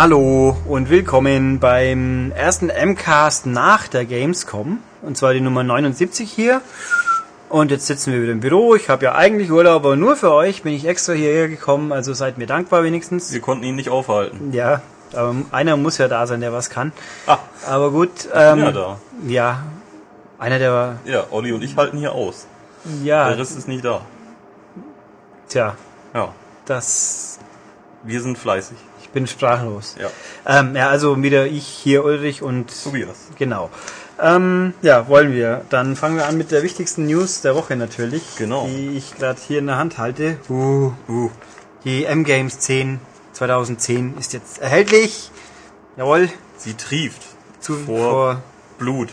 [0.00, 4.78] Hallo und willkommen beim ersten MCAST nach der Gamescom.
[5.02, 6.62] Und zwar die Nummer 79 hier.
[7.50, 8.74] Und jetzt sitzen wir wieder im Büro.
[8.74, 11.92] Ich habe ja eigentlich Urlaub, aber nur für euch bin ich extra hierher gekommen.
[11.92, 13.30] Also seid mir dankbar wenigstens.
[13.30, 14.54] Wir konnten ihn nicht aufhalten.
[14.54, 14.80] Ja,
[15.12, 16.92] aber einer muss ja da sein, der was kann.
[17.26, 18.26] Ah, Aber gut.
[18.34, 18.98] Ähm, ja, da.
[19.26, 19.62] Ja,
[20.38, 20.96] einer der...
[21.04, 22.46] Ja, Olli und ich halten hier aus.
[23.04, 24.00] Ja, Der Rest ist nicht da.
[25.50, 25.76] tja,
[26.14, 26.32] Ja,
[26.64, 27.38] das...
[28.02, 28.78] wir sind fleißig.
[29.10, 29.96] Ich bin sprachlos.
[30.00, 30.08] Ja,
[30.46, 32.70] Ähm, ja, also wieder ich hier, Ulrich und...
[32.84, 33.16] Tobias.
[33.36, 33.68] Genau.
[34.20, 35.64] Ähm, ja, wollen wir.
[35.68, 38.22] Dann fangen wir an mit der wichtigsten News der Woche natürlich.
[38.38, 38.68] Genau.
[38.68, 40.36] Die ich gerade hier in der Hand halte.
[40.48, 41.30] Uh, uh.
[41.82, 43.00] Die M-Games 10
[43.32, 45.32] 2010 ist jetzt erhältlich.
[45.96, 46.28] Jawohl.
[46.56, 47.22] Sie trieft
[47.58, 48.42] Zu, vor, vor
[48.78, 49.08] Blut.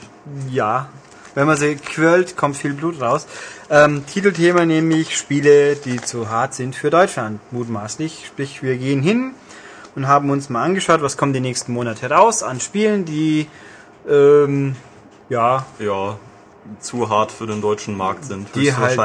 [0.52, 0.89] ja.
[1.33, 3.25] Wenn man sie quirlt, kommt viel Blut raus.
[3.72, 8.25] Ähm, Titelthema nämlich Spiele, die zu hart sind für Deutschland, mutmaßlich.
[8.27, 9.33] Sprich, wir gehen hin
[9.98, 13.48] und haben uns mal angeschaut, was kommt die nächsten Monate raus an Spielen, die
[14.08, 14.76] ähm,
[15.28, 16.17] ja, Ja,
[16.80, 18.48] zu hart für den deutschen Markt sind.
[18.56, 18.98] Die halt-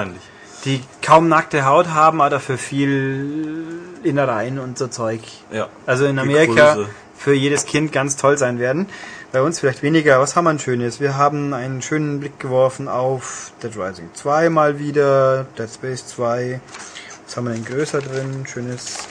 [0.67, 3.57] die kaum nackte Haut haben, aber dafür viel
[4.05, 5.20] Innereien und so Zeug.
[5.51, 5.69] Ja.
[5.87, 6.77] Also in Amerika
[7.17, 8.87] für jedes Kind ganz toll sein werden.
[9.33, 10.20] Bei uns vielleicht weniger.
[10.20, 11.01] Was haben wir ein schönes?
[11.01, 16.61] Wir haben einen schönen Blick geworfen auf Dead Rising 2 mal wieder, Dead Space 2.
[17.25, 18.45] Was haben wir denn größer drin?
[18.47, 19.09] Schönes.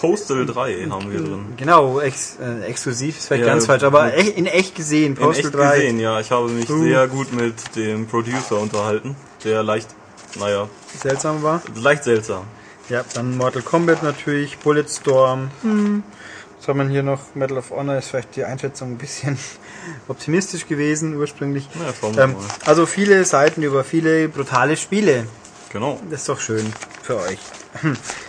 [0.00, 1.46] Postal 3 haben wir drin.
[1.56, 5.12] Genau, ex, äh, exklusiv ist vielleicht Ja, ganz falsch, aber echt, in echt gesehen.
[5.12, 5.76] In Postal echt 3.
[5.76, 6.20] gesehen, ja.
[6.20, 6.82] Ich habe mich Uh.
[6.82, 9.88] sehr gut mit dem Producer unterhalten, der leicht,
[10.38, 11.62] naja, Seltsam war.
[11.74, 12.44] leicht seltsam.
[12.88, 15.50] Ja, dann Mortal Kombat natürlich, Bulletstorm.
[15.62, 16.02] Hm.
[16.58, 17.20] Was haben wir hier noch?
[17.34, 19.38] Medal of Honor ist vielleicht die Einschätzung ein bisschen
[20.08, 21.68] optimistisch gewesen ursprünglich.
[22.02, 22.34] Wir Ähm,
[22.66, 25.26] also viele Seiten über viele brutale Spiele.
[25.72, 26.00] Genau.
[26.10, 26.72] Das ist doch schön
[27.02, 27.38] für euch.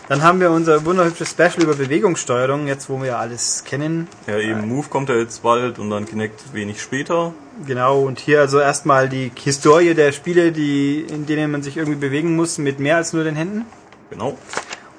[0.08, 4.08] Dann haben wir unser wunderhübsches Special über Bewegungssteuerung, jetzt wo wir alles kennen.
[4.28, 7.34] Ja, eben Move kommt ja jetzt bald und dann Kinect wenig später.
[7.66, 11.98] Genau, und hier also erstmal die Historie der Spiele, die, in denen man sich irgendwie
[11.98, 13.66] bewegen muss, mit mehr als nur den Händen.
[14.12, 14.38] Genau.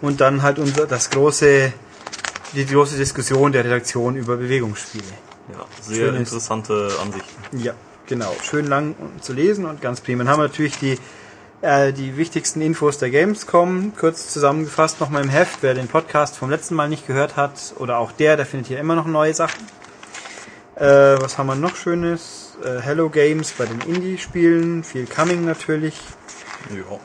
[0.01, 1.73] Und dann halt unser, das große,
[2.55, 5.05] die große Diskussion der Redaktion über Bewegungsspiele.
[5.53, 7.59] Ja, sehr Schönes- interessante Ansichten.
[7.59, 7.75] Ja,
[8.07, 8.35] genau.
[8.43, 10.25] Schön lang zu lesen und ganz prima.
[10.25, 10.99] Dann haben wir natürlich die,
[11.63, 15.59] äh, die wichtigsten Infos der Gamescom kurz zusammengefasst nochmal im Heft.
[15.63, 18.79] Wer den Podcast vom letzten Mal nicht gehört hat oder auch der, der findet hier
[18.79, 19.67] immer noch neue Sachen.
[20.75, 22.59] Äh, was haben wir noch Schönes?
[22.65, 24.85] Äh, Hello Games bei den Indie-Spielen.
[24.85, 25.95] Viel Coming natürlich.
[26.71, 26.99] Ja.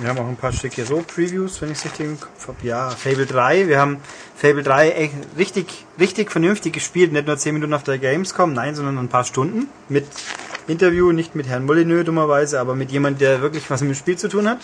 [0.00, 2.48] Wir haben auch ein paar Stück hier so Previews, wenn ich es richtig im Kopf
[2.48, 2.58] habe.
[2.62, 3.66] Ja, Fable 3.
[3.66, 3.98] Wir haben
[4.36, 7.12] Fable 3 echt richtig, richtig vernünftig gespielt.
[7.12, 9.66] Nicht nur 10 Minuten auf der Gamescom, nein, sondern ein paar Stunden.
[9.88, 10.06] Mit
[10.68, 14.16] Interview, nicht mit Herrn Molyneux dummerweise, aber mit jemand, der wirklich was mit dem Spiel
[14.16, 14.58] zu tun hat.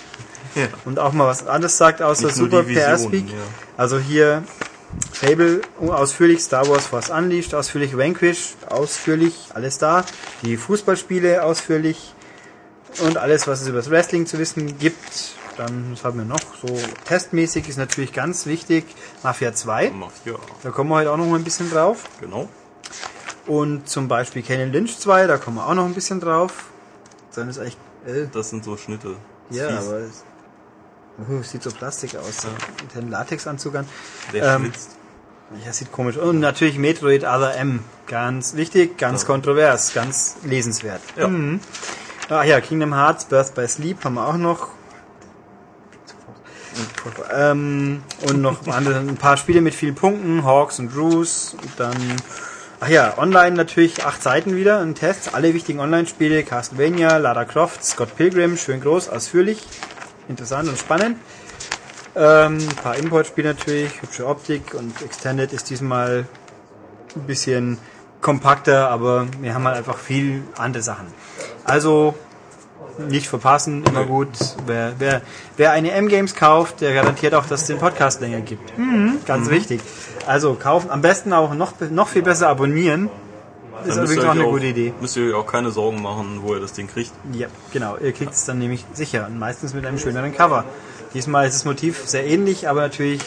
[0.54, 0.68] ja.
[0.84, 3.28] Und auch mal was anderes sagt, außer Nicht super PR-Speak.
[3.28, 3.34] ja.
[3.76, 4.44] Also hier
[5.12, 10.04] Fable ausführlich, Star Wars Force Unleashed ausführlich, Vanquish ausführlich, alles da.
[10.42, 12.13] Die Fußballspiele ausführlich
[13.00, 15.34] und alles, was es über das Wrestling zu wissen gibt.
[15.56, 16.40] Dann, was haben wir noch?
[16.60, 18.84] So testmäßig ist natürlich ganz wichtig
[19.22, 19.90] Mafia 2.
[19.90, 20.34] Mafia.
[20.62, 22.04] Da kommen wir heute auch noch mal ein bisschen drauf.
[22.20, 22.48] Genau.
[23.46, 26.64] Und zum Beispiel Canyon Lynch 2, da kommen wir auch noch ein bisschen drauf.
[27.34, 29.16] Dann ist echt, äh, Das sind so Schnitte.
[29.50, 30.24] Das ja, aber es
[31.28, 32.46] uh, sieht so Plastik aus.
[32.82, 33.86] Mit dem Latexanzug an.
[34.32, 34.96] Der ähm, schwitzt.
[35.64, 36.16] Ja, sieht komisch.
[36.16, 37.84] Und natürlich Metroid Other M.
[38.06, 39.26] Ganz wichtig, ganz Ja.
[39.26, 41.02] kontrovers, ganz lesenswert.
[41.16, 41.28] Ja.
[41.28, 41.60] Mhm.
[42.30, 44.68] Ach ja, Kingdom Hearts, Birth by Sleep haben wir auch noch.
[47.34, 51.54] Ähm, und noch ein paar Spiele mit vielen Punkten, Hawks und Drews.
[51.60, 51.96] Und dann,
[52.80, 55.34] ach ja, online natürlich acht Seiten wieder, ein Test.
[55.34, 59.62] Alle wichtigen Online-Spiele, Castlevania, Lara Croft, Scott Pilgrim, schön groß, ausführlich,
[60.26, 61.18] interessant und spannend.
[62.16, 66.26] Ähm, ein paar Importspiele natürlich, hübsche Optik und Extended ist diesmal
[67.14, 67.78] ein bisschen
[68.22, 71.06] kompakter, aber wir haben halt einfach viel andere Sachen.
[71.64, 72.14] Also
[72.98, 74.28] nicht verpassen, immer gut.
[74.66, 75.22] Wer, wer,
[75.56, 78.76] wer eine M-Games kauft, der garantiert auch, dass es den Podcast länger gibt.
[78.78, 79.80] Mhm, ganz wichtig.
[80.26, 83.10] Also kaufen, am besten auch noch, noch viel besser abonnieren.
[83.84, 84.94] Ist übrigens auch eine gute Idee.
[85.00, 87.12] Müsst ihr euch auch keine Sorgen machen, wo ihr das Ding kriegt.
[87.32, 87.96] Ja, genau.
[87.98, 90.64] Ihr kriegt es dann nämlich sicher und meistens mit einem schöneren Cover.
[91.12, 93.20] Diesmal ist das Motiv sehr ähnlich, aber natürlich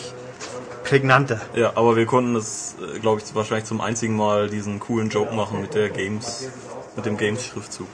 [0.83, 1.41] prägnanter.
[1.53, 5.61] Ja, aber wir konnten das, glaube ich, wahrscheinlich zum einzigen Mal diesen coolen Joke machen
[5.61, 6.49] mit der Games,
[6.97, 7.87] mit dem Games-Schriftzug.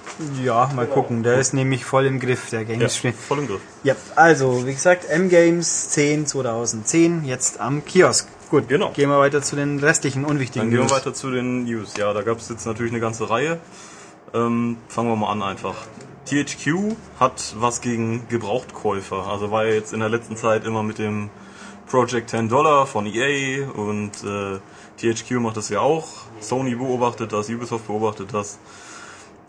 [0.43, 1.21] Ja, mal gucken.
[1.23, 3.03] Der ist nämlich voll im Griff, der Ja, Games.
[3.03, 3.11] Ja.
[3.11, 3.61] voll im Griff.
[3.83, 8.27] ja, also, wie gesagt, M-Games 10 2010, jetzt am Kiosk.
[8.49, 8.91] Gut, Genau.
[8.91, 10.91] gehen wir weiter zu den restlichen unwichtigen Dann gehen wir News.
[10.91, 11.93] weiter zu den News.
[11.97, 13.59] Ja, da gab es jetzt natürlich eine ganze Reihe.
[14.33, 15.75] Ähm, fangen wir mal an einfach.
[16.25, 19.27] THQ hat was gegen Gebrauchtkäufer.
[19.27, 21.29] Also war ja jetzt in der letzten Zeit immer mit dem
[21.87, 24.59] Project 10 Dollar von EA und äh,
[24.97, 26.07] THQ macht das ja auch.
[26.39, 28.57] Sony beobachtet das, Ubisoft beobachtet das.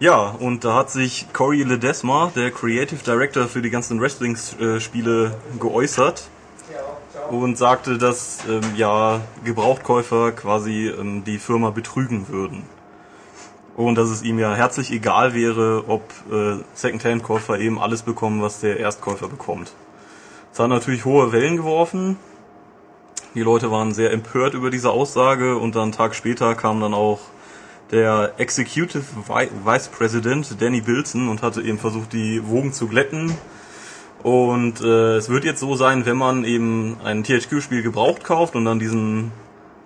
[0.00, 6.24] Ja, und da hat sich Corey Ledesma, der Creative Director für die ganzen Wrestling-Spiele, geäußert
[7.30, 12.64] und sagte, dass ähm, ja Gebrauchtkäufer quasi ähm, die Firma betrügen würden.
[13.76, 18.60] Und dass es ihm ja herzlich egal wäre, ob äh, Secondhand-Käufer eben alles bekommen, was
[18.60, 19.72] der Erstkäufer bekommt.
[20.50, 22.16] Das hat natürlich hohe Wellen geworfen.
[23.34, 26.94] Die Leute waren sehr empört über diese Aussage und dann einen Tag später kam dann
[26.94, 27.20] auch
[27.90, 29.04] der Executive
[29.64, 33.32] Vice President Danny Bilson und hatte eben versucht, die Wogen zu glätten.
[34.22, 38.64] Und äh, es wird jetzt so sein, wenn man eben ein THQ-Spiel gebraucht kauft und
[38.64, 39.32] dann diesen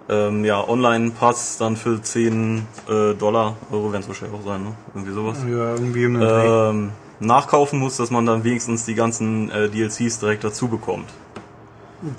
[0.08, 4.74] ähm, ja, Online-Pass dann für 10 äh, Dollar, Euro werden es wahrscheinlich auch sein, ne?
[4.94, 5.38] Irgendwie sowas.
[5.44, 10.68] Ja, irgendwie Ähm, nachkaufen muss, dass man dann wenigstens die ganzen äh, DLCs direkt dazu
[10.68, 11.08] bekommt.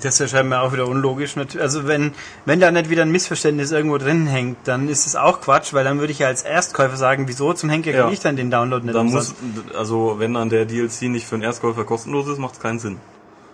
[0.02, 1.34] Das erscheint mir auch wieder unlogisch.
[1.58, 2.12] Also wenn,
[2.44, 5.84] wenn da nicht wieder ein Missverständnis irgendwo drin hängt, dann ist es auch Quatsch, weil
[5.84, 8.02] dann würde ich ja als Erstkäufer sagen, wieso zum Henker Ja.
[8.02, 9.34] kriege ich dann den Download nicht Dann muss,
[9.76, 12.98] also wenn dann der DLC nicht für den Erstkäufer kostenlos ist, macht es keinen Sinn.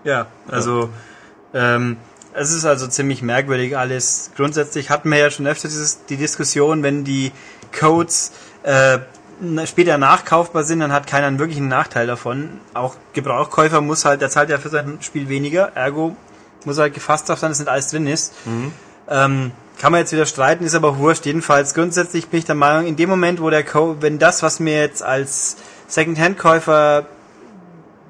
[0.02, 0.88] Ja, also
[1.54, 1.96] ähm,
[2.34, 4.30] es ist also ziemlich merkwürdig alles.
[4.36, 7.32] Grundsätzlich hatten wir ja schon öfter dieses, die Diskussion, wenn die
[7.78, 8.32] Codes
[8.62, 8.98] äh,
[9.66, 12.60] später nachkaufbar sind, dann hat keiner einen wirklichen Nachteil davon.
[12.74, 16.16] Auch Gebrauchkäufer muss halt, der zahlt ja für sein Spiel weniger, ergo
[16.64, 18.34] muss halt gefasst darauf sein, dass nicht alles drin ist.
[19.08, 21.26] Ähm, kann man jetzt wieder streiten, ist aber wurscht.
[21.26, 24.58] Jedenfalls grundsätzlich bin ich der Meinung, in dem Moment, wo der Code, wenn das, was
[24.58, 25.56] mir jetzt als
[25.86, 27.06] Secondhand-Käufer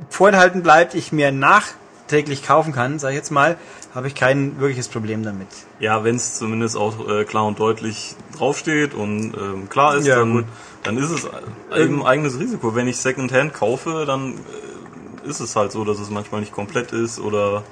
[0.08, 3.56] vorenthalten bleibt, ich mir nachträglich kaufen kann, sage ich jetzt mal,
[3.94, 5.48] habe ich kein wirkliches Problem damit.
[5.80, 10.16] Ja, wenn es zumindest auch äh, klar und deutlich draufsteht und ähm, klar ist, Ja,
[10.16, 10.44] dann, gut.
[10.86, 11.28] Dann ist es
[11.76, 12.74] eben ein eigenes Risiko.
[12.74, 16.92] Wenn ich Secondhand kaufe, dann äh, ist es halt so, dass es manchmal nicht komplett
[16.92, 17.62] ist oder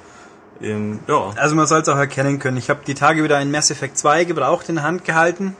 [0.61, 1.31] eben, ja.
[1.35, 2.57] Also man soll es auch erkennen können.
[2.57, 5.55] Ich habe die Tage wieder ein Mass Effect 2 gebraucht in der Hand gehalten.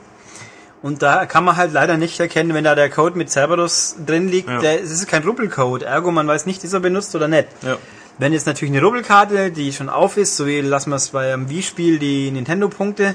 [0.82, 4.28] Und da kann man halt leider nicht erkennen, wenn da der Code mit Cerberus drin
[4.28, 4.48] liegt.
[4.48, 4.60] Ja.
[4.60, 7.48] Der, es ist kein Rubbelcode, ergo man weiß nicht, ist er benutzt oder nicht.
[7.62, 7.76] ja.
[8.18, 11.34] Wenn jetzt natürlich eine Rubbelkarte, die schon auf ist, so wie lassen wir es bei
[11.34, 13.14] einem Wii-Spiel die Nintendo-Punkte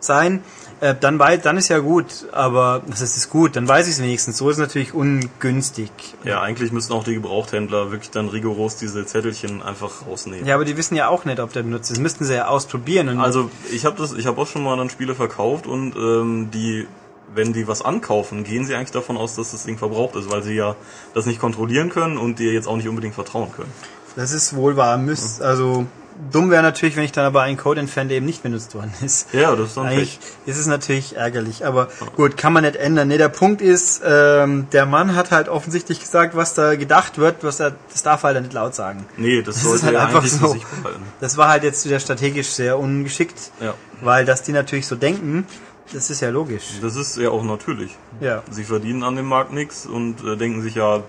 [0.00, 0.42] sein,
[0.82, 2.26] äh, dann, weiß, dann ist ja gut.
[2.32, 4.36] Aber das ist gut, dann weiß ich es wenigstens.
[4.36, 5.90] So ist es natürlich ungünstig.
[6.24, 10.44] Ja, eigentlich müssten auch die Gebrauchthändler wirklich dann rigoros diese Zettelchen einfach rausnehmen.
[10.44, 11.98] Ja, aber die wissen ja auch nicht, ob der benutzt ist.
[11.98, 13.08] Das müssten sie ja ausprobieren.
[13.08, 16.50] Und Also ich habe das, ich habe auch schon mal dann Spiele verkauft und ähm,
[16.52, 16.88] die,
[17.32, 20.42] wenn die was ankaufen, gehen sie eigentlich davon aus, dass das Ding verbraucht ist, weil
[20.42, 20.74] sie ja
[21.14, 23.72] das nicht kontrollieren können und dir jetzt auch nicht unbedingt vertrauen können.
[24.16, 24.98] Das ist wohl wahr.
[24.98, 25.86] Müsst, also
[26.30, 28.92] dumm wäre natürlich, wenn ich dann aber einen Code entferne, der eben nicht benutzt worden
[29.04, 29.32] ist.
[29.32, 33.08] Ja, das ist dann Eigentlich ist es natürlich ärgerlich, aber gut, kann man nicht ändern.
[33.08, 37.42] Nee, der Punkt ist, ähm, der Mann hat halt offensichtlich gesagt, was da gedacht wird,
[37.44, 39.06] was er, das darf er halt nicht laut sagen.
[39.16, 40.48] Nee, das, Das sollte halt er einfach so.
[40.48, 40.64] sich.
[41.20, 43.74] Das war halt jetzt wieder strategisch sehr ungeschickt, Ja.
[44.00, 45.46] weil dass die natürlich so denken,
[45.92, 46.64] das ist ja logisch.
[46.80, 47.96] Das ist ja auch natürlich.
[48.20, 48.42] Ja.
[48.50, 51.02] Sie verdienen an dem Markt nichts und äh, denken sich ja,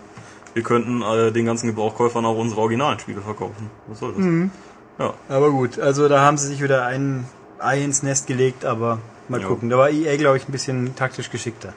[0.54, 3.70] wir könnten äh, den ganzen Gebrauchkäufern auch unsere originalen Spiele verkaufen.
[3.88, 4.20] Was soll das?
[4.24, 4.52] Mhm.
[5.00, 5.14] Ja.
[5.30, 7.26] Aber gut, also da haben sie sich wieder ein
[7.60, 9.48] Ei ins Nest gelegt, aber mal Ja.
[9.48, 9.70] gucken.
[9.70, 11.74] Da war EA, glaube ich, ein bisschen taktisch geschickter.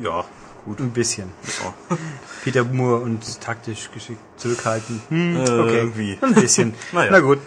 [0.00, 0.24] Ja,
[0.64, 0.80] gut.
[0.80, 1.30] Ein bisschen.
[1.62, 1.96] Ja.
[2.44, 5.00] Peter Moore und taktisch geschickt zurückhalten.
[5.08, 5.76] Hm, Äh, okay.
[5.78, 6.18] irgendwie.
[6.20, 6.74] Ein bisschen.
[6.92, 7.10] Naja.
[7.12, 7.38] Na gut.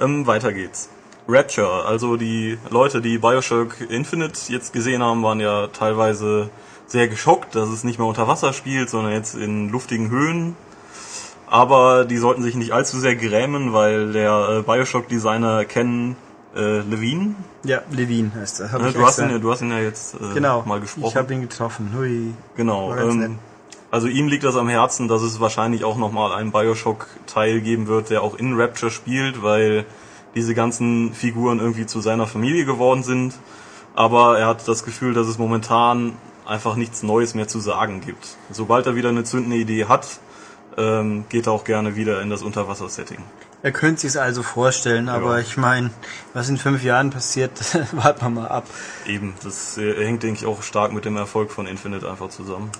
[0.00, 0.88] Ähm, weiter geht's.
[1.28, 6.50] Rapture, also die Leute, die Bioshock Infinite jetzt gesehen haben, waren ja teilweise
[6.86, 10.54] sehr geschockt, dass es nicht mehr unter Wasser spielt, sondern jetzt in luftigen Höhen.
[11.48, 16.16] Aber die sollten sich nicht allzu sehr grämen, weil der äh, Bioshock-Designer Ken
[16.56, 17.34] äh, Levine,
[17.64, 18.78] Ja, Levine heißt er.
[18.78, 20.62] Ne, du, hast ihn, ja- du hast ihn ja jetzt äh, genau.
[20.66, 21.08] mal gesprochen.
[21.08, 21.92] Ich habe ihn getroffen.
[21.96, 22.32] Hui.
[22.56, 22.94] Genau.
[22.96, 23.38] Ähm,
[23.90, 28.10] also ihm liegt das am Herzen, dass es wahrscheinlich auch nochmal einen Bioshock-Teil geben wird,
[28.10, 29.84] der auch in Rapture spielt, weil
[30.34, 33.34] diese ganzen Figuren irgendwie zu seiner Familie geworden sind.
[33.94, 38.36] Aber er hat das Gefühl, dass es momentan einfach nichts Neues mehr zu sagen gibt.
[38.50, 40.20] Sobald er wieder eine zündende Idee hat,
[40.76, 43.18] ähm, geht er auch gerne wieder in das Unterwasser-Setting.
[43.62, 45.40] Er könnte sich also vorstellen, aber Ja.
[45.40, 45.90] ich meine,
[46.34, 47.52] was in fünf Jahren passiert,
[47.92, 48.66] warten wir mal ab.
[49.06, 52.70] Eben, das äh, hängt, denke ich, auch stark mit dem Erfolg von Infinite einfach zusammen.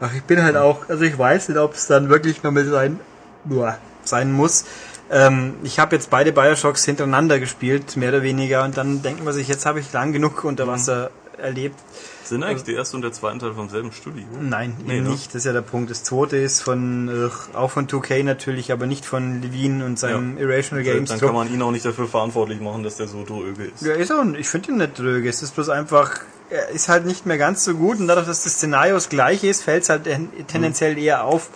[0.00, 2.68] Ach, ich bin halt auch, also ich weiß nicht, ob es dann wirklich noch mit
[2.68, 2.98] sein,
[3.44, 4.64] nur sein muss.
[5.10, 9.32] Ähm, ich habe jetzt beide Bioshocks hintereinander gespielt, mehr oder weniger, und dann denkt man
[9.32, 11.78] sich, jetzt habe ich lang genug unter Wasser erlebt.
[12.24, 14.24] Sind eigentlich der erste und der zweite Teil vom selben Studio?
[14.40, 15.10] Nein, Nee, eben ne?
[15.10, 15.28] nicht.
[15.28, 15.90] Das ist ja der Punkt.
[15.90, 20.36] Das zweite ist von, äh, auch von 2K natürlich, aber nicht von Levine und seinem
[20.38, 21.10] Irrational Games.
[21.10, 23.82] Dann kann man ihn auch nicht dafür verantwortlich machen, dass der so dröge ist.
[23.82, 25.28] Ja, ist er, ich finde ihn nicht dröge.
[25.28, 28.42] Es ist bloß einfach, er ist halt nicht mehr ganz so gut und dadurch, dass
[28.44, 31.50] das Szenario das gleiche ist, fällt es halt ten- tendenziell eher auf.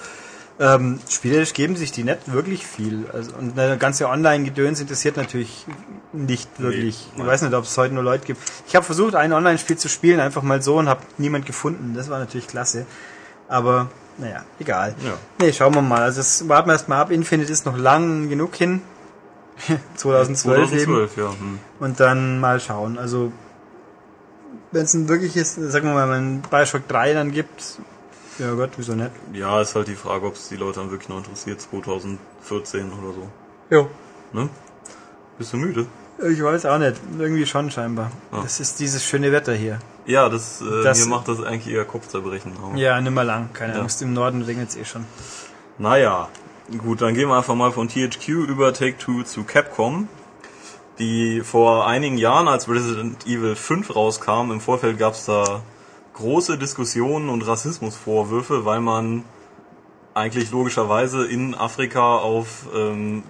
[0.60, 3.06] Ähm, spielerisch geben sich die nicht wirklich viel.
[3.10, 5.64] Also, und der ganze Online-Gedöns interessiert natürlich
[6.12, 7.08] nicht wirklich.
[7.16, 8.42] Nee, ich weiß nicht, ob es heute nur Leute gibt.
[8.68, 11.94] Ich habe versucht, ein Online-Spiel zu spielen, einfach mal so und habe niemand gefunden.
[11.94, 12.84] Das war natürlich klasse.
[13.48, 13.88] Aber
[14.18, 14.94] naja, egal.
[15.02, 15.14] Ja.
[15.40, 16.02] Nee, schauen wir mal.
[16.02, 17.10] Also das warten wir erstmal ab.
[17.10, 18.82] Infinite ist noch lang genug hin.
[19.96, 21.24] 2012, 2012 eben.
[21.24, 21.30] ja.
[21.30, 21.58] Hm.
[21.78, 22.98] Und dann mal schauen.
[22.98, 23.32] Also
[24.72, 27.80] wenn es ein wirkliches, sagen wir mal, ein Bioshock 3 dann gibt,
[28.38, 29.10] ja Gott, wieso nicht?
[29.32, 33.12] Ja, ist halt die Frage, ob es die Leute dann wirklich noch interessiert, 2014 oder
[33.14, 33.28] so.
[33.70, 33.88] Jo.
[34.32, 34.48] Ne?
[35.38, 35.86] Bist du müde?
[36.30, 37.00] Ich weiß auch nicht.
[37.18, 38.10] Irgendwie schon scheinbar.
[38.30, 38.40] Ah.
[38.42, 39.78] Das ist dieses schöne Wetter hier.
[40.06, 42.52] Ja, das, äh, Das- mir macht das eigentlich eher Kopfzerbrechen.
[42.62, 43.50] Aber Ja, nimmer lang.
[43.54, 43.80] Keine Ja.
[43.80, 44.02] Angst.
[44.02, 45.06] Im Norden regnet es eh schon.
[45.78, 46.28] Naja,
[46.76, 50.08] gut, dann gehen wir einfach mal von THQ über Take-Two zu Capcom,
[50.98, 55.62] die vor einigen Jahren, als Resident Evil 5 rauskam, im Vorfeld gab es da
[56.20, 59.24] große Diskussionen und Rassismusvorwürfe, weil man
[60.12, 63.22] eigentlich logischerweise in Afrika auf ähm,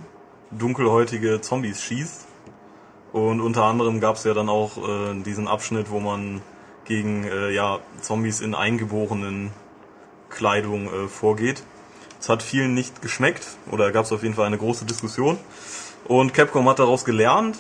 [0.51, 2.27] dunkelhäutige Zombies schießt.
[3.13, 6.43] Und unter anderem gab es ja dann auch äh, diesen Abschnitt, wo man
[6.85, 9.53] gegen äh, ja, Zombies in eingeborenen
[10.29, 11.63] Kleidung äh, vorgeht.
[12.21, 15.39] Es hat vielen nicht geschmeckt oder gab es auf jeden Fall eine große Diskussion.
[16.07, 17.59] Und Capcom hat daraus gelernt.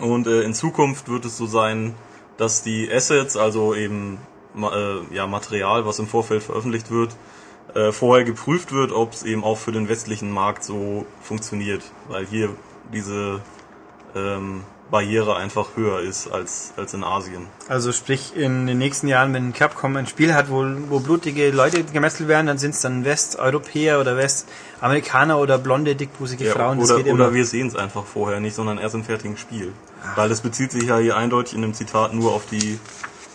[0.00, 1.94] Und äh, in Zukunft wird es so sein,
[2.36, 4.18] dass die Assets, also eben
[4.56, 7.16] äh, ja, Material, was im Vorfeld veröffentlicht wird,
[7.74, 11.82] äh, vorher geprüft wird, ob es eben auch für den westlichen Markt so funktioniert.
[12.08, 12.50] Weil hier
[12.92, 13.40] diese
[14.14, 14.62] ähm,
[14.94, 17.48] Barriere einfach höher ist als, als in Asien.
[17.66, 21.82] Also sprich, in den nächsten Jahren, wenn Capcom ein Spiel hat, wo, wo blutige Leute
[21.82, 26.78] gemetzelt werden, dann sind es dann Westeuropäer oder Westamerikaner oder blonde, dickbusige Ja, Frauen.
[26.78, 29.72] Das oder oder wir sehen es einfach vorher nicht, sondern erst im fertigen Spiel.
[30.14, 32.78] Weil das bezieht sich ja hier eindeutig in dem Zitat nur auf die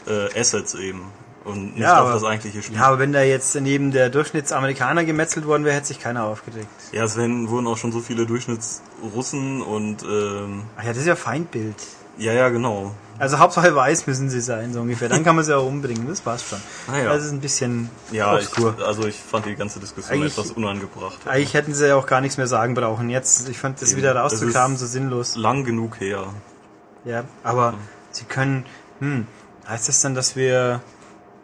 [0.07, 1.11] äh, Assets eben
[1.49, 2.77] und nicht Ja, auf aber- das eigentliche Spiel.
[2.77, 6.67] Ja, aber wenn da jetzt neben der Durchschnittsamerikaner gemetzelt worden wäre, hätte sich keiner aufgeregt.
[6.91, 11.07] Ja, es werden, wurden auch schon so viele Durchschnittsrussen und ähm, Ach ja, das ist
[11.07, 11.75] ja Feindbild.
[12.17, 12.93] ja, ja, genau.
[13.17, 15.09] Also Hauptsache weiß müssen sie sein, so ungefähr.
[15.09, 16.59] Dann kann man sie auch umbringen, das passt schon.
[16.89, 17.03] Ah ja.
[17.13, 18.75] Das ist ein bisschen Ja, ich, obskur.
[18.85, 21.17] also ich fand die ganze Diskussion Eigentlich- etwas unangebracht.
[21.27, 23.09] Eigentlich hätten sie ja auch gar nichts mehr sagen brauchen.
[23.09, 23.97] Jetzt, ich fand das Eben.
[23.97, 25.35] wieder rauszukramen so sinnlos.
[25.35, 26.27] Lang genug her.
[27.03, 27.73] Ja, aber
[28.11, 28.65] sie können,
[28.99, 29.27] hm,
[29.67, 30.81] heißt das dann, dass wir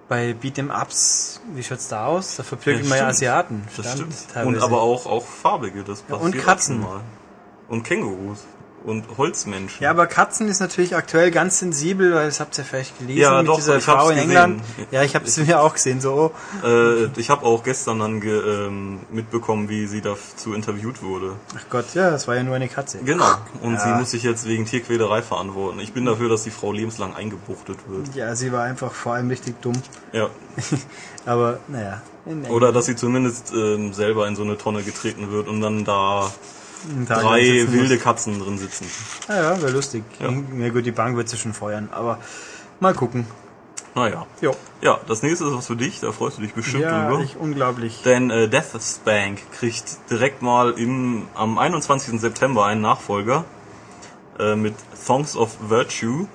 [0.07, 2.35] bei Beat'em Ups, wie schaut's da aus?
[2.35, 3.07] Da verprügeln Ja, wir ja.
[3.07, 3.67] Asiaten.
[3.75, 4.13] Das stimmt.
[4.33, 4.57] teilweise.
[4.57, 6.81] Und aber auch, auch farbige, das Ja, passiert und Katzen.
[6.81, 7.01] Mal.
[7.67, 8.45] Und Kängurus.
[8.86, 9.82] Und Holzmenschen.
[9.84, 13.39] Ja, aber Katzen ist natürlich aktuell ganz sensibel, weil das habt ihr vielleicht gelesen Ja,
[13.39, 14.30] mit doch, dieser ich Frau in gesehen.
[14.30, 14.62] England.
[14.92, 16.32] Ja, ich habe es mir auch gesehen, so,
[16.63, 21.34] Äh, ich habe auch gestern dann ge, ähm, mitbekommen, wie sie dazu interviewt wurde.
[21.58, 23.00] ach Gott, ja, das war ja nur eine Katze.
[23.04, 23.25] Genau.
[23.63, 23.80] Und Ja.
[23.80, 25.80] sie muss sich jetzt wegen Tierquälerei verantworten.
[25.80, 28.13] Ich bin dafür, dass die Frau lebenslang eingebuchtet wird.
[28.15, 29.82] Ja, sie war einfach vor allem richtig dumm.
[30.13, 30.30] Ja.
[31.25, 32.01] Aber, naja.
[32.50, 36.32] Oder dass sie zumindest ähm, selber in so eine Tonne getreten wird und dann da
[37.08, 37.74] drei sitzen muss.
[37.74, 38.86] wilde Katzen drin sitzen.
[39.27, 40.04] Ja, ja, wäre lustig.
[40.20, 40.30] Ja.
[40.30, 40.70] Ja.
[40.70, 42.20] gut, die Bank wird sie schon feuern, aber
[42.80, 43.25] mal gucken.
[43.96, 44.25] Naja.
[44.42, 44.54] Jo.
[44.82, 47.24] Ja, das nächste ist was für dich, da freust du dich bestimmt Ja, drüber.
[47.24, 48.01] ich, unglaublich.
[48.04, 52.20] Denn äh, Death Spank kriegt direkt mal im, am 21.
[52.20, 53.46] September einen Nachfolger
[54.38, 56.27] äh, mit Songs of Virtue.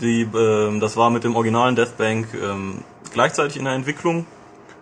[0.00, 2.82] Die, ähm, das war mit dem originalen Death Bank ähm,
[3.12, 4.26] gleichzeitig in der Entwicklung.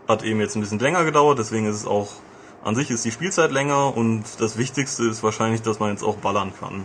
[0.09, 2.09] Hat eben jetzt ein bisschen länger gedauert, deswegen ist es auch
[2.69, 6.17] an sich ist die Spielzeit länger und das Wichtigste ist wahrscheinlich, dass man jetzt auch
[6.17, 6.85] ballern kann.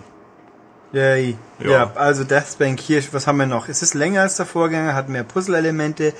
[0.93, 1.35] Yay.
[1.59, 1.69] Ja.
[1.71, 1.91] Ja.
[1.95, 3.67] also Deathspank hier, was haben wir noch?
[3.67, 6.13] Es ist länger als der Vorgänger, hat mehr Puzzle-Elemente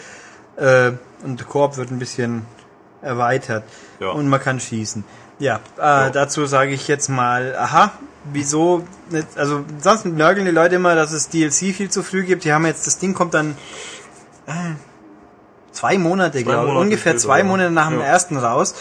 [0.58, 0.92] äh,
[1.24, 2.46] und der Korb wird ein bisschen
[3.02, 3.64] erweitert
[4.00, 4.10] Ja.
[4.10, 5.04] und man kann schießen.
[5.40, 7.92] Ja, äh, dazu sage ich jetzt mal, aha,
[8.32, 8.84] wieso,
[9.36, 12.44] also sonst nörgeln die Leute immer, dass es DLC viel zu früh gibt.
[12.44, 13.56] Die haben jetzt, das Ding kommt dann
[14.48, 14.52] äh,
[15.72, 17.44] zwei Monate, glaube ich, ungefähr zwei ja.
[17.44, 18.06] Monate nach dem Ja.
[18.06, 18.74] ersten raus.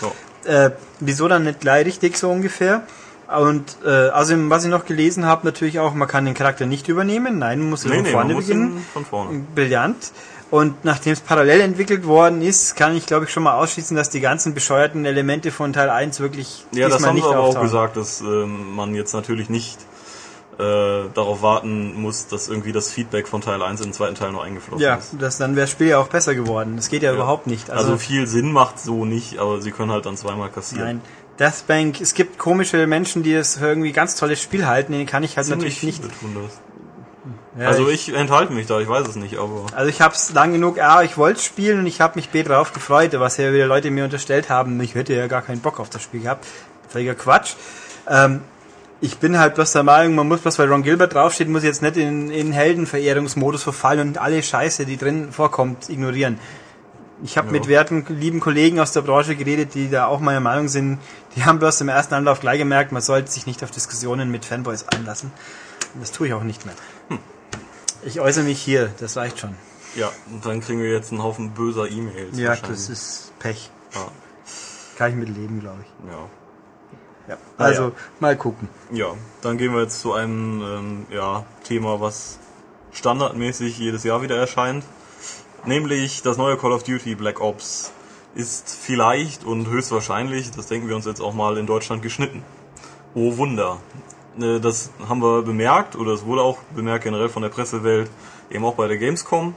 [0.45, 0.71] Äh,
[1.01, 2.83] wieso dann nicht gleich richtig so ungefähr?
[3.29, 6.89] Und äh, also was ich noch gelesen habe, natürlich auch, man kann den Charakter nicht
[6.89, 7.39] übernehmen.
[7.39, 8.77] Nein, man muss Nee, von nee, vorne beginnen.
[8.79, 9.45] ihn von vorne.
[9.55, 10.13] Brillant.
[10.51, 14.11] Und nachdem es parallel entwickelt worden ist, kann ich glaube ich schon mal ausschließen, dass
[14.11, 17.47] die ganzen bescheuerten Elemente von Teil 1 wirklich Ja, das haben nicht sie aber auch
[17.49, 17.67] auftauchen.
[17.69, 19.79] gesagt, dass ähm, man jetzt natürlich nicht
[20.59, 24.33] äh, darauf warten muss, dass irgendwie das Feedback von Teil 1 in den zweiten Teil
[24.33, 25.15] noch eingeflossen Ja, ist.
[25.19, 26.77] das, dann wäre das Spiel ja auch besser geworden.
[26.77, 27.15] Das geht ja, Ja.
[27.17, 27.71] überhaupt nicht.
[27.71, 30.85] Also, viel Sinn macht so nicht, aber sie können halt dann zweimal kassieren.
[30.87, 31.01] Nein.
[31.39, 35.37] Deathbank, es gibt komische Menschen, die es irgendwie ganz tolles Spiel halten, den kann ich
[35.39, 36.13] halt Ziemlich natürlich nicht.
[37.59, 40.33] Ja, also ich enthalte mich da, ich weiß es nicht, aber Also ich habe es
[40.33, 43.53] lang genug, ah, ich wollte spielen und ich habe mich B drauf gefreut, was ja
[43.53, 46.47] wieder Leute mir unterstellt haben, ich hätte ja gar keinen Bock auf das Spiel gehabt.
[46.89, 47.55] Völliger Quatsch.
[48.09, 48.41] Ähm,
[49.03, 51.83] ich bin halt bloß der Meinung, man muss bloß, weil Ron Gilbert draufsteht, muss jetzt
[51.83, 56.39] nicht in, in Heldenverehrungsmodus verfallen und alle Scheiße, die drin vorkommt, ignorieren.
[57.25, 57.53] Ich habe Ja.
[57.53, 60.99] mit werten, lieben Kollegen aus der Branche geredet, die da auch meiner Meinung sind.
[61.37, 64.45] Die haben bloß im ersten Anlauf gleich gemerkt, man sollte sich nicht auf Diskussionen mit
[64.45, 65.31] Fanboys einlassen.
[65.95, 66.75] Und das tue ich auch nicht mehr.
[67.09, 67.19] Hm.
[68.05, 69.55] Ich äußere mich hier, das reicht schon.
[69.95, 72.39] Ja, und dann kriegen wir jetzt einen Haufen böser E-Mails.
[72.39, 73.71] Ja, das ist Pech.
[73.95, 74.07] Ja,
[74.97, 76.11] Kann ich mit leben, glaube ich.
[76.11, 76.19] ja.
[77.33, 77.65] Ja.
[77.65, 77.93] Also, ja.
[78.21, 78.69] mal gucken.
[78.91, 82.39] Ja, dann gehen wir jetzt zu einem ähm, ja, Thema, was
[82.93, 84.85] standardmäßig jedes Jahr wieder erscheint.
[85.65, 87.93] Nämlich das neue Call of Duty Black Ops
[88.35, 92.43] ist vielleicht und höchstwahrscheinlich, das denken wir uns jetzt auch mal, in Deutschland geschnitten.
[93.15, 93.79] Oh Wunder.
[94.41, 98.11] Äh, Das haben wir bemerkt, oder es wurde auch bemerkt generell von der Pressewelt,
[98.51, 99.55] eben auch bei der Gamescom.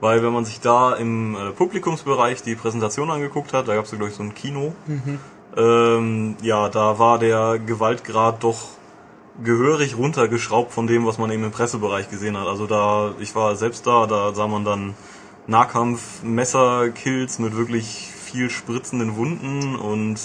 [0.00, 3.90] Weil wenn man sich da im äh, Publikumsbereich die Präsentation angeguckt hat, da gab es
[3.90, 4.72] ja glaube ich so ein Kino,
[5.58, 8.68] ähm, ja, da war der Gewaltgrad doch
[9.42, 12.46] gehörig runtergeschraubt von dem, was man eben im Pressebereich gesehen hat.
[12.46, 14.94] Also da, ich war selbst da, da sah man dann
[15.48, 20.20] Nahkampf-Messer-Kills mit wirklich viel spritzenden Wunden und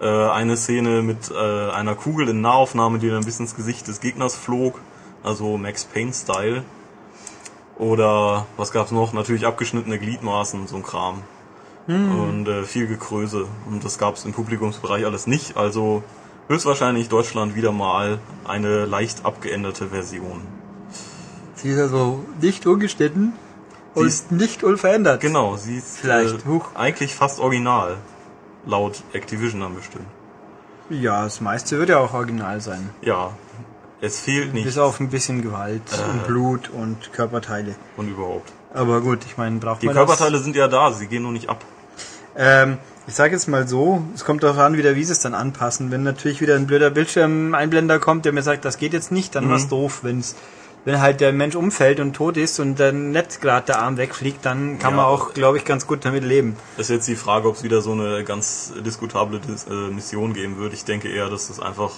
[0.00, 4.00] äh, eine Szene mit äh, einer Kugel in Nahaufnahme, die dann bis ins Gesicht des
[4.00, 4.80] Gegners flog,
[5.22, 6.62] also Max Payne-Style.
[7.78, 9.12] Oder was gab's noch?
[9.12, 11.22] Natürlich abgeschnittene Gliedmaßen so ein Kram.
[11.88, 13.46] Und äh, viel Gekröse.
[13.68, 15.56] Und das gab's im Publikumsbereich alles nicht.
[15.56, 16.02] Also
[16.48, 20.42] höchstwahrscheinlich Deutschland wieder mal eine leicht abgeänderte Version.
[21.56, 23.32] Sie ist also nicht ungeschnitten
[23.94, 25.20] Sie und ist- nicht unverändert.
[25.20, 26.34] Genau, sie ist Vielleicht.
[26.46, 27.96] äh, eigentlich fast original.
[28.64, 30.06] Laut Activision dann bestimmt.
[30.88, 32.90] Ja, das meiste wird ja auch original sein.
[33.02, 33.30] Ja,
[34.00, 36.10] es fehlt Bis nicht auf ein bisschen Gewalt Äh.
[36.10, 37.74] und Blut und Körperteile.
[37.96, 38.52] und überhaupt.
[38.72, 41.48] Aber gut, ich meine, braucht Die man Körperteile sind ja da, sie gehen nur nicht
[41.50, 41.64] ab.
[42.36, 45.34] Ähm, ich sage jetzt mal so, es kommt darauf an, wieder wie sie es dann
[45.34, 45.90] anpassen.
[45.90, 49.46] Wenn natürlich wieder ein blöder Bildschirmeinblender kommt, der mir sagt, das geht jetzt nicht, dann
[49.46, 49.50] Mhm.
[49.50, 50.00] war's doof.
[50.02, 50.36] Wenn's,
[50.84, 54.44] wenn halt der Mensch umfällt und tot ist und dann nicht gerade der Arm wegfliegt,
[54.46, 54.96] dann kann Ja.
[54.98, 56.56] man auch, glaube ich, ganz gut damit leben.
[56.76, 60.32] Das ist jetzt die Frage, ob es wieder so eine ganz diskutable Dis äh, Mission
[60.32, 60.72] geben wird.
[60.72, 61.90] Ich denke eher, dass das einfach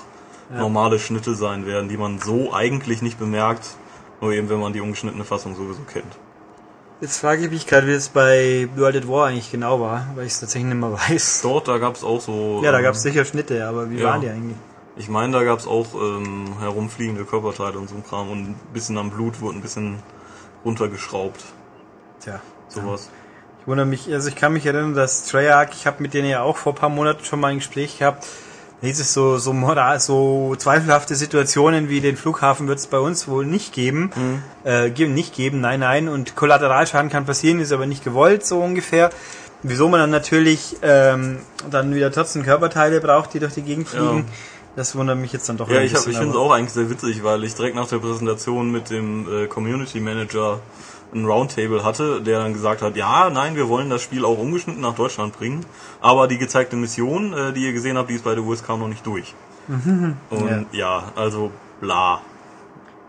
[0.50, 3.76] normale Schnitte sein werden, die man so eigentlich nicht bemerkt,
[4.20, 6.18] nur eben wenn man die ungeschnittene Fassung sowieso kennt.
[7.04, 10.24] Jetzt frage ich mich gerade, wie es bei World at War eigentlich genau war, weil
[10.24, 11.40] ich es tatsächlich nicht mehr weiß.
[11.42, 12.62] Dort, da gab es auch so.
[12.64, 14.06] Ja, da ähm, gab es sicher Schnitte, aber wie ja.
[14.06, 14.56] waren die eigentlich?
[14.96, 18.56] Ich meine, da gab es auch ähm, herumfliegende Körperteile und so ein Kram und ein
[18.72, 19.98] bisschen am Blut wurde ein bisschen
[20.64, 21.44] runtergeschraubt.
[22.20, 22.40] Tja.
[22.68, 23.10] Sowas.
[23.60, 26.40] Ich wundere mich, also ich kann mich erinnern, dass Treyarch, ich habe mit denen ja
[26.40, 28.26] auch vor ein paar Monaten schon mal ein Gespräch gehabt,
[28.84, 32.98] da hieß es so, so moral, so zweifelhafte Situationen wie den Flughafen wird es bei
[32.98, 34.10] uns wohl nicht geben,
[34.64, 38.60] äh, ge- nicht geben, nein, nein, und Kollateralschaden kann passieren, ist aber nicht gewollt, so
[38.60, 39.08] ungefähr.
[39.62, 41.38] Wieso man dann natürlich ähm,
[41.70, 44.24] dann wieder trotzdem Körperteile braucht, die durch die Gegend fliegen, Ja.
[44.76, 46.52] das wundert mich jetzt dann doch Ja, ein ich, hab- bisschen, ich finde es auch
[46.52, 50.60] eigentlich sehr witzig, weil ich direkt nach der Präsentation mit dem äh, Community Manager
[51.14, 54.80] ein Roundtable hatte, der dann gesagt hat, ja, nein, wir wollen das Spiel auch umgeschnitten
[54.82, 55.64] nach Deutschland bringen,
[56.00, 58.88] aber die gezeigte Mission, äh, die ihr gesehen habt, die ist bei der USK noch
[58.88, 59.34] nicht durch.
[59.68, 61.04] Und ja.
[61.16, 61.50] also
[61.80, 62.20] bla.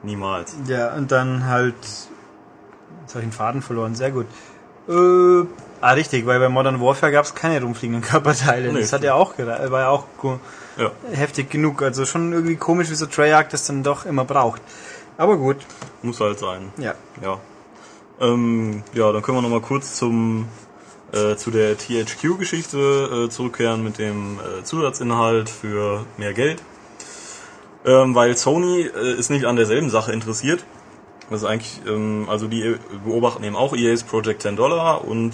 [0.04, 0.56] Niemals.
[0.68, 1.74] Ja, und dann halt.
[1.82, 4.28] Jetzt habe ich den Faden verloren, sehr gut.
[4.88, 5.48] Äh,
[5.82, 8.72] ah, richtig, weil bei Modern Warfare gab es keine rumfliegenden Körperteile.
[8.72, 10.06] Nee, das hat ja auch war ja auch
[10.78, 10.92] Ja.
[11.12, 11.82] heftig genug.
[11.82, 14.62] Also schon irgendwie komisch, wie so Treyarch das dann doch immer braucht.
[15.18, 15.58] Aber gut,
[16.04, 16.72] Muss halt sein.
[16.78, 16.94] ja.
[17.24, 17.40] Ja.
[18.20, 20.48] Ähm, ja, dann können wir nochmal kurz zum
[21.12, 26.62] äh, zu der THQ-Geschichte äh, zurückkehren mit dem äh, Zusatzinhalt für mehr Geld.
[27.86, 30.66] Ähm, weil Sony äh, ist nicht an derselben Sache interessiert.
[31.30, 35.34] Das ist eigentlich, ähm, also die beobachten eben auch EA's Project 10 Dollar und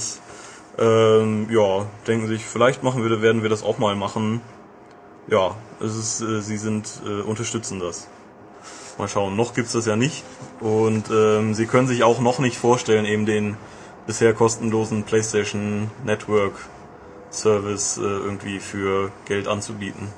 [0.77, 4.41] ähm, ja, denken sich, vielleicht machen wir, werden wir das auch mal machen.
[5.27, 8.07] Ja, es ist, äh, sie sind äh, unterstützen das.
[8.97, 10.23] Mal schauen, noch gibt's das ja nicht.
[10.59, 13.57] Und ähm, sie können sich auch noch nicht vorstellen, eben den
[14.07, 16.53] bisher kostenlosen PlayStation Network
[17.31, 20.09] Service äh, irgendwie für Geld anzubieten.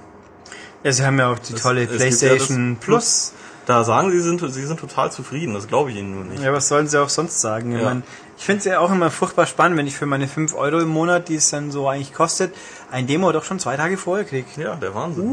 [0.84, 3.34] Ja, sie haben ja auch die Es- tolle es gibt ja PlayStation das Plus.
[3.66, 6.44] Da sagen sie, sind, sie sind total zufrieden, das glaube ich ihnen nur nicht.
[6.44, 7.72] Ja, was sollen sie auch sonst sagen?
[7.74, 7.86] Ich, Ja.
[7.86, 8.04] mein,
[8.38, 10.90] ich finde es ja auch immer furchtbar spannend, wenn ich für meine 5 Euro im
[10.90, 12.54] Monat, die es dann so eigentlich kostet,
[12.92, 14.48] ein Demo doch schon zwei Tage vorher kriege.
[14.58, 15.24] Ja, der Wahnsinn.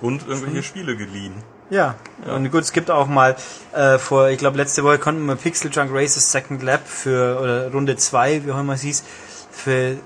[0.00, 0.06] Uh.
[0.06, 1.34] Und irgendwelche Spiele geliehen.
[1.70, 1.94] Ja.
[2.26, 3.36] und gut, es gibt auch mal
[3.72, 7.72] äh, vor, ich glaube letzte Woche konnten wir Pixel Junk Races Second Lab für oder
[7.72, 9.02] Runde 2, wie auch immer es hieß,
[9.50, 9.96] für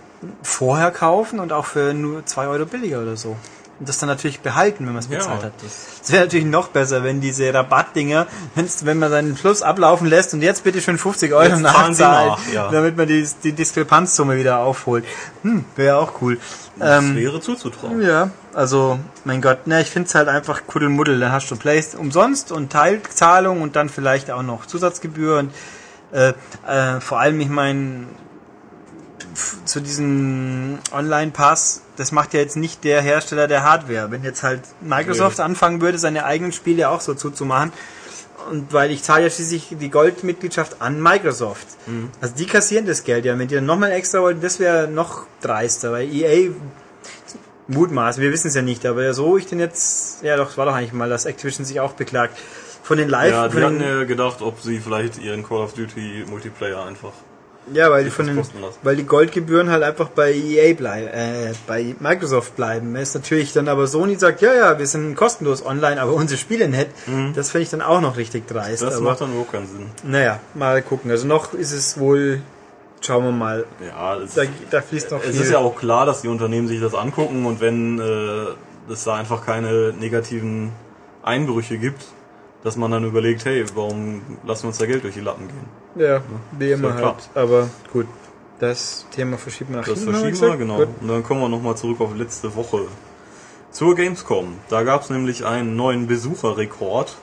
[0.42, 3.36] vorher kaufen und auch für nur 2 Euro billiger oder so.
[3.78, 5.52] Und das dann natürlich behalten, wenn man es bezahlt hat.
[5.62, 10.34] das, Es wäre natürlich noch besser, wenn diese Rabattdinger, wenn man seinen Plus ablaufen lässt
[10.34, 12.70] und jetzt bitte schön 50 Euro Jetzt nachzahlt, nach, ja.
[12.72, 15.04] damit man die, die Diskrepanzsumme wieder aufholt.
[15.42, 16.38] Hm, wäre auch cool.
[16.76, 18.02] das Ähm, wäre zuzutrauen.
[18.02, 21.20] ja, also, mein Gott, ne, ich find's halt einfach Kuddelmuddel.
[21.20, 25.52] Dann hast du Plays umsonst und Teilzahlung und dann vielleicht auch noch Zusatzgebühr und
[26.10, 26.32] äh,
[26.66, 28.08] äh, vor allem, ich meine,
[29.64, 34.10] zu diesem Online-Pass, das macht ja jetzt nicht der Hersteller der Hardware.
[34.10, 35.44] Wenn jetzt halt Microsoft Nee.
[35.44, 37.72] anfangen würde, seine eigenen Spiele auch so zuzumachen,
[38.50, 41.68] und weil ich zahle ja schließlich die Goldmitgliedschaft an Microsoft.
[41.86, 42.10] Mhm.
[42.20, 43.38] Also die kassieren das Geld ja.
[43.38, 46.50] Wenn die dann nochmal extra wollten, das wäre noch dreister, weil EA
[47.68, 50.66] mutmaßen, wir wissen es ja nicht, aber so ich denn jetzt, ja doch, es war
[50.66, 52.36] doch eigentlich mal, dass Activision sich auch beklagt.
[52.82, 55.74] Von den Live, Ja, die hatten den, ja gedacht, ob sie vielleicht ihren Call of
[55.74, 57.12] Duty Multiplayer einfach.
[57.74, 58.42] Ja, weil die von den,
[58.82, 62.96] weil die Goldgebühren halt einfach bei EA bleiben, äh, bei Microsoft bleiben.
[62.96, 66.66] Ist natürlich dann aber Sony sagt, ja, ja, wir sind kostenlos online, aber unsere Spiele
[66.68, 66.88] nicht.
[67.34, 68.80] Das finde ich dann auch noch richtig dreist.
[68.82, 68.86] Mhm.
[68.86, 69.86] Das aber macht dann überhaupt keinen Sinn.
[70.04, 71.10] naja, mal gucken.
[71.10, 72.40] Also noch ist es wohl,
[73.00, 73.66] schauen wir mal.
[73.86, 75.40] Ja, es, Da, da fließt noch es viel.
[75.42, 79.14] ist ja auch klar, dass die Unternehmen sich das angucken und wenn äh, es da
[79.14, 80.72] einfach keine negativen
[81.22, 82.04] Einbrüche gibt,
[82.64, 86.04] dass man dann überlegt, hey, warum lassen wir uns da Geld durch die Lappen gehen?
[86.06, 86.22] ja,
[86.58, 87.06] wie immer ja klar.
[87.14, 87.30] halt.
[87.34, 88.06] Aber gut,
[88.58, 90.76] das Thema verschiebt man nach Das wir verschieben wir, genau.
[90.78, 90.88] Gut.
[91.00, 92.86] Und dann kommen wir nochmal zurück auf letzte Woche.
[93.70, 94.56] Zur Gamescom.
[94.70, 97.16] Da gab es nämlich einen neuen Besucherrekord.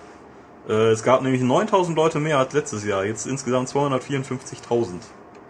[0.70, 3.04] Äh, es gab nämlich 9000 Leute mehr als letztes Jahr.
[3.04, 5.00] Jetzt insgesamt 254.000.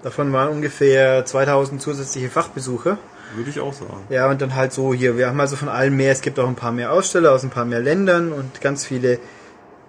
[0.06, 3.00] Davon waren ungefähr 2000 zusätzliche Fachbesucher.
[3.36, 4.04] Würde ich auch sagen.
[4.12, 6.48] Ja, und dann halt so hier, wir haben also von allem mehr, es gibt auch
[6.48, 9.18] ein paar mehr Aussteller aus ein paar mehr Ländern und ganz viele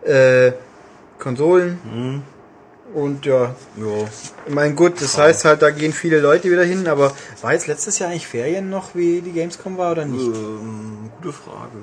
[0.07, 0.53] äh,
[1.19, 1.79] Konsolen.
[1.85, 2.23] Mhm.
[2.95, 4.09] Und ja, Ja,
[4.47, 7.67] ich meine, gut, das heißt halt, da gehen viele Leute wieder hin, aber war jetzt
[7.67, 10.25] letztes Jahr eigentlich Ferien noch, wie die Gamescom war oder nicht?
[10.27, 11.77] ähm, gute Frage.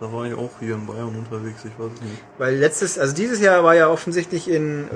[0.00, 2.24] Da war ich auch hier in Bayern unterwegs, ich weiß nicht.
[2.38, 4.88] Weil letztes, also dieses Jahr war ja offensichtlich in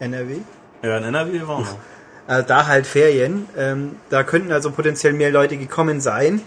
[0.00, 0.38] äh, NRW.
[0.82, 1.76] Ja, in NRW war noch.
[2.26, 3.48] Also da halt Ferien.
[3.56, 6.42] Ähm, da könnten also potenziell mehr Leute gekommen sein.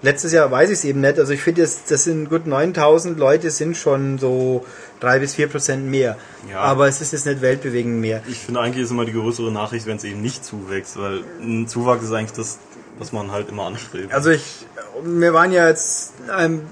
[0.00, 1.18] Letztes Jahr weiß ich es eben nicht.
[1.18, 4.64] Also ich finde, das, das sind gut 9000 Leute, sind schon so
[4.98, 6.16] drei bis vier Prozent mehr.
[6.50, 6.60] Ja.
[6.60, 8.22] Aber es ist jetzt nicht weltbewegend mehr.
[8.28, 11.68] Ich finde eigentlich ist immer die größere Nachricht, wenn es eben nicht zuwächst, weil ein
[11.68, 12.58] Zuwachs ist eigentlich das,
[12.98, 14.14] was man halt immer anstrebt.
[14.14, 14.66] Also ich,
[15.04, 16.62] wir waren ja jetzt ähm,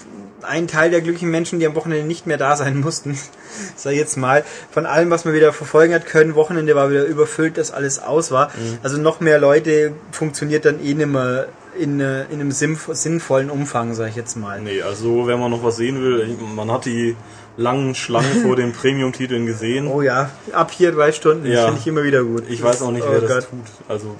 [0.46, 3.18] ein Teil der glücklichen Menschen, die am Wochenende nicht mehr da sein mussten.
[3.76, 4.44] Sag ich jetzt mal.
[4.70, 8.30] Von allem, was man wieder verfolgen hat können, Wochenende war wieder überfüllt, dass alles aus
[8.30, 8.50] war.
[8.82, 11.46] Also noch mehr Leute funktioniert dann eh nicht mehr
[11.78, 14.60] in, äh, in einem sinnv- sinnvollen Umfang, sag ich jetzt mal.
[14.60, 17.16] Nee, also wenn man noch was sehen will, man hat die
[17.56, 19.88] langen Schlangen vor den Premium-Titeln gesehen.
[19.88, 21.64] Oh ja, ab hier drei Stunden, Ja.
[21.66, 22.44] finde ich immer wieder gut.
[22.48, 23.48] Ich weiß auch nicht, Oh wer das Gott.
[23.50, 23.60] tut.
[23.88, 24.14] Also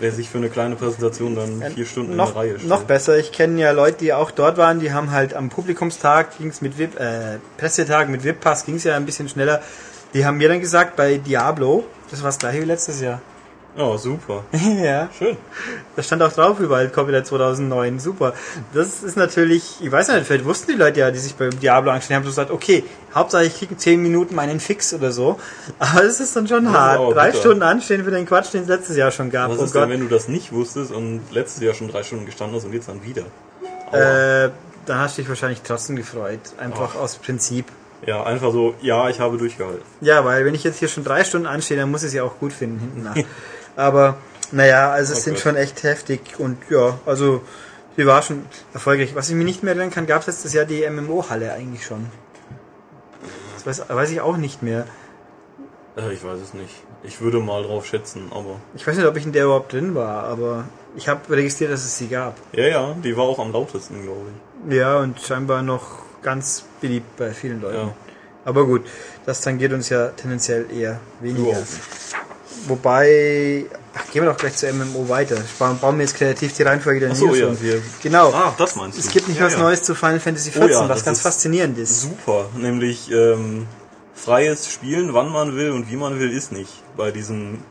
[0.00, 2.68] wer sich für eine kleine Präsentation dann vier Stunden noch, in der Reihe stellt.
[2.68, 6.38] noch besser, ich kenne ja Leute, die auch dort waren, die haben halt am Publikumstag,
[6.38, 9.62] ging's mit VIP, äh, Pressetag mit VIP-Pass, ging's ja ein bisschen schneller.
[10.14, 13.20] Die haben mir dann gesagt, bei Diablo, das war das gleiche wie letztes Jahr.
[13.76, 14.44] Ja, super.
[14.52, 15.36] ja, Schön.
[15.94, 18.34] da stand auch drauf überall Copyright 2009, super.
[18.74, 21.92] Das ist natürlich, ich weiß nicht, vielleicht wussten die Leute ja, die sich beim Diablo
[21.92, 25.38] angestellt haben, so gesagt, okay, Hauptsache ich kriege 10 Minuten meinen Fix oder so.
[25.78, 27.14] Aber es ist dann schon Das hart.
[27.14, 27.38] Drei bitter.
[27.38, 29.50] Stunden anstehen für den Quatsch, den es letztes Jahr schon gab.
[29.50, 29.84] Was oh ist Gott.
[29.84, 32.72] denn, wenn du das nicht wusstest und letztes Jahr schon drei Stunden gestanden hast und
[32.72, 33.22] jetzt dann wieder?
[33.92, 34.44] Aua.
[34.46, 34.50] Äh,
[34.86, 36.40] dann hast du dich wahrscheinlich trotzdem gefreut.
[36.58, 37.02] Einfach Ach.
[37.02, 37.66] aus Prinzip.
[38.04, 39.82] ja, einfach so, ja, ich habe durchgehalten.
[40.00, 42.24] Ja, weil wenn ich jetzt hier schon drei Stunden anstehe, dann muss ich es ja
[42.24, 43.16] auch gut finden hinten nach.
[43.76, 44.16] Aber
[44.52, 47.42] naja, also es Oh sind schon echt heftig und ja, also
[47.96, 49.14] die war schon erfolgreich.
[49.14, 52.06] Was ich mir nicht mehr erinnern kann, gab es letztes Jahr die MMO-Halle eigentlich schon.
[53.54, 54.86] Das weiß, weiß ich auch nicht mehr.
[55.96, 56.74] Äh, ich weiß es nicht.
[57.02, 58.56] Ich würde mal drauf schätzen, aber.
[58.74, 60.64] Ich weiß nicht, ob ich in der überhaupt drin war, aber
[60.96, 62.36] ich habe registriert, dass es sie gab.
[62.52, 64.26] Ja, ja, die war auch am lautesten, glaube
[64.66, 64.74] ich.
[64.74, 67.88] Ja, und scheinbar noch ganz beliebt bei vielen Leuten.
[67.88, 67.94] Ja.
[68.44, 68.86] Aber gut,
[69.26, 71.50] das tangiert uns ja tendenziell eher weniger.
[71.50, 71.68] Überhaupt
[72.66, 75.36] Wobei, ach, gehen wir doch gleich zur MMO weiter.
[75.58, 78.30] Bauen, bauen wir jetzt kreativ die Reihenfolge der News ja, wir- Genau.
[78.32, 79.02] Ah, das meinst du.
[79.02, 79.58] es gibt nicht Ja, was ja.
[79.60, 82.02] Neues zu Final Fantasy Oh XIV, ja, was das ganz faszinierend ist.
[82.02, 83.66] Super, nämlich ähm,
[84.14, 87.62] freies Spielen, wann man will und wie man will, ist nicht bei diesem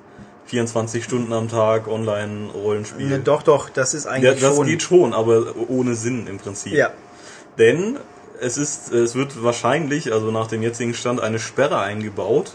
[0.47, 3.07] 24 Stunden am Tag Online-Rollenspiel.
[3.07, 4.65] Ne, doch, doch, das ist ja, eigentlich das schon.
[4.65, 6.73] geht schon, aber ohne Sinn im Prinzip.
[6.73, 6.89] ja.
[7.57, 7.99] Denn
[8.41, 12.53] es ist, es wird wahrscheinlich, also nach dem jetzigen Stand, eine Sperre eingebaut,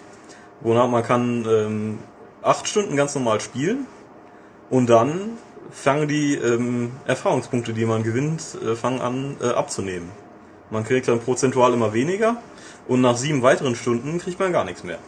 [0.63, 1.99] wonach man kann ähm,
[2.45, 3.87] acht Stunden ganz normal spielen
[4.71, 5.39] und dann
[5.71, 10.11] fangen die ähm, Erfahrungspunkte, die man gewinnt, äh, fangen an äh, abzunehmen.
[10.71, 12.37] Man kriegt dann prozentual immer weniger
[12.87, 14.99] und nach sieben weiteren Stunden kriegt man gar nichts mehr.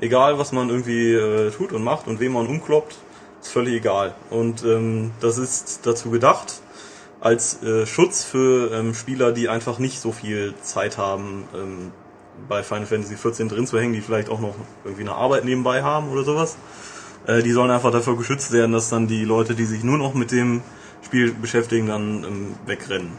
[0.00, 2.96] Egal, was man irgendwie äh, tut und macht und wem man umkloppt,
[3.40, 4.14] ist völlig egal.
[4.30, 6.62] Und ähm, das ist dazu gedacht,
[7.20, 11.92] als äh, Schutz für ähm, Spieler, die einfach nicht so viel Zeit haben, ähm,
[12.48, 15.82] bei Final Fantasy XIV drin zu hängen, die vielleicht auch noch irgendwie eine Arbeit nebenbei
[15.82, 16.56] haben oder sowas.
[17.26, 20.14] Äh, die sollen einfach davor geschützt werden, dass dann die Leute, die sich nur noch
[20.14, 20.62] mit dem
[21.04, 23.12] Spiel beschäftigen, dann ähm, wegrennen.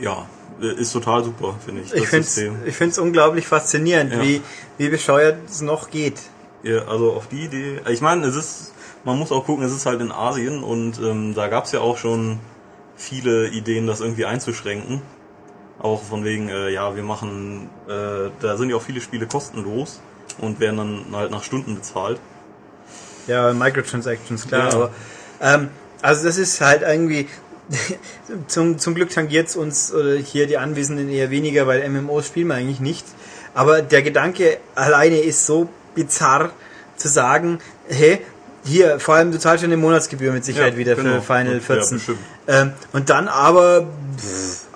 [0.00, 0.26] Ja,
[0.60, 1.92] äh, ist total super, finde ich.
[1.94, 4.22] Ich finde es unglaublich faszinierend, Ja.
[4.22, 4.42] wie,
[4.76, 6.20] wie bescheuert es noch geht.
[6.62, 7.80] Ja, also auf die Idee.
[7.88, 8.72] Ich meine, es ist
[9.04, 11.96] man muss auch gucken, es ist halt in Asien und ähm, da gab's ja auch
[11.96, 12.38] schon
[12.96, 15.02] viele Ideen, das irgendwie einzuschränken.
[15.80, 20.00] Auch von wegen, äh, ja, wir machen, äh, da sind ja auch viele Spiele kostenlos
[20.38, 22.18] und werden dann halt nach Stunden bezahlt.
[23.28, 24.68] Ja, Microtransactions, klar.
[24.70, 24.74] Ja.
[24.74, 24.90] Aber,
[25.40, 25.68] ähm,
[26.02, 27.28] also das ist halt irgendwie,
[28.48, 32.54] zum, zum Glück tangiert uns oder hier die Anwesenden eher weniger, weil MMOs spielen wir
[32.54, 33.06] eigentlich nicht.
[33.54, 36.50] Aber der Gedanke alleine ist so bizarr
[36.96, 38.20] zu sagen, hey,
[38.64, 41.20] hier, vor allem du zahlst schon eine Monatsgebühr mit Sicherheit Ja, wieder genau.
[41.20, 41.96] für Final Ja, 14.
[41.98, 42.18] bestimmt.
[42.48, 43.86] ähm, und dann aber,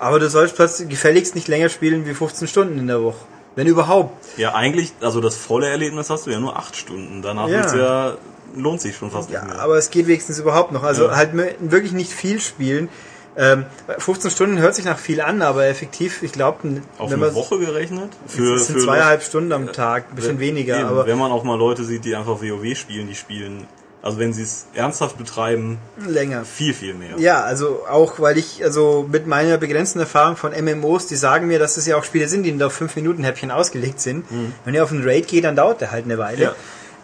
[0.03, 3.17] aber du sollst plötzlich gefälligst nicht länger spielen wie 15 Stunden in der Woche.
[3.55, 4.13] Wenn überhaupt.
[4.37, 7.21] Ja, eigentlich, also das volle Erlebnis hast du ja nur acht Stunden.
[7.21, 7.75] Danach Ja.
[7.75, 8.13] ja,
[8.55, 9.61] lohnt sich schon fast Ja, nicht mehr.
[9.63, 10.83] aber es geht wenigstens überhaupt noch.
[10.83, 11.15] Also Ja.
[11.15, 12.89] halt wirklich nicht viel spielen.
[13.35, 13.65] Ähm,
[13.97, 17.57] 15 Stunden hört sich nach viel an, aber effektiv, ich glaube, Auf wenn eine Woche
[17.57, 18.11] gerechnet?
[18.27, 21.31] Für, sind für zweieinhalb Stunden am Tag, ein bisschen Wenn- weniger, eben, aber wenn man
[21.31, 23.65] auch mal Leute sieht, die einfach WoW spielen, die spielen,
[24.03, 26.43] also wenn sie es ernsthaft betreiben, länger.
[26.43, 27.17] viel, viel mehr.
[27.17, 31.57] Ja, also auch, weil ich, also mit meiner begrenzten Erfahrung von MMOs, die sagen mir,
[31.57, 34.25] dass es ja auch Spiele sind, die nur auf 5 Minuten Häppchen ausgelegt sind.
[34.65, 36.37] Wenn ihr auf einen Raid geht, dann dauert der halt eine Weile.
[36.37, 36.43] Mhm.
[36.43, 36.53] Ja.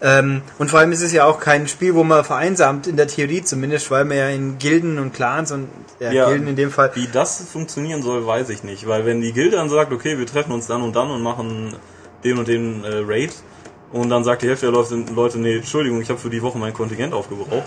[0.02, 3.06] Ähm, und vor allem ist es ja auch kein Spiel, wo man vereinsamt, in der
[3.06, 5.68] Theorie zumindest, weil man ja in Gilden und Clans und
[6.00, 6.28] ja, Ja.
[6.28, 8.86] Gilden in dem Fall Wie das funktionieren soll, weiß ich nicht.
[8.86, 11.74] Weil wenn die Gilde dann sagt, okay, wir treffen uns dann und dann und machen
[12.24, 13.32] den und den äh, Raid
[13.92, 16.72] und dann sagt die Hälfte der Leute, nee, Entschuldigung, ich habe für die Woche mein
[16.72, 17.64] Kontingent aufgebraucht.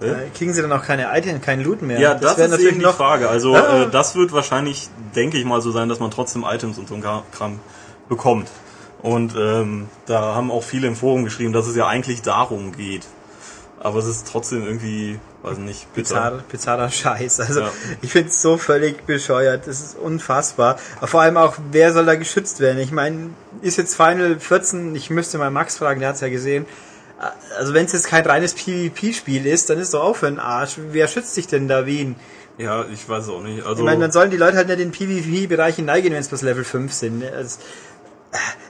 [0.00, 1.98] Äh, kriegen sie dann auch keine Items, keinen Loot mehr.
[1.98, 3.28] Ja, das, wäre ist eben die Frage.
[3.28, 3.82] Also Ah.
[3.82, 6.94] äh, das wird wahrscheinlich, denke ich mal, so sein, dass man trotzdem Items und so
[6.94, 7.58] ein Kram
[8.08, 8.48] bekommt.
[9.02, 13.06] Und ähm, da haben auch viele im Forum geschrieben, dass es ja eigentlich darum geht.
[13.80, 16.14] Aber es ist trotzdem irgendwie, weiß nicht, bitter.
[16.14, 17.40] bizarr, bizarrer Scheiß.
[17.40, 17.70] Also Ja.
[18.02, 19.66] ich finde es so völlig bescheuert.
[19.66, 20.78] Das ist unfassbar.
[20.98, 22.78] Aber vor allem auch, wer soll da geschützt werden?
[22.78, 23.30] Ich meine,
[23.62, 26.66] ist jetzt Final 14, ich müsste mal Max fragen, der hat's ja gesehen.
[27.58, 30.76] Also wenn es jetzt kein reines PvP-Spiel ist, dann ist doch auch für den Arsch.
[30.92, 32.14] Wer schützt sich denn da wen?
[32.58, 33.64] Ja, ich weiß auch nicht.
[33.64, 36.28] Also Ich meine, dann sollen die Leute halt nicht in den PvP-Bereich hineingehen, wenn es
[36.28, 37.22] bloß Level 5 sind.
[37.22, 37.58] Es,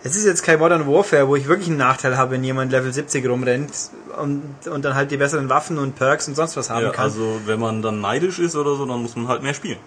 [0.05, 2.93] es ist jetzt kein Modern Warfare, wo ich wirklich einen Nachteil habe, wenn jemand Level
[2.93, 3.73] 70 rumrennt
[4.21, 7.05] und, und dann halt die besseren Waffen und Perks und sonst was haben ja, kann.
[7.05, 9.79] also wenn man dann neidisch ist oder so, dann muss man halt mehr spielen.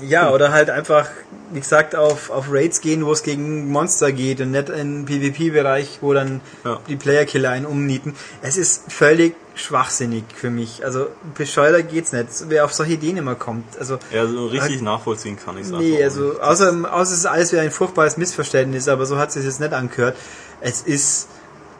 [0.00, 1.08] Ja, oder halt einfach,
[1.52, 5.06] wie gesagt, auf, auf Raids gehen, wo es gegen Monster geht und nicht in den
[5.06, 6.80] PvP-Bereich, wo dann Ja.
[6.88, 8.14] die Player-Killer einen umnieten.
[8.42, 10.84] Es ist völlig schwachsinnig für mich.
[10.84, 12.26] Also bescheuerter geht's nicht.
[12.48, 13.78] Wer auf solche Ideen immer kommt.
[13.78, 17.52] Also Ja, so richtig nachvollziehen kann ich es nee, also außer, außer es ist alles
[17.52, 20.16] wieder ein furchtbares Missverständnis, aber so hat es sich jetzt nicht angehört.
[20.60, 21.28] Es ist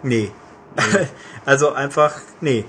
[0.03, 0.31] nee.
[1.45, 2.65] also einfach nee.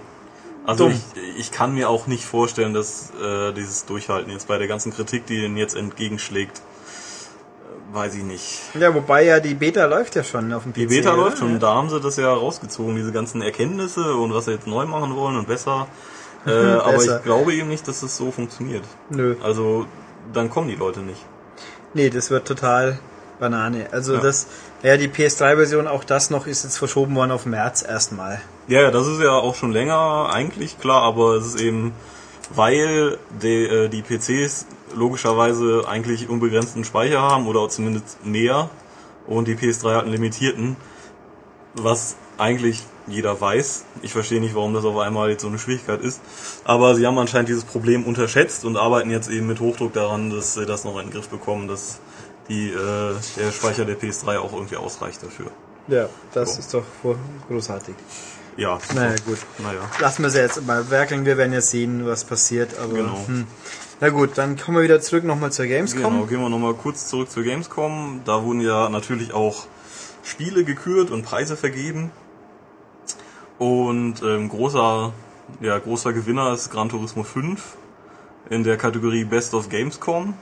[0.65, 1.01] Also ich,
[1.37, 5.25] ich kann mir auch nicht vorstellen, dass äh, dieses Durchhalten jetzt bei der ganzen Kritik,
[5.27, 8.61] die ihnen jetzt entgegenschlägt, äh, weiß ich nicht.
[8.79, 10.77] Ja, wobei ja die Beta läuft ja schon auf dem PC.
[10.77, 11.23] Die Beta oder?
[11.23, 14.67] läuft schon, da haben sie das ja rausgezogen, diese ganzen Erkenntnisse und was sie jetzt
[14.67, 15.87] neu machen wollen und besser.
[16.47, 17.17] Äh, aber Besser.
[17.17, 18.83] ich glaube eben nicht, dass es so funktioniert.
[19.09, 19.35] Nö.
[19.41, 19.87] Also
[20.31, 21.19] dann kommen die Leute nicht.
[21.95, 22.99] Nee, das wird total
[23.39, 23.87] Banane.
[23.91, 24.19] Also Ja.
[24.19, 24.45] das,
[24.85, 28.39] ja, die PS3-Version, auch das noch, ist jetzt verschoben worden auf März erstmal.
[28.67, 31.93] Ja, das ist ja auch schon länger eigentlich klar, aber es ist eben,
[32.53, 38.69] weil die, äh, die PCs logischerweise eigentlich unbegrenzten Speicher haben oder zumindest mehr
[39.25, 40.75] und die PS3 hat einen limitierten,
[41.73, 43.85] was eigentlich jeder weiß.
[44.03, 46.21] Ich verstehe nicht, warum das auf einmal jetzt so eine Schwierigkeit ist.
[46.63, 50.53] Aber sie haben anscheinend dieses Problem unterschätzt und arbeiten jetzt eben mit Hochdruck daran, dass
[50.53, 51.99] sie das noch in den Griff bekommen, dass
[52.49, 55.47] die, äh, der Speicher der PS3 auch irgendwie ausreicht dafür.
[55.87, 56.59] Ja, das So.
[56.59, 56.83] ist doch
[57.47, 57.95] großartig.
[58.57, 58.79] Ja.
[58.95, 59.37] Naja, gut.
[59.59, 59.81] Naja.
[59.99, 61.25] Lassen wir sie jetzt mal werkeln.
[61.25, 62.77] Wir werden ja sehen, was passiert.
[62.79, 63.27] Aber, Genau.
[63.27, 63.45] hm.
[63.99, 66.03] Na gut, dann kommen wir wieder zurück nochmal zur Gamescom.
[66.03, 68.21] Genau, gehen wir nochmal kurz zurück zur Gamescom.
[68.25, 69.67] Da wurden ja natürlich auch
[70.23, 72.11] Spiele gekürt und Preise vergeben.
[73.57, 75.13] Und ähm, großer,
[75.61, 77.61] ja, großer Gewinner ist Gran Turismo 5
[78.49, 80.33] in der Kategorie Best of Gamescom.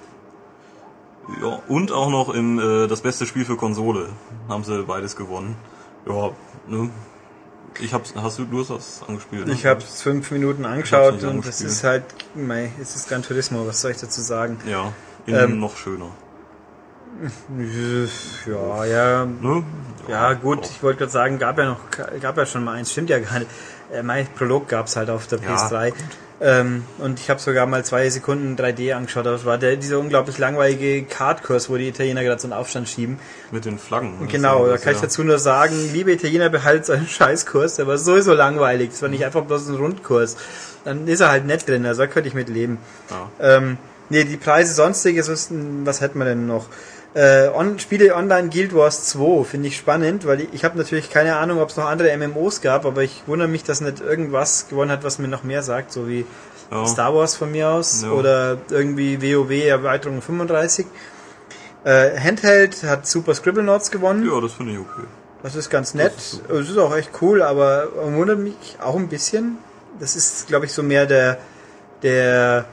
[1.41, 4.09] Ja, und auch noch im äh, das beste Spiel für Konsole
[4.49, 5.55] haben sie beides gewonnen.
[6.05, 6.31] Ja,
[6.67, 6.89] ne?
[7.79, 9.47] Ich hab's, hast du, du hast das angespielt?
[9.47, 9.53] Ne?
[9.53, 12.03] Ich habe es fünf Minuten hab's angeschaut und das ist halt,
[12.35, 14.57] mei, es ist Gran Turismo, was soll ich dazu sagen?
[14.67, 14.93] Ja,
[15.25, 16.09] in Ähm, noch schöner.
[18.47, 19.63] Ja, ja, Ne?
[20.07, 21.79] Ja, gut, ich wollte gerade sagen, gab ja noch,
[22.19, 23.49] gab ja schon mal eins, stimmt ja gar nicht.
[23.91, 25.93] Äh, mein Prolog gab's halt auf der Ja, PS3.
[26.43, 29.25] Ähm, und ich habe sogar mal zwei Sekunden 3D angeschaut.
[29.25, 33.17] Das war der, dieser unglaublich langweilige Kartkurs, wo die Italiener gerade so einen Aufstand schieben.
[33.51, 34.15] Mit den Flaggen.
[34.19, 37.77] Das genau, da kann ich dazu nur sagen, liebe Italiener, behaltet euren Scheißkurs.
[37.77, 38.89] Der war sowieso langweilig.
[38.89, 40.35] Das war nicht einfach bloß ein Rundkurs.
[40.83, 42.77] Dann ist er halt nett drin, also da könnte ich mit leben.
[43.09, 43.55] Ja.
[43.55, 43.77] Ähm,
[44.09, 45.49] nee, die Preise sonstiges, was,
[45.85, 46.65] was hätten wir denn noch?
[47.15, 51.11] Äh, on, Spiele online Guild Wars 2 finde ich spannend, weil ich, ich habe natürlich
[51.11, 54.67] keine Ahnung, ob es noch andere MMOs gab, aber ich wundere mich, dass nicht irgendwas
[54.67, 56.25] gewonnen hat, was mir noch mehr sagt, so wie
[56.71, 56.87] Ja.
[56.87, 58.09] Star Wars von mir aus Ja.
[58.11, 60.87] oder irgendwie WoW Erweiterung 35.
[61.83, 64.25] Äh, Handheld hat Super Scribble Notes gewonnen.
[64.25, 65.05] Ja, das finde ich okay.
[65.43, 66.13] Das ist ganz nett.
[66.15, 69.57] Das ist Es ist auch echt cool, aber wundert mich auch ein bisschen.
[69.99, 71.37] Das ist, glaube ich, so mehr der,
[72.01, 72.65] der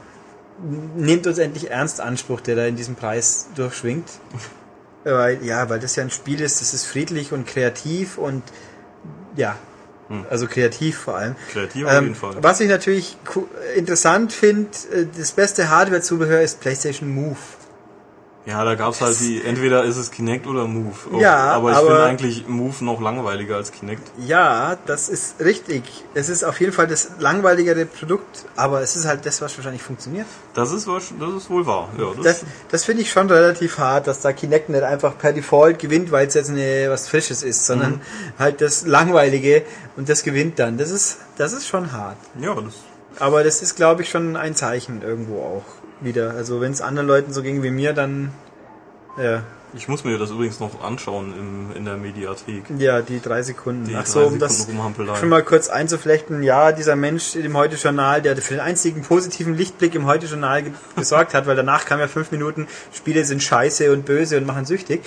[0.95, 4.07] nehmt uns endlich ernst Anspruch, der da in diesem Preis durchschwingt.
[5.03, 8.43] Weil, ja, weil das ja ein Spiel ist, das ist friedlich und kreativ und
[9.35, 9.55] ja,
[10.09, 10.25] Hm.
[10.29, 11.35] also kreativ vor allem.
[11.53, 12.35] Kreativ auf Ähm, jeden Fall.
[12.43, 13.17] was ich natürlich
[13.75, 17.37] interessant finde, äh, das beste Hardware-Zubehör ist PlayStation Move.
[18.43, 20.95] Ja, da gab's halt die, entweder ist es Kinect oder Move.
[21.19, 24.01] Ja, aber ich finde eigentlich Move noch langweiliger als Kinect.
[24.17, 25.83] Ja, das ist richtig.
[26.15, 29.83] Es ist auf jeden Fall das langweiligere Produkt, aber es ist halt das, was wahrscheinlich
[29.83, 30.25] funktioniert.
[30.55, 31.89] Das ist, das ist wohl wahr.
[31.99, 35.33] Ja, das, Das, das finde ich schon relativ hart, dass da Kinect nicht einfach per
[35.33, 37.99] Default gewinnt, weil es jetzt eine, was Frisches ist, sondern Mhm.
[38.39, 39.61] halt das Langweilige
[39.97, 40.79] und das gewinnt dann.
[40.79, 42.17] Das ist, das ist schon hart.
[42.39, 42.73] ja, das,
[43.19, 45.63] Aber das ist, glaube ich, schon ein Zeichen irgendwo auch
[46.01, 46.31] wieder.
[46.31, 48.31] Also wenn es anderen Leuten so ging wie mir, dann
[49.17, 52.63] ja, ich muss mir das übrigens noch anschauen im, in der Mediathek.
[52.77, 53.85] ja die drei Sekunden.
[53.85, 54.67] Die Ach so, um das
[55.17, 59.95] schon mal kurz einzuflechten, ja, dieser Mensch im Heute-Journal, der für den einzigen positiven Lichtblick
[59.95, 64.05] im Heute-Journal ge gesorgt hat, weil danach kam ja fünf Minuten, Spiele sind scheiße und
[64.05, 65.03] böse und machen süchtig.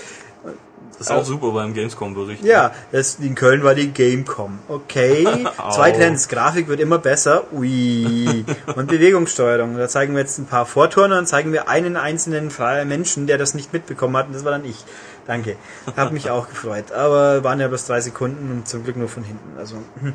[0.99, 2.45] Das ist auch super beim Gamescom-Bericht.
[2.45, 4.59] Ja, das, in Köln war die Gamecom.
[4.69, 5.27] Okay.
[5.71, 7.45] Zweitens, Grafik wird immer besser.
[7.53, 8.45] Ui.
[8.75, 9.77] Und Bewegungssteuerung.
[9.77, 13.39] Da zeigen wir jetzt ein paar Vorturner und zeigen wir einen einzelnen freien Menschen, der
[13.39, 14.27] das nicht mitbekommen hat.
[14.29, 14.85] Und das war dann ich.
[15.27, 15.57] Danke.
[15.97, 16.93] Hab mich auch gefreut.
[16.93, 19.59] Aber waren ja bloß drei Sekunden und zum Glück nur von hinten.
[19.59, 20.13] Also, hm.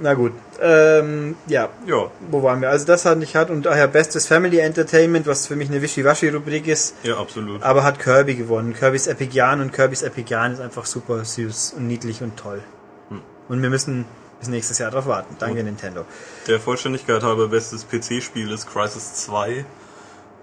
[0.00, 0.32] Na gut.
[0.60, 2.70] Ähm, ja, Ja, wo waren wir?
[2.70, 6.66] Also das hat nicht hat und daher bestes Family Entertainment, was für mich eine Wischiwaschi-Rubrik
[6.66, 6.94] ist.
[7.02, 7.62] ja, absolut.
[7.62, 8.74] Aber hat Kirby gewonnen.
[8.74, 12.62] Kirby's Epic Yarn und Kirby's Epic Yarn ist einfach super süß und niedlich und toll.
[13.10, 13.20] Hm.
[13.48, 14.06] Und wir müssen
[14.38, 15.36] bis nächstes Jahr drauf warten.
[15.38, 16.04] Danke Nintendo.
[16.46, 19.64] Der Vollständigkeit halber bestes PC-Spiel ist Crisis 2.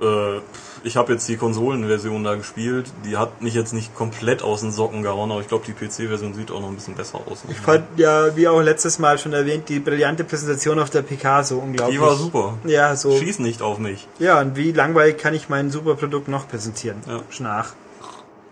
[0.02, 0.40] Äh,
[0.86, 2.88] ich habe jetzt die Konsolenversion da gespielt.
[3.06, 6.34] Die hat mich jetzt nicht komplett aus den Socken gehauen, aber ich glaube, die PC-Version
[6.34, 7.44] sieht auch noch ein bisschen besser aus.
[7.48, 11.44] Ich fand ja, wie auch letztes Mal schon erwähnt, die brillante Präsentation auf der PK
[11.44, 11.98] so unglaublich.
[11.98, 12.58] Die war super.
[12.66, 13.18] Ja, so.
[13.18, 14.08] Schieß nicht auf mich.
[14.20, 16.98] Ja, und wie langweilig kann ich mein super Produkt noch präsentieren?
[17.08, 17.22] Ja.
[17.30, 17.74] Schnach.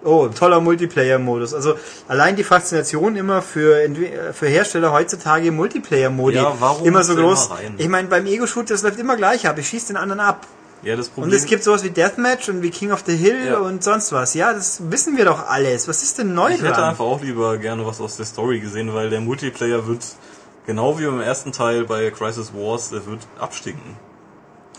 [0.03, 1.53] Oh, toller Multiplayer-Modus.
[1.53, 1.75] Also
[2.07, 7.47] allein die Faszination immer für, Entwi- für Hersteller heutzutage Multiplayer-Modi Ja, warum immer so groß.
[7.47, 7.75] immer rein?
[7.77, 9.57] Ich meine, beim Ego-Shooter, das läuft immer gleich ab.
[9.59, 10.47] Ich schieße den anderen ab.
[10.83, 13.45] Ja, das Problem Und es gibt sowas wie Deathmatch und wie King of the Hill
[13.45, 13.59] Ja.
[13.59, 14.33] und sonst was.
[14.33, 15.87] Ja, das wissen wir doch alles.
[15.87, 16.89] Was ist denn neu Ich hätte dran?
[16.89, 20.03] einfach auch lieber gerne was aus der Story gesehen, weil der Multiplayer wird,
[20.65, 23.95] genau wie im ersten Teil bei Crisis Wars, der wird abstinken.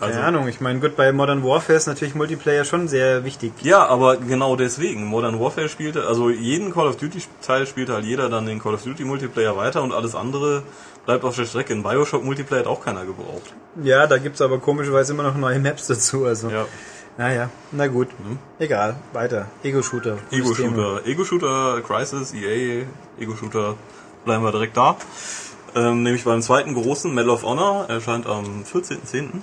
[0.02, 3.52] Also, Keine Ahnung, ich meine, gut, bei Modern Warfare ist natürlich Multiplayer schon sehr wichtig.
[3.62, 5.04] Ja, aber genau deswegen.
[5.04, 8.74] Modern Warfare spielte, also jeden Call of Duty Teil spielte halt jeder dann den Call
[8.74, 10.64] of Duty Multiplayer weiter und alles andere
[11.06, 11.72] bleibt auf der Strecke.
[11.72, 13.54] In Bioshock Multiplayer hat auch keiner gebraucht.
[13.82, 16.24] Ja, da gibt's aber komischerweise immer noch neue Maps dazu.
[16.26, 16.66] Also, Ja.
[17.16, 18.08] naja, na gut.
[18.58, 19.46] Egal, weiter.
[19.62, 20.18] Ego-Shooter.
[20.32, 21.06] Ego-Shooter.
[21.06, 22.86] Ego-Shooter, Crisis, EA,
[23.20, 23.76] Ego-Shooter,
[24.24, 24.96] bleiben wir direkt da.
[25.74, 29.42] Ähm, nämlich beim zweiten großen, Medal of Honor, erscheint am 14.10.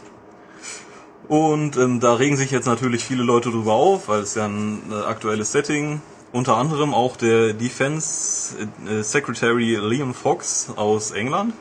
[1.29, 4.81] Und ähm, da regen sich jetzt natürlich viele Leute drüber auf, weil es ja ein
[4.91, 6.01] äh, aktuelles Setting.
[6.31, 8.55] Unter anderem auch der Defense
[8.87, 11.53] äh, Secretary Liam Fox aus England.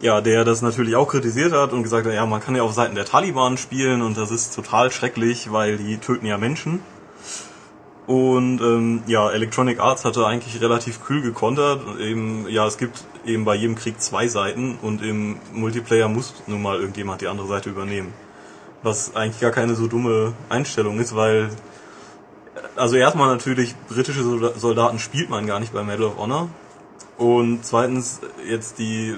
[0.00, 2.74] Ja, der das natürlich auch kritisiert hat und gesagt hat, ja, man kann ja auf
[2.74, 6.80] Seiten der Taliban spielen und das ist total schrecklich, weil die töten ja Menschen.
[8.06, 11.80] Und ähm, ja, Electronic Arts hatte eigentlich relativ kühl gekontert.
[12.00, 16.60] Eben, ja, es gibt eben bei jedem Krieg zwei Seiten und im Multiplayer muss nun
[16.60, 18.12] mal irgendjemand die andere Seite übernehmen.
[18.82, 21.50] Was eigentlich gar keine so dumme Einstellung ist, weil
[22.76, 26.48] also erstmal natürlich britische Solda- Soldaten spielt man gar nicht bei Medal of Honor.
[27.18, 29.16] Und zweitens jetzt die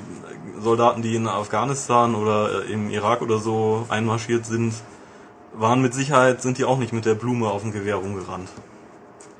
[0.60, 4.74] Soldaten, die in Afghanistan oder äh, im Irak oder so einmarschiert sind,
[5.54, 8.48] waren mit Sicherheit, sind die auch nicht mit der Blume auf dem Gewehr rumgerannt.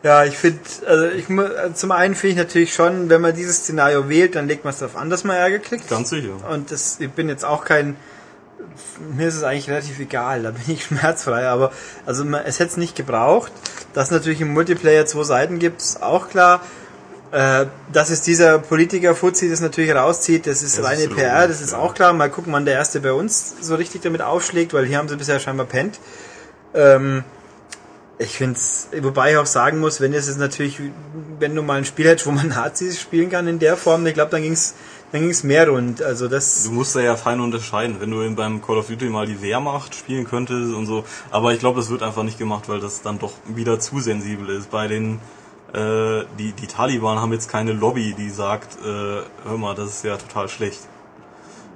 [0.04, 1.26] Ja, ich finde, also ich
[1.74, 4.78] zum einen finde ich natürlich schon, wenn man dieses Szenario wählt, dann legt man es
[4.78, 5.88] darauf an, dass man Ärger kriegt.
[5.88, 6.34] Ganz sicher.
[6.50, 7.96] Und das, ich bin jetzt auch kein,
[9.16, 11.72] mir ist es eigentlich relativ egal, da bin ich schmerzfrei, aber
[12.06, 13.52] also es hätte es nicht gebraucht.
[13.92, 16.60] Dass natürlich im Multiplayer zwei Seiten gibt, ist auch klar.
[17.30, 21.60] Äh, dass es dieser Politiker-Fuzzi das natürlich rauszieht, das ist Das reine ist PR, das
[21.60, 21.78] ist ja.
[21.78, 22.12] auch klar.
[22.12, 25.16] Mal gucken, wann der erste bei uns so richtig damit aufschlägt, weil hier haben sie
[25.16, 25.98] bisher scheinbar pennt.
[26.74, 27.24] Ähm,
[28.18, 30.80] ich finde es, wobei ich auch sagen muss, wenn es natürlich,
[31.40, 34.14] wenn du mal ein Spiel hättest, wo man Nazis spielen kann in der Form, ich
[34.14, 34.74] glaube, dann ging es
[35.14, 36.02] dann ging es mehr rund.
[36.02, 36.64] Also das.
[36.64, 39.94] Du musst da ja fein unterscheiden, wenn du beim Call of Duty mal die Wehrmacht
[39.94, 41.04] spielen könntest und so.
[41.30, 44.48] Aber ich glaube, das wird einfach nicht gemacht, weil das dann doch wieder zu sensibel
[44.48, 44.72] ist.
[44.72, 45.20] Bei den
[45.72, 48.86] äh, die, die Taliban haben jetzt keine Lobby, die sagt, äh,
[49.44, 50.80] hör mal, das ist ja total schlecht.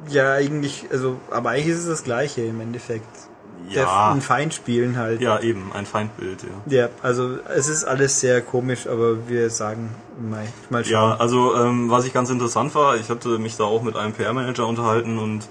[0.09, 3.07] Ja, eigentlich, also, aber eigentlich ist es das Gleiche im Endeffekt.
[3.75, 5.21] Ja, ein Feind spielen halt.
[5.21, 6.79] ja eben, ein Feindbild, ja.
[6.83, 9.91] Ja, also es ist alles sehr komisch, aber wir sagen
[10.21, 11.21] mal, mal Ja, schauen.
[11.21, 14.67] also ähm, was ich ganz interessant war, ich hatte mich da auch mit einem PR-Manager
[14.67, 15.49] unterhalten und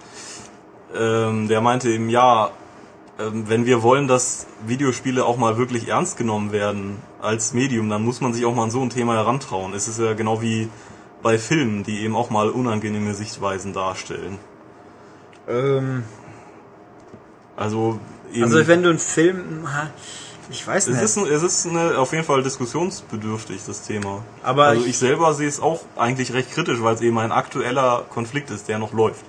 [0.95, 2.49] ähm, der meinte eben, ja,
[3.19, 8.03] ähm, wenn wir wollen, dass Videospiele auch mal wirklich ernst genommen werden als Medium, dann
[8.03, 9.73] muss man sich auch mal an so ein Thema herantrauen.
[9.73, 10.69] Es ist ja genau wie
[11.23, 14.37] bei Filmen, die eben auch mal unangenehme Sichtweisen darstellen.
[15.47, 16.03] Ähm,
[17.57, 17.99] Also
[18.33, 19.67] eben, also wenn du einen Film,
[20.49, 21.03] ich weiß es nicht.
[21.03, 24.23] ist, ein- es ist eine, auf jeden Fall diskussionsbedürftig, das Thema.
[24.43, 27.31] Aber also ich- ich selber sehe es auch eigentlich recht kritisch, weil es eben ein
[27.33, 29.25] aktueller Konflikt ist, der noch läuft.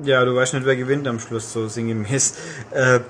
[0.00, 2.34] Ja, du weißt nicht, wer gewinnt am Schluss, so sinngemäß.
[2.72, 3.00] Äh,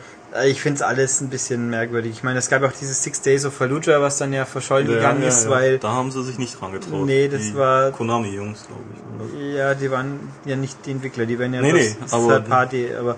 [0.47, 2.12] ich finde es alles ein bisschen merkwürdig.
[2.12, 5.22] Ich meine, es gab auch dieses Six Days of Fallujah, was dann ja verschollen gegangen
[5.22, 5.51] ist, ja.
[5.51, 7.07] weil da haben sie sich nicht dran getraut.
[7.07, 9.55] Nee, das die war- Konami-Jungs, glaube ich.
[9.57, 12.49] ja, die waren ja nicht die Entwickler, die waren ja Nee, nee, bloß aber- Third
[12.49, 13.16] Party, aber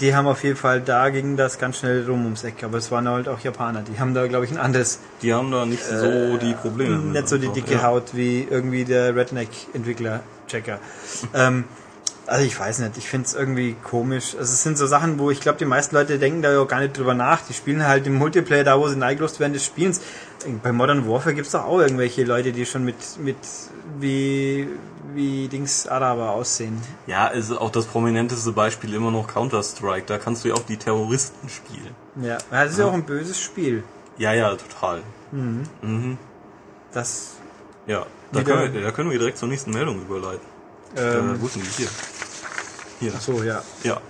[0.00, 2.90] die haben auf jeden Fall, da ging das ganz schnell rum ums Eck, aber es
[2.90, 5.84] waren halt auch Japaner, die haben da, glaube ich, ein anderes, Die haben da nicht
[5.84, 6.94] so die Probleme.
[6.94, 7.82] Äh, nicht so die dicke ja.
[7.82, 10.78] Haut wie irgendwie der Redneck-Entwickler-Checker.
[11.34, 11.64] ähm,
[12.26, 14.36] also ich weiß nicht, ich finde es irgendwie komisch.
[14.38, 16.80] Also es sind so Sachen, wo ich glaube, die meisten Leute denken da ja gar
[16.80, 17.42] nicht drüber nach.
[17.42, 20.00] Die spielen halt im Multiplayer da, wo sie neigelost werden des Spielens.
[20.62, 23.36] Bei Modern Warfare gibt es doch auch irgendwelche Leute, die schon mit, mit
[23.98, 24.68] wie,
[25.14, 26.80] wie Dings Araber aussehen.
[27.06, 30.06] Ja, ist auch das prominenteste Beispiel immer noch Counter-Strike.
[30.06, 31.94] Da kannst du ja auch die Terroristen spielen.
[32.22, 33.82] Ja, das ist ja auch ein böses Spiel.
[34.18, 35.02] Ja, ja, total.
[36.92, 37.32] Das,
[37.86, 40.46] Ja, da können, wir, da können wir direkt zur nächsten Meldung überleiten.
[40.96, 41.88] ähm, äh, wo die hier?
[43.00, 43.12] Hier.
[43.18, 43.62] so, ja.
[43.82, 44.00] Ja.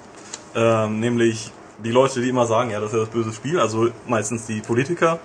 [0.55, 1.53] Ähm, nämlich
[1.83, 4.61] die Leute, die immer sagen, ja, das ist ja das böse Spiel, also meistens die
[4.61, 5.19] Politiker,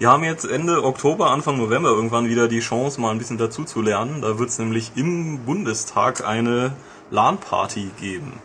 [0.00, 3.64] die haben jetzt Ende Oktober, Anfang November irgendwann wieder die Chance, mal ein bisschen dazu
[3.64, 4.22] zu lernen.
[4.22, 6.72] Da wird es nämlich im Bundestag eine
[7.10, 8.40] LAN-Party geben.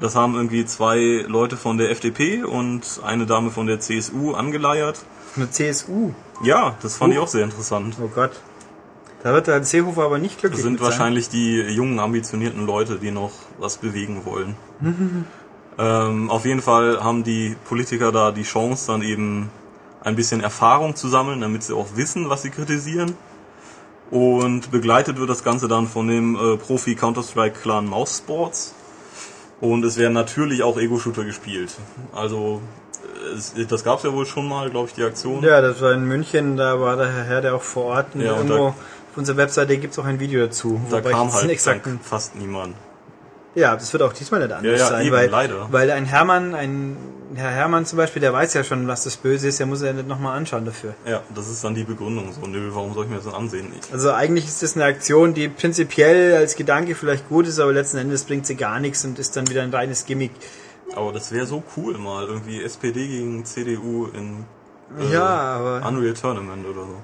[0.00, 5.04] Das haben irgendwie zwei Leute von der FDP und eine Dame von der CSU angeleiert.
[5.36, 6.12] Eine CSU.
[6.42, 7.22] Ja, das fand ich Uh.
[7.22, 7.96] auch sehr interessant.
[8.02, 8.32] Oh Gott.
[9.22, 13.10] Da wird der Seehofer aber nicht glücklich Das sind wahrscheinlich die jungen, ambitionierten Leute, die
[13.10, 14.56] noch was bewegen wollen.
[15.78, 19.48] ähm, auf jeden Fall haben die Politiker da die Chance, dann eben
[20.04, 23.16] ein bisschen Erfahrung zu sammeln, damit sie auch wissen, was sie kritisieren.
[24.10, 28.74] Und begleitet wird das Ganze dann von dem äh, Profi Counter-Strike-Clan Mouse Sports.
[29.60, 31.74] Und es werden natürlich auch Ego-Shooter gespielt.
[32.14, 32.60] Also,
[33.34, 35.42] es, das gab es ja wohl schon mal, glaube ich, die Aktion.
[35.42, 38.14] Ja, das war in München, da war der Herr, der auch vor Ort.
[38.14, 38.74] Und Ja, und irgendwo da- auf
[39.16, 40.80] unserer Webseite gibt es auch ein Video dazu.
[40.90, 41.60] da kam halt
[42.02, 42.74] fast niemand.
[43.54, 45.68] Ja, das wird auch diesmal nicht anders Ja, ja, sein, eben, weil, leider.
[45.70, 46.96] weil ein Hermann, ein
[47.34, 49.92] Herr Hermann zum Beispiel, der weiß ja schon, was das Böse ist, der muss ja
[49.92, 50.94] nicht nochmal anschauen dafür.
[51.06, 52.32] Ja, das ist dann die Begründung.
[52.32, 53.72] So, nö, warum soll ich mir das denn ansehen?
[53.78, 57.72] Ich, Also eigentlich ist das eine Aktion, die prinzipiell als Gedanke vielleicht gut ist, aber
[57.72, 60.32] letzten Endes bringt sie gar nichts und ist dann wieder ein reines Gimmick.
[60.94, 64.44] aber das wäre so cool mal, irgendwie SPD gegen CDU in
[64.98, 66.96] äh, Ja, aber Unreal Tournament oder so.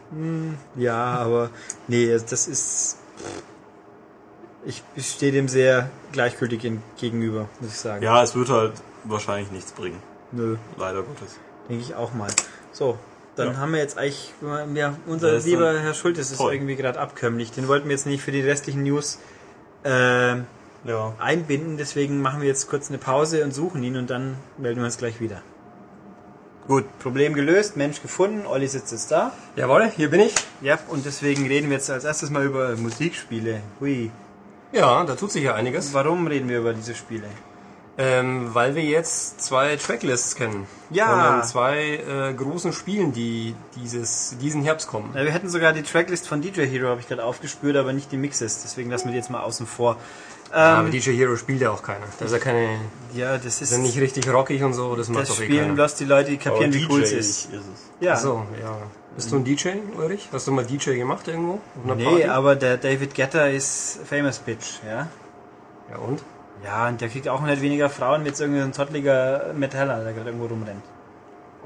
[0.77, 1.51] ja, aber
[1.89, 2.99] nee, das ist
[4.65, 6.71] ich stehe dem sehr gleichgültig
[7.01, 8.03] gegenüber, muss ich sagen.
[8.05, 8.75] Ja, es wird halt
[9.05, 10.01] wahrscheinlich nichts bringen.
[10.33, 10.57] Nö.
[10.77, 11.39] Leider Gottes.
[11.69, 12.31] Denke ich auch mal.
[12.73, 12.99] So,
[13.37, 13.57] dann Ja.
[13.59, 14.33] haben wir jetzt eigentlich,
[14.75, 16.53] ja, unser ist lieber Herr Schultes ist toll.
[16.55, 17.53] irgendwie gerade abkömmlich.
[17.53, 19.19] Den wollten wir jetzt nicht für die restlichen News
[19.85, 20.37] äh,
[20.85, 21.15] Ja.
[21.19, 24.87] einbinden, deswegen machen wir jetzt kurz eine Pause und suchen ihn und dann melden wir
[24.87, 25.43] uns gleich wieder.
[26.69, 29.33] Gut, Problem gelöst, Mensch gefunden, Olli sitzt jetzt da.
[29.57, 30.35] Jawohl, hier bin ich.
[30.61, 33.61] Ja, und deswegen reden wir jetzt als erstes mal über Musikspiele.
[33.81, 34.11] Hui.
[34.73, 35.93] Ja, da tut sich ja einiges.
[35.95, 37.25] Warum reden wir über diese Spiele?
[37.99, 40.67] Ähm, weil wir jetzt zwei Tracklists kennen.
[40.91, 41.07] Ja.
[41.09, 45.11] Von den zwei äh, großen Spielen, die dieses, diesen Herbst kommen.
[45.15, 48.11] Ja, wir hätten sogar die Tracklist von DJ Hero, habe ich gerade aufgespürt, aber nicht
[48.11, 48.63] die Mixes.
[48.63, 49.97] Deswegen lassen wir die jetzt mal außen vor.
[50.51, 52.07] Aber Ähm, DJ Hero spielt ja auch keiner.
[52.19, 52.69] Das ist ja keine,
[53.15, 55.45] ja, das ist, ist ja nicht richtig rockig und so, das macht das doch eh
[55.45, 55.75] spielen keiner.
[55.75, 57.49] bloß die Leute, die kapieren, wie cool es ist.
[57.53, 57.59] es.
[58.01, 58.15] Ja.
[58.15, 58.77] Ach so, ja.
[59.15, 60.29] Bist du ein DJ, Ulrich?
[60.33, 61.55] Hast du mal DJ gemacht irgendwo?
[61.77, 62.25] Auf einer Nee, Party?
[62.25, 65.07] aber der David Getter ist Famous Bitch, ja.
[65.91, 66.21] Ja, und?
[66.65, 70.31] Ja, und der kriegt auch nicht weniger Frauen mit so irgendein zottliger Metaller, der gerade
[70.31, 70.85] irgendwo rumrennt.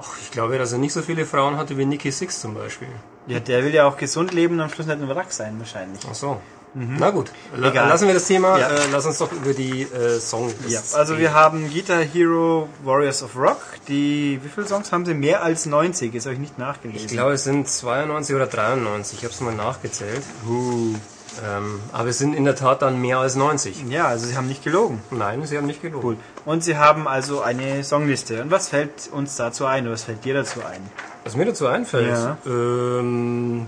[0.01, 2.88] Ach, ich glaube, dass er nicht so viele Frauen hatte wie Nicky Six zum Beispiel.
[3.26, 6.01] Ja, der will ja auch gesund leben und am Schluss nicht ein Wrack sein, wahrscheinlich.
[6.09, 6.40] Ach so.
[6.76, 7.88] Na gut, La Egal.
[7.88, 8.59] lassen wir das Thema.
[8.59, 8.68] Ja.
[8.68, 10.55] Äh, lass uns doch über die äh, Songs.
[10.66, 13.61] Ja, also wir haben Guitar Hero Warriors of Rock.
[13.86, 15.14] Die, wie viele Songs haben sie?
[15.14, 17.07] Mehr als 90, ist euch nicht nachgelesen.
[17.07, 19.18] Ich glaube, es sind 92 oder 93.
[19.18, 20.22] Ich habe es mal nachgezählt.
[20.49, 20.97] Uh,
[21.43, 23.85] Ähm, aber es sind in der Tat dann mehr als 90.
[23.89, 25.01] Ja, also sie haben nicht gelogen.
[25.11, 26.07] Nein, sie haben nicht gelogen.
[26.07, 26.16] Cool.
[26.45, 28.43] Und sie haben also eine Songliste.
[28.43, 29.85] Und was fällt uns dazu ein?
[29.85, 30.80] Oder was fällt dir dazu ein?
[31.24, 32.37] Was mir dazu einfällt, Ja.
[32.47, 33.66] ähm,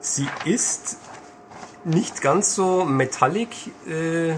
[0.00, 0.96] sie ist
[1.84, 3.50] nicht ganz so metallic
[3.88, 4.34] äh,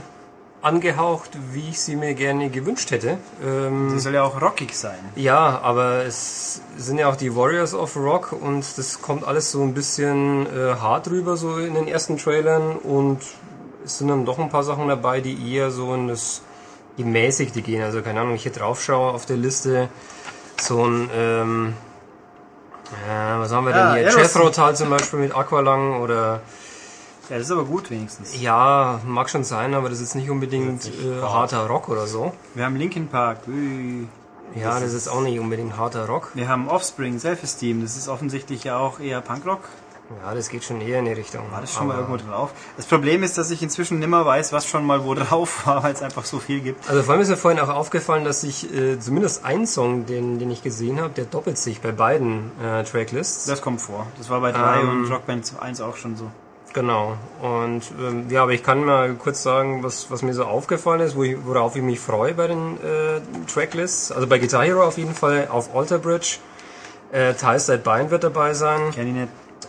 [0.60, 3.18] angehaucht, wie ich sie mir gerne gewünscht hätte.
[3.44, 4.98] Ähm, Sie soll ja auch rockig sein.
[5.14, 9.62] ja, aber es sind ja auch die Warriors of Rock und das kommt alles so
[9.62, 13.20] ein bisschen äh, hart rüber so in den ersten Trailern und
[13.84, 16.42] es sind dann doch ein paar Sachen dabei, die eher so in das
[16.96, 17.82] Gemäßigte gehen.
[17.84, 19.88] Also keine Ahnung, wenn ich hier drauf schaue auf der Liste,
[20.60, 21.74] so ein ähm,
[23.06, 24.02] ja, was haben wir denn Ja, hier?
[24.08, 24.34] Aerosmith.
[24.34, 26.40] Jethro Tull zum Beispiel mit Aqualung oder
[27.30, 28.40] Ja, das ist aber gut wenigstens.
[28.40, 32.32] ja, mag schon sein, aber das ist nicht unbedingt äh, harter Rock oder so.
[32.54, 33.40] Wir haben Linkin Park.
[33.48, 34.06] Ui.
[34.54, 36.30] Ja, das ist auch nicht unbedingt harter Rock.
[36.34, 37.82] Wir haben Offspring, Self-Esteem.
[37.82, 39.60] Das ist offensichtlich ja auch eher Punkrock.
[40.24, 41.42] Ja, das geht schon eher in die Richtung.
[41.52, 42.52] War das schon mal irgendwo drauf?
[42.78, 45.92] Das Problem ist, dass ich inzwischen nimmer weiß, was schon mal wo drauf war, weil
[45.92, 46.88] es einfach so viel gibt.
[46.88, 50.38] Also vor allem ist mir vorhin auch aufgefallen, dass ich äh, zumindest einen Song, den,
[50.38, 53.44] den ich gesehen habe, der doppelt sich bei beiden äh, Tracklists.
[53.44, 54.06] Das kommt vor.
[54.16, 54.88] Das war bei 3 Ähm.
[55.04, 56.30] und Rockband 1 auch schon so.
[56.74, 57.16] Genau.
[57.40, 61.16] Und ähm, ja, aber ich kann mal kurz sagen, was, was mir so aufgefallen ist,
[61.16, 63.20] wo ich, worauf ich mich freue bei den äh,
[63.52, 64.12] Tracklists.
[64.12, 66.38] Also bei Guitar Hero auf jeden Fall auf Alter Bridge.
[67.10, 68.90] Äh, Teilzeit Bind wird dabei sein.
[68.94, 69.28] Kenn ich nicht.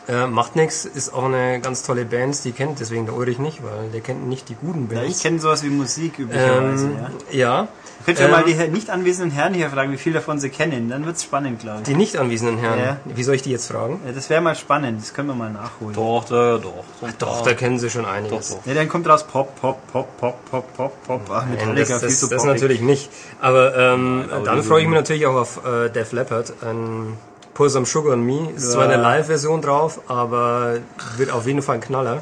[0.10, 3.64] Äh, macht nix, ist auch eine ganz tolle Band, die kennt deswegen der Ulrich nicht,
[3.64, 5.22] weil der kennt nicht die guten Ja, ich Bands.
[5.22, 6.86] kenne sowas wie Musik üblicherweise.
[6.88, 6.96] ähm,
[7.32, 7.38] ja.
[7.62, 7.68] ja.
[8.06, 10.90] Könnt ihr ähm, mal die nicht anwesenden Herren hier fragen, wie viel davon sie kennen?
[10.90, 11.84] Dann wird's spannend, glaube ich.
[11.84, 12.80] Die nicht anwesenden Herren.
[12.80, 12.98] Ja.
[13.06, 14.00] Wie soll ich die jetzt fragen?
[14.06, 15.02] Ja, das wäre mal spannend.
[15.02, 15.94] Das können wir mal nachholen.
[15.94, 16.86] Doch, da, doch.
[17.20, 18.50] Doch, da kennen sie schon einiges.
[18.50, 18.66] Doch, doch.
[18.66, 21.22] Ja, dann kommt raus Pop, Pop, Pop, Pop, Pop, Pop, Pop.
[21.30, 23.12] Ach, Nein, Metallica, das, viel das, zu das natürlich nicht.
[23.42, 26.54] Aber ähm, aber dann freue ich mich natürlich auch auf äh, Def Leppard.
[26.64, 27.18] Ein
[27.60, 28.52] Pour Some Sugar on Me.
[28.56, 28.70] Ist Ja.
[28.76, 30.78] zwar eine Live-Version drauf, aber
[31.18, 32.22] wird auf jeden Fall ein Knaller.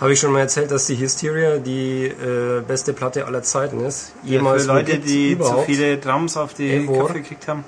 [0.00, 4.14] Habe ich schon mal erzählt, dass die Hysteria die äh, beste Platte aller Zeiten ist.
[4.24, 5.66] Ja, Jemals für wo Leute, die zu überhaupt.
[5.66, 6.92] viele Drums auf die Ever.
[7.06, 7.64] Köpfe gekriegt haben.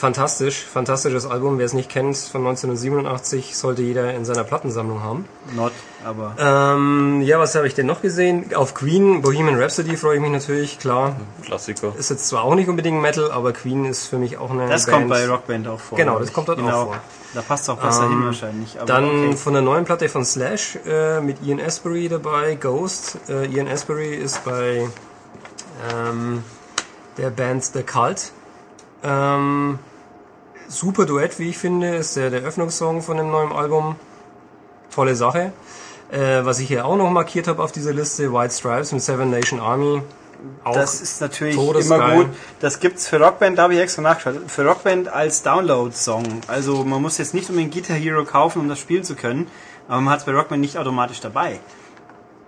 [0.00, 1.58] Fantastisch, fantastisches Album.
[1.58, 5.26] Wer es nicht kennt, von 1987 sollte jeder in seiner Plattensammlung haben.
[5.54, 5.72] Not,
[6.02, 6.34] aber.
[6.38, 8.54] Ähm, ja, was habe ich denn noch gesehen?
[8.54, 11.16] Auf Queen, Bohemian Rhapsody freue ich mich natürlich, klar.
[11.44, 11.92] Klassiker.
[11.98, 14.86] Ist jetzt zwar auch nicht unbedingt Metal, aber Queen ist für mich auch eine das
[14.86, 14.96] Band.
[14.96, 15.98] kommt bei Rockband auch vor.
[15.98, 16.84] Genau, das kommt dort auch genau.
[16.86, 16.96] vor.
[17.34, 18.78] Da passt es auch besser Ähm, hin wahrscheinlich.
[18.78, 19.36] Aber Dann okay.
[19.36, 23.18] von der neuen Platte von Slash äh, mit Ian Asbury dabei, Ghost.
[23.28, 24.88] Äh, Ian Asbury ist bei
[25.92, 26.42] ähm,
[27.18, 28.32] der Band The Cult.
[29.02, 29.78] Ähm,
[30.70, 33.96] super Duett, wie ich finde, ist der, der Öffnungssong von dem neuen Album.
[34.94, 35.52] Tolle Sache.
[36.10, 39.30] Äh, was ich hier auch noch markiert habe auf dieser Liste, White Stripes mit Seven
[39.30, 40.02] Nation Army.
[40.64, 42.28] Auch das ist natürlich immer gut.
[42.60, 44.50] Das gibt's für Rockband, da habe ich extra nachgeschaut.
[44.50, 46.24] Für Rockband als Download-Song.
[46.46, 49.48] Also man muss jetzt nicht unbedingt Guitar Hero kaufen, um das spielen zu können,
[49.86, 51.60] aber man hat es bei Rockband nicht automatisch dabei.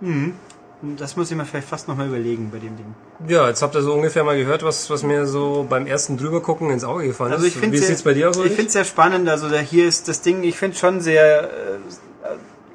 [0.01, 0.35] Hm.
[0.83, 2.95] Das muss ich mir vielleicht fast nochmal überlegen bei dem Ding.
[3.29, 6.71] Ja, jetzt habt ihr so ungefähr mal gehört, was, was mir so beim ersten drübergucken
[6.71, 7.55] ins Auge gefallen Also ist.
[7.55, 8.37] ich finde Wie sieht's bei dir aus?
[8.39, 9.29] Ich finde es sehr spannend.
[9.29, 11.51] Also da hier ist das Ding, ich finde schon sehr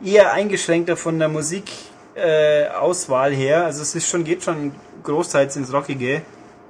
[0.03, 1.69] äh, eher eingeschränkter von der Musik
[2.15, 2.69] äh,
[3.31, 3.65] her.
[3.65, 4.71] Also es ist schon geht schon
[5.03, 6.21] großteils ins Rockige.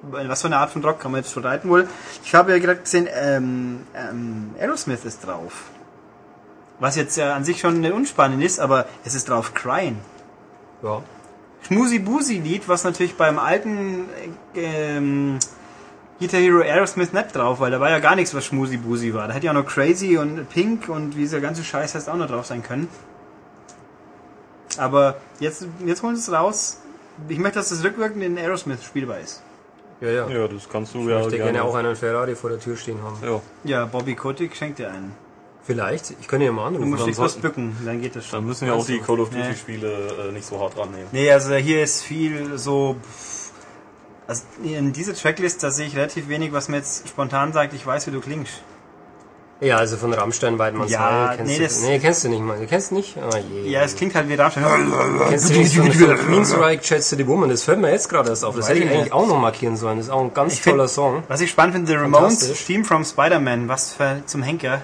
[0.02, 1.88] Was für eine Art von Rock kann man jetzt streiten wohl?
[2.24, 5.66] Ich habe ja gerade gesehen, ähm, ähm, Aerosmith ist drauf.
[6.80, 9.98] Was jetzt ja an sich schon unspannend ist, aber es ist drauf Crying.
[10.82, 11.04] ja.
[11.68, 14.06] Schmusi Busi Lied, was natürlich beim alten
[14.56, 15.38] äh, ähm,
[16.20, 19.28] Guitar Hero Aerosmith nicht drauf, weil da war ja gar nichts, was Schmusi Busi war.
[19.28, 22.16] Da hätte ja auch noch Crazy und Pink und wie dieser ganze Scheiß heißt auch
[22.16, 22.88] noch drauf sein können.
[24.78, 26.82] Aber jetzt, jetzt holen sie es raus.
[27.28, 29.42] Ich möchte, dass das rückwirkend in Aerosmith spielbar ist.
[30.00, 30.30] Ja, ja.
[30.30, 33.02] Ja, das kannst du Ich ja möchte gerne auch einen Ferrari vor der Tür stehen
[33.04, 33.18] haben.
[33.24, 35.14] Ja, Ja, Bobby Kotick schenkt dir einen.
[35.68, 36.12] Vielleicht.
[36.22, 36.90] Ich könnte ja mal Du anrufen.
[36.90, 38.40] musst dann dich sollten- bücken, dann geht das schon.
[38.40, 39.54] dann müssen ja auch die Call of Duty.
[39.56, 41.08] Spiele äh, nicht so hart rannehmen.
[41.12, 42.96] Nee, also hier ist viel so.
[44.28, 47.86] Also in dieser Tracklist, da sehe ich relativ wenig, was mir jetzt spontan sagt, ich
[47.86, 48.62] weiß, wie du klingst.
[49.60, 51.64] Ja, also von Rammstein Weidmanns Ja, Heil kennst nee, du.
[51.64, 52.60] das- nee, kennst du nicht mal.
[52.60, 53.18] Du kennst nicht?
[53.18, 53.70] Ah, je.
[53.70, 54.64] Ja, es klingt halt wie Rammstein.
[55.30, 57.50] Kennst du nicht von, von Queensryche Chats to the Woman?
[57.50, 58.56] Das fällt mir jetzt gerade erst auf.
[58.56, 59.98] Das hätte ich eigentlich auch noch markieren sollen.
[59.98, 61.24] Das ist auch ein ganz Ich find- toller Song.
[61.28, 62.66] Was ich spannend finde, The Ramones, Fantastisch.
[62.68, 64.82] Theme from Spider-Man, was für zum Henker.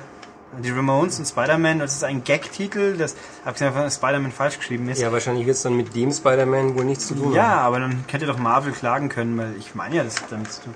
[0.62, 4.88] Die Ramones und Spider-Man, das ist ein Gag-Titel, das, abgesehen davon, dass Spider-Man falsch geschrieben
[4.90, 5.02] ist.
[5.02, 7.60] Ja, wahrscheinlich wird es dann mit dem Spider-Man wohl nichts zu tun Ja, haben.
[7.66, 10.74] aber dann könnte doch Marvel klagen können, weil ich meine ja, das damit zu tun.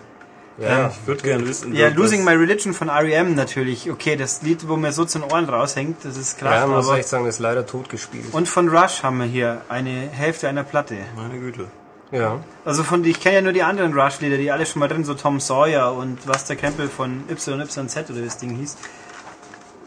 [0.60, 3.36] Ja, Ich würde gerne wissen, Ja, Losing My Religion von R.E.M.
[3.36, 3.92] natürlich.
[3.92, 6.56] Okay, das Lied, wo mir so zu den Ohren raushängt, das ist krass.
[6.56, 8.26] ja, man muss echt sagen, das ist leider tot gespielt.
[8.32, 10.96] und von Rush haben wir hier eine Hälfte einer Platte.
[11.16, 11.68] Meine Güte.
[12.10, 12.40] Ja.
[12.66, 15.14] Also von ich kenne ja nur die anderen Rush-Lieder, die alle schon mal drin, so
[15.14, 17.68] Tom Sawyer und was der Krempel von YYZ oder
[18.16, 18.78] wie das Ding hieß.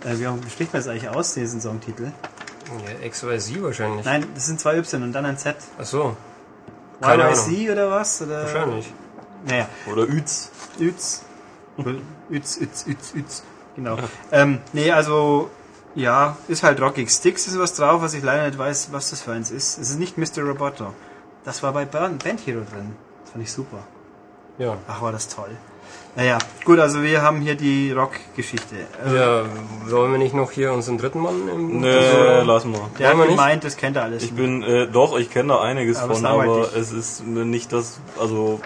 [0.05, 2.12] Äh, wie spricht man das eigentlich aus, diesen Songtitel?
[3.03, 4.05] Ja, XYZ wahrscheinlich.
[4.05, 5.57] Nein, das sind zwei Y und dann ein Z.
[5.78, 6.16] Ach so.
[7.01, 8.22] Keine YYC oder was?
[8.22, 8.42] Oder?
[8.42, 8.92] Wahrscheinlich.
[9.46, 10.51] Naja, Oder Üz.
[10.78, 11.22] Üz.
[12.30, 13.42] Üz, Üz, Üz, Üz.
[13.74, 13.96] Genau.
[14.30, 15.51] Ähm, nee, also,
[15.94, 17.11] ja, ist halt rockig.
[17.11, 19.78] Sticks ist was drauf, was ich leider nicht weiß, was das für eins ist.
[19.78, 20.42] Es ist nicht Mr.
[20.42, 20.92] Roboto.
[21.44, 22.94] Das war bei Band Band Hero drin.
[23.22, 23.78] Das fand ich super.
[24.59, 24.76] Ja.
[24.86, 25.57] Ach, war das toll.
[26.17, 28.75] Naja, gut, also wir haben hier die Rock-Geschichte.
[29.07, 29.45] Äh, Ja,
[29.87, 32.91] wollen wir nicht noch hier unseren dritten Mann im Nee, Also, lassen wir.
[32.99, 34.25] Der hat gemeint, das kennt er alles.
[34.25, 36.77] Ich bin, äh, doch, ich kenne da einiges Aber von, aber dich.
[36.77, 38.61] es ist mir nicht das, also,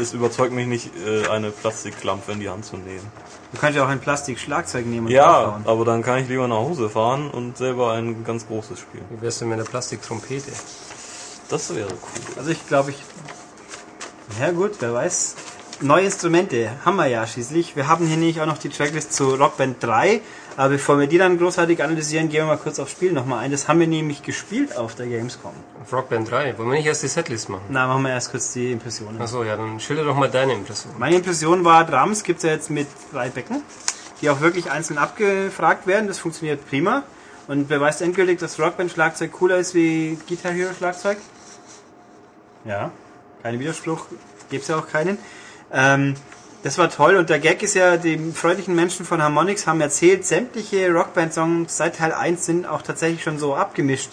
[0.00, 3.06] es überzeugt mich nicht, äh, eine Plastikklampe in die Hand zu nehmen.
[3.52, 6.56] du kannst ja auch ein Plastik-Schlagzeug nehmen und Ja, aber dann kann ich lieber nach
[6.56, 9.04] Hause fahren und selber ein ganz großes spielen.
[9.10, 10.50] Wie wär's denn mit der Plastiktrompete?
[11.48, 12.36] Das wäre cool.
[12.36, 12.98] Also ich glaube, ich...
[14.40, 15.36] Ja gut, wer weiß.
[15.80, 17.76] Neue Instrumente haben wir ja schließlich.
[17.76, 20.20] Wir haben hier nämlich auch noch die Tracklist zu Rockband 3.
[20.56, 23.52] Aber bevor wir die dann großartig analysieren, gehen wir mal kurz aufs Spiel nochmal ein.
[23.52, 25.52] Das haben wir nämlich gespielt auf der Gamescom.
[25.80, 26.58] Auf Rockband 3.
[26.58, 27.62] Wollen wir nicht erst die Setlist machen?
[27.68, 29.22] Na, machen wir erst kurz die Impressionen.
[29.22, 30.94] Achso, ja, dann schilder doch mal deine Impression.
[30.98, 33.62] Meine Impression war, Drums gibt's ja jetzt mit drei Becken,
[34.20, 36.08] die auch wirklich einzeln abgefragt werden.
[36.08, 37.04] Das funktioniert prima.
[37.46, 41.18] Und beweist endgültig, dass Rockband-Schlagzeug cooler ist wie Guitar Hero-Schlagzeug.
[42.64, 42.90] Ja,
[43.44, 44.06] kein Widerspruch,
[44.50, 45.18] gibt's ja auch keinen.
[45.72, 46.14] Ähm,
[46.62, 50.26] das war toll und der Gag ist ja, die freundlichen Menschen von Harmonix haben erzählt,
[50.26, 54.10] sämtliche Rockband-Songs seit Teil 1 sind auch tatsächlich schon so abgemischt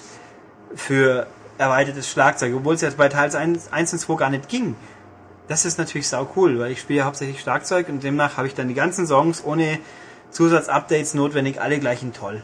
[0.76, 1.26] für
[1.58, 4.76] erweitertes Schlagzeug, obwohl es jetzt bei Teil 1, 1 und 2 gar nicht ging.
[5.48, 8.56] Das ist natürlich sau cool, weil ich spiele ja hauptsächlich Schlagzeug und demnach habe ich
[8.56, 9.80] dann die ganzen Songs ohne
[10.32, 12.42] Zusatzupdates notwendig alle gleichen toll.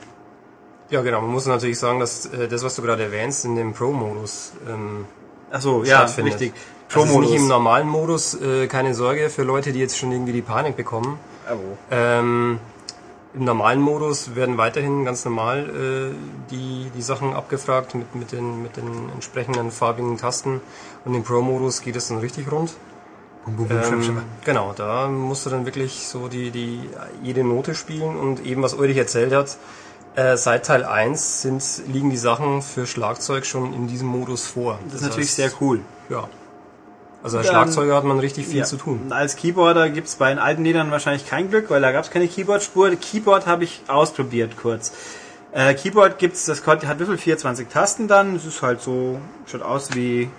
[0.89, 1.21] Ja, genau.
[1.21, 5.05] Man muss natürlich sagen, dass äh, das, was du gerade erwähnst, in dem Pro-Modus ähm,
[5.49, 6.53] Achso, ja, stattfindet.
[6.93, 7.47] Also es ist nicht im Pro-Modus.
[7.47, 11.19] normalen Modus, äh, keine Sorge für Leute, die jetzt schon irgendwie die Panik bekommen.
[11.49, 11.55] Oh.
[11.89, 12.59] Ähm,
[13.33, 16.15] Im normalen Modus werden weiterhin ganz normal äh,
[16.51, 20.61] die, die Sachen abgefragt mit, mit, den, mit den entsprechenden farbigen Tasten.
[21.05, 22.73] Und im Pro-Modus geht es dann richtig rund.
[23.47, 26.81] Ähm, genau, da musst du dann wirklich so die, die
[27.23, 29.57] jede Note spielen und eben was Ulrich erzählt hat,
[30.15, 34.77] äh, seit Teil 1 sind, liegen die Sachen für Schlagzeug schon in diesem Modus vor.
[34.85, 35.79] Das ist natürlich sehr cool.
[36.09, 36.29] Ja.
[37.23, 38.63] Also als Schlagzeuger hat man richtig viel Ja.
[38.65, 39.11] zu tun.
[39.11, 42.95] Als Keyboarder gibt's bei den alten Liedern wahrscheinlich kein Glück, weil da gab's keine Keyboard-Spur.
[42.95, 44.91] Keyboard habe ich ausprobiert kurz.
[45.51, 47.17] Äh, Keyboard gibt's, das hat hat wie viel?
[47.17, 48.35] 24 Tasten dann.
[48.35, 50.29] Es ist halt so, schaut aus wie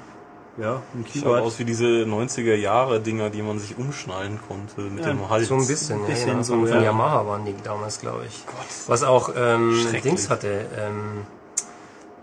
[0.58, 1.42] ja, ein Schaut Keyboard.
[1.42, 5.48] aus wie diese 90er Jahre Dinger, die man sich umschnallen konnte mit Ja, dem Hals.
[5.48, 6.82] So ein bisschen, Ein bisschen ja, so, von, ja.
[6.82, 8.42] Yamaha waren die damals, glaube ich.
[8.88, 10.02] Was auch ähm, Schrecklich.
[10.02, 10.66] Dings hatte.
[10.78, 11.22] Ähm,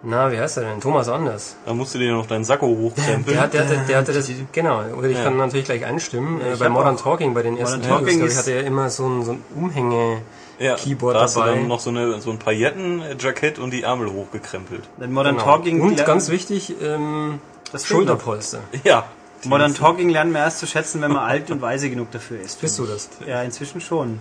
[0.02, 0.80] na, wie heißt er denn?
[0.82, 1.56] Thomas Anders.
[1.66, 3.26] Da musst du dir noch deinen Sakko hochkrempeln.
[3.36, 5.24] Der, hat- der, hatte- der hatte das, genau, oder ich Ja.
[5.26, 6.40] kann natürlich gleich einstimmen.
[6.42, 8.52] Äh, ich bei Modern Talking, bei den ersten Modern Talking Videos, glaub ich, ist- hatte
[8.52, 10.22] er immer so ein, so ein Umhänge
[10.60, 11.54] ja, Keyboard da hast du dabei.
[11.56, 14.84] dann noch so, eine, so ein Paillettenjackett und die Ärmel hochgekrempelt.
[15.00, 15.46] Denn Modern Genau.
[15.46, 17.40] Talking Und ganz wichtig, ähm,
[17.72, 17.86] das.
[17.86, 18.60] Schulterpolster.
[18.84, 19.06] Ja.
[19.46, 22.60] Modern Talking lernen wir erst zu schätzen, wenn man alt und weise genug dafür ist.
[22.60, 23.08] Bist du das?
[23.26, 24.20] Ja, inzwischen schon.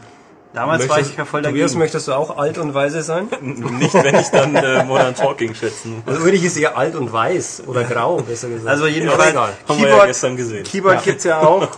[0.55, 1.79] Damals war Möchtest- ich ja voll Tobias, dagegen.
[1.81, 3.29] möchtest du auch alt und weise sein?
[3.43, 6.15] Nicht, wenn ich dann äh, Modern Talking schätzen muss.
[6.15, 8.67] Also Ulrich ist eher alt und weiß oder grau, besser gesagt.
[8.69, 9.53] Also jedenfalls, egal.
[9.69, 10.65] Haben wir ja gestern gesehen.
[10.65, 11.01] Keyboard Ja.
[11.03, 11.69] gibt's ja auch.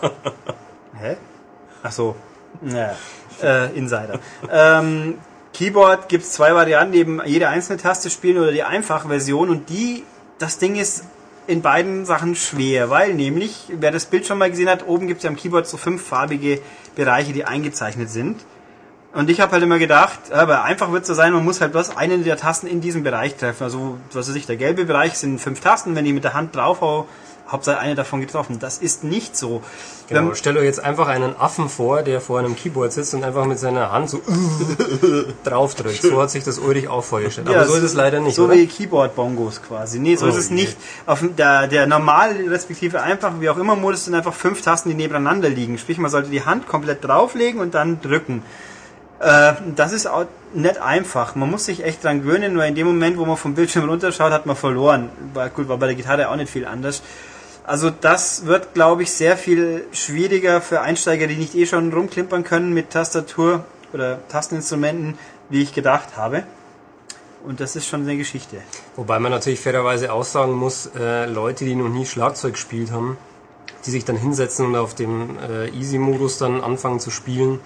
[1.00, 1.16] Hä?
[1.82, 2.14] Ach so.
[2.60, 2.94] Naja.
[3.42, 4.18] Äh, Insider.
[4.50, 5.18] ähm,
[5.52, 10.04] Keyboard gibt's zwei Varianten, eben jede einzelne Taste spielen oder die einfache Version und die,
[10.38, 11.04] das Ding ist
[11.48, 15.24] in beiden Sachen schwer, weil nämlich, wer das Bild schon mal gesehen hat, oben gibt's
[15.24, 16.60] ja am Keyboard so fünf farbige
[16.94, 18.40] Bereiche, die eingezeichnet sind.
[19.12, 21.72] Und ich habe halt immer gedacht, aber einfach wird es so sein, man muss halt
[21.72, 23.64] bloß eine der Tasten in diesem Bereich treffen.
[23.64, 26.54] Also, was weiß ich, der gelbe Bereich sind fünf Tasten, wenn ich mit der Hand
[26.54, 27.08] drauf hau,
[27.48, 28.60] Hauptsache eine davon getroffen.
[28.60, 29.62] Das ist nicht so.
[30.08, 30.28] Genau.
[30.28, 33.44] Wenn- Stellt euch jetzt einfach einen Affen vor, der vor einem Keyboard sitzt und einfach
[33.46, 34.20] mit seiner Hand so
[35.44, 36.02] draufdrückt.
[36.02, 37.48] So hat sich das Ulrich auch vorgestellt.
[37.48, 38.54] Aber so ist es leider nicht, So oder?
[38.54, 39.98] wie Keyboard-Bongos quasi.
[39.98, 40.76] Nee, so Oh ist es nicht.
[41.06, 44.94] Auf der, der normal, respektive einfach, wie auch immer Modus sind einfach fünf Tasten, die
[44.94, 45.78] nebeneinander liegen.
[45.78, 48.42] Sprich, man sollte die Hand komplett drauflegen und dann drücken.
[49.20, 51.34] Äh, das ist auch nicht einfach.
[51.34, 54.32] Man muss sich echt dran gewöhnen, weil in dem Moment, wo man vom Bildschirm runterschaut,
[54.32, 55.10] hat man verloren.
[55.54, 57.02] Gut, war bei der Gitarre auch nicht viel anders.
[57.64, 62.42] Also das wird, glaube ich, sehr viel schwieriger für Einsteiger, die nicht eh schon rumklimpern
[62.42, 65.18] können mit Tastatur oder Tasteninstrumenten,
[65.50, 66.44] wie ich gedacht habe.
[67.44, 68.56] Und das ist schon eine Geschichte.
[68.96, 73.16] Wobei man natürlich fairerweise auch sagen muss, äh, Leute, die noch nie Schlagzeug gespielt haben,
[73.86, 77.60] die sich dann hinsetzen und auf dem äh, Easy-Modus dann anfangen zu spielen,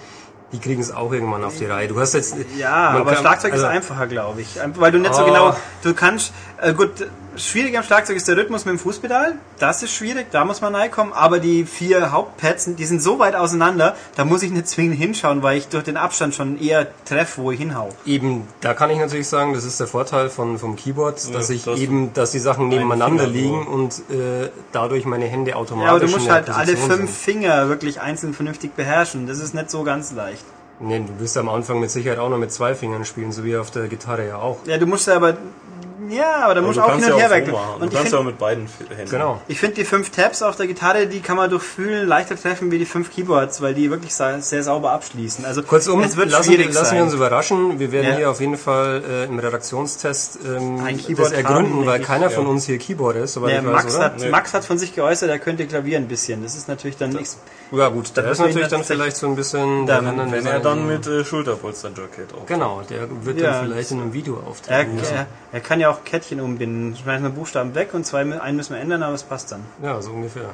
[0.54, 1.88] die kriegen es auch irgendwann auf die Reihe.
[1.88, 4.56] Du hast jetzt Ja, aber kann- Schlagzeug also- ist einfacher, glaube ich.
[4.76, 5.26] Weil du nicht so Oh.
[5.26, 7.06] genau, du kannst, äh, gut,
[7.36, 9.34] schwierig am Schlagzeug ist der Rhythmus mit dem Fußpedal.
[9.58, 11.12] Das ist schwierig, da muss man reinkommen.
[11.12, 15.42] Aber die vier Hauptpads, die sind so weit auseinander, da muss ich nicht zwingend hinschauen,
[15.42, 17.90] weil ich durch den Abstand schon eher treffe, wo ich hinhau.
[18.06, 21.64] Eben, da kann ich natürlich sagen, das ist der Vorteil von, vom Keyboard, dass ich
[21.64, 26.00] das- eben, dass die Sachen nebeneinander liegen und äh, dadurch meine Hände automatisch Ja, aber
[26.06, 27.10] du musst halt alle fünf sind.
[27.10, 29.26] Finger wirklich einzeln vernünftig beherrschen.
[29.26, 30.44] Das ist nicht so ganz leicht.
[30.80, 33.56] Nee, du wirst am Anfang mit Sicherheit auch noch mit zwei Fingern spielen, so wie
[33.56, 34.58] auf der Gitarre ja auch.
[34.66, 35.36] Ja, du musst ja aber,
[36.10, 37.54] ja, aber da musst du auch hin und her wechseln.
[37.54, 39.10] Du ich kannst ja finde, auch mit beiden Händen.
[39.10, 39.40] Genau.
[39.48, 42.70] ich finde die fünf Tabs auf der Gitarre, die kann man durch Fühlen leichter treffen
[42.70, 45.44] wie die fünf Keyboards, weil die wirklich sa- sehr sauber abschließen.
[45.44, 46.96] Also Kurzum, es wird lassen, schwierig lassen sein.
[46.96, 47.78] wir uns überraschen.
[47.78, 48.16] Wir werden Ja.
[48.16, 52.46] hier auf jeden Fall äh, im Redaktionstest ähm, Ein das ergründen, haben, weil keiner von
[52.46, 54.04] uns hier Keyboard ist, soweit Ja, ich weiß, Max, oder?
[54.04, 54.28] hat, Nee.
[54.28, 56.42] Max hat von sich geäußert, er könnte klavieren ein bisschen.
[56.42, 57.38] Das ist natürlich dann nichts.
[57.72, 59.86] Ja gut, der Da ist natürlich dann vielleicht so ein bisschen...
[59.86, 62.46] Dann, der kann Wenn er dann mit äh, Schulterpolster-Jacket auch.
[62.46, 63.52] Genau, der wird Ja.
[63.52, 66.96] dann vielleicht in einem Video auftreten er, er kann ja auch Kettchen umbinden.
[66.96, 69.60] Schmeißen wir Buchstaben weg und zwei, einen müssen wir ändern, aber es passt dann.
[69.82, 70.50] Ja, so ungefähr.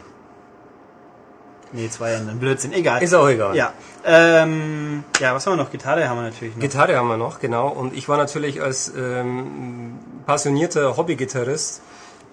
[1.72, 2.38] Nee, zwei ändern.
[2.38, 3.02] Blödsinn, egal.
[3.02, 3.54] Ist auch egal.
[3.54, 3.72] Ja.
[4.04, 5.70] Ähm, ja, was haben wir noch?
[5.70, 6.60] Gitarre haben wir natürlich noch.
[6.60, 7.68] Gitarre haben wir noch, genau.
[7.68, 11.80] Und ich war natürlich als ähm, passionierter Hobbygitarrist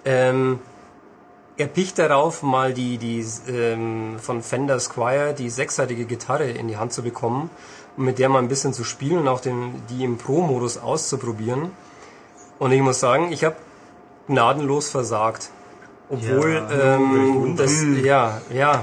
[0.04, 0.58] ähm,
[1.56, 6.92] erpicht darauf, mal die, die ähm, von Fender Squire die sechsseitige Gitarre in die Hand
[6.92, 7.50] zu bekommen
[7.96, 11.70] und mit der mal ein bisschen zu spielen und auch den, die im Pro-Modus auszuprobieren.
[12.58, 13.56] Und ich muss sagen, ich habe
[14.26, 15.50] gnadenlos versagt.
[16.10, 18.82] Obwohl, Ja, ähm, das, ja, ja.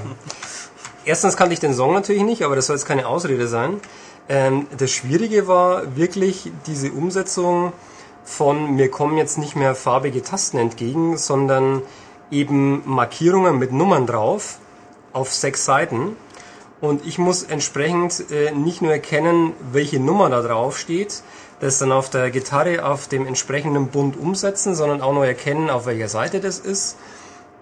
[1.04, 3.80] Erstens kannte ich den Song natürlich nicht, aber das soll jetzt keine Ausrede sein.
[4.28, 7.72] Ähm, das Schwierige war wirklich diese Umsetzung
[8.24, 11.82] von, mir kommen jetzt nicht mehr farbige Tasten entgegen, sondern
[12.30, 14.58] eben Markierungen mit Nummern drauf
[15.12, 16.16] auf sechs Seiten.
[16.80, 21.22] Und ich muss entsprechend äh, nicht nur erkennen, welche Nummer da drauf steht,
[21.60, 25.86] das dann auf der Gitarre auf dem entsprechenden Bund umsetzen, sondern auch noch erkennen, auf
[25.86, 26.96] welcher Seite das ist.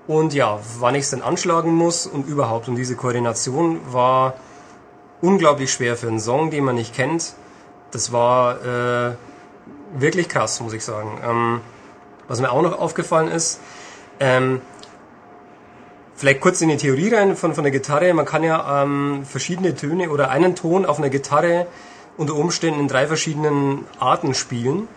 [0.06, 2.68] Und ja, wann ich es denn anschlagen muss und überhaupt.
[2.68, 4.34] Und diese Koordination war
[5.22, 7.34] unglaublich schwer für einen Song, den man nicht kennt.
[7.90, 9.14] Das war äh,
[9.96, 11.20] wirklich krass, muss ich sagen.
[11.24, 11.60] Ähm,
[12.28, 13.60] was mir auch noch aufgefallen ist,
[14.20, 14.60] ähm,
[16.16, 18.12] vielleicht kurz in die Theorie rein von, von der Gitarre.
[18.12, 21.66] Man kann ja ähm, verschiedene Töne oder einen Ton auf einer Gitarre
[22.16, 24.88] unter Umständen in drei verschiedenen Arten spielen.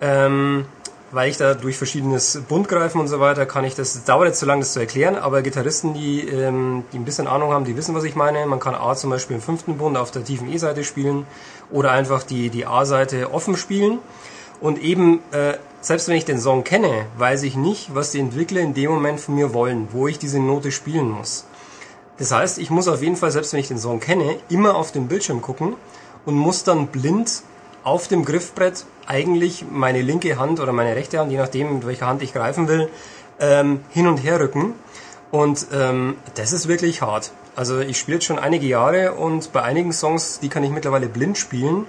[0.00, 0.66] Ähm,
[1.12, 4.46] weil ich da durch verschiedenes Bundgreifen und so weiter kann ich das, dauert jetzt zu
[4.46, 7.94] lange, das zu erklären, aber Gitarristen, die, ähm, die ein bisschen Ahnung haben, die wissen,
[7.94, 8.44] was ich meine.
[8.46, 11.26] Man kann A zum Beispiel im fünften Bund auf der tiefen E-Seite spielen
[11.70, 13.98] oder einfach die, die A-Seite offen spielen.
[14.60, 18.60] Und eben, äh, selbst wenn ich den Song kenne, weiß ich nicht, was die Entwickler
[18.60, 21.44] in dem Moment von mir wollen, wo ich diese Note spielen muss.
[22.18, 24.90] Das heißt, ich muss auf jeden Fall, selbst wenn ich den Song kenne, immer auf
[24.90, 25.76] den Bildschirm gucken
[26.26, 27.42] und muss dann blind
[27.82, 32.08] auf dem Griffbrett eigentlich meine linke Hand oder meine rechte Hand, je nachdem, mit welcher
[32.08, 32.88] Hand ich greifen will,
[33.38, 34.74] ähm, hin und her rücken.
[35.30, 37.30] Und ähm, das ist wirklich hart.
[37.54, 41.06] Also ich spiele jetzt schon einige Jahre und bei einigen Songs, die kann ich mittlerweile
[41.06, 41.86] blind spielen,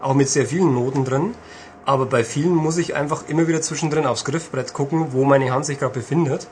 [0.00, 1.34] auch mit sehr vielen Noten drin.
[1.84, 5.64] Aber bei vielen muss ich einfach immer wieder zwischendrin aufs Griffbrett gucken, wo meine Hand
[5.64, 6.46] sich gerade befindet.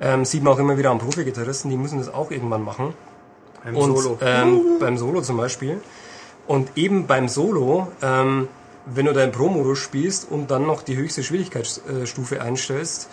[0.00, 2.94] Ähm, sieht man auch immer wieder an Profi-Gitarristen, die müssen das auch irgendwann machen.
[3.62, 4.18] Beim Und Solo.
[4.22, 5.80] Ähm, beim Solo zum Beispiel.
[6.50, 8.48] Und eben beim Solo, ähm,
[8.84, 13.08] wenn du deinen Pro-Modus spielst und dann noch die höchste Schwierigkeitsstufe einstellst,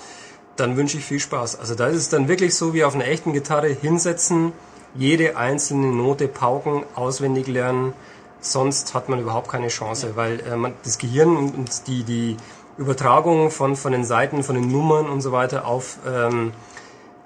[0.55, 1.59] dann wünsche ich viel Spaß.
[1.59, 4.53] Also da ist es dann wirklich so wie auf einer echten Gitarre hinsetzen,
[4.95, 7.93] jede einzelne Note pauken, auswendig lernen,
[8.39, 12.37] sonst hat man überhaupt keine Chance, weil äh, man, das Gehirn und, die, die
[12.79, 16.53] Übertragung von, von den Seiten, von den Nummern und so weiter auf, ähm,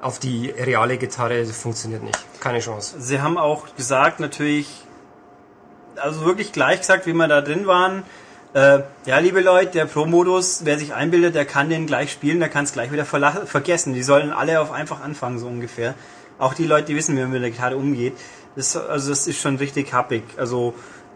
[0.01, 2.19] auf die reale Gitarre funktioniert nicht.
[2.41, 2.97] Keine Chance.
[2.99, 4.67] Sie haben auch gesagt, natürlich,
[6.01, 8.03] also wirklich gleich gesagt, wie wir da drin waren.
[8.53, 12.49] Äh, ja, liebe Leute, der Pro-Modus, wer sich einbildet, der kann den gleich spielen, der
[12.49, 13.93] kann es gleich wieder vergessen.
[13.93, 15.93] Die sollen alle auf einfach anfangen, so ungefähr.
[16.37, 18.13] Auch die Leute, die wissen, wie man mit der Gitarre umgeht.
[18.55, 20.23] Das, also das ist schon richtig happig.
[20.37, 20.73] Also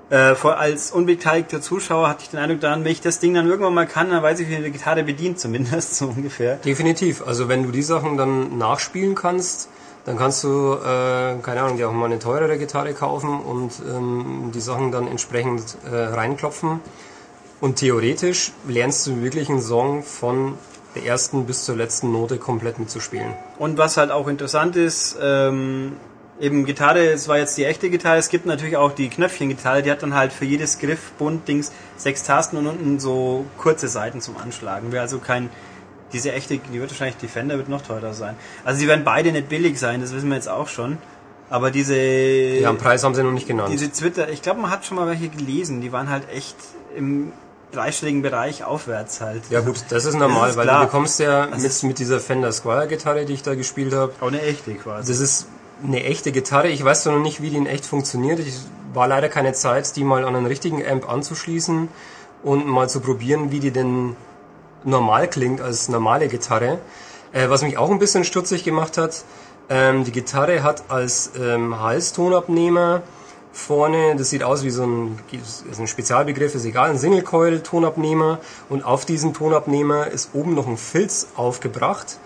[0.09, 3.73] äh, als unbeteiligter Zuschauer hatte ich den Eindruck daran, wenn ich das Ding dann irgendwann
[3.73, 6.57] mal kann, dann weiß ich, wie die Gitarre bedient, zumindest so ungefähr.
[6.57, 7.25] Definitiv.
[7.25, 9.69] Also wenn du die Sachen dann nachspielen kannst,
[10.06, 14.51] dann kannst du, äh, keine Ahnung, dir auch mal eine teurere Gitarre kaufen und ähm,
[14.53, 16.80] die Sachen dann entsprechend äh, reinklopfen.
[17.60, 20.58] Und theoretisch lernst du wirklich einen Song von
[20.93, 23.34] der ersten bis zur letzten Note komplett mitzuspielen.
[23.58, 25.93] Und was halt auch interessant ist, ähm,
[26.39, 29.91] eben Gitarre, es war jetzt die echte Gitarre, es gibt natürlich auch die Knöpfchen-Gitarre, die
[29.91, 34.22] hat dann halt für jedes Griff, Bund, Dings, sechs Tasten und unten so kurze Seiten
[34.22, 34.91] zum Anschlagen.
[34.91, 35.49] Wäre also kein,
[36.16, 38.36] diese echte, die wird wahrscheinlich, die Fender wird noch teurer sein.
[38.63, 40.97] Also sie werden beide nicht billig sein, das wissen wir jetzt auch schon.
[41.49, 43.70] Aber diese, Ja, am Preis haben sie noch nicht genannt.
[43.72, 46.55] diese Twitter, ich glaube, man hat schon mal welche gelesen, die waren halt echt
[46.97, 47.32] im
[47.72, 49.41] dreistelligen Bereich aufwärts halt.
[49.49, 50.80] ja gut, das ist normal, Das ist weil klar.
[50.80, 54.13] du bekommst ja Das mit, mit dieser Fender Squire Gitarre, die ich da gespielt habe,
[54.22, 55.11] Auch eine echte quasi.
[55.11, 55.47] das ist
[55.84, 56.70] eine echte Gitarre.
[56.70, 58.39] Ich weiß zwar noch nicht, wie die in echt funktioniert.
[58.39, 58.55] Ich
[58.93, 61.89] war leider keine Zeit, die mal an einen richtigen Amp anzuschließen
[62.43, 64.16] und mal zu probieren, wie die denn
[64.86, 66.79] normal klingt als normale Gitarre.
[67.33, 69.23] Äh, was mich auch ein bisschen stutzig gemacht hat,
[69.69, 73.01] ähm, die Gitarre hat als ähm, Halstonabnehmer
[73.51, 78.83] vorne, das sieht aus wie so ein, ist ein Spezialbegriff, ist egal, ein Single-Coil-Tonabnehmer und
[78.83, 82.19] auf diesem Tonabnehmer ist oben noch ein Filz aufgebracht,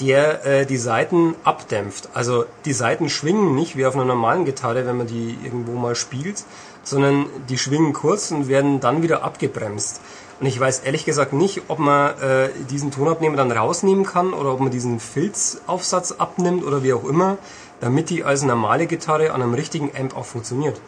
[0.00, 2.10] der äh, die Saiten abdämpft.
[2.14, 5.96] Also die Saiten schwingen nicht wie auf einer normalen Gitarre, wenn man die irgendwo mal
[5.96, 6.44] spielt,
[6.84, 10.00] sondern die schwingen kurz und werden dann wieder abgebremst.
[10.40, 14.52] Und ich weiß ehrlich gesagt nicht, ob man äh, diesen Tonabnehmer dann rausnehmen kann oder
[14.52, 17.38] ob man diesen Filzaufsatz abnimmt oder wie auch immer,
[17.80, 20.80] damit die als normale Gitarre an einem richtigen Amp auch funktioniert.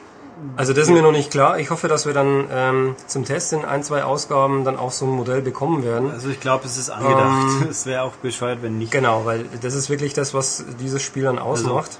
[0.57, 1.59] Also das ist mir noch nicht klar.
[1.59, 5.05] Ich hoffe, dass wir dann ähm, zum Test in ein, zwei Ausgaben dann auch so
[5.05, 6.11] ein Modell bekommen werden.
[6.11, 7.66] Also ich glaube, es ist angedacht.
[7.70, 8.90] Es wäre auch bescheuert, wenn nicht.
[8.90, 11.98] Genau, weil das ist wirklich das, was dieses Spiel dann ausmacht.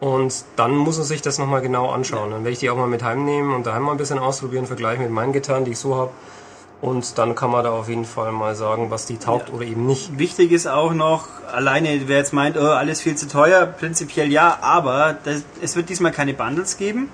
[0.00, 2.30] Und dann muss man sich das nochmal genau anschauen.
[2.30, 5.04] Dann werde ich die auch mal mit heimnehmen und daheim mal ein bisschen ausprobieren, vergleichen
[5.04, 6.10] mit meinen Gitarren, die ich so habe.
[6.80, 9.86] Und dann kann man da auf jeden Fall mal sagen, was die taugt oder eben
[9.86, 10.18] nicht.
[10.18, 14.58] Wichtig ist auch noch, alleine wer jetzt meint, oh, alles viel zu teuer, prinzipiell ja,
[14.60, 17.08] aber das, es wird diesmal keine Bundles geben.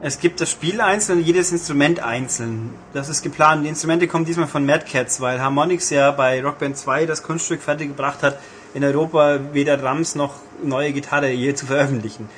[0.00, 2.74] Es gibt das Spiel einzeln, jedes Instrument einzeln.
[2.92, 3.64] Das ist geplant.
[3.64, 7.62] Die Instrumente kommen diesmal von Mad Cats, weil Harmonix ja bei Rockband 2 das Kunststück
[7.62, 8.38] fertiggebracht hat,
[8.74, 12.28] in Europa weder Drums noch neue Gitarre je zu veröffentlichen.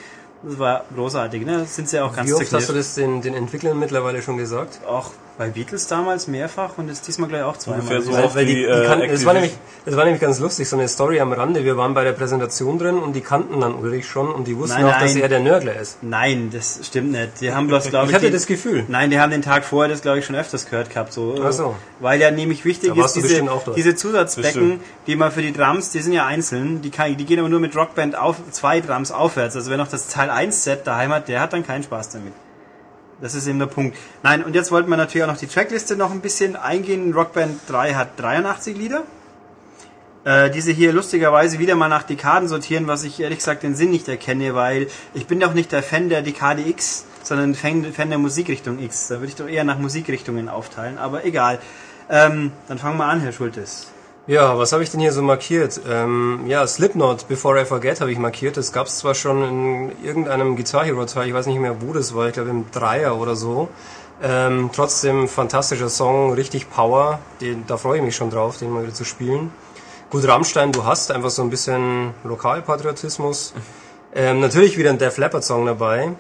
[0.43, 1.59] Das war großartig, ne?
[1.59, 4.37] Das sind sie auch ganz Wie oft hast du das den, den Entwicklern mittlerweile schon
[4.37, 4.81] gesagt?
[4.87, 7.81] Auch bei Beatles damals mehrfach und ist diesmal gleich auch zweimal.
[7.83, 9.53] Ungefähr so Weil- oft Weil die, wie, die äh, kannten, das, war nämlich,
[9.85, 11.65] das war nämlich ganz lustig, so eine Story am Rande.
[11.65, 14.83] Wir waren bei der Präsentation drin und die kannten dann Ulrich schon und die wussten
[14.83, 15.23] Nein, auch, dass nein.
[15.23, 16.03] er der Nörgler ist.
[16.03, 17.41] Nein, das stimmt nicht.
[17.41, 18.85] Die haben bloß, glaube ich, Ich hatte die- das Gefühl.
[18.89, 21.13] Nein, die haben den Tag vorher das, glaube ich, schon öfters gehört gehabt.
[21.13, 21.37] So.
[21.43, 21.77] Ach so.
[22.01, 23.43] Weil ja nämlich wichtig ist, diese,
[23.77, 24.83] diese Zusatzbecken, Bestimmt.
[25.07, 27.61] die man für die Drums, die sind ja einzeln, die, kann, die gehen aber nur
[27.61, 29.55] mit Rockband auf zwei Drums aufwärts.
[29.55, 32.33] Also wer noch das Teil 1 Set daheim hat, der hat dann keinen Spaß damit.
[33.21, 33.97] Das ist eben der Punkt.
[34.23, 37.13] Nein, und jetzt wollten wir natürlich auch noch die Trackliste noch ein bisschen eingehen.
[37.13, 39.03] Rockband 3 hat 83 Lieder.
[40.25, 43.91] Äh, diese hier lustigerweise wieder mal nach Dekaden sortieren, was ich ehrlich gesagt den Sinn
[43.91, 48.11] nicht erkenne, weil ich bin doch nicht der Fan der Dekade X, sondern Fan, Fan
[48.11, 49.09] der Musikrichtung X.
[49.09, 51.59] Da würde ich doch eher nach Musikrichtungen aufteilen, aber egal.
[52.11, 53.89] Ähm, dann fangen wir an, Herr Schultes.
[54.29, 55.81] Ja, was habe ich denn hier so markiert?
[55.89, 58.59] Ähm, ja, Slipknot, Before I Forget habe ich markiert.
[58.59, 61.95] Das gab es zwar schon in irgendeinem Guitar Hero Teil, ich weiß nicht mehr wo
[61.95, 63.71] das war, ich glaube im Dreier oder so.
[64.23, 67.21] Ähm, trotzdem fantastischer Song, richtig Power.
[67.41, 69.51] Den, da freue ich mich schon drauf, den mal wieder zu spielen.
[70.11, 73.55] Gut, Rammstein, du hast einfach so ein bisschen Lokalpatriotismus.
[74.15, 76.11] Ähm, natürlich wieder ein Def Leppard Song dabei.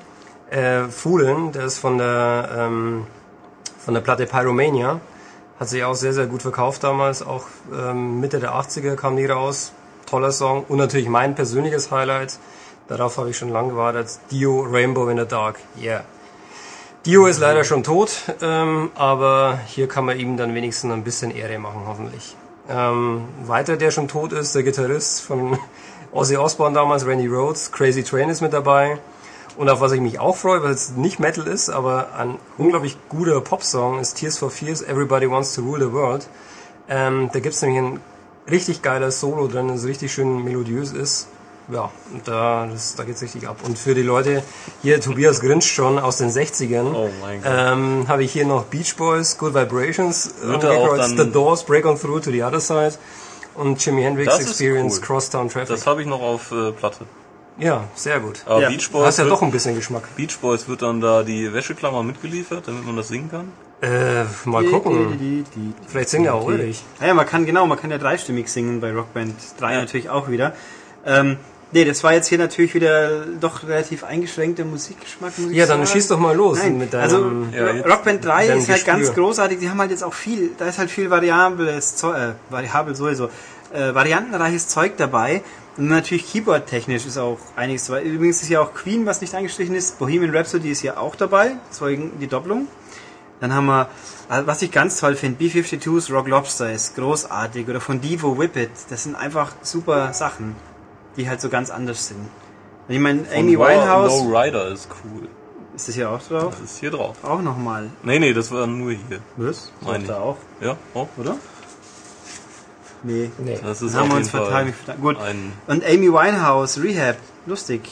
[0.48, 3.06] Äh, Foolin, der ist von der ähm,
[3.84, 4.98] von der Platte Pyromania.
[5.59, 7.22] Hat sich auch sehr, sehr gut verkauft damals.
[7.22, 9.72] Auch ähm, Mitte der 80er kam die raus.
[10.06, 10.64] Toller Song.
[10.68, 12.38] Und natürlich mein persönliches Highlight.
[12.88, 14.18] Darauf habe ich schon lange gewartet.
[14.30, 15.59] Dio Rainbow in the Dark.
[15.80, 16.04] Yeah.
[17.04, 18.11] Dio ist leider schon tot,
[18.42, 22.36] ähm, aber hier kann man ihm dann wenigstens ein bisschen Ehre machen, hoffentlich.
[22.68, 25.59] Ähm, weiter, der schon tot ist, der Gitarrist von
[26.12, 27.72] Ozzy Osbourne damals, Randy Rhodes.
[27.72, 28.98] Crazy Train ist mit dabei.
[29.59, 32.96] Und auf was ich mich auch freue, was jetzt nicht Metal ist, aber ein unglaublich
[33.09, 36.28] guter Popsong ist Tears for Fears, Everybody Wants to Rule the World.
[36.88, 38.00] Ähm, da gibt's nämlich ein
[38.48, 41.26] richtig geiles Solo drin, das richtig schön melodiös ist.
[41.70, 41.90] Ja,
[42.24, 43.56] da, das, da geht's richtig ab.
[43.64, 44.42] Und für die Leute,
[44.80, 47.52] hier Tobias grinst schon aus den 60ern, Oh mein Gott.
[47.52, 51.64] ähm, habe ich hier noch Beach Boys, Good Vibrations, äh, er auch Records, The Doors,
[51.64, 52.94] Break On Through to the Other Side
[53.54, 55.06] und Jimi Hendrix Das Experience, cool.
[55.06, 55.68] Crosstown Traffic.
[55.68, 57.04] Das habe ich noch auf äh, Platte.
[57.59, 58.42] Ja, sehr gut.
[58.46, 60.04] Aber Ja, Beach Du Boys, hast ja wird, doch ein bisschen Geschmack.
[60.16, 63.52] Beach Boys wird dann da die Wäscheklammer mitgeliefert, damit man das singen kann.
[63.80, 65.12] Äh, mal gucken.
[65.12, 66.82] Die, die, die, Vielleicht singt ja auch Ulrich.
[67.00, 70.52] Ja, man kann genau, man kann ja dreistimmig singen bei Rockband 3 natürlich auch wieder.
[71.06, 71.36] Ähm,
[71.70, 75.38] nee, das war jetzt hier natürlich wieder doch relativ eingeschränkter Musikgeschmack.
[75.38, 75.86] Muss ich Ja, dann sagen.
[75.96, 77.52] schieß doch mal los Nein, mit also deinem...
[77.52, 79.24] Ja, jetzt- Rockband 3 deinem ist halt ganz Gespür.
[79.24, 79.59] großartig.
[79.61, 83.26] Die haben halt jetzt auch viel, da ist halt viel variables Zeug, äh, variabel sowieso,
[83.72, 85.42] äh, variantenreiches Zeug dabei.
[85.79, 88.03] Natürlich Keyboard-technisch ist auch einiges dabei.
[88.03, 89.99] Übrigens ist ja auch Queen, was nicht angestrichen ist.
[90.01, 91.53] Bohemian Rhapsody ist ja auch dabei.
[91.70, 92.66] Deswegen die Doppelung.
[93.39, 93.89] Dann haben wir,
[94.29, 97.68] äh, was ich ganz toll finde, B-52s Rock Lobster ist großartig.
[97.68, 98.70] Oder von Devo Whip It.
[98.91, 100.57] Das sind einfach super Sachen,
[101.16, 102.29] die halt so ganz anders sind.
[102.89, 105.29] Ich meine, Amy Und Winehouse, Low Rider ist cool.
[105.76, 106.57] ist das hier auch drauf?
[106.59, 107.16] Das ist hier drauf.
[107.22, 107.91] Auch nochmal.
[108.03, 109.20] Nee, nee, das war nur hier.
[109.37, 109.70] Was?
[109.83, 110.09] Meine ich.
[110.09, 111.37] da auch, Ja, oh, oder?
[113.03, 113.30] Nee.
[113.38, 113.59] Nee.
[113.62, 114.72] das ist haben wir uns vertan.
[115.01, 115.16] Gut.
[115.66, 117.82] Und Amy Winehouse, Rehab, lustig.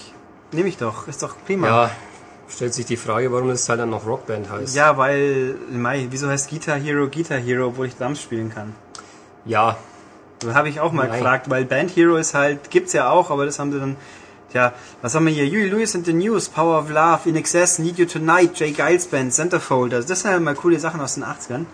[0.52, 1.66] Nehme ich doch, ist doch prima.
[1.68, 1.90] Ja,
[2.48, 4.74] stellt sich die Frage, warum das Teil dann noch Rockband heißt.
[4.76, 8.74] Ja, weil, Mai, wieso heißt Guitar Hero Guitar Hero, obwohl ich Drums spielen kann?
[9.44, 9.76] Ja,
[10.40, 11.18] Das habe ich auch mal Nein.
[11.18, 13.96] gefragt, weil Band Hero ist halt, gibt's ja auch, aber das haben sie dann,
[14.52, 15.46] ja, was haben wir hier?
[15.46, 19.06] Huey Lewis and the News, Power of Love, In Excess, Need You Tonight, Jay Giles
[19.06, 21.64] Band, Centerfold, also das sind ja mal coole Sachen aus den 80ern.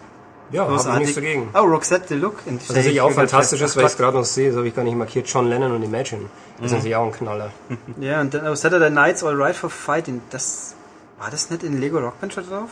[0.52, 1.48] Ja, habe ich nichts dagegen.
[1.54, 2.42] Oh, Roxette the Look.
[2.46, 4.84] Was natürlich auch fantastisch ist, weil ich es gerade noch sehe, das habe ich gar
[4.84, 6.26] nicht markiert, John Lennon und Imagine.
[6.58, 7.50] Das ist natürlich auch ein Knaller.
[8.00, 10.74] Ja, und dann oh, Saturday Nights All Right for Fighting, das,
[11.18, 12.70] war das nicht in Lego Rockband schon drauf?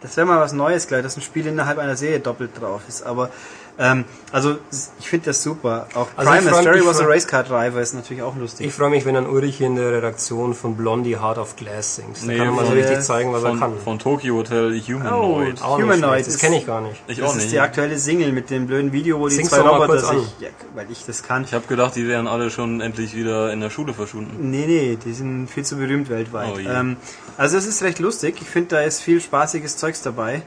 [0.00, 3.02] Das wäre mal was Neues gleich, dass ein Spiel innerhalb einer Serie doppelt drauf ist,
[3.02, 3.30] aber,
[3.78, 4.56] ähm, also,
[5.00, 5.86] ich finde das super.
[5.94, 8.66] Auch Also Primus, Jerry was a freu- Race Car Driver ist natürlich auch lustig.
[8.66, 12.22] Ich freue mich, wenn dann Ulrich in der Redaktion von Blondie Heart of Glass singt.
[12.22, 13.78] Da Nee, kann er mal so richtig zeigen, was er Von, kann.
[13.82, 15.60] von Tokyo Hotel Humanoid.
[15.64, 16.20] Oh, Humanoid.
[16.20, 17.00] Das ist- kenne ich gar nicht.
[17.06, 17.52] ich das auch ist nicht.
[17.52, 20.90] die aktuelle Single mit dem blöden Video, wo die Sing's zwei Roboter sich, ja, weil
[20.90, 21.44] ich das kann.
[21.44, 24.50] Ich habe gedacht, die wären alle schon endlich wieder in der Schule verschwunden.
[24.50, 26.52] Nee, nee, die sind viel zu berühmt weltweit.
[26.54, 26.68] Oh je.
[26.68, 26.96] ähm,
[27.36, 28.36] also es ist recht lustig.
[28.40, 30.42] Ich finde, da ist viel spaßiges Zeugs dabei.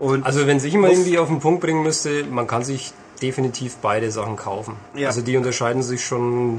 [0.00, 2.92] Und Also wenn sich mal irgendwie auf den Punkt bringen müsste, man kann sich
[3.22, 4.74] definitiv beide Sachen kaufen.
[4.94, 5.08] Ja.
[5.08, 6.58] Also die unterscheiden sich schon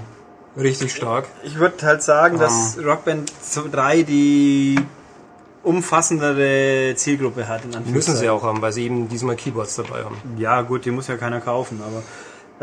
[0.56, 1.26] richtig stark.
[1.44, 2.86] ich würde halt sagen, dass Ähm.
[2.86, 3.32] Rockband
[3.72, 4.80] 3 die
[5.64, 7.62] umfassendere Zielgruppe hat.
[7.66, 10.18] In Müssen sie auch haben, weil sie eben diesmal Keyboards dabei haben.
[10.38, 12.04] Ja, gut, die muss ja keiner kaufen, aber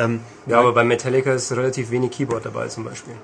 [0.04, 3.14] ähm, Ja, aber bei Metallica ist relativ wenig Keyboard dabei zum Beispiel.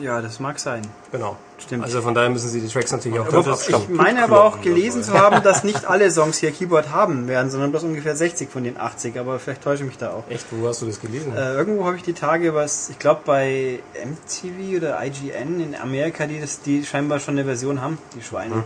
[0.00, 0.82] Ja, das mag sein.
[1.10, 1.36] Genau.
[1.58, 1.84] Stimmt.
[1.84, 3.96] Also von daher müssen sie die Tracks natürlich auch Aber darauf ich abstammen.
[3.96, 7.70] meine aber auch gelesen zu haben, dass nicht alle Songs hier Keyboard haben werden, sondern
[7.70, 10.24] bloß ungefähr 60 von den 80, aber vielleicht täusche ich mich da auch.
[10.28, 11.36] Echt, wo hast du das gelesen?
[11.36, 16.26] Äh, irgendwo habe ich die Tage was, ich glaube bei MTV oder IGN in Amerika,
[16.26, 18.54] die das, die scheinbar schon eine Version haben, die Schweine.
[18.54, 18.64] Hm.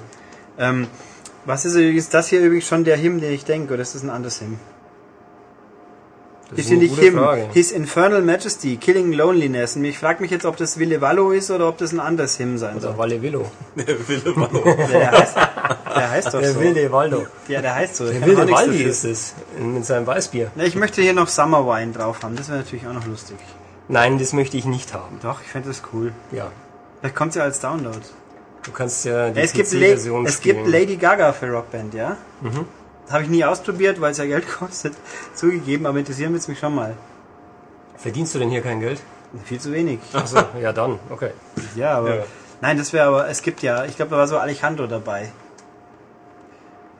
[0.58, 0.86] Ähm,
[1.44, 4.02] was ist übrigens das hier übrigens schon der Hymn, den ich denke, oder ist das
[4.02, 4.58] ein anderes Hymn?
[6.50, 7.48] Das Ist hier nicht Frage.
[7.52, 9.74] His Infernal Majesty, Killing Loneliness.
[9.76, 12.38] Und ich frage mich jetzt, ob das Wille Wallo ist oder ob das ein anderes
[12.38, 12.90] Hymn sein soll.
[12.90, 13.50] Oder Valle Willow.
[13.76, 14.64] Der Wille Wallo.
[14.92, 16.60] Ja, der heißt, der heißt doch Der so.
[16.60, 17.26] wilde Waldo.
[17.48, 18.04] Ja, der heißt so.
[18.10, 18.86] Der Waldi dafür.
[18.90, 19.34] ist es.
[19.58, 20.52] Mit seinem Weißbier.
[20.54, 22.36] Na, ich möchte hier noch Summer Wine drauf haben.
[22.36, 23.36] Das wäre natürlich auch noch lustig.
[23.88, 25.18] Nein, das möchte ich nicht haben.
[25.22, 26.12] Doch, ich fände das cool.
[26.32, 26.50] Ja.
[27.00, 27.98] Vielleicht kommt ja als Download.
[28.62, 32.16] Du kannst ja die Ja, es gibt, es gibt Lady Gaga für Rockband, ja?
[32.40, 32.66] Mhm.
[33.10, 34.94] Habe ich nie ausprobiert, weil es ja Geld kostet.
[35.34, 36.96] Zugegeben, aber interessieren wird es mich schon mal.
[37.96, 39.00] Verdienst du denn hier kein Geld?
[39.44, 39.98] Viel zu wenig.
[40.12, 41.30] Achso, ja dann, okay.
[41.74, 42.16] Ja, aber.
[42.16, 42.24] Ja.
[42.60, 43.28] Nein, das wäre aber.
[43.28, 43.84] Es gibt ja.
[43.84, 45.30] Ich glaube, da war so Alejandro dabei.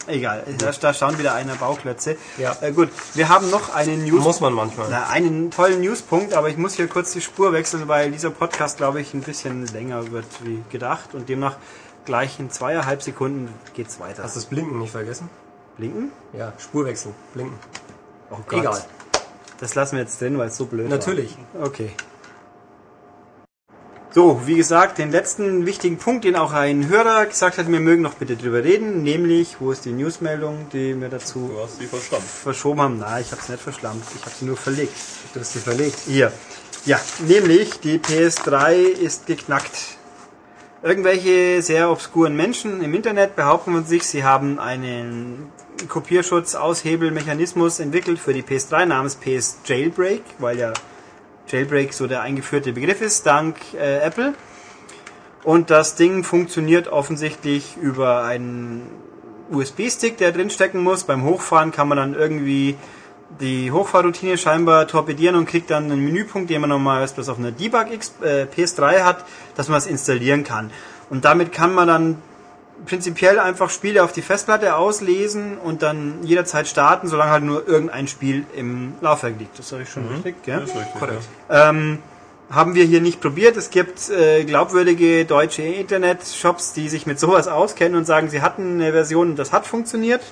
[0.09, 2.17] Egal, da, da schauen wieder einer Bauklötze.
[2.39, 2.57] Ja.
[2.61, 4.23] Äh, gut, wir haben noch einen News.
[4.23, 4.89] Muss man manchmal.
[4.89, 8.77] Na, einen tollen Newspunkt, aber ich muss hier kurz die Spur wechseln, weil dieser Podcast,
[8.77, 11.57] glaube ich, ein bisschen länger wird wie gedacht und demnach
[12.05, 14.23] gleich in zweieinhalb Sekunden geht's weiter.
[14.23, 15.29] Hast du das Blinken nicht vergessen?
[15.77, 16.11] Blinken?
[16.33, 17.13] Ja, Spurwechsel.
[17.35, 17.59] Blinken.
[18.31, 18.83] Oh Egal.
[19.61, 21.37] Das lassen wir jetzt drin, weil es so blöd Natürlich.
[21.55, 21.67] war.
[21.67, 21.91] Okay.
[24.11, 28.01] So, wie gesagt, den letzten wichtigen Punkt, den auch ein Hörer gesagt hat, wir mögen
[28.01, 31.87] noch bitte drüber reden, nämlich, wo ist die Newsmeldung, die wir dazu Du hast sie
[31.87, 32.25] verstanden.
[32.27, 32.99] verschoben haben?
[32.99, 34.95] Nein, ich habe es nicht verschlammt, ich habe sie nur verlegt.
[35.35, 35.99] Du hast sie verlegt.
[36.07, 36.33] Hier.
[36.87, 39.99] Ja, nämlich die PS3 ist geknackt.
[40.83, 45.51] Irgendwelche sehr obskuren Menschen im Internet behaupten von sich, sie haben einen
[45.89, 50.73] Kopierschutz-Aushebelmechanismus entwickelt für die PS3 namens PS Jailbreak, weil ja
[51.49, 54.35] Jailbreak so der eingeführte Begriff ist, dank äh, Apple.
[55.45, 58.83] Und das Ding funktioniert offensichtlich über einen
[59.51, 61.05] USB-Stick, der drin stecken muss.
[61.05, 62.77] Beim Hochfahren kann man dann irgendwie
[63.41, 67.53] die Hochfahrroutine scheinbar torpedieren und kriegt dann einen Menüpunkt, den man normalerweise bloß auf einer
[67.53, 67.87] Debug
[68.23, 69.25] äh, PS3 hat,
[69.55, 70.71] dass man es installieren kann.
[71.11, 72.23] Und damit kann man dann
[72.85, 78.07] prinzipiell einfach Spiele auf die Festplatte auslesen und dann jederzeit starten, solange halt nur irgendein
[78.09, 79.59] Spiel im Laufwerk liegt.
[79.59, 80.61] Das habe ich schon richtig, gell?
[80.61, 81.01] Das ist richtig.
[81.01, 81.23] Korrekt.
[81.49, 81.99] Ähm,
[82.51, 83.57] haben wir hier nicht probiert.
[83.57, 88.81] Es gibt äh, glaubwürdige deutsche Internet-Shops, die sich mit sowas auskennen und sagen, sie hatten
[88.81, 90.23] eine Version und das hat funktioniert.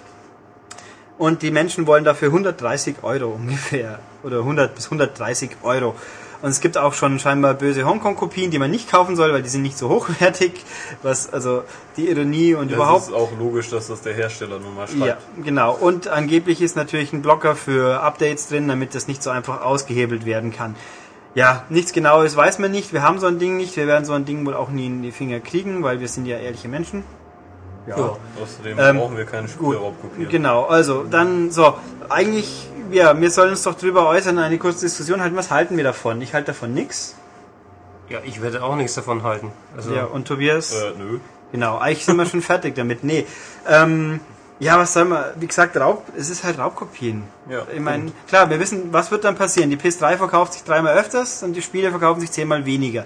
[1.16, 3.98] Und die Menschen wollen dafür 130 Euro ungefähr.
[4.22, 5.94] Oder 100 bis 130 Euro.
[6.44, 9.48] Und es gibt auch schon scheinbar böse Hongkong-Kopien, die man nicht kaufen soll, weil die
[9.48, 10.52] sind nicht so hochwertig.
[11.02, 11.62] Was, also,
[11.96, 13.08] die Ironie und Das überhaupt.
[13.08, 15.06] ist auch logisch, dass das der Hersteller nun mal schreibt.
[15.06, 15.74] Ja, genau.
[15.74, 20.26] Und angeblich ist natürlich ein Blocker für Updates drin, damit das nicht so einfach ausgehebelt
[20.26, 20.74] werden kann.
[21.34, 22.92] Ja, nichts genaues weiß man nicht.
[22.92, 23.74] Wir haben so ein Ding nicht.
[23.78, 26.26] Wir werden so ein Ding wohl auch nie in die Finger kriegen, weil wir sind
[26.26, 27.04] ja ehrliche Menschen.
[27.86, 27.96] Ja.
[28.42, 30.30] Außerdem Ähm, brauchen wir keine Spiele überhaupt kopieren.
[30.30, 31.72] Genau, also dann so.
[32.10, 35.36] Eigentlich, ja, wir sollen uns doch drüber äußern, eine kurze Diskussion halten.
[35.36, 36.20] Was halten wir davon?
[36.22, 37.16] Ich halte davon nichts.
[38.08, 39.50] Ja, ich werde auch nichts davon halten.
[39.76, 40.72] Also, Ja, und Tobias?
[40.72, 41.18] Äh, nö.
[41.52, 43.04] Genau, eigentlich sind wir schon fertig damit.
[43.04, 43.26] Nee.
[43.68, 44.20] Ähm,
[44.60, 47.24] ja, was soll man, wie gesagt, Raub, es ist halt Raubkopien.
[47.48, 49.70] Ja, ich meine, klar, wir wissen, was wird dann passieren.
[49.70, 53.04] Die PS3 verkauft sich dreimal öfters und die Spiele verkaufen sich zehnmal weniger.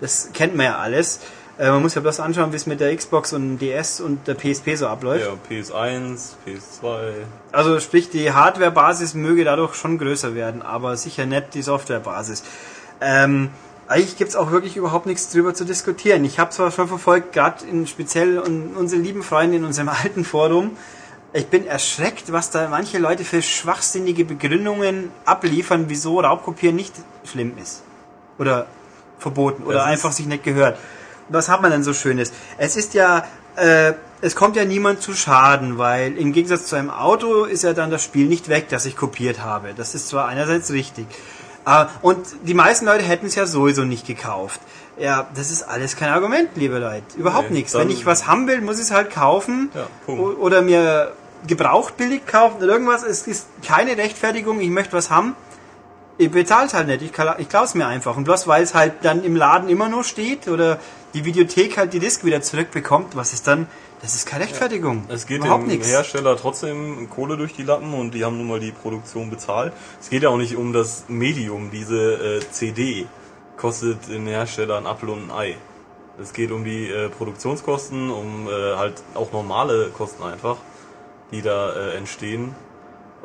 [0.00, 1.20] Das kennt man ja alles.
[1.58, 4.34] Äh, man muss ja bloß anschauen, wie es mit der Xbox und DS und der
[4.34, 5.26] PSP so abläuft.
[5.26, 7.12] Ja, PS1, PS2.
[7.52, 12.42] Also sprich, die Hardware-Basis möge dadurch schon größer werden, aber sicher nicht die Software-Basis.
[13.00, 13.50] Ähm,
[13.88, 16.24] eigentlich gibt's auch wirklich überhaupt nichts drüber zu diskutieren.
[16.24, 20.24] Ich habe zwar schon verfolgt, gerade in speziell un unsere lieben Freunde in unserem alten
[20.24, 20.76] Forum,
[21.32, 26.94] ich bin erschreckt, was da manche Leute für schwachsinnige Begründungen abliefern, wieso Raubkopieren nicht
[27.24, 27.82] schlimm ist.
[28.38, 28.66] Oder
[29.18, 29.64] verboten.
[29.64, 30.78] Oder Das einfach sich nicht gehört.
[31.28, 32.32] Was hat man denn so Schönes?
[32.58, 33.24] Es ist ja,
[33.56, 37.72] äh, es kommt ja niemand zu Schaden, weil im Gegensatz zu einem Auto ist ja
[37.72, 39.74] dann das Spiel nicht weg, das ich kopiert habe.
[39.74, 41.06] Das ist zwar einerseits richtig.
[41.66, 44.60] Äh, und die meisten Leute hätten es ja sowieso nicht gekauft.
[44.98, 47.04] Ja, das ist alles kein Argument, liebe Leute.
[47.18, 47.74] Überhaupt Nee, nichts.
[47.74, 49.70] Wenn ich was haben will, muss ich es halt kaufen.
[49.74, 51.12] Ja, Oder mir
[51.46, 53.02] gebraucht billig kaufen oder irgendwas.
[53.02, 55.34] Es ist keine Rechtfertigung, ich möchte was haben.
[56.18, 58.16] Ich bezahle es halt nicht, ich, ich klaue es mir einfach.
[58.16, 60.80] Und bloß weil es halt dann im Laden immer nur steht oder
[61.14, 63.66] die Videothek halt die Disk wieder zurückbekommt, was ist dann?
[64.02, 65.04] Das ist keine Rechtfertigung.
[65.08, 65.88] Es geht überhaupt dem nichts.
[65.88, 69.72] Hersteller trotzdem Kohle durch die Lappen und die haben nun mal die Produktion bezahlt.
[70.00, 73.06] Es geht ja auch nicht um das Medium, diese äh, CD
[73.56, 75.56] kostet den Hersteller ein Apfel und ein Ei.
[76.20, 80.56] Es geht um die äh, Produktionskosten, um äh, halt auch normale Kosten einfach,
[81.30, 82.54] die da äh, entstehen.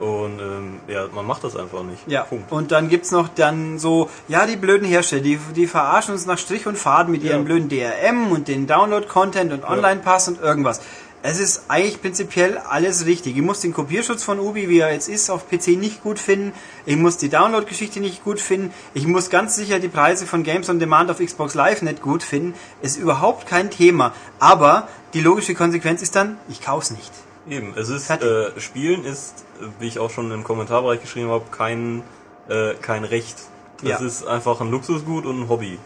[0.02, 2.02] Und ähm, ja, man macht das einfach nicht.
[2.08, 2.52] Ja, Punkt.
[2.52, 6.40] und dann gibt's noch dann so, ja, die blöden Hersteller, die, die verarschen uns nach
[6.40, 7.44] Strich und Faden mit ihren Ja.
[7.44, 10.82] blöden DRM und den Download-Content und Online-Pass und irgendwas.
[11.24, 13.38] Es ist eigentlich prinzipiell alles richtig.
[13.38, 16.52] Ich muss den Kopierschutz von Ubi, wie er jetzt ist, auf PC nicht gut finden.
[16.88, 18.74] Ich muss die Download-Geschichte nicht gut finden.
[18.96, 22.24] Ich muss ganz sicher die Preise von Games on Demand auf Xbox Live nicht gut
[22.24, 22.56] finden.
[22.82, 24.14] Ist überhaupt kein Thema.
[24.40, 27.12] Aber die logische Konsequenz ist dann, ich kauf's nicht.
[27.50, 29.46] Eben, es ist, äh, Spielen ist,
[29.80, 32.04] wie ich auch schon im Kommentarbereich geschrieben habe, kein,
[32.50, 33.36] äh, kein Recht.
[33.82, 34.06] Das Ja.
[34.06, 35.80] ist einfach ein Luxusgut und ein Hobby.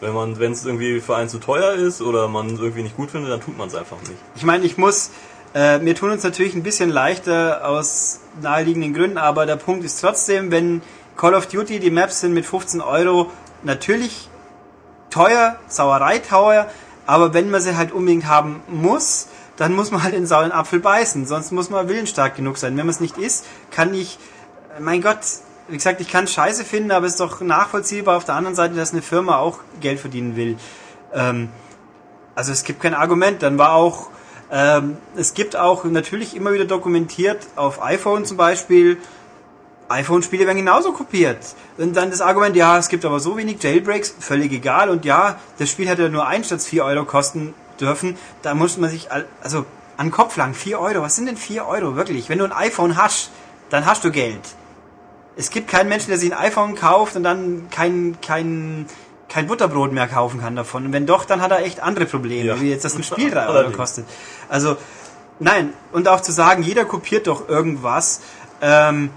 [0.00, 2.96] Wenn man, wenn es irgendwie für einen zu teuer ist oder man es irgendwie nicht
[2.96, 4.14] gut findet, dann tut man es einfach nicht.
[4.36, 5.10] Ich meine, ich muss,
[5.54, 10.00] äh, wir tun uns natürlich ein bisschen leichter aus naheliegenden Gründen, aber der Punkt ist
[10.00, 10.82] trotzdem, wenn
[11.16, 13.30] Call of Duty die Maps sind mit 15 Euro,
[13.64, 14.28] natürlich
[15.10, 16.68] teuer, Sauerei teuer,
[17.06, 19.28] aber wenn man sie halt unbedingt haben muss,
[19.58, 22.76] dann muss man halt den sauren Apfel beißen, sonst muss man willensstark genug sein.
[22.76, 24.18] Wenn man es nicht ist, kann ich,
[24.78, 25.18] mein Gott,
[25.66, 28.74] wie gesagt, ich kann Scheiße finden, aber es ist doch nachvollziehbar auf der anderen Seite,
[28.74, 30.56] dass eine Firma auch Geld verdienen will.
[31.12, 31.48] Ähm,
[32.36, 33.42] also es gibt kein Argument.
[33.42, 34.10] Dann war auch,
[34.52, 38.96] ähm, es gibt auch natürlich immer wieder dokumentiert auf iPhone zum Beispiel,
[39.88, 41.38] iPhone-Spiele werden genauso kopiert.
[41.78, 44.88] Und dann das Argument, ja, es gibt aber so wenig Jailbreaks, völlig egal.
[44.88, 48.16] Und ja, das Spiel hätte nur ein statt 4 Euro kosten dürfen.
[48.42, 49.08] Da muss man sich,
[49.42, 49.64] also
[49.96, 52.28] an den Kopf lang, 4 Euro, was sind denn 4 Euro wirklich?
[52.28, 53.30] Wenn du ein iPhone hast,
[53.70, 54.40] dann hast du Geld.
[55.36, 58.86] Es gibt keinen Menschen, der sich ein iPhone kauft und dann kein, kein,
[59.28, 60.86] kein Butterbrot mehr kaufen kann davon.
[60.86, 62.60] Und wenn doch, dann hat er echt andere Probleme, Ja.
[62.60, 64.06] wie jetzt, dass ein Spiel 3 Euro kostet.
[64.48, 64.76] Also,
[65.38, 65.72] nein.
[65.92, 68.20] Und auch zu sagen, jeder kopiert doch irgendwas,
[68.60, 69.10] ähm,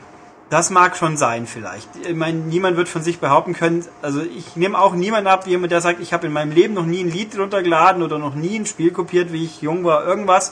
[0.52, 1.88] das mag schon sein vielleicht.
[2.06, 5.52] Ich meine, niemand wird von sich behaupten können, also ich nehme auch niemanden ab, wie
[5.52, 8.36] jemand, der sagt, ich habe in meinem Leben noch nie ein Lied runtergeladen oder noch
[8.36, 10.52] nie ein Spiel kopiert, wie ich jung war, irgendwas.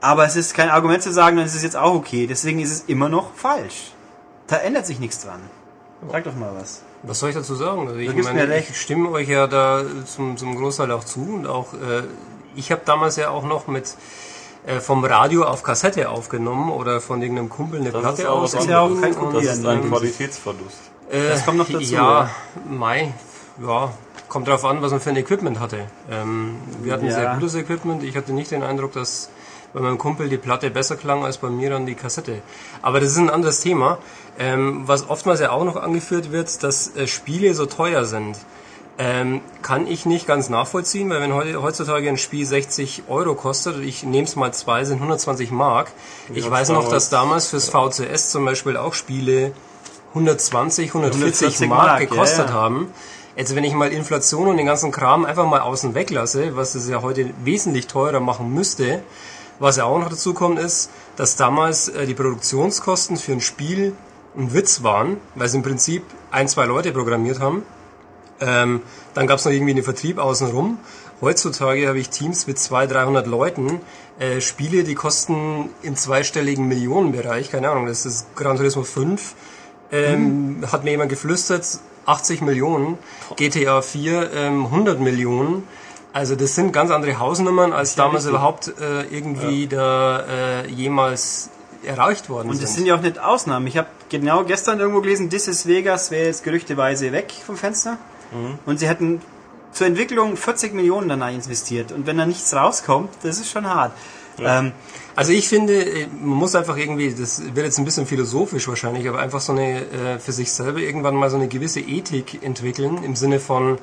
[0.00, 2.28] Aber es ist kein Argument zu sagen, dann ist es jetzt auch okay.
[2.28, 3.92] Deswegen ist es immer noch falsch.
[4.46, 5.40] Da ändert sich nichts dran.
[6.12, 6.84] Sag doch mal was.
[7.02, 7.88] Was soll ich dazu sagen?
[7.88, 11.74] Also ich meine, ich stimme euch ja da zum, zum Großteil auch zu und auch
[11.74, 12.04] äh,
[12.54, 13.96] ich habe damals ja auch noch mit
[14.66, 18.54] äh, vom Radio auf Kassette aufgenommen oder von irgendeinem Kumpel eine Das Platte ist was
[18.54, 19.88] ist ja auch kein und- Das ist ein?
[19.88, 20.78] Qualitätsverlust.
[21.10, 22.30] Äh, Das kommt noch dazu, Ja?
[22.68, 23.12] Mai,
[23.64, 23.90] ja,
[24.28, 25.78] kommt drauf an, was man für ein Equipment hatte.
[26.10, 27.12] Ähm, wir hatten Ja.
[27.12, 28.02] sehr gutes Equipment.
[28.02, 29.30] Ich hatte nicht den Eindruck, dass
[29.72, 32.40] bei meinem Kumpel die Platte besser klang als bei mir dann die Kassette.
[32.82, 33.98] Aber das ist ein anderes Thema.
[34.38, 38.36] Ähm, was oftmals ja auch noch angeführt wird, dass äh, Spiele so teuer sind.
[39.00, 44.02] Ähm, kann ich nicht ganz nachvollziehen, weil wenn heutzutage ein Spiel 60 Euro kostet ich
[44.02, 45.92] nehme es mal zwei, sind 120 Mark.
[46.34, 49.52] Ich Ja, weiß noch, dass damals fürs VCS zum Beispiel auch Spiele
[50.14, 52.52] 120, 140 140 Mark, Mark, gekostet ja, ja.
[52.52, 52.92] haben.
[53.36, 56.74] Jetzt, wenn ich mal Inflation und den ganzen Kram einfach mal außen weg lasse, was
[56.74, 59.04] es ja heute wesentlich teurer machen müsste,
[59.60, 63.94] was ja auch noch dazu kommt, ist, dass damals äh, die Produktionskosten für ein Spiel
[64.36, 66.02] ein Witz waren, weil sie im Prinzip
[66.32, 67.62] ein, zwei Leute programmiert haben.
[68.40, 68.82] Ähm,
[69.14, 70.78] dann gab es noch irgendwie einen Vertrieb außenrum.
[71.20, 73.80] Heutzutage habe ich Teams mit 200, 300 Leuten.
[74.18, 79.34] Äh, Spiele, die kosten im zweistelligen Millionenbereich, keine Ahnung, das ist Gran Turismo 5.
[79.90, 81.66] Ähm, Hat mir jemand geflüstert,
[82.06, 82.98] 80 Millionen.
[83.36, 85.64] GTA 4, ähm, 100 Millionen.
[86.12, 88.30] Also das sind ganz andere Hausnummern, als ja damals richtig.
[88.30, 90.20] überhaupt äh, irgendwie da
[90.64, 91.50] äh, jemals
[91.84, 92.64] erreicht worden Und sind.
[92.64, 93.66] das sind ja auch nicht Ausnahmen.
[93.66, 97.98] Ich habe genau gestern irgendwo gelesen, This is Vegas wäre jetzt gerüchteweise weg vom Fenster.
[98.66, 99.20] Und sie hätten
[99.72, 103.92] zur Entwicklung 40 Millionen danach investiert und wenn da nichts rauskommt, das ist schon hart.
[104.40, 104.72] Ähm,
[105.16, 109.08] Also ich finde, äh, man muss einfach irgendwie, das wird jetzt ein bisschen philosophisch wahrscheinlich,
[109.08, 113.02] aber einfach so eine äh, für sich selber irgendwann mal so eine gewisse Ethik entwickeln
[113.02, 113.78] im Sinne von,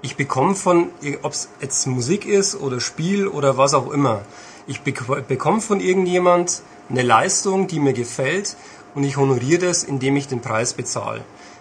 [0.00, 0.88] ich bekomme von,
[1.22, 4.22] ob es jetzt Musik ist oder Spiel oder was auch immer,
[4.66, 8.56] ich bek- bekomme von irgendjemand eine Leistung, die mir gefällt
[8.94, 11.20] und ich honoriere das, indem ich den Preis bezahle.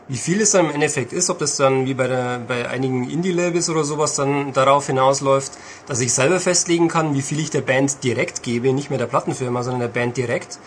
[0.09, 3.09] Wie viel es dann im Endeffekt ist, ob das dann wie bei, der, bei einigen
[3.09, 5.51] Indie-Labels oder sowas dann darauf hinausläuft,
[5.85, 9.07] dass ich selber festlegen kann, wie viel ich der Band direkt gebe, nicht mehr der
[9.07, 10.59] Plattenfirma, sondern der Band direkt.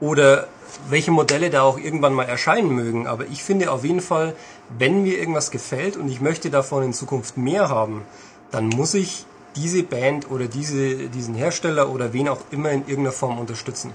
[0.00, 0.48] Oder
[0.90, 3.06] welche Modelle da auch irgendwann mal erscheinen mögen.
[3.06, 4.34] Aber ich finde auf jeden Fall,
[4.78, 8.02] wenn mir irgendwas gefällt und ich möchte davon in Zukunft mehr haben,
[8.50, 9.24] dann muss ich
[9.56, 13.92] diese Band oder diese, diesen Hersteller oder wen auch immer in irgendeiner Form unterstützen.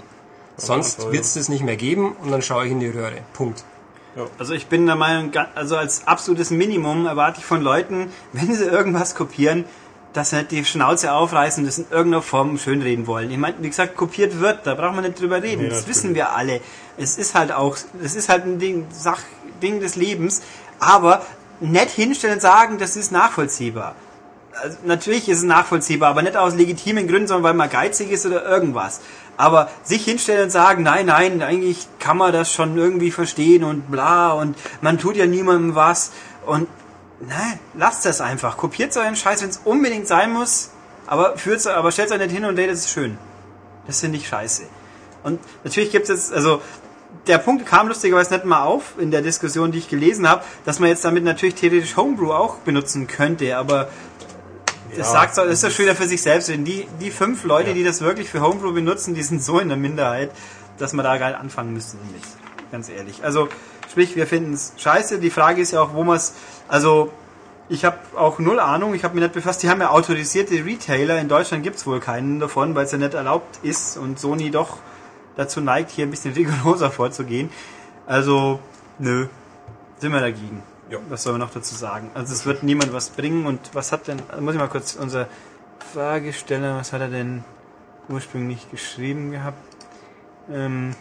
[0.56, 3.18] Sonst Fall, wird es das nicht mehr geben und dann schaue ich in die Röhre.
[3.32, 3.62] Punkt.
[4.38, 8.64] Also ich bin der Meinung, also als absolutes Minimum erwarte ich von Leuten, wenn sie
[8.64, 9.64] irgendwas kopieren,
[10.12, 13.30] dass sie nicht die Schnauze aufreißen und das in irgendeiner Form schönreden wollen.
[13.30, 15.62] Ich meine, wie gesagt, kopiert wird, da braucht man nicht drüber reden.
[15.62, 15.96] Nee, das natürlich.
[15.96, 16.60] wissen wir alle.
[16.96, 19.20] Es ist halt auch, es ist halt ein Ding, Sach,
[19.62, 20.42] Ding des Lebens.
[20.80, 21.22] Aber
[21.60, 23.94] nicht hinstellen und sagen, das ist nachvollziehbar.
[24.62, 28.26] Also natürlich ist es nachvollziehbar, aber nicht aus legitimen Gründen, sondern weil man geizig ist
[28.26, 29.00] oder irgendwas.
[29.40, 33.90] Aber sich hinstellen und sagen, nein, nein, eigentlich kann man das schon irgendwie verstehen und
[33.90, 36.12] bla und man tut ja niemandem was
[36.44, 36.68] und
[37.20, 38.58] nein, lasst das einfach.
[38.58, 40.72] Kopiert euren Scheiß, wenn es unbedingt sein muss,
[41.06, 43.16] aber führt's, aber stellt euch nicht hin und redet es schön.
[43.86, 44.64] Das finde ich scheiße.
[45.22, 46.60] Und natürlich gibt es jetzt, also
[47.26, 50.80] der Punkt kam lustigerweise nicht mal auf in der Diskussion, die ich gelesen habe, dass
[50.80, 53.88] man jetzt damit natürlich theoretisch Homebrew auch benutzen könnte, aber
[54.96, 56.48] das Ja, sagt so, das ist schon wieder für sich selbst.
[56.48, 57.74] Denn die, die fünf Leute, Ja.
[57.74, 60.30] die das wirklich für Homebrew benutzen, die sind so in der Minderheit,
[60.78, 62.22] dass man da gar nicht anfangen müsste damit.
[62.72, 63.24] Ganz ehrlich.
[63.24, 63.48] Also,
[63.90, 65.18] sprich, wir finden es scheiße.
[65.18, 66.34] Die Frage ist ja auch, wo man es,
[66.68, 67.12] also,
[67.68, 69.62] ich habe auch null Ahnung, ich habe mich nicht befasst.
[69.62, 71.20] Die haben ja autorisierte Retailer.
[71.20, 74.78] In Deutschland gibt's wohl keinen davon, weil es ja nicht erlaubt ist und Sony doch
[75.36, 77.50] dazu neigt, hier ein bisschen rigoroser vorzugehen.
[78.06, 78.58] Also,
[78.98, 79.26] nö,
[79.98, 80.62] sind wir dagegen.
[80.90, 80.98] Ja.
[81.08, 82.10] Was soll man noch dazu sagen?
[82.14, 85.28] Also es wird niemand was bringen und was hat denn, muss ich mal kurz unser
[85.92, 87.44] Fragesteller, was hat er denn
[88.08, 89.58] ursprünglich geschrieben gehabt?
[90.52, 90.94] Ähm,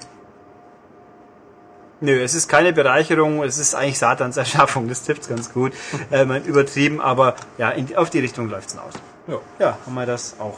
[2.01, 5.73] nö, es ist keine Bereicherung, es ist eigentlich Satans Erschaffung, das trifft's ganz gut.
[6.11, 8.93] ähm, übertrieben, aber ja, in, auf die Richtung läuft's hinaus.
[9.27, 9.39] Ja.
[9.59, 10.57] Ja, haben wir das auch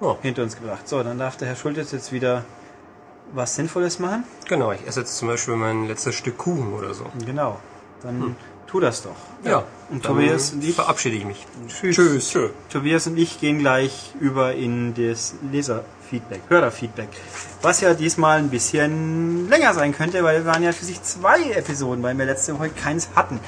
[0.00, 0.16] Ja.
[0.20, 0.88] hinter uns gebracht.
[0.88, 2.44] So, dann darf der Herr Schultes jetzt wieder
[3.32, 4.24] was Sinnvolles machen.
[4.48, 7.06] Genau, ich esse jetzt zum Beispiel mein letztes Stück Kuchen oder so.
[7.24, 7.60] Genau.
[8.02, 9.14] Dann tu das doch.
[9.44, 9.58] Ja,
[9.90, 11.46] Und dann Tobias und ich- verabschiede ich mich.
[11.68, 11.96] Tschüss.
[11.96, 12.30] Tschüss.
[12.30, 12.48] Tschö.
[12.70, 17.08] Tobias und ich gehen gleich über in das Leserfeedback, Hörerfeedback.
[17.60, 21.50] Was ja diesmal ein bisschen länger sein könnte, weil wir waren ja für sich zwei
[21.52, 23.40] Episoden, weil wir letzte Woche keins hatten.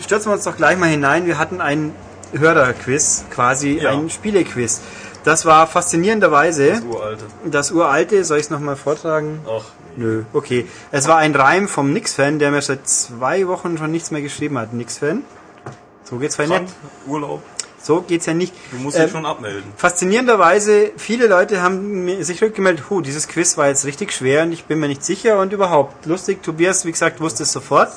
[0.00, 1.26] Stürzen wir uns doch gleich mal hinein.
[1.26, 1.92] Wir hatten ein
[2.32, 3.90] Hörerquiz, quasi Ja.
[3.92, 4.80] ein Spielequiz.
[5.24, 7.24] Das war faszinierenderweise Das uralte.
[7.44, 9.40] das uralte, soll ich es nochmal vortragen?
[9.46, 9.64] Ach,
[9.96, 10.66] Nö, okay.
[10.92, 14.56] Es war ein Reim vom Nix-Fan, der mir seit zwei Wochen schon nichts mehr geschrieben
[14.58, 14.72] hat.
[14.72, 15.22] Nix-Fan?
[16.04, 16.74] So geht's Krank, nicht.
[17.06, 17.42] Urlaub.
[17.82, 18.54] So geht's ja nicht.
[18.70, 19.64] Du musst Ähm, dich schon abmelden.
[19.76, 24.64] Faszinierenderweise, viele Leute haben sich rückgemeldet, huh, dieses Quiz war jetzt richtig schwer und ich
[24.64, 26.06] bin mir nicht sicher und überhaupt.
[26.06, 27.90] Lustig, Tobias, wie gesagt, wusste es sofort.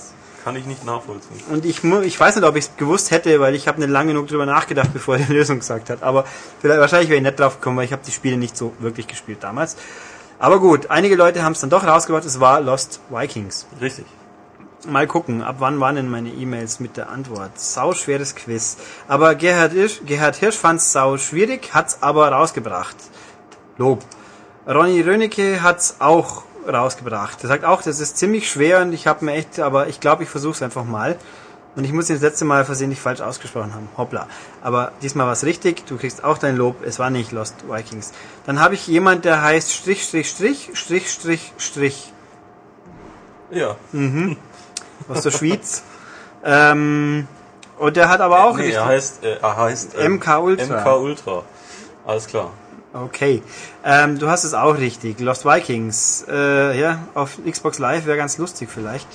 [0.44, 1.40] Kann ich nicht nachvollziehen.
[1.50, 4.14] Und ich, ich weiß nicht, ob ich es gewusst hätte, weil ich habe nicht lange
[4.14, 6.02] genug drüber nachgedacht, bevor er die Lösung gesagt hat.
[6.02, 6.26] Aber
[6.60, 9.08] vielleicht, wahrscheinlich wäre ich nicht drauf gekommen, weil ich habe die Spiele nicht so wirklich
[9.08, 9.78] gespielt damals.
[10.40, 13.68] Aber gut, einige Leute haben es dann doch rausgebracht, es war Lost Vikings.
[13.80, 14.06] Richtig.
[14.88, 17.60] Mal gucken, ab wann waren denn meine E-Mails mit der Antwort?
[17.60, 18.78] Sau schweres Quiz.
[19.08, 22.96] Aber Gerhard Hirsch, Gerhard Hirsch fand es sau schwierig, hat's aber rausgebracht.
[23.78, 24.04] Lob.
[24.68, 27.44] Ronny Rönecke hat's auch rausgebracht.
[27.44, 30.24] Er sagt auch, das ist ziemlich schwer und ich habe mir echt, aber ich glaube,
[30.24, 31.18] ich versuche es einfach mal.
[31.74, 33.88] Und ich muss ihn das letzte Mal versehentlich falsch ausgesprochen haben.
[33.96, 34.28] Hoppla.
[34.62, 35.86] Aber diesmal war es richtig.
[35.86, 36.84] Du kriegst auch dein Lob.
[36.86, 38.12] Es war nicht Lost Vikings.
[38.46, 42.12] Dann habe ich jemand, der heißt Strich, Strich, Strich, Strich, Strich, Strich
[43.52, 43.78] Ja.
[45.08, 45.84] aus der Schweiz.
[46.44, 47.28] ähm,
[47.78, 50.82] und der hat aber auch nee, richtig- er heißt, äh, er heißt äh, MK Ultra.
[50.82, 51.44] MK Ultra.
[52.06, 52.52] Alles klar.
[52.94, 53.42] Okay.
[53.86, 55.20] Ähm, du hast es auch richtig.
[55.20, 56.26] Lost Vikings.
[56.28, 59.08] Äh, ja, auf Xbox Live wäre ganz lustig vielleicht.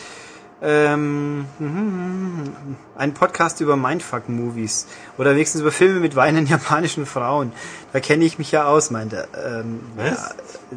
[0.63, 4.87] Ähm, mhm, ein Podcast über Mindfuck-Movies.
[5.19, 7.53] Oder wenigstens über Filme mit weinenden japanischen Frauen.
[7.93, 9.29] Da kenne ich mich ja aus, meint er.
[9.35, 10.35] Ähm, Was?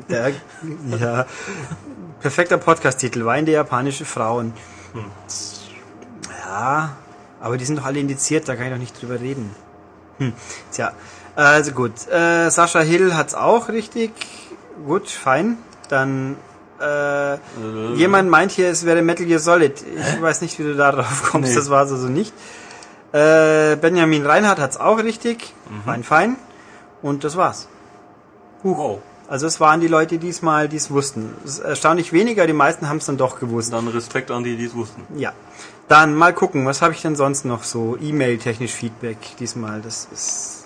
[0.09, 0.33] ja, der,
[0.99, 1.25] ja.
[2.19, 3.23] Perfekter Podcast-Titel.
[3.23, 4.53] Weinende japanische Frauen.
[6.45, 6.97] Ja,
[7.39, 9.55] aber die sind doch alle indiziert, da kann ich doch nicht drüber reden.
[10.17, 10.33] Hm,
[10.71, 10.91] tja,
[11.43, 12.07] also gut.
[12.07, 14.11] Äh, Sascha Hill hat's auch richtig.
[14.85, 15.57] Gut, fein.
[15.89, 16.37] Dann
[16.81, 17.35] äh,
[17.95, 19.83] jemand meint hier, es wäre Metal Gear Solid.
[20.15, 21.49] Ich weiß nicht, wie du da drauf kommst.
[21.49, 21.55] Nee.
[21.55, 22.33] Das war es also nicht.
[23.11, 25.53] Äh, Benjamin Reinhardt hat's auch richtig.
[25.85, 26.35] Fein, fein.
[27.01, 27.67] Und das war's.
[28.63, 28.99] Wow.
[29.27, 31.33] Also es waren die Leute diesmal, die es wussten.
[31.63, 33.71] Erstaunlich weniger, die meisten haben es dann doch gewusst.
[33.71, 35.03] Dann Respekt an die, die es wussten.
[35.17, 35.33] Ja.
[35.87, 37.97] Dann mal gucken, was habe ich denn sonst noch so?
[38.01, 39.81] E-Mail-technisch Feedback diesmal.
[39.81, 40.58] Das ist.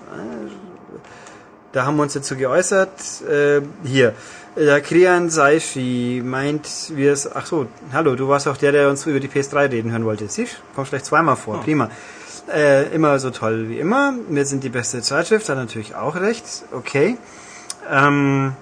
[1.72, 3.22] Da haben wir uns dazu geäußert.
[3.28, 4.14] Äh, hier.
[4.56, 7.34] Der Krian Saishi meint, wir es.
[7.36, 10.28] Ach so, hallo, du warst auch der, der uns über die PS3 reden hören wollte.
[10.28, 11.62] Siehst kommst gleich zweimal vor.
[11.62, 11.90] Prima.
[12.54, 14.14] Äh, immer so toll wie immer.
[14.30, 16.46] Wir sind die beste Zeitschrift, hat natürlich auch recht.
[16.72, 17.18] Okay.
[17.90, 18.54] Ähm,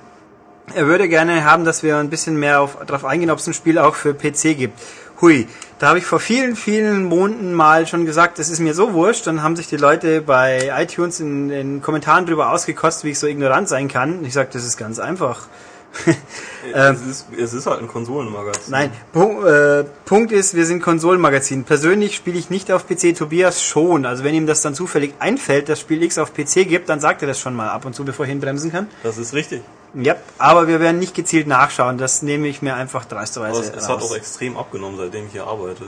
[0.73, 3.53] er würde gerne haben, dass wir ein bisschen mehr auf, darauf eingehen, ob es ein
[3.53, 4.80] Spiel auch für PC gibt.
[5.22, 8.93] Hui, da habe ich vor vielen, vielen Monaten mal schon gesagt, das ist mir so
[8.93, 9.27] wurscht.
[9.27, 13.27] Dann haben sich die Leute bei iTunes in den Kommentaren drüber ausgekostet, wie ich so
[13.27, 14.18] ignorant sein kann.
[14.18, 15.48] Und ich sage, das ist ganz einfach.
[16.73, 18.72] es, ist, es ist halt ein Konsolenmagazin.
[18.72, 21.63] Nein, Pu äh, Punkt ist, wir sind Konsolenmagazin.
[21.63, 24.05] Persönlich spiele ich nicht auf PC, Tobias schon.
[24.05, 27.22] Also wenn ihm das dann zufällig einfällt, dass Spiel X auf PC gibt, dann sagt
[27.22, 28.88] er das schon mal ab und zu, bevor ich ihn bremsen kann.
[29.03, 29.61] Das ist richtig.
[29.93, 31.97] Ja, aber wir werden nicht gezielt nachschauen.
[31.97, 35.34] Das nehme ich mir einfach dreisterweise Aber es, es hat auch extrem abgenommen, seitdem ich
[35.34, 35.84] hier arbeite.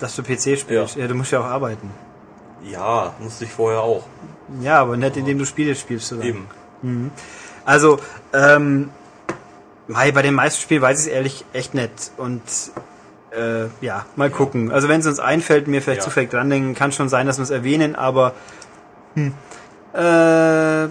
[0.00, 0.96] Dass du PC spielst.
[0.96, 1.02] Ja.
[1.02, 1.08] Ja.
[1.08, 1.90] du musst ja auch arbeiten.
[2.64, 4.04] Ja, musste ich vorher auch.
[4.60, 6.12] Ja, aber nicht indem du Spiele spielst.
[6.12, 6.24] Oder?
[6.24, 6.48] Eben.
[7.64, 7.98] Also,
[8.32, 8.90] ähm,
[9.88, 12.12] mei, bei den meisten Spielen weiß ich es ehrlich echt nicht.
[12.16, 12.42] Und
[13.30, 14.70] äh, ja, mal gucken.
[14.70, 16.04] Also wenn es uns einfällt, mir vielleicht Ja.
[16.04, 18.34] zufällig dran denken, kann schon sein, dass wir es erwähnen, aber
[19.14, 19.34] hm.
[19.92, 20.88] äh,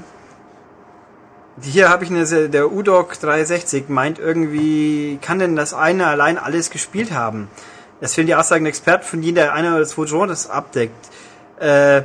[1.61, 6.69] hier habe ich eine, der UDOC 360 meint irgendwie, kann denn das eine allein alles
[6.69, 7.49] gespielt haben?
[7.99, 11.09] Das fehlen die Aussagen der Experten, von denen der eine oder zwei Genres abdeckt.
[11.59, 12.03] Äh,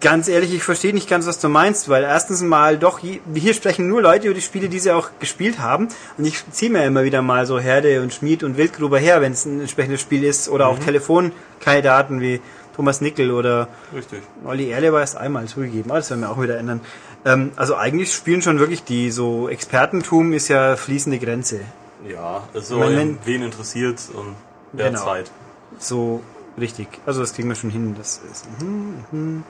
[0.00, 3.88] Ganz ehrlich, ich verstehe nicht ganz, was du meinst, weil erstens mal doch, hier sprechen
[3.88, 5.88] nur Leute über die Spiele, die sie auch gespielt haben.
[6.18, 9.32] Und ich ziehe mir immer wieder mal so Herde und Schmied und Wildgruber her, wenn
[9.32, 10.48] es ein entsprechendes Spiel ist.
[10.48, 12.40] Oder auch Telefonkandidaten wie
[12.74, 14.20] Thomas Nickel oder Richtig.
[14.44, 15.90] Olli Erle war erst einmal zugegeben.
[15.90, 16.80] Aber das werden wir auch wieder ändern.
[17.24, 21.60] Ähm, also eigentlich spielen schon wirklich die so Expertentum ist ja fließende Grenze.
[22.08, 24.34] Ja, es Ich soll mein, ja, wenn- wen interessiert und
[24.72, 25.04] wer Genau.
[25.04, 25.30] Zeit.
[25.78, 26.22] So
[26.58, 26.88] richtig.
[27.06, 27.94] Also das kriegen wir schon hin.
[27.96, 28.46] Das ist.
[28.60, 29.44] Mhm, mhm.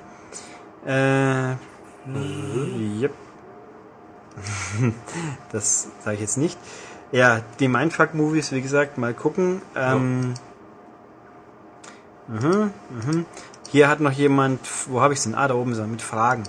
[0.86, 1.50] Äh,
[3.00, 3.12] yep.
[5.52, 6.58] das sage ich jetzt nicht.
[7.12, 9.62] Ja, die Mindfuck-Movies, wie gesagt, mal gucken.
[9.74, 10.34] Ähm,
[12.28, 13.26] mhm, mhm.
[13.70, 15.34] Hier hat noch jemand, wo habe ich denn?
[15.34, 16.44] Ah, da oben ist er, mit Fragen.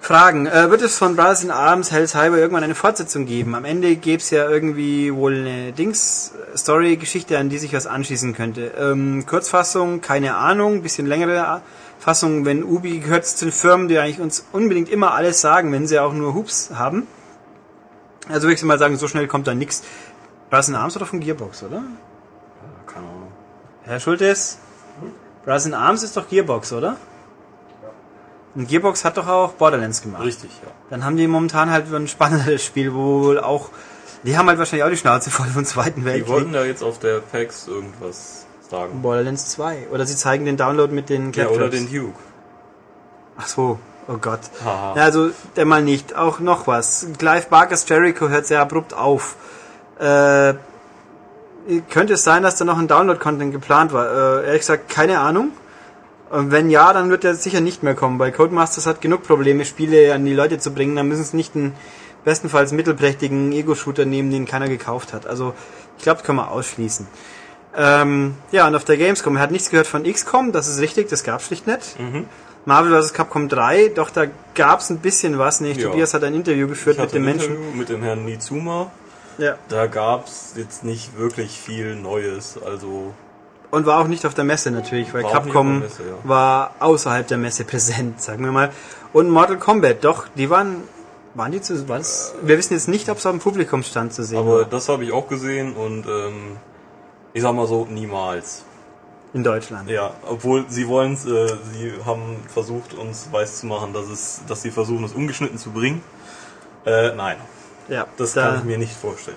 [0.00, 0.46] Fragen.
[0.46, 3.54] Äh, wird es von Brothers in Arms Hell's Highway irgendwann eine Fortsetzung geben?
[3.54, 8.72] Am Ende gäbe es ja irgendwie wohl eine Dings-Story-Geschichte, an die sich was anschließen könnte.
[8.78, 11.62] Ähm, Kurzfassung, keine Ahnung, bisschen längere
[11.98, 15.86] Fassung, wenn Ubi gehört zu den Firmen, die eigentlich uns unbedingt immer alles sagen, wenn
[15.86, 17.06] sie auch nur Hoops haben.
[18.28, 19.82] Also würde ich mal sagen, so schnell kommt da nichts.
[20.50, 21.82] Brothers in Arms oder von Gearbox, oder?
[22.86, 23.32] Keine Ahnung.
[23.82, 24.58] Herr Schultes,
[25.44, 26.96] Brothers in Arms ist doch Gearbox, oder?
[28.54, 30.24] Und Gearbox hat doch auch Borderlands gemacht.
[30.24, 30.70] Richtig, ja.
[30.90, 33.70] Dann haben die momentan halt ein spannendes Spiel, wo wohl auch,
[34.22, 36.28] die haben halt wahrscheinlich auch die Schnauze voll vom Zweiten Die Weltkrieg.
[36.28, 39.02] wollten da jetzt auf der PAX irgendwas sagen.
[39.02, 39.88] Borderlands 2.
[39.90, 42.18] Oder sie zeigen den Download mit den Ja, oder den Duke.
[43.38, 43.78] Ach so,
[44.08, 44.40] oh Gott.
[44.64, 46.16] Ja, also, der mal nicht.
[46.16, 47.06] Auch noch was.
[47.18, 49.36] Clive Barkers Jericho hört sehr abrupt auf.
[49.98, 50.54] Äh,
[51.90, 54.06] könnte es sein, dass da noch ein Download-Content geplant war?
[54.06, 55.52] Äh, ehrlich gesagt, keine Ahnung.
[56.30, 59.64] Und wenn ja, dann wird er sicher nicht mehr kommen, weil Codemasters hat genug Probleme,
[59.64, 60.96] Spiele an die Leute zu bringen.
[60.96, 61.74] Dann müssen es nicht einen
[62.24, 65.26] bestenfalls mittelprächtigen Ego-Shooter nehmen, den keiner gekauft hat.
[65.26, 65.54] Also,
[65.96, 67.06] ich glaube, das können wir ausschließen.
[67.76, 71.08] Ähm, ja, und auf der Gamescom, er hat nichts gehört von XCOM, das ist richtig,
[71.08, 71.98] das gab's schlicht nicht.
[72.00, 72.26] Mhm.
[72.64, 73.12] Marvel vs.
[73.12, 75.80] Capcom 3, doch da gab's ein bisschen was, nicht?
[75.80, 75.88] Ja.
[75.90, 77.52] Tobias hat ein Interview geführt mit dem Menschen.
[77.52, 78.90] Interview mit dem Herrn Nizuma.
[79.38, 79.56] Ja.
[79.68, 82.58] Da gab's jetzt nicht wirklich viel Neues.
[82.64, 83.12] Also
[83.70, 86.28] Und war auch nicht auf der Messe natürlich, weil Capcom Messe, ja.
[86.28, 88.70] war außerhalb der Messe präsent, sagen wir mal.
[89.12, 90.82] Und Mortal Kombat, doch, die waren,
[91.34, 92.34] waren die zu, was?
[92.42, 94.64] Wir wissen jetzt nicht, ob es auf dem Publikumsstand zu sehen Aber war.
[94.64, 96.56] das habe ich auch gesehen und ähm,
[97.36, 98.64] ich sag mal so, niemals.
[99.34, 99.90] In Deutschland.
[99.90, 104.62] Ja, obwohl sie wollen äh, sie haben versucht uns weiß zu machen, dass es, dass
[104.62, 106.00] sie versuchen es ungeschnitten zu bringen.
[106.86, 107.36] Äh, nein,
[107.88, 109.36] Ja, das da, kann ich mir nicht vorstellen.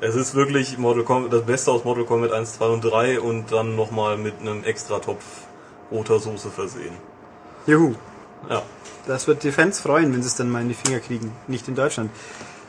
[0.00, 3.52] Es ist wirklich Mortal Kombat, das Beste aus Mortal Kombat 1, 2 und 3 und
[3.52, 5.22] dann nochmal mit einem extra Topf
[5.92, 6.96] roter Soße versehen.
[7.68, 7.94] Juhu.
[8.50, 8.62] Ja.
[9.06, 11.30] Das wird die Fans freuen, wenn sie es dann mal in die Finger kriegen.
[11.46, 12.10] Nicht in Deutschland.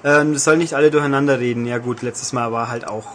[0.03, 1.65] Ähm, es soll nicht alle durcheinander reden.
[1.65, 3.07] Ja gut, letztes Mal war halt auch,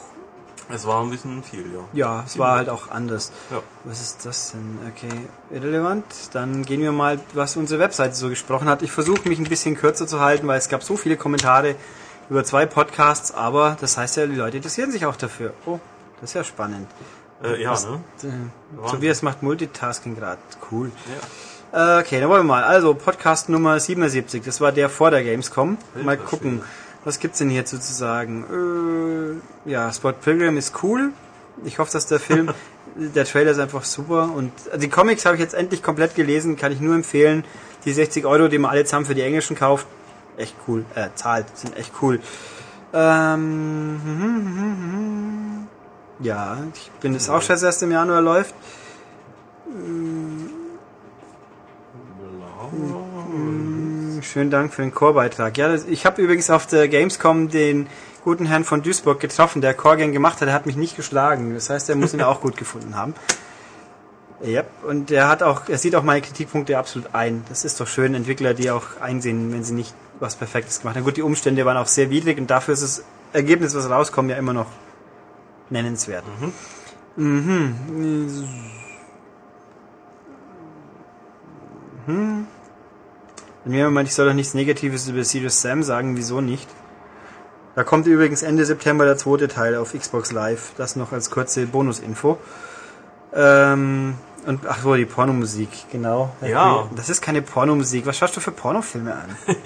[0.73, 1.81] Es war ein bisschen viel, ja.
[1.93, 3.33] ja, es war halt auch anders.
[3.51, 3.61] Ja.
[3.85, 4.79] Was ist das denn?
[4.89, 6.05] Okay, irrelevant.
[6.33, 8.83] Dann gehen wir mal, was unsere Webseite so gesprochen hat.
[8.83, 11.75] Ich versuche mich ein bisschen kürzer zu halten, weil es gab so viele Kommentare
[12.29, 15.53] über zwei Podcasts, aber das heißt ja, die Leute interessieren sich auch dafür.
[15.67, 15.81] Oh,
[16.21, 16.87] das ist ja spannend.
[17.43, 18.01] Äh, ja, Was- ne?
[18.23, 20.39] Äh, Tobias macht Multitasking gerade.
[20.71, 20.93] Cool.
[21.73, 21.99] Ja.
[21.99, 22.65] Äh, Okay, dann wollen wir mal.
[22.65, 25.79] Also, Podcast Nummer 77, das war der vor der Gamescom.
[26.03, 26.65] Mal gucken, Schwede.
[27.05, 29.41] Was gibt's denn hier sozusagen?
[29.67, 31.13] Äh, ja, Spot Pilgrim ist cool.
[31.65, 32.53] Ich hoffe, dass der Film,
[32.95, 34.31] der Trailer ist einfach super.
[34.35, 37.45] Und also die Comics habe ich jetzt endlich komplett gelesen, kann ich nur empfehlen.
[37.85, 39.87] Die 60 Euro, die man alle zusammen für die Englischen kauft,
[40.37, 40.85] echt cool.
[40.95, 42.21] Äh, zahlt, sind echt cool.
[42.93, 44.01] Ähm,
[46.21, 48.55] ja, ich bin das auch schon das erste im Januar läuft.
[54.23, 55.57] Schönen Dank für den Chorbeitrag.
[55.57, 57.87] Ja, ich habe übrigens auf der Gamescom den
[58.25, 60.49] guten Herrn von Duisburg getroffen, der Chorgang gemacht hat.
[60.49, 61.55] Er hat mich nicht geschlagen.
[61.55, 63.15] Das heißt, er muss ihn auch gut gefunden haben.
[64.43, 67.45] Ja, und er hat auch, er sieht auch meine Kritikpunkte absolut ein.
[67.49, 71.05] Das ist doch schön, Entwickler, die auch einsehen, wenn sie nicht was Perfektes gemacht haben.
[71.05, 74.37] Gut, die Umstände waren auch sehr widrig und dafür ist das Ergebnis, was rauskommt, ja
[74.37, 74.67] immer noch
[75.69, 76.25] nennenswert.
[77.17, 77.75] Mhm.
[82.07, 82.47] Mhm.
[83.65, 86.69] Und jemand meint, ich soll doch nichts Negatives über Serious Sam sagen, wieso nicht?
[87.75, 90.73] Da kommt übrigens Ende September der zweite Teil auf Xbox Live.
[90.77, 92.39] Das noch als kurze Bonusinfo.
[93.33, 94.15] Ähm,
[94.47, 96.35] und ach so, die Pornomusik, genau.
[96.41, 96.89] Ja.
[96.97, 98.07] Das ist keine Pornomusik.
[98.07, 99.37] Was schaust du für Pornofilme an?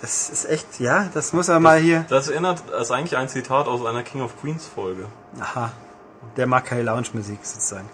[0.00, 2.04] das ist echt, ja, das muss er mal hier.
[2.08, 5.06] Das erinnert, das ist eigentlich ein Zitat aus einer King of Queens Folge.
[5.40, 5.72] Aha.
[6.36, 7.88] Der mag keine Lounge-Musik sozusagen.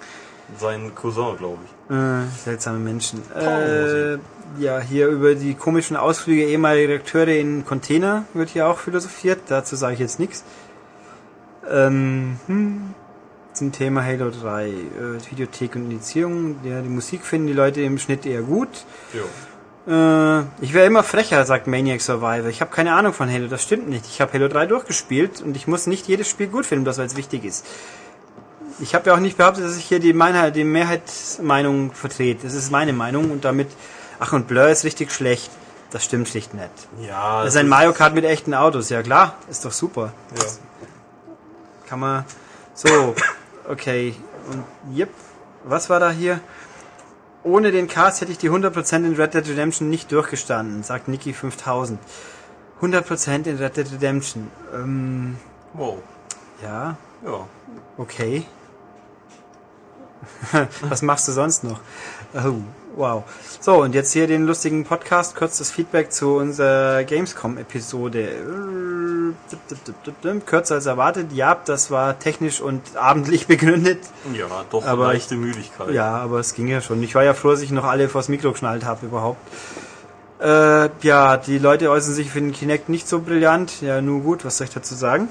[0.59, 1.94] Sein Cousin, glaube ich.
[1.94, 3.20] Äh, seltsame Menschen.
[3.35, 4.18] Äh,
[4.59, 9.40] ja, hier über die komischen Ausflüge ehemaliger Redakteure in Container wird hier auch philosophiert.
[9.48, 10.44] Dazu sage ich jetzt nichts.
[11.68, 12.94] Ähm, hm,
[13.52, 14.73] zum Thema Halo 3, äh,
[15.31, 16.56] Videothek und Indizierung.
[16.62, 18.68] Ja, die Musik finden die Leute im Schnitt eher gut.
[19.12, 19.23] Ja.
[19.86, 22.48] Äh, ich wäre immer frecher, sagt Maniac Survivor.
[22.48, 24.05] Ich habe keine Ahnung von Halo, das stimmt nicht.
[24.06, 27.06] Ich habe Halo 3 durchgespielt und ich muss nicht jedes Spiel gut finden, das weil
[27.06, 27.66] es wichtig ist.
[28.78, 32.44] Ich habe ja auch nicht behauptet, dass ich hier die, Meinheit, die Mehrheitsmeinung vertrete.
[32.44, 33.69] Das ist meine Meinung und damit,
[34.20, 35.51] ach und Blur ist richtig schlecht.
[35.90, 36.69] Das stimmt schlicht nicht.
[37.01, 40.12] Ja, Das ist ein Mario Kart mit echten Autos, ja klar, ist doch super.
[40.36, 40.44] Ja.
[41.89, 42.24] Kann man,
[42.74, 43.15] so,
[43.69, 44.15] okay,
[44.51, 44.65] und
[44.97, 45.11] yep,
[45.65, 46.40] was war da hier?
[47.44, 51.32] Ohne den Cast hätte ich die 100% in Red Dead Redemption nicht durchgestanden, sagt Niki
[51.32, 51.98] 5000.
[52.82, 54.51] 100% in Red Dead Redemption.
[54.74, 55.36] Ähm,
[55.73, 55.98] Wow.
[56.62, 57.47] ja, Ja.
[57.97, 58.44] okay.
[60.88, 61.80] Was machst du sonst noch?
[62.34, 62.55] Oh,
[62.97, 63.24] wow.
[63.60, 68.28] So, und jetzt hier den lustigen Podcast, kurzes Feedback zu unserer Gamescom-Episode.
[70.47, 74.01] Kürzer als erwartet, ja, das war technisch und abendlich begründet.
[74.32, 75.90] Ja, doch Aber- leichte Müdigkeit.
[75.90, 77.02] Ja, aber es ging ja schon.
[77.02, 79.38] Ich war ja froh, dass ich noch alle vors Mikro geschnallt habe überhaupt.
[80.38, 83.80] Äh, ja, die Leute äußern sich für den Kinect nicht so brillant.
[83.80, 85.28] Ja, nur gut, was soll ich dazu sagen?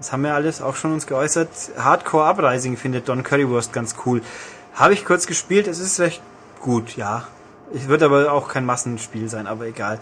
[0.00, 1.48] Das haben wir alles auch schon uns geäußert.
[1.78, 4.22] Hardcore Uprising findet Don Currywurst ganz cool.
[4.74, 6.22] Habe ich kurz gespielt, es ist recht
[6.60, 7.28] gut, ja.
[7.74, 10.00] Es wird aber auch kein Massenspiel sein, aber egal.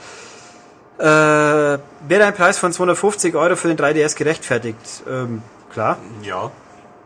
[0.99, 4.79] Äh, wäre ein Preis von 250 Euro für den 3DS gerechtfertigt?
[5.09, 5.43] Ähm,
[5.73, 5.99] klar.
[6.23, 6.51] Ja.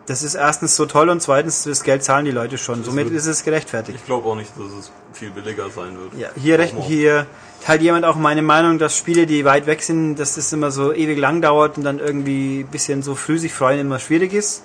[0.06, 2.84] Das ist erstens so toll und zweitens, das Geld zahlen die Leute schon.
[2.84, 3.98] Somit wird- ist es gerechtfertigt.
[4.00, 6.14] Ich glaube auch nicht, dass es viel billiger sein wird.
[6.14, 6.86] Ja, hier, recht, auch?
[6.86, 7.26] hier
[7.64, 10.92] teilt jemand auch meine Meinung, dass Spiele, die weit weg sind, dass das immer so
[10.92, 14.64] ewig lang dauert und dann irgendwie ein bisschen so früh sich freuen immer schwierig ist.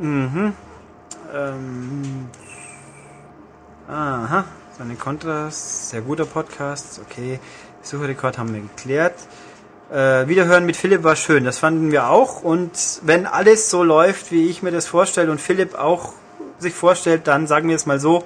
[0.00, 0.52] Mhm.
[1.34, 2.28] Ähm.
[3.88, 4.44] Aha.
[4.78, 5.90] Seine Kontras.
[5.90, 7.00] Sehr guter Podcast.
[7.04, 7.38] Okay.
[7.82, 9.14] Suchrekord haben wir geklärt.
[9.90, 12.42] Äh, Wiederhören mit Philipp war schön, das fanden wir auch.
[12.42, 16.12] Und wenn alles so läuft, wie ich mir das vorstelle und Philipp auch
[16.58, 18.24] sich vorstellt, dann sagen wir es mal so,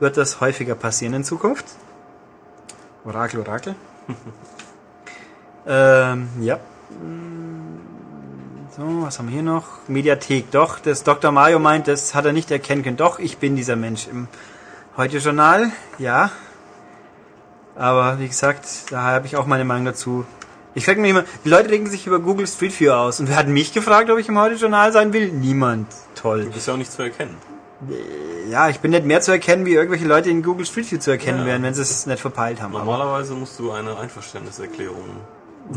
[0.00, 1.66] wird das häufiger passieren in Zukunft.
[3.04, 3.74] Orakel, Orakel.
[5.66, 6.60] ähm, ja.
[8.76, 9.64] So, was haben wir hier noch?
[9.88, 10.50] Mediathek.
[10.50, 11.32] Doch, das Dr.
[11.32, 12.96] Mario meint, das hat er nicht erkennen können.
[12.96, 14.28] Doch, ich bin dieser Mensch im
[14.96, 15.72] Heute-Journal.
[15.98, 16.30] Ja.
[17.74, 20.24] Aber wie gesagt, da habe ich auch meine Meinung dazu.
[20.74, 23.20] Ich frage mich immer, die Leute regen sich über Google Street View aus.
[23.20, 25.30] Und wer hat mich gefragt, ob ich im Heute-Journal sein will?
[25.32, 25.88] Niemand.
[26.14, 26.44] Toll.
[26.44, 27.36] Du bist ja auch nicht zu erkennen.
[28.48, 31.10] Ja, ich bin nicht mehr zu erkennen, wie irgendwelche Leute in Google Street View zu
[31.10, 31.46] erkennen Ja.
[31.46, 32.74] wären, wenn sie es nicht verpeilt haben.
[32.76, 35.04] Aber Normalerweise musst du eine Einverständniserklärung.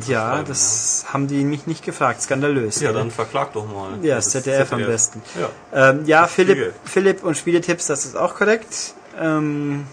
[0.08, 2.22] ja, das haben die mich nicht gefragt.
[2.22, 2.82] Skandalös.
[2.82, 3.98] Ja, dann verklag doch mal.
[4.04, 5.22] Ja, das ZDF am besten.
[5.40, 5.90] Ja.
[5.90, 6.74] Ähm, ja, Philipp, Spiegel.
[6.84, 8.94] Philipp und Spieletipps, das ist auch korrekt.
[9.20, 9.86] Ähm,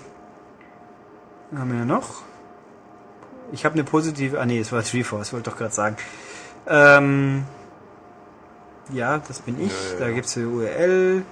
[1.57, 2.23] haben wir ja noch?
[3.53, 4.41] Ich habe eine positive.
[4.41, 5.97] Ah nee, es war Treeforce, wollte ich doch gerade sagen.
[6.67, 7.45] Ähm,
[8.93, 9.71] ja, das bin ich.
[9.73, 10.15] Ja, ja, da ja.
[10.15, 11.23] gibt's die URL.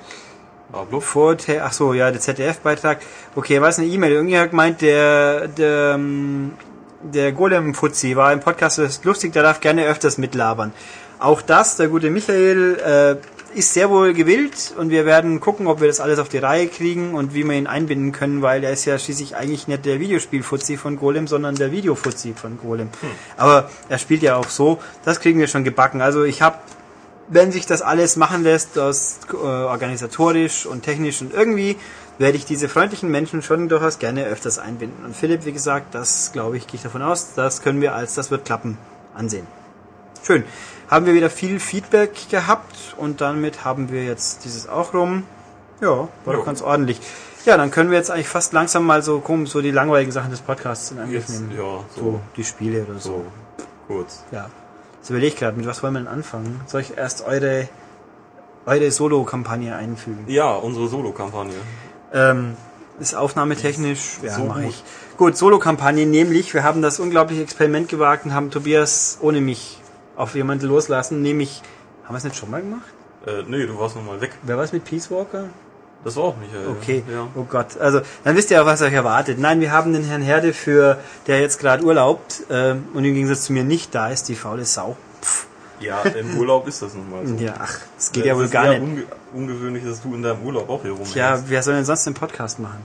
[0.88, 1.02] Blub.
[1.02, 3.00] Vorteil, ach so, ja, der ZDF-Beitrag.
[3.34, 4.12] Okay, was eine E-Mail.
[4.12, 6.52] Irgendwie hat gemeint, der, der, ähm,
[7.02, 10.72] der Golem-Fuzzi war im Podcast das ist lustig, der darf gerne öfters mitlabern.
[11.18, 15.80] Auch das, der gute Michael, äh, ist sehr wohl gewillt und wir werden gucken, ob
[15.80, 18.72] wir das alles auf die Reihe kriegen und wie wir ihn einbinden können, weil er
[18.72, 22.90] ist ja schließlich eigentlich nicht der Videospiel-Fuzzi von Golem, sondern der Video-Fuzzi von Golem.
[23.36, 26.00] Aber er spielt ja auch so, das kriegen wir schon gebacken.
[26.00, 26.58] Also ich habe
[27.30, 31.76] wenn sich das alles machen lässt, das äh, organisatorisch und technisch und irgendwie,
[32.18, 35.04] werde ich diese freundlichen Menschen schon durchaus gerne öfters einbinden.
[35.06, 38.14] Und Philipp, wie gesagt, das glaube ich, gehe ich davon aus, das können wir als
[38.14, 38.76] das wird klappen
[39.14, 39.46] ansehen.
[40.22, 40.44] Schön.
[40.90, 45.24] Haben wir wieder viel Feedback gehabt und damit haben wir jetzt dieses auch rum.
[45.80, 47.00] Ja, war doch ganz ordentlich.
[47.46, 50.30] Ja, dann können wir jetzt eigentlich fast langsam mal so kommen, so die langweiligen Sachen
[50.30, 51.52] des Podcasts in Angriff nehmen.
[51.56, 51.62] ja,
[51.94, 53.08] So, so, die Spiele oder so.
[53.08, 53.24] so,
[53.86, 54.24] kurz.
[54.30, 54.50] Ja.
[55.00, 56.60] Jetzt überlege ich gerade, mit was wollen wir denn anfangen?
[56.66, 57.68] Soll ich erst eure,
[58.66, 60.24] eure Solo-Kampagne einfügen?
[60.26, 61.54] Ja, unsere Solo-Kampagne.
[62.12, 62.56] Ähm,
[62.98, 64.70] ist aufnahmetechnisch, ja, So mache gut.
[64.70, 64.84] ich.
[65.16, 69.78] Gut, Solo-Kampagne, nämlich, wir haben das unglaubliche Experiment gewagt und haben Tobias ohne mich
[70.16, 71.62] auf jemanden loslassen, nämlich,
[72.04, 72.84] haben wir es nicht schon mal gemacht?
[73.26, 74.32] Äh, nee, du warst noch mal weg.
[74.42, 75.44] Wer war es mit Peace Walker?
[76.04, 76.68] Das war auch Michael.
[76.68, 77.28] Okay, Ja.
[77.34, 79.38] oh Gott, also dann wisst ihr auch, was euch erwartet.
[79.38, 83.42] Nein, wir haben den Herrn Herde für, der jetzt gerade urlaubt ähm, und im Gegensatz
[83.44, 84.96] zu mir nicht da ist, die faule Sau.
[85.78, 87.34] Ja, im Urlaub ist das nun mal so.
[87.36, 88.82] Ja, ach, das geht Äh, ja es wohl gar nicht.
[88.82, 89.02] Unge
[89.32, 91.14] ungewöhnlich, dass du in deinem Urlaub auch hier rumhängst.
[91.14, 92.84] Ja, wer soll denn sonst den Podcast machen?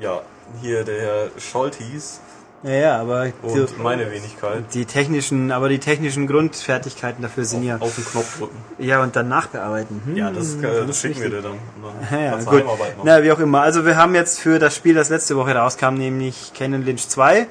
[0.00, 0.22] ja,
[0.62, 2.20] hier der Herr Scholtis
[2.64, 4.64] Ja, ja, aber und die, meine Wenigkeit.
[4.74, 8.56] die technischen, aber die technischen Grundfertigkeiten dafür sind ja, Auf den Knopf drücken.
[8.78, 10.02] ja und dann nachbearbeiten.
[10.04, 11.52] Hm, Ja, das, äh, ist das schicken wir dir dann.
[11.52, 12.64] Dann Ja, ja, kannst du gut.
[12.64, 12.80] Machen.
[13.04, 13.60] Na, wie auch immer.
[13.60, 17.46] Also wir haben jetzt für das Spiel, das letzte Woche rauskam, nämlich Canon Lynch 2,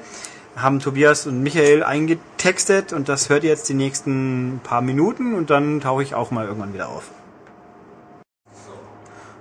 [0.56, 5.48] haben Tobias und Michael eingetextet und das hört ihr jetzt die nächsten paar Minuten und
[5.48, 7.04] dann tauche ich auch mal irgendwann wieder auf.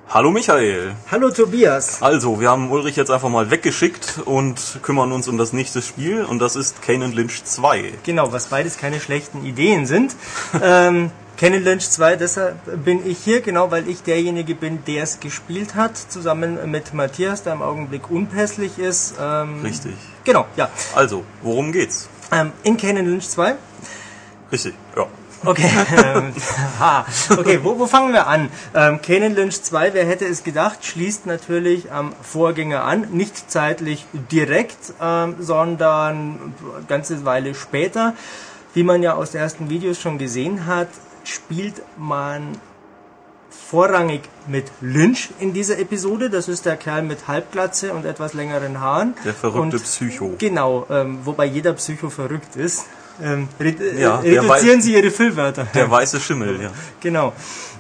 [0.10, 0.96] Hallo Michael.
[1.12, 2.02] Hallo Tobias.
[2.02, 6.24] Also, wir haben Ulrich jetzt einfach mal weggeschickt und kümmern uns um das nächste Spiel
[6.24, 7.92] und das ist Kane Lynch 2.
[8.04, 10.16] Genau, was beides keine schlechten Ideen sind.
[10.64, 15.20] ähm, Canon Lynch 2, deshalb bin ich hier, genau weil ich derjenige bin, der es
[15.20, 19.16] gespielt hat, zusammen mit Matthias, der im Augenblick unpässlich ist.
[19.22, 19.94] Ähm, Richtig.
[20.24, 20.70] Genau, ja.
[20.96, 22.08] Also, worum geht's?
[22.32, 23.56] Ähm, in Canon Lynch 2
[24.54, 25.06] Richtig, ja.
[25.46, 26.34] Okay, ähm,
[26.80, 27.06] ha.
[27.32, 28.50] okay wo, wo fangen wir an?
[28.74, 34.06] Ähm, Kanan Lynch 2, wer hätte es gedacht, schließt natürlich am Vorgänger an, nicht zeitlich
[34.32, 38.14] direkt, ähm, sondern eine ganze Weile später.
[38.74, 40.90] Wie man ja aus den ersten Videos schon gesehen hat,
[41.24, 42.60] spielt man
[43.50, 46.30] vorrangig mit Lynch in dieser Episode.
[46.30, 49.16] Das ist der Kerl mit Halbglatze und etwas längeren Haaren.
[49.26, 50.36] Der verrückte Und Psycho.
[50.38, 52.86] Genau, ähm, wobei jeder Psycho verrückt ist.
[53.22, 55.68] Ähm, re Ja, äh, der reduzieren Sie Ihre Füllwörter.
[55.74, 56.72] Der weiße Schimmel, ja.
[57.02, 57.34] Genau.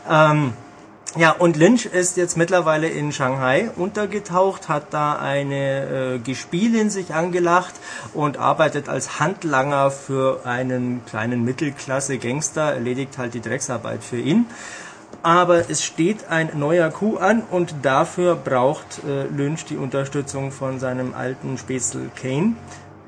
[0.10, 0.54] Ähm,
[1.16, 7.14] ja, und Lynch ist jetzt mittlerweile in Shanghai untergetaucht, hat da eine äh, Gespielin sich
[7.14, 7.74] angelacht
[8.14, 14.46] und arbeitet als Handlanger für einen kleinen Mittelklasse-Gangster, erledigt halt die Drecksarbeit für ihn.
[15.24, 20.80] Aber es steht ein neuer Coup an und dafür braucht äh, Lynch die Unterstützung von
[20.80, 22.54] seinem alten Spätzle Kane,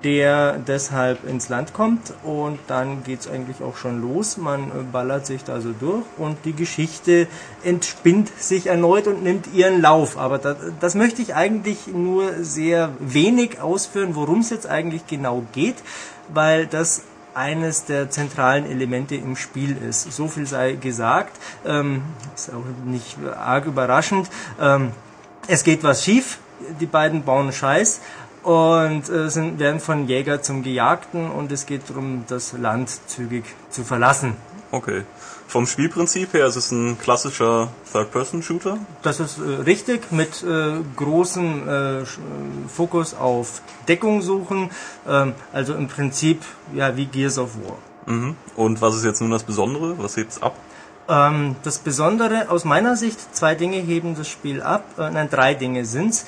[0.04, 4.38] der deshalb ins Land kommt und dann geht's eigentlich auch schon los.
[4.38, 7.28] Man ballert sich da so durch und die Geschichte
[7.64, 10.18] entspinnt sich erneut und nimmt ihren Lauf.
[10.18, 15.44] Aber das, das möchte ich eigentlich nur sehr wenig ausführen, worum es jetzt eigentlich genau
[15.52, 15.76] geht,
[16.34, 17.04] weil das
[17.34, 20.12] eines der zentralen Elemente im Spiel ist.
[20.12, 21.38] So viel sei gesagt.
[21.66, 22.02] Ähm,
[22.36, 24.30] ist auch nicht arg überraschend.
[24.60, 24.92] Ähm,
[25.48, 26.40] es geht was schief.
[26.82, 28.02] Die beiden bauen Scheiß
[28.44, 33.46] und äh, sind, werden von Jäger zum Gejagten und es geht darum, das Land zügig
[33.70, 34.36] zu verlassen.
[34.72, 35.04] Okay.
[35.48, 38.78] Vom Spielprinzip her ist es ein klassischer Third-Person-Shooter.
[39.02, 42.06] Das ist äh, richtig, mit äh, großem äh, äh,
[42.68, 44.70] Fokus auf Deckung suchen,
[45.08, 46.44] ähm, also im Prinzip
[46.76, 47.78] ja wie Gears of War.
[48.06, 48.36] Mhm.
[48.56, 49.98] Und was ist jetzt nun das Besondere?
[49.98, 50.56] Was hebt's ab?
[51.10, 55.56] Ähm, das Besondere aus meiner Sicht, zwei Dinge heben das Spiel ab, äh, nein, drei
[55.56, 56.28] Dinge sind's.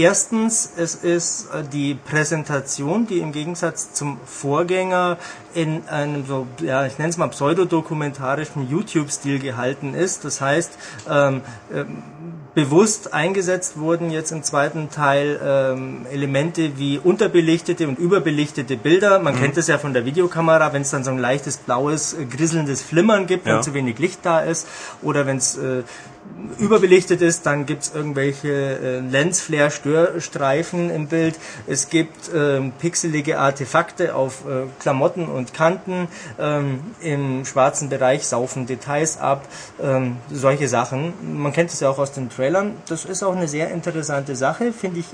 [0.00, 5.18] Erstens, es ist äh, die Präsentation, die im Gegensatz zum Vorgänger
[5.52, 10.24] in einem so, ja, ich nenne es mal pseudodokumentarischen YouTube-Stil gehalten ist.
[10.24, 10.72] Das heißt,
[11.10, 12.02] ähm, ähm,
[12.54, 19.18] bewusst eingesetzt wurden jetzt im zweiten Teil ähm, Elemente wie unterbelichtete und überbelichtete Bilder.
[19.18, 22.24] Man kennt es ja von der Videokamera, wenn es dann so ein leichtes blaues, äh,
[22.24, 23.60] grisselndes Flimmern gibt, wenn Ja.
[23.60, 24.66] zu wenig Licht da ist.
[25.02, 25.82] Oder wenn es äh,
[26.58, 31.38] überbelichtet ist, dann gibt es irgendwelche äh, Lensflare-Störstreifen im Bild.
[31.66, 36.08] Es gibt ähm, pixelige Artefakte auf äh, Klamotten und Kanten.
[36.38, 39.46] Ähm, Im schwarzen Bereich saufen Details ab.
[39.82, 41.12] Ähm, solche Sachen.
[41.40, 42.74] Man kennt es ja auch aus den Trailern.
[42.88, 45.06] Das ist auch eine sehr interessante Sache, finde ich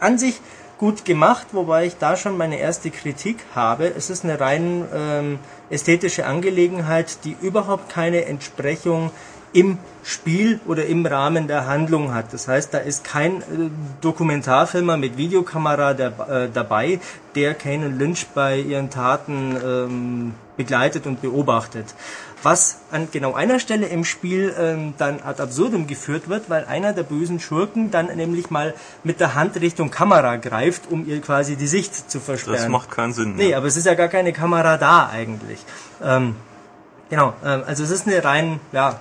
[0.00, 0.40] an sich
[0.78, 3.86] gut gemacht, wobei ich da schon meine erste Kritik habe.
[3.96, 5.38] Es ist eine rein ähm,
[5.70, 9.10] ästhetische Angelegenheit, die überhaupt keine Entsprechung
[9.54, 12.32] im Spiel oder im Rahmen der Handlung hat.
[12.34, 13.44] Das heißt, da ist kein äh,
[14.02, 17.00] Dokumentarfilmer mit Videokamera der, äh, dabei,
[17.34, 21.94] der Kane und Lynch bei ihren Taten ähm, begleitet und beobachtet.
[22.42, 26.92] Was an genau einer Stelle im Spiel ähm, dann ad absurdum geführt wird, weil einer
[26.92, 28.74] der bösen Schurken dann nämlich mal
[29.04, 32.58] mit der Hand Richtung Kamera greift, um ihr quasi die Sicht zu versperren.
[32.58, 33.36] Das macht keinen Sinn.
[33.36, 35.60] Nee, aber es ist ja gar keine Kamera da eigentlich.
[36.02, 36.36] Ähm,
[37.08, 39.00] genau, ähm, also es ist eine rein, ja,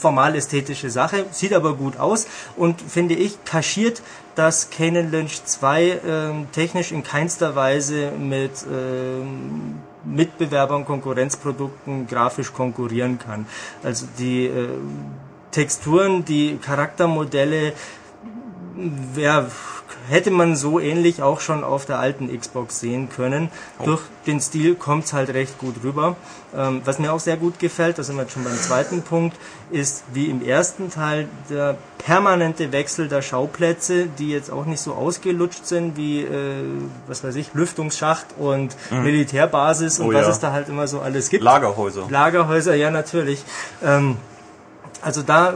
[0.00, 4.02] formal ästhetische Sache, sieht aber gut aus und finde ich kaschiert,
[4.34, 5.98] dass Canon Lynch 2 äh,
[6.52, 9.22] technisch in keinster Weise mit äh,
[10.04, 13.46] Mitbewerbern, Konkurrenzprodukten grafisch konkurrieren kann.
[13.82, 14.68] Also die äh,
[15.50, 17.72] Texturen, die Charaktermodelle,
[19.14, 19.50] wer
[20.08, 23.50] hätte man so ähnlich auch schon auf der alten Xbox sehen können.
[23.78, 23.84] Oh.
[23.84, 26.16] Durch den Stil kommt es halt recht gut rüber.
[26.56, 29.36] Ähm, was mir auch sehr gut gefällt, da sind wir jetzt schon beim zweiten Punkt,
[29.70, 34.94] ist wie im ersten Teil der permanente Wechsel der Schauplätze, die jetzt auch nicht so
[34.94, 36.64] ausgelutscht sind wie, äh,
[37.06, 39.02] was weiß ich, Lüftungsschacht und mhm.
[39.02, 40.32] Militärbasis und oh, was ja.
[40.32, 41.44] es da halt immer so alles gibt.
[41.44, 42.06] Lagerhäuser.
[42.10, 43.44] Lagerhäuser, ja natürlich.
[43.84, 44.16] Ähm,
[45.02, 45.54] also da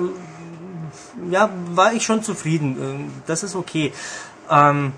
[1.31, 2.77] ja, war ich schon zufrieden.
[2.81, 3.93] Ähm, das ist okay.
[4.51, 4.93] Ähm,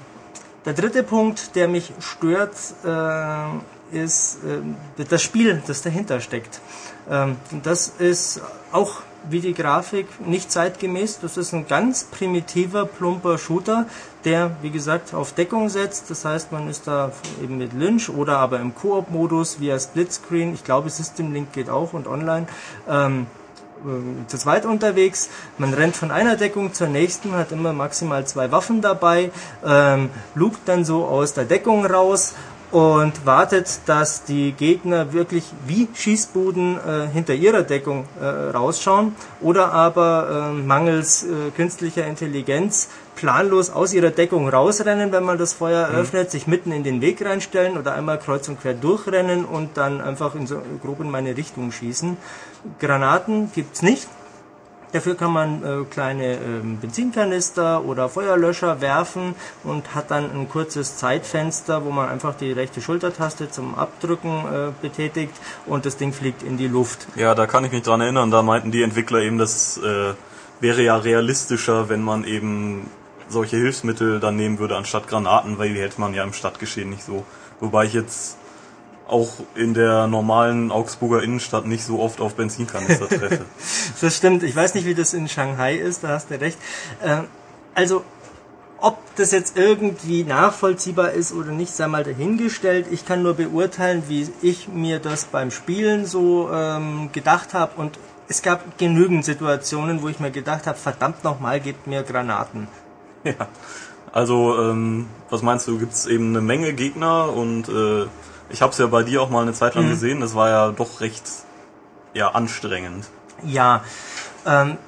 [0.65, 6.61] der dritte Punkt, der mich stört, äh, ist äh, das Spiel, das dahinter steckt.
[7.09, 8.41] Ähm, das ist
[8.73, 11.21] auch wie die Grafik nicht zeitgemäß.
[11.21, 13.87] Das ist ein ganz primitiver, plumper Shooter,
[14.25, 16.11] der, wie gesagt, auf Deckung setzt.
[16.11, 17.13] Das heißt, man ist da
[17.43, 20.55] eben mit Lynch oder aber im Koop-Modus via Splitscreen.
[20.55, 22.47] Ich glaube, System Link geht auch und online.
[22.89, 23.27] Ähm,
[23.85, 25.29] äh, zu zweit unterwegs.
[25.59, 29.31] Man rennt von einer Deckung zur nächsten, hat immer maximal zwei Waffen dabei,
[29.65, 32.35] ähm, lugt dann so aus der Deckung raus
[32.73, 39.73] und wartet, dass die Gegner wirklich wie Schießbuden äh, hinter ihrer Deckung äh, rausschauen oder
[39.73, 41.25] aber äh, mangels
[41.57, 45.97] künstlicher Intelligenz planlos aus ihrer Deckung rausrennen, wenn man das Feuer mhm.
[45.97, 50.01] öffnet, sich mitten in den Weg reinstellen oder einmal kreuz und quer durchrennen und dann
[50.01, 52.17] einfach in so, grob in meine Richtung schießen.
[52.79, 54.09] Granaten gibt's nicht.
[54.93, 56.39] Dafür kann man äh, kleine äh,
[56.81, 59.35] Benzinkanister oder Feuerlöscher werfen
[59.65, 64.73] und hat dann ein kurzes Zeitfenster, wo man einfach die rechte Schultertaste zum Abdrücken äh,
[64.81, 65.35] betätigt
[65.67, 67.09] und das Ding fliegt in die Luft.
[67.17, 68.31] Ja, da kann ich mich dran erinnern.
[68.31, 70.15] Da meinten die Entwickler eben, das äh,
[70.61, 72.89] wäre ja realistischer, wenn man eben
[73.29, 77.05] solche Hilfsmittel dann nehmen würde anstatt Granaten, weil die hätte man ja im Stadtgeschehen nicht
[77.05, 77.25] so.
[77.61, 78.39] Wobei ich jetzt
[79.09, 83.45] auch in der normalen Augsburger Innenstadt nicht so oft auf Benzinkanister treffe.
[84.01, 84.43] das stimmt.
[84.43, 86.59] Ich weiß nicht, wie das in Shanghai ist, da hast du recht.
[87.05, 87.25] Ähm,
[87.75, 88.05] also,
[88.81, 92.87] ob das jetzt irgendwie nachvollziehbar ist oder nicht, sei mal dahingestellt.
[92.91, 97.99] Ich kann nur beurteilen, wie ich mir das beim Spielen so ähm, gedacht habe und
[98.29, 102.67] es gab genügend Situationen, wo ich mir gedacht habe, verdammt nochmal, gebt mir Granaten.
[103.25, 103.49] Ja,
[104.13, 108.07] also ähm, was meinst du, gibt es eben eine Menge Gegner und äh,
[108.49, 109.91] ich habe es ja bei dir auch mal eine Zeit lang mhm.
[109.91, 111.25] gesehen, das war ja doch recht
[112.15, 113.07] ja, anstrengend.
[113.45, 113.85] Ja,
[114.47, 114.79] ähm,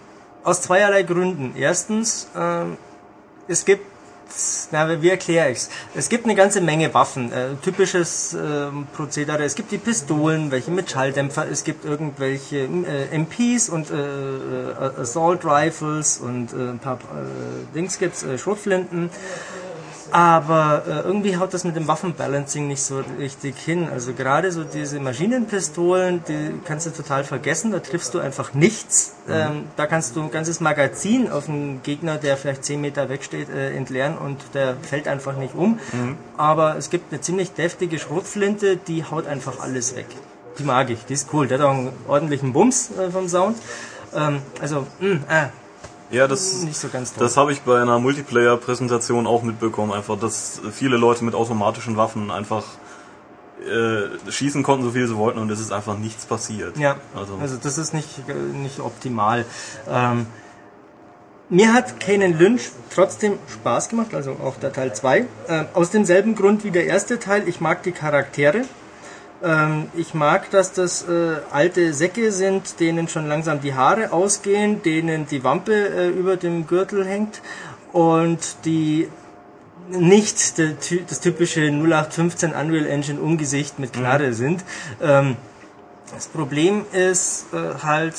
[0.45, 1.55] aus zweierlei Gründen.
[1.57, 2.79] Erstens, ähm,
[3.47, 3.85] es gibt
[4.71, 5.71] na, wie erkläre ich's?
[5.95, 9.43] Es gibt eine ganze Menge Waffen, äh, typisches äh, Prozedere.
[9.45, 15.01] Es gibt die Pistolen, welche mit Schalldämpfer, es gibt irgendwelche äh, MPs und äh, äh,
[15.01, 19.11] Assault Rifles und äh, ein paar äh, Dings gibt's, äh, Schrotflinten.
[20.11, 23.89] Aber äh, irgendwie haut das mit dem Waffenbalancing nicht so richtig hin.
[23.93, 29.15] Also gerade so diese Maschinenpistolen, die kannst du total vergessen, da triffst du einfach nichts.
[29.27, 29.33] Mhm.
[29.33, 33.51] Ähm, da kannst du ein ganzes Magazin auf einen Gegner, der vielleicht 10 Meter wegsteht,
[33.51, 35.79] äh, entleeren und der fällt einfach nicht um.
[35.93, 36.17] Mhm.
[36.37, 40.07] Aber es gibt eine ziemlich deftige Schrotflinte, die haut einfach alles weg.
[40.59, 41.47] Die mag ich, die ist cool.
[41.47, 43.59] Der hat auch einen ordentlichen Bums äh, vom Sound.
[44.15, 45.49] Ähm, also, mh, mm, äh,
[46.11, 47.23] ja, das, nicht so ganz toll.
[47.23, 52.31] das habe ich bei einer Multiplayer-Präsentation auch mitbekommen, einfach, dass viele Leute mit automatischen Waffen
[52.31, 52.65] einfach
[53.61, 56.79] äh, schießen konnten, so viel sie wollten, und es ist einfach nichts passiert.
[56.79, 59.45] Ja, also, also das ist nicht, nicht optimal.
[59.89, 60.27] Ähm,
[61.51, 65.19] mir hat Kanan Lynch trotzdem Spaß gemacht, also auch der Teil 2.
[65.19, 67.49] Äh, aus demselben Grund wie der erste Teil.
[67.49, 68.63] Ich mag die Charaktere.
[69.43, 74.83] Ähm, ich mag, dass das äh, alte Säcke sind, denen schon langsam die Haare ausgehen,
[74.83, 77.41] denen die Wampe äh, über dem Gürtel hängt
[77.93, 79.09] und die
[79.91, 80.75] nicht der,
[81.09, 84.35] das typische 0815 Unreal Engine Umgesicht mit Knarre mhm.
[84.35, 84.65] sind.
[85.01, 85.37] Ähm,
[86.13, 88.15] das Problem ist äh, halt,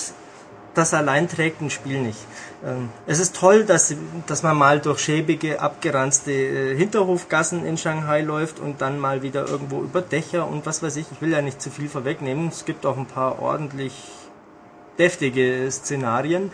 [0.74, 2.20] das allein trägt ein Spiel nicht.
[2.66, 3.96] Ähm, es ist toll, dass,
[4.28, 9.48] dass man mal durch schäbige, abgeranzte äh, Hinterhofgassen in Shanghai läuft und dann mal wieder
[9.48, 11.06] irgendwo über Dächer und was weiß ich.
[11.12, 12.50] Ich will ja nicht zu viel vorwegnehmen.
[12.50, 13.94] Es gibt auch ein paar ordentlich
[14.98, 16.52] deftige Szenarien.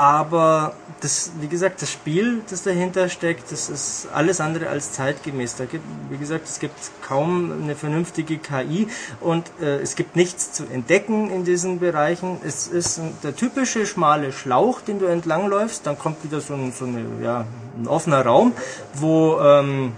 [0.00, 0.72] Aber
[1.02, 5.56] das, wie gesagt, das Spiel, das dahinter steckt, das ist alles andere als zeitgemäß.
[5.56, 6.72] Da gibt, wie gesagt, es gibt
[7.02, 8.88] kaum eine vernünftige KI
[9.20, 12.38] und äh, es gibt nichts zu entdecken in diesen Bereichen.
[12.42, 15.86] Es ist der typische schmale Schlauch, den du entlangläufst.
[15.86, 17.44] Dann kommt wieder so ein, so eine, ja,
[17.78, 18.52] ein offener Raum,
[18.94, 19.92] wo ähm,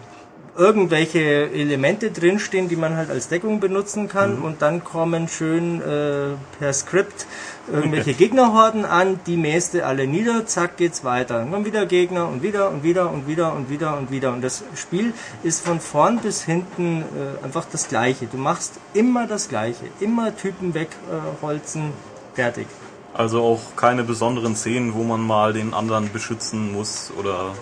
[0.56, 4.44] irgendwelche Elemente drinstehen, die man halt als Deckung benutzen kann mhm.
[4.44, 7.26] und dann kommen schön äh, per Skript
[7.70, 11.38] irgendwelche Gegnerhorden an, die mäste alle nieder, zack geht's weiter.
[11.38, 14.32] Dann kommen wieder Gegner und wieder und wieder und wieder und wieder und wieder.
[14.32, 18.26] Und das Spiel ist von vorn bis hinten äh, einfach das gleiche.
[18.26, 22.66] Du machst immer das gleiche, immer Typen wegholzen, äh, fertig.
[23.14, 27.54] Also auch keine besonderen Szenen, wo man mal den anderen beschützen muss oder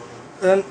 [0.42, 0.64] ähm,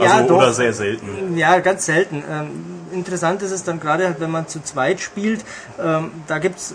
[0.00, 1.36] also, ja, doch, oder sehr selten.
[1.36, 2.22] Ja, ganz selten.
[2.30, 2.50] Ähm,
[2.92, 5.44] interessant ist es dann gerade, halt, wenn man zu zweit spielt.
[5.82, 6.74] Ähm, da gibt's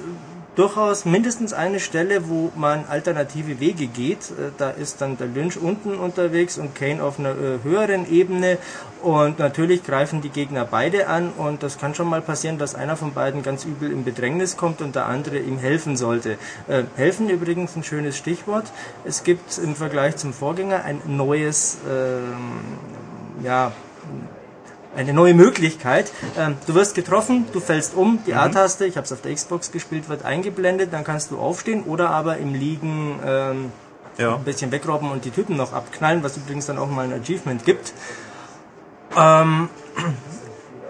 [0.55, 4.31] durchaus mindestens eine Stelle, wo man alternative Wege geht.
[4.31, 8.57] Äh, da ist dann der Lynch unten unterwegs und Kane auf einer äh, höheren Ebene.
[9.01, 12.97] Und natürlich greifen die Gegner beide an und das kann schon mal passieren, dass einer
[12.97, 16.37] von beiden ganz übel in Bedrängnis kommt und der andere ihm helfen sollte.
[16.67, 18.71] Äh, helfen übrigens ein schönes Stichwort.
[19.05, 23.71] Es gibt im Vergleich zum Vorgänger ein neues, äh, ja,
[24.99, 26.11] eine neue Möglichkeit.
[26.37, 28.39] Ähm, du wirst getroffen, du fällst um, die mhm.
[28.39, 32.09] A-Taste, ich habe es auf der Xbox gespielt, wird eingeblendet, dann kannst du aufstehen oder
[32.09, 33.71] aber im Liegen ähm,
[34.17, 34.35] ja.
[34.35, 37.63] ein bisschen wegrobben und die Typen noch abknallen, was übrigens dann auch mal ein Achievement
[37.65, 37.93] gibt.
[39.17, 39.69] Ähm,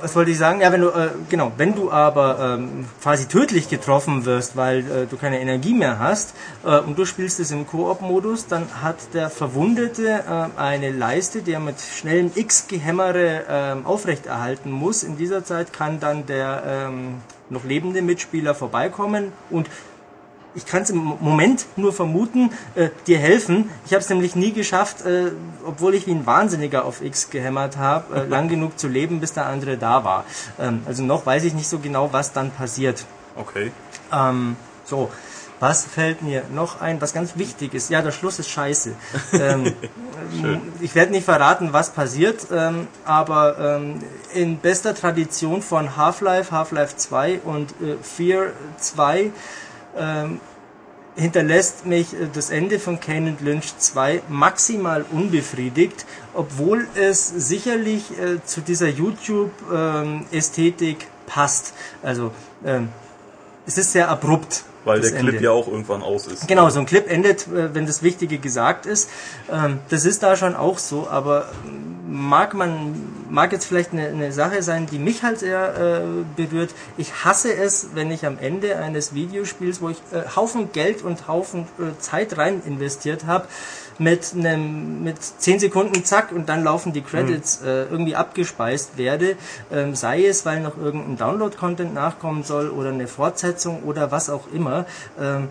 [0.01, 0.61] was wollte ich sagen?
[0.61, 5.05] Ja, wenn du, äh, genau, wenn du aber ähm, quasi tödlich getroffen wirst, weil äh,
[5.09, 6.33] du keine Energie mehr hast
[6.65, 10.23] äh, und du spielst es im Koop-Modus, dann hat der Verwundete
[10.57, 15.03] äh, eine Leiste, die er mit schnellem X-Gehämmere äh, aufrechterhalten muss.
[15.03, 19.69] In dieser Zeit kann dann der ähm, noch lebende Mitspieler vorbeikommen und
[20.55, 23.69] ich kann es im Moment nur vermuten, äh, dir helfen.
[23.85, 25.31] Ich habe es nämlich nie geschafft, äh,
[25.65, 29.33] obwohl ich wie ein Wahnsinniger auf X gehämmert habe, äh, lang genug zu leben, bis
[29.33, 30.25] der andere da war.
[30.59, 33.05] Ähm, also noch weiß ich nicht so genau, was dann passiert.
[33.35, 33.71] Okay.
[34.11, 34.55] Ähm,
[34.85, 35.09] so,
[35.59, 37.89] was fällt mir noch ein, was ganz wichtig ist?
[37.89, 38.93] Ja, der Schluss ist scheiße.
[39.33, 39.73] ähm,
[40.81, 43.99] ich werde nicht verraten, was passiert, ähm, aber ähm,
[44.33, 48.47] in bester Tradition von Half-Life, Half-Life 2 und äh, Fear
[48.79, 49.31] 2
[49.99, 50.39] ähm,
[51.15, 58.43] hinterlässt mich äh, das Ende von Kane Lynch 2 maximal unbefriedigt, obwohl es sicherlich äh,
[58.43, 61.75] zu dieser YouTube-Ästhetik ähm, passt.
[62.01, 62.31] Also
[62.65, 62.89] ähm,
[63.65, 64.63] es ist sehr abrupt.
[64.85, 65.43] Weil der Clip Ende.
[65.43, 66.47] ja auch irgendwann aus ist.
[66.47, 69.09] Genau, so ein Clip endet, äh, wenn das Wichtige gesagt ist.
[69.51, 71.49] Ähm, das ist da schon auch so, aber
[72.07, 72.95] mag man,
[73.29, 76.71] mag jetzt vielleicht eine, eine Sache sein, die mich halt sehr äh, berührt.
[76.97, 81.27] Ich hasse es, wenn ich am Ende eines Videospiels, wo ich äh, Haufen Geld und
[81.27, 81.67] Haufen
[81.99, 83.47] Zeit rein investiert habe,
[83.99, 87.67] mit einem mit 10 Sekunden zack und dann laufen die Credits mhm.
[87.67, 89.35] äh, irgendwie abgespeist werde,
[89.71, 94.47] ähm, sei es, weil noch irgendein Download-Content nachkommen soll oder eine Fortsetzung oder was auch
[94.53, 94.85] immer.
[95.19, 95.49] Ähm,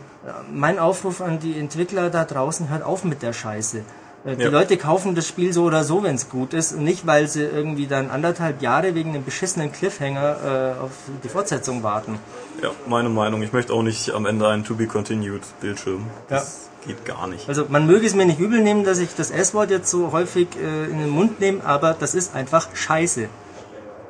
[0.52, 3.82] mein Aufruf an die Entwickler da draußen, hört auf mit der Scheiße.
[4.24, 4.48] Äh, die ja.
[4.48, 7.42] Leute kaufen das Spiel so oder so, wenn es gut ist, und nicht, weil sie
[7.42, 10.90] irgendwie dann anderthalb Jahre wegen einem beschissenen Cliffhanger äh, auf
[11.22, 12.18] die Fortsetzung warten.
[12.62, 13.42] Ja, meine Meinung.
[13.42, 16.06] Ich möchte auch nicht am Ende einen To Be Continued Bildschirm.
[16.28, 16.77] Das ja.
[16.86, 17.48] Geht gar nicht.
[17.48, 20.48] Also man möge es mir nicht übel nehmen, dass ich das S-Wort jetzt so häufig
[20.56, 23.28] äh, in den Mund nehme, aber das ist einfach Scheiße.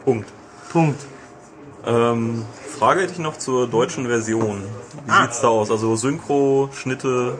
[0.04, 0.28] Punkt.
[0.70, 1.00] Punkt.
[1.86, 2.44] Ähm,
[2.78, 4.62] Frage hätte ich noch zur deutschen Version.
[5.04, 5.22] Wie ah.
[5.22, 5.70] sieht's da aus?
[5.70, 7.38] Also Synchro, Schnitte?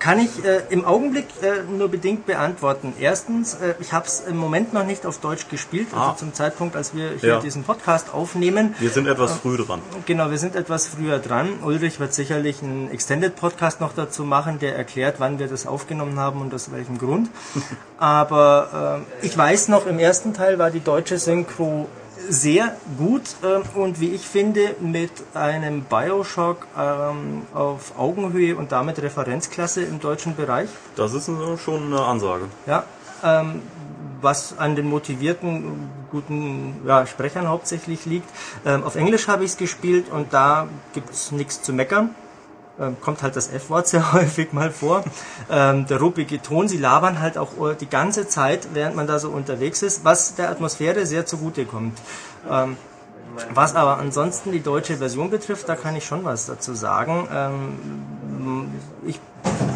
[0.00, 2.94] Kann ich äh, im Augenblick äh, nur bedingt beantworten.
[2.98, 6.16] Erstens, äh, ich habe es im Moment noch nicht auf Deutsch gespielt, also ah.
[6.16, 7.40] zum Zeitpunkt, als wir hier ja.
[7.40, 8.74] diesen Podcast aufnehmen.
[8.78, 9.82] Wir sind etwas früh dran.
[10.06, 11.50] Genau, wir sind etwas früher dran.
[11.62, 16.18] Ulrich wird sicherlich einen Extended Podcast noch dazu machen, der erklärt, wann wir das aufgenommen
[16.18, 17.28] haben und aus welchem Grund.
[17.98, 21.88] Aber äh, ich weiß noch, im ersten Teil war die deutsche Synchro
[22.28, 29.00] sehr gut äh, und wie ich finde mit einem Bioshock ähm, auf Augenhöhe und damit
[29.02, 30.68] Referenzklasse im deutschen Bereich.
[30.96, 31.30] Das ist
[31.64, 32.46] schon eine Ansage.
[32.66, 32.84] Ja,
[33.22, 33.62] ähm,
[34.20, 38.28] was an den motivierten guten ja, Sprechern hauptsächlich liegt.
[38.66, 42.14] Ähm, auf Englisch habe ich es gespielt und da gibt es nichts zu meckern.
[42.80, 45.04] Ähm, kommt halt das F-Wort sehr häufig mal vor.
[45.50, 49.30] Ähm, der ruppige Ton, sie labern halt auch die ganze Zeit, während man da so
[49.30, 51.98] unterwegs ist, was der Atmosphäre sehr zugute kommt.
[52.50, 52.76] Ähm,
[53.54, 57.28] was aber ansonsten die deutsche Version betrifft, da kann ich schon was dazu sagen.
[57.32, 58.70] Ähm,
[59.06, 59.20] ich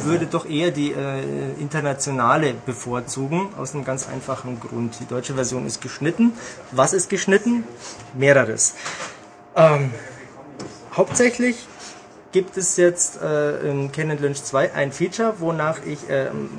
[0.04, 1.22] würde doch eher die äh,
[1.58, 4.98] internationale bevorzugen, aus einem ganz einfachen Grund.
[5.00, 6.32] Die deutsche Version ist geschnitten.
[6.72, 7.64] Was ist geschnitten?
[8.14, 8.74] Mehreres.
[9.56, 9.92] Ähm,
[10.94, 11.66] hauptsächlich
[12.34, 16.50] gibt es jetzt äh, in Canon Lynch 2 ein Feature, wonach ich ähm,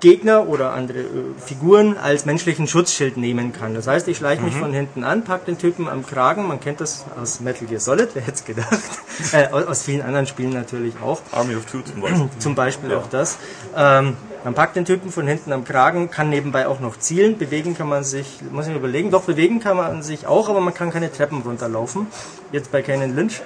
[0.00, 1.06] Gegner oder andere äh,
[1.38, 3.74] Figuren als menschlichen Schutzschild nehmen kann.
[3.74, 4.60] Das heißt, ich schleiche mich mhm.
[4.60, 6.48] von hinten an, pack den Typen am Kragen.
[6.48, 8.80] Man kennt das aus Metal Gear Solid, wer hätte es gedacht.
[9.32, 11.22] äh, aus vielen anderen Spielen natürlich auch.
[11.30, 12.28] Army of Two zum Beispiel.
[12.40, 12.98] zum Beispiel ja.
[12.98, 13.38] auch das.
[13.76, 17.38] Ähm, man packt den Typen von hinten am Kragen, kann nebenbei auch noch zielen.
[17.38, 20.60] Bewegen kann man sich, muss ich mir überlegen, doch bewegen kann man sich auch, aber
[20.60, 22.08] man kann keine Treppen runterlaufen.
[22.50, 23.42] Jetzt bei Canon Lynch.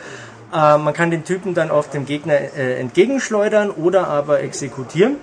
[0.53, 5.17] Äh, man kann den Typen dann auf dem Gegner äh, entgegenschleudern oder aber exekutieren.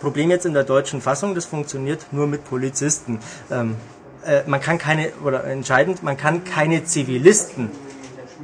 [0.00, 3.18] Problem jetzt in der deutschen Fassung, das funktioniert nur mit Polizisten.
[3.50, 3.76] Ähm,
[4.24, 7.70] äh, man kann keine, oder entscheidend, man kann keine Zivilisten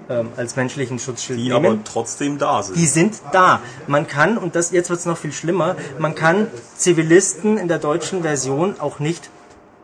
[0.08, 1.66] ähm, als menschlichen Schutzschild die nehmen.
[1.66, 2.76] aber trotzdem da sind.
[2.76, 3.60] Die sind da.
[3.86, 6.46] Man kann, und das jetzt wird es noch viel schlimmer, man kann
[6.76, 9.30] Zivilisten in der deutschen Version auch nicht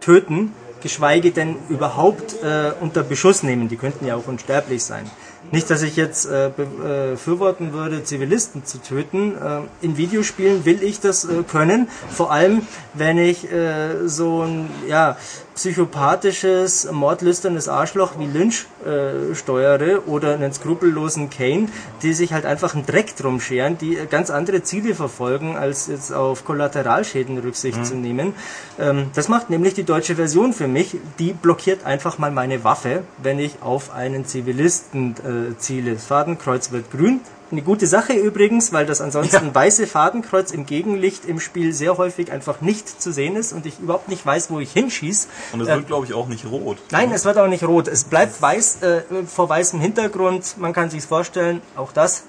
[0.00, 3.68] töten, geschweige denn überhaupt äh, unter Beschuss nehmen.
[3.68, 5.10] Die könnten ja auch unsterblich sein.
[5.50, 9.34] Nicht, dass ich jetzt äh, befürworten würde, Zivilisten zu töten.
[9.34, 12.62] Äh, in Videospielen will ich das äh, können, vor allem
[12.94, 15.16] wenn ich äh, so ein ja,
[15.58, 21.66] psychopathisches, mordlüsternes Arschloch wie Lynch äh, steuere oder einen skrupellosen Kane,
[22.02, 26.12] die sich halt einfach einen Dreck drum scheren, die ganz andere Ziele verfolgen, als jetzt
[26.12, 27.84] auf Kollateralschäden Rücksicht mhm.
[27.84, 28.34] zu nehmen.
[28.78, 30.96] Ähm, das macht nämlich die deutsche Version für mich.
[31.18, 35.94] Die blockiert einfach mal meine Waffe, wenn ich auf einen Zivilisten äh, ziele.
[35.94, 39.54] Das Fadenkreuz wird grün, eine gute Sache übrigens, weil das ansonsten ja.
[39.54, 43.78] weiße Fadenkreuz im Gegenlicht im Spiel sehr häufig einfach nicht zu sehen ist und ich
[43.78, 45.28] überhaupt nicht weiß, wo ich hinschieße.
[45.52, 46.78] Und es äh, wird, glaube ich, auch nicht rot.
[46.90, 47.88] Nein, es wird auch nicht rot.
[47.88, 50.56] Es bleibt weiß äh, vor weißem Hintergrund.
[50.58, 52.24] Man kann sich vorstellen, auch das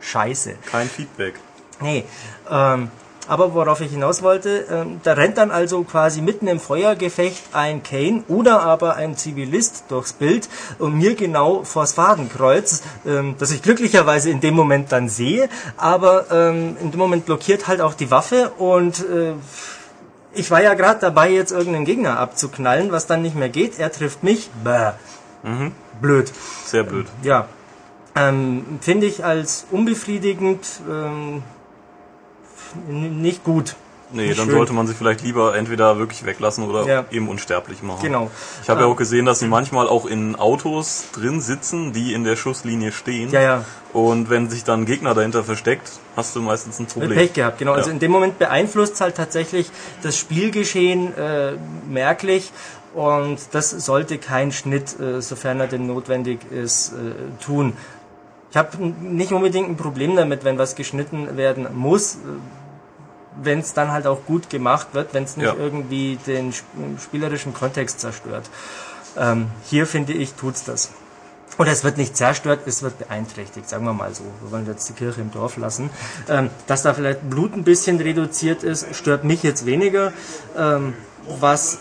[0.00, 0.54] scheiße.
[0.66, 1.34] Kein Feedback.
[1.80, 2.04] Nee.
[2.50, 2.90] Ähm,
[3.28, 7.82] aber worauf ich hinaus wollte, ähm, da rennt dann also quasi mitten im Feuergefecht ein
[7.82, 10.48] Kane oder aber ein Zivilist durchs Bild
[10.78, 16.26] und mir genau vors Fadenkreuz, ähm, das ich glücklicherweise in dem Moment dann sehe, aber
[16.30, 19.34] ähm, in dem Moment blockiert halt auch die Waffe und äh,
[20.32, 23.78] ich war ja gerade dabei, jetzt irgendeinen Gegner abzuknallen, was dann nicht mehr geht.
[23.78, 24.48] Er trifft mich.
[24.62, 24.92] Bäh.
[25.42, 25.72] Mhm.
[26.00, 26.32] Blöd.
[26.64, 27.06] Sehr blöd.
[27.22, 27.48] Ja.
[28.14, 30.66] Ähm, Finde ich als unbefriedigend.
[30.88, 31.42] Ähm,
[32.88, 33.76] nicht gut.
[34.12, 34.56] Nee, nicht dann schön.
[34.56, 37.04] sollte man sie vielleicht lieber entweder wirklich weglassen oder ja.
[37.10, 38.02] eben unsterblich machen.
[38.02, 38.30] Genau.
[38.62, 38.86] Ich habe ja.
[38.86, 42.92] ja auch gesehen, dass sie manchmal auch in Autos drin sitzen, die in der Schusslinie
[42.92, 43.30] stehen.
[43.30, 43.64] Ja, ja.
[43.92, 47.14] Und wenn sich dann ein Gegner dahinter versteckt, hast du meistens ein Problem.
[47.14, 47.72] Pech gehabt, genau.
[47.72, 47.84] Also ja.
[47.84, 49.70] Also in dem Moment beeinflusst halt tatsächlich
[50.02, 51.52] das Spielgeschehen äh,
[51.88, 52.52] merklich.
[52.94, 57.74] Und das sollte kein Schnitt, äh, sofern er denn notwendig ist, äh, tun.
[58.50, 62.18] Ich habe nicht unbedingt ein Problem damit, wenn was geschnitten werden muss
[63.42, 65.54] wenn es dann halt auch gut gemacht wird, wenn es nicht ja.
[65.54, 66.52] irgendwie den
[66.98, 68.50] spielerischen Kontext zerstört.
[69.16, 70.90] Ähm, hier finde ich, tut's das.
[71.58, 74.24] Oder es wird nicht zerstört, es wird beeinträchtigt, sagen wir mal so.
[74.40, 75.90] Wir wollen jetzt die Kirche im Dorf lassen.
[76.28, 80.12] Ähm, dass da vielleicht Blut ein bisschen reduziert ist, stört mich jetzt weniger.
[80.56, 80.94] Ähm,
[81.38, 81.78] was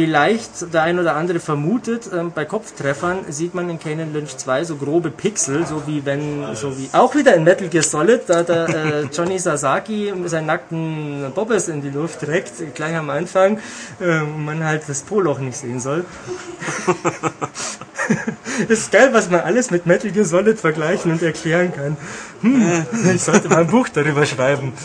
[0.00, 4.64] vielleicht der ein oder andere vermutet, ähm, bei Kopftreffern sieht man in Canon Lynch 2
[4.64, 8.42] so grobe Pixel, so wie wenn, so wie, auch wieder in Metal Gear Solid, da
[8.42, 13.58] der äh, Johnny Sasaki seinen nackten Bobbes in die Luft trägt, gleich am Anfang,
[14.00, 16.06] äh, und man halt das Poloch nicht sehen soll.
[18.68, 21.98] ist geil, was man alles mit Metal Gear Solid vergleichen und erklären kann.
[22.40, 24.72] Hm, ich sollte mal ein Buch darüber schreiben.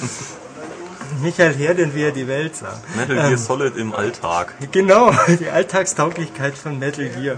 [1.21, 2.79] Michael Herden, wie er die Welt sah.
[2.95, 4.53] Metal Gear ähm, Solid im Alltag.
[4.71, 7.37] Genau, die Alltagstauglichkeit von Metal Gear.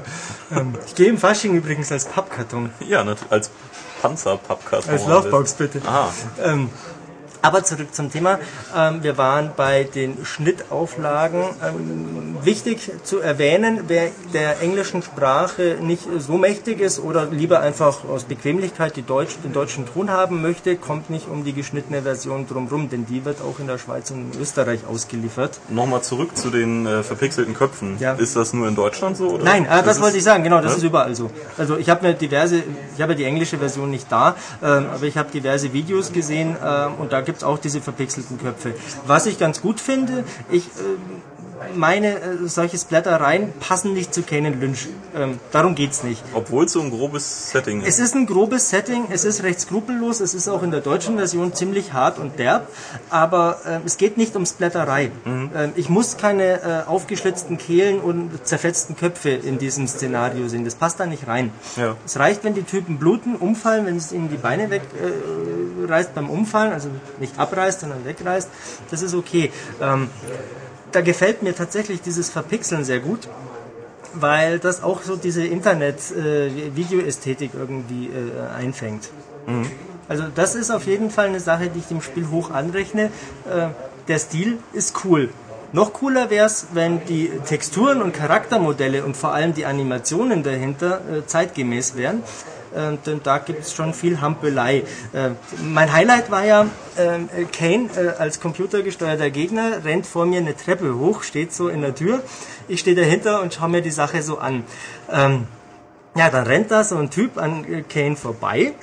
[0.52, 2.72] Ähm, ich gehe im Fasching übrigens als Pappkarton.
[2.88, 3.52] Ja, als
[4.02, 4.92] Panzerpappkarton.
[4.92, 5.82] Als Laufbox bitte.
[5.86, 6.14] Aha.
[6.44, 6.70] Ähm,
[7.42, 8.40] aber zurück zum Thema.
[8.76, 11.44] Ähm, wir waren bei den Schnittauflagen.
[11.64, 18.06] Ähm, wichtig zu erwähnen, wer der englischen Sprache nicht so mächtig ist oder lieber einfach
[18.06, 22.48] aus Bequemlichkeit die Deutsch, den deutschen Ton haben möchte, kommt nicht um die geschnittene Version
[22.48, 25.60] drumherum, denn die wird auch in der Schweiz und in Österreich ausgeliefert.
[25.70, 27.98] Nochmal zurück zu den äh, verpixelten Köpfen.
[28.00, 28.14] Ja.
[28.14, 29.30] Ist das nur in Deutschland so?
[29.32, 29.44] Oder?
[29.44, 30.44] Nein, äh, das, wollte ich sagen.
[30.44, 30.78] Genau, das ja?
[30.78, 31.30] ist überall so.
[31.58, 32.64] Also ich habe mir diverse,
[32.96, 36.88] ich habe die englische Version nicht da, äh, aber ich habe diverse Videos gesehen äh,
[37.02, 38.74] und da gibt es auch diese verpixelten Köpfe.
[39.06, 40.98] Was ich ganz gut finde, ich äh,
[41.76, 44.88] meine, äh, solche Splattereien passen nicht zu Kane Lynch.
[45.16, 46.24] Ähm, darum geht's nicht.
[46.34, 47.88] Obwohl es so ein grobes Setting ist.
[47.88, 51.18] Es ist ein grobes Setting, es ist recht skrupellos, es ist auch in der deutschen
[51.18, 52.68] Version ziemlich hart und derb,
[53.10, 55.12] aber äh, es geht nicht um Splatterei.
[55.26, 55.50] Mhm.
[55.56, 60.66] Ähm, ich muss keine äh, aufgeschlitzten Kehlen und zerfetzten Köpfe in diesem Szenario sehen.
[60.66, 61.52] Das passt da nicht rein.
[61.76, 61.96] Ja.
[62.06, 66.74] Es reicht, wenn die Typen bluten, umfallen, wenn es ihnen die Beine wegreißt beim Umfallen,
[66.74, 66.90] also
[67.20, 68.50] nicht abreißt, sondern wegreißt.
[68.92, 69.52] Das ist okay.
[69.82, 70.10] Ähm,
[70.98, 73.30] da gefällt mir tatsächlich dieses Verpixeln sehr gut,
[74.16, 79.10] weil das auch so diese Internet-Videoästhetik irgendwie äh, einfängt.
[80.10, 83.12] Also das ist auf jeden Fall eine Sache, die ich dem Spiel hoch anrechne.
[83.46, 83.68] Äh,
[84.08, 85.30] der Stil ist cool.
[85.72, 91.02] Noch cooler wäre es, wenn die Texturen und Charaktermodelle und vor allem die Animationen dahinter
[91.02, 92.24] äh, zeitgemäß wären.
[92.76, 94.84] Äh, denn da gibt es schon viel Hampelei.
[95.14, 95.32] Äh,
[95.64, 101.24] mein Highlight war ja, äh, Kane als computergesteuerter Gegner rennt vor mir eine Treppe hoch,
[101.24, 102.22] steht so in der Tür.
[102.68, 104.64] Ich stehe dahinter und schaue mir die Sache so an.
[105.12, 105.48] Ähm,
[106.16, 108.74] ja, dann rennt da so ein Typ an Kane vorbei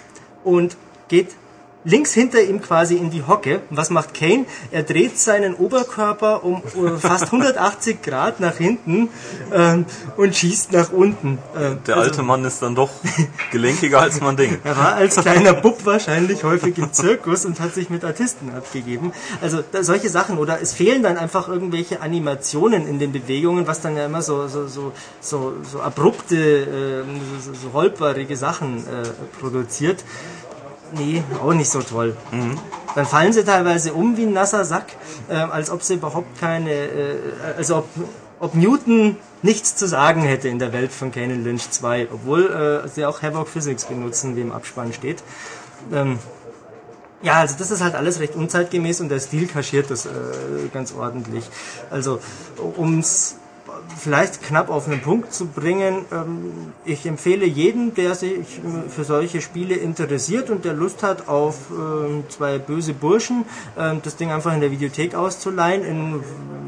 [0.44, 0.76] und
[1.08, 1.28] geht
[1.84, 3.60] links hinter ihm quasi in die Hocke.
[3.70, 4.46] Und was macht Kane?
[4.70, 9.08] Er dreht seinen Oberkörper um äh, fast 180 Grad nach hinten
[9.52, 9.84] ähm,
[10.16, 11.38] und schießt nach unten.
[11.54, 12.90] Äh, Der also- alte Mann ist dann doch
[13.52, 14.60] gelenkiger als man denkt.
[14.64, 19.12] er war als kleiner Bub wahrscheinlich häufig im Zirkus und hat sich mit Artisten abgegeben.
[19.42, 23.80] Also da, solche Sachen oder es fehlen dann einfach irgendwelche Animationen in den Bewegungen, was
[23.80, 29.08] dann ja immer so so so so, so abrupte, äh, so, so holperige Sachen äh,
[29.40, 30.02] produziert.
[30.96, 32.16] Nee, auch nicht so toll.
[32.94, 34.92] Dann fallen sie teilweise um wie ein nasser Sack,
[35.28, 37.16] äh, als ob sie überhaupt keine, äh,
[37.56, 37.88] also ob,
[38.38, 42.88] ob Newton nichts zu sagen hätte in der Welt von Kane Lynch 2, obwohl äh,
[42.88, 45.22] sie auch Havoc Physics benutzen, wie im Abspann steht.
[45.92, 46.18] Ähm,
[47.22, 50.10] ja, also das ist halt alles recht unzeitgemäß und der Stil kaschiert das äh,
[50.72, 51.44] ganz ordentlich.
[51.90, 52.20] Also
[52.76, 53.36] ums
[53.96, 59.04] vielleicht knapp auf einen Punkt zu bringen, ähm, ich empfehle jedem, der sich äh, für
[59.04, 63.44] solche Spiele interessiert und der Lust hat auf ähm, zwei böse Burschen,
[63.78, 66.24] ähm, das Ding einfach in der Videothek auszuleihen, in,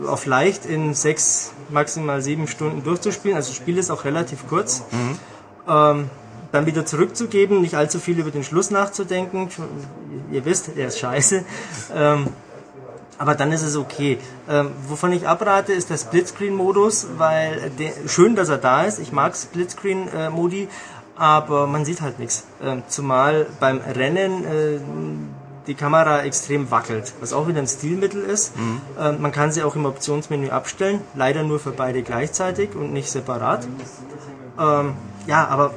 [0.06, 3.36] auf leicht in sechs, maximal sieben Stunden durchzuspielen.
[3.36, 4.84] Also das Spiel ist auch relativ kurz.
[5.68, 6.10] Ähm,
[6.52, 9.48] dann wieder zurückzugeben, nicht allzu viel über den Schluss nachzudenken.
[10.30, 11.44] Ihr wisst, er ist scheiße.
[13.18, 14.18] Aber dann ist es okay.
[14.48, 18.98] Ähm, wovon ich abrate, ist der Splitscreen-Modus, weil der, schön, dass er da ist.
[18.98, 20.68] Ich mag Splitscreen-Modi,
[21.16, 22.44] aber man sieht halt nichts.
[22.62, 24.78] Ähm, zumal beim Rennen äh,
[25.66, 28.52] die Kamera extrem wackelt, was auch wieder ein Stilmittel ist.
[29.01, 33.10] Ähm, man kann sie auch im Optionsmenü abstellen, leider nur für beide gleichzeitig und nicht
[33.10, 33.66] separat.
[34.59, 34.94] Ähm,
[35.26, 35.72] ja, aber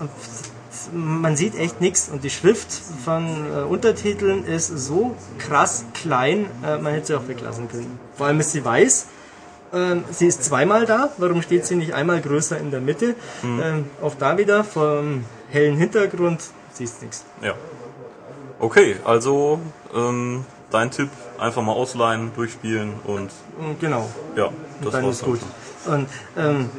[0.94, 2.72] man sieht echt nichts und die Schrift
[3.06, 8.00] von äh, Untertiteln ist so krass klein, äh, man hätte sie auch weglassen können.
[8.16, 9.08] Vor allem ist sie weiß.
[9.72, 11.10] Ähm, sie ist zweimal da.
[11.18, 13.16] Warum steht sie nicht einmal größer in der Mitte?
[13.44, 16.42] Ähm, auch da wieder vom hellen Hintergrund
[16.74, 17.24] siehst nichts.
[17.42, 17.54] Ja.
[18.60, 19.60] Okay, also
[19.96, 23.30] ähm, dein Tipp, einfach mal ausleihen, durchspielen und
[23.60, 24.50] Und Genau, ja,
[24.82, 25.40] das dann war's ist gut.
[25.86, 25.94] dann.
[26.02, 26.70] Und ähm,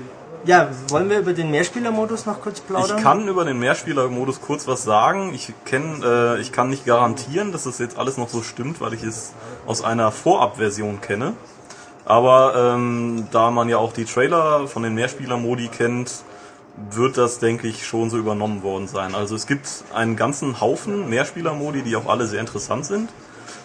[0.45, 2.99] ja, wollen wir über den Mehrspielermodus noch kurz plaudern?
[2.99, 5.33] Ich kann über den Mehrspieler-Modus kurz was sagen.
[5.35, 8.95] Ich kenn, äh, ich kann nicht garantieren, dass das jetzt alles noch so stimmt, weil
[8.95, 9.33] ich es
[9.67, 11.35] aus einer Vorabversion kenne.
[12.05, 16.25] Aber ähm, da man ja auch die Trailer von den Mehrspieler-Modi kennt,
[16.91, 19.15] wird das, denke ich, schon so übernommen worden sein.
[19.15, 23.11] Also es gibt einen ganzen Haufen Mehrspieler-Modi, die auch alle sehr interessant sind.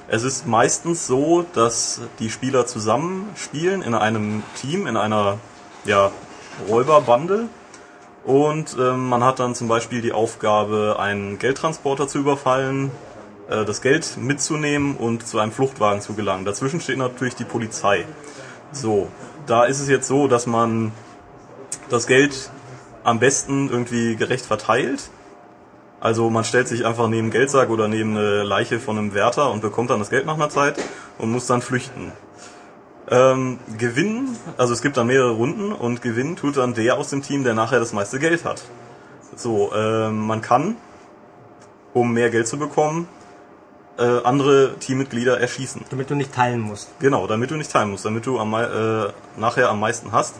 [0.07, 5.39] Es ist meistens so, dass die Spieler zusammen spielen in einem Team, in einer
[5.85, 6.11] ja,
[6.69, 7.49] Räuberbande.
[8.25, 12.89] Und ähm, man hat dann zum Beispiel die Aufgabe, einen Geldtransporter zu überfallen,
[13.49, 16.45] äh, das Geld mitzunehmen und zu einem Fluchtwagen zu gelangen.
[16.45, 18.05] Dazwischen steht natürlich die Polizei.
[18.71, 19.09] So,
[19.45, 20.91] da ist es jetzt so, dass man
[21.89, 22.49] das Geld
[23.03, 25.09] am besten irgendwie gerecht verteilt.
[25.99, 29.61] Also man stellt sich einfach neben Geldsack oder neben eine Leiche von einem Wärter und
[29.61, 30.77] bekommt dann das Geld nach einer Zeit
[31.17, 32.11] und muss dann flüchten.
[33.09, 37.21] Ähm, gewinnen, also es gibt dann mehrere Runden und gewinnen tut dann der aus dem
[37.21, 38.63] Team, der nachher das meiste Geld hat.
[39.35, 40.77] So, ähm, man kann,
[41.93, 43.07] um mehr Geld zu bekommen,
[43.97, 45.83] äh, andere Teammitglieder erschießen.
[45.89, 46.89] Damit du nicht teilen musst.
[46.99, 50.35] Genau, damit du nicht teilen musst, damit du am, äh, nachher am meisten hast.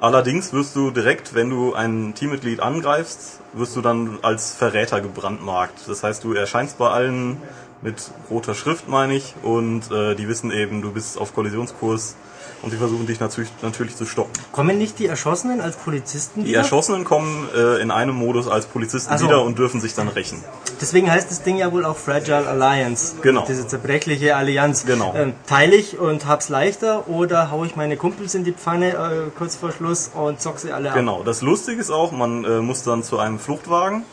[0.00, 5.88] Allerdings wirst du direkt, wenn du ein Teammitglied angreifst, wirst du dann als Verräter gebrandmarkt.
[5.88, 7.40] Das heißt, du erscheinst bei allen
[7.84, 12.16] mit roter Schrift, meine ich, und äh, die wissen eben, du bist auf Kollisionskurs
[12.62, 14.32] und sie versuchen dich natürlich, natürlich zu stoppen.
[14.52, 16.60] Kommen nicht die Erschossenen als Polizisten Die wieder?
[16.60, 19.26] Erschossenen kommen äh, in einem Modus als Polizisten Ach so.
[19.26, 20.42] wieder und dürfen sich dann rächen.
[20.80, 23.16] Deswegen heißt das Ding ja wohl auch Fragile Alliance.
[23.20, 23.44] Genau.
[23.46, 24.86] Diese zerbrechliche Allianz.
[24.86, 25.12] Genau.
[25.14, 29.30] Ähm, teile ich und hab's leichter oder hau ich meine Kumpels in die Pfanne äh,
[29.36, 30.96] kurz vor Schluss und zock sie alle ab?
[30.96, 31.22] Genau.
[31.22, 34.04] Das Lustige ist auch, man äh, muss dann zu einem Fluchtwagen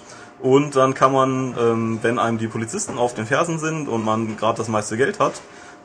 [0.42, 4.38] und dann kann man, ähm, wenn einem die Polizisten auf den Fersen sind und man
[4.38, 5.34] gerade das meiste Geld hat,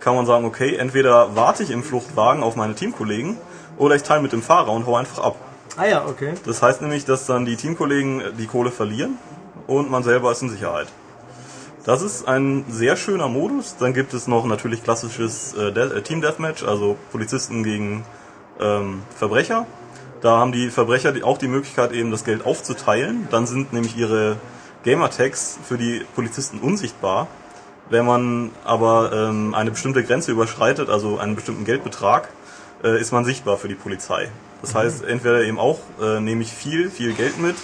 [0.01, 3.37] kann man sagen, okay, entweder warte ich im Fluchtwagen auf meine Teamkollegen
[3.77, 5.37] oder ich teile mit dem Fahrer und hau einfach ab.
[5.77, 6.35] Ah ja, okay.
[6.45, 9.19] Das heißt nämlich, dass dann die Teamkollegen äh, die Kohle verlieren
[9.67, 10.89] und man selber ist in Sicherheit.
[11.85, 13.77] Das ist ein sehr schöner Modus.
[13.79, 18.05] Dann gibt es noch natürlich klassisches äh, De äh, Team Deathmatch, also Polizisten gegen
[18.59, 19.67] ähm, Verbrecher.
[20.21, 23.29] Da haben die Verbrecher auch die Möglichkeit, eben das Geld aufzuteilen.
[23.31, 24.37] Dann sind nämlich ihre
[24.85, 27.29] Gamertags für die Polizisten unsichtbar.
[27.89, 32.29] Wenn man aber ähm, eine bestimmte Grenze überschreitet, also einen bestimmten Geldbetrag,
[32.83, 34.29] äh, ist man sichtbar für die Polizei.
[34.63, 37.57] Das heißt, entweder eben auch äh, nehme ich viel, viel Geld mit,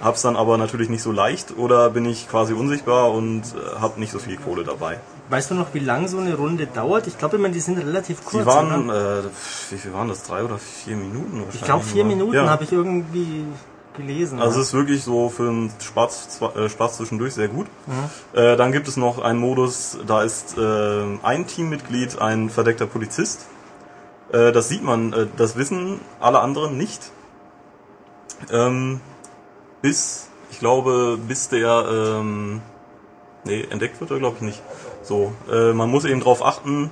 [0.00, 4.00] hab's dann aber natürlich nicht so leicht, oder bin ich quasi unsichtbar und äh, habe
[4.00, 4.98] nicht so viel Kohle dabei.
[5.32, 7.06] Weißt du noch, wie lang so eine Runde dauert?
[7.06, 8.42] Ich glaube immer, die sind relativ kurz.
[8.42, 9.22] Die waren, äh,
[9.70, 10.24] wie viel waren das?
[10.24, 11.54] Drei oder vier Minuten wahrscheinlich?
[11.54, 12.04] ich glaube, vier.
[12.04, 12.50] Minuten ja.
[12.50, 13.46] habe ich irgendwie
[13.96, 14.40] gelesen.
[14.40, 17.66] Also es ist wirklich so für einen Spaß, äh, Spaß zwischendurch sehr gut.
[17.86, 18.38] Mhm.
[18.38, 23.46] Äh, dann gibt es noch einen Modus, da ist äh, ein Teammitglied ein verdeckter Polizist.
[24.34, 27.10] Äh, das sieht man, äh, das wissen alle anderen nicht.
[28.50, 29.00] Ähm,
[29.80, 32.60] bis, ich glaube, bis der, ähm,
[33.44, 34.62] nee, entdeckt wird er glaube ich nicht.
[35.12, 36.90] So, äh, man muss eben darauf achten,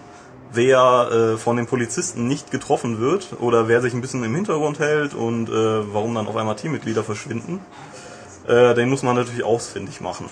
[0.53, 4.79] wer äh, von den Polizisten nicht getroffen wird oder wer sich ein bisschen im Hintergrund
[4.79, 7.61] hält und äh, warum dann auf einmal Teammitglieder verschwinden.
[8.47, 10.27] Äh, den muss man natürlich ausfindig machen,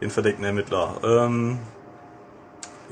[0.00, 0.94] den verdeckten Ermittler.
[1.02, 1.58] Ähm,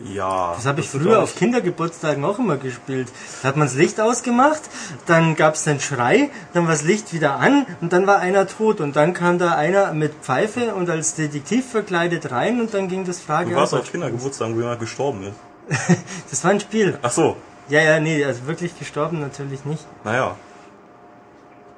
[0.05, 0.53] ja.
[0.55, 3.09] Das habe ich früher auf Kindergeburtstagen auch immer gespielt.
[3.43, 4.63] Da hat man das Licht ausgemacht,
[5.07, 8.47] dann gab es den Schrei, dann war das Licht wieder an und dann war einer
[8.47, 12.89] tot und dann kam da einer mit Pfeife und als Detektiv verkleidet rein und dann
[12.89, 15.97] ging das Frage Du warst auf Kindergeburtstag, wo jemand gestorben ist.
[16.31, 16.99] Das war ein Spiel.
[17.03, 17.37] Ach so,
[17.69, 19.85] Ja, ja, nee, also wirklich gestorben natürlich nicht.
[20.05, 20.37] naja.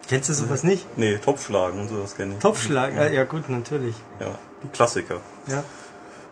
[0.08, 0.86] Kennst du sowas nicht?
[0.96, 2.38] Nee, Topfschlagen und sowas kenne ich.
[2.40, 3.94] Topfschlag, ja, ja gut, natürlich.
[4.18, 5.20] Ja, die Klassiker.
[5.46, 5.62] Ja.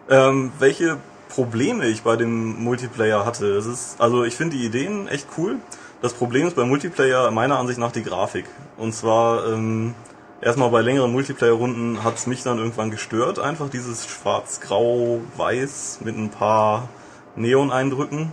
[0.08, 0.96] Ähm, welche
[1.28, 3.54] Probleme ich bei dem Multiplayer hatte.
[3.54, 5.56] Das ist, also ich finde die Ideen echt cool.
[6.02, 8.44] Das Problem ist beim Multiplayer meiner Ansicht nach die Grafik.
[8.76, 9.94] Und zwar ähm,
[10.40, 16.30] erstmal bei längeren Multiplayer-Runden hat es mich dann irgendwann gestört, einfach dieses Schwarz-Grau-Weiß mit ein
[16.30, 16.88] paar
[17.34, 18.32] Neon-Eindrücken.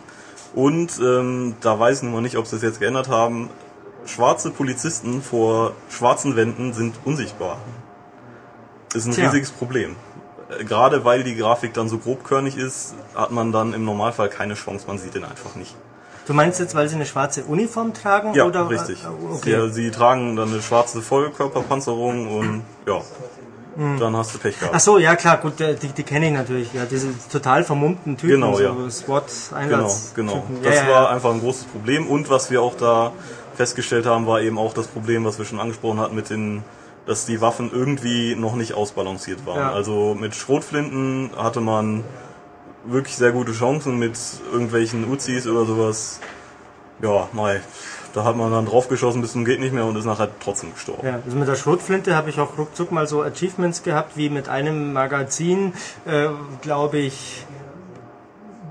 [0.53, 3.49] Und ähm, da weiß ich nun mal nicht, ob sie es jetzt geändert haben.
[4.05, 7.57] Schwarze Polizisten vor schwarzen Wänden sind unsichtbar.
[8.93, 9.25] Ist ein Tja.
[9.25, 9.95] riesiges Problem.
[10.67, 14.85] Gerade weil die Grafik dann so grobkörnig ist, hat man dann im Normalfall keine Chance,
[14.87, 15.75] man sieht den einfach nicht.
[16.25, 18.33] Du meinst jetzt, weil sie eine schwarze Uniform tragen?
[18.33, 19.03] Ja, oder, richtig.
[19.03, 19.67] äh, Okay.
[19.67, 23.01] Sie, sie tragen dann eine schwarze Vollkörperpanzerung und ja,
[23.99, 24.73] dann hast du Pech gehabt.
[24.75, 26.73] Ach so, ja klar, gut, die, die kenne ich natürlich.
[26.73, 28.89] Ja, diese total vermummten Typen, Genau, so ja.
[28.89, 30.13] SWAT Genau, Einsatz.
[30.15, 30.33] genau.
[30.63, 31.09] Ja, Das ja, war ja.
[31.09, 32.07] einfach ein großes Problem.
[32.07, 33.11] Und was wir auch da
[33.55, 36.63] festgestellt haben, war eben auch das Problem, was wir schon angesprochen hatten mit den,
[37.05, 39.57] dass die Waffen irgendwie noch nicht ausbalanciert waren.
[39.59, 39.71] Ja.
[39.73, 42.03] Also mit Schrotflinten hatte man
[42.85, 44.17] wirklich sehr gute Chancen mit
[44.51, 46.19] irgendwelchen Uzis oder sowas.
[47.01, 47.61] Ja, mei,
[48.13, 51.05] da hat man dann draufgeschossen bis zum geht nicht mehr und ist nachher trotzdem gestorben.
[51.05, 54.47] Ja, also mit der Schrotflinte habe ich auch ruckzuck mal so Achievements gehabt, wie mit
[54.47, 55.73] einem Magazin,
[56.05, 56.27] äh,
[56.61, 57.45] glaube ich,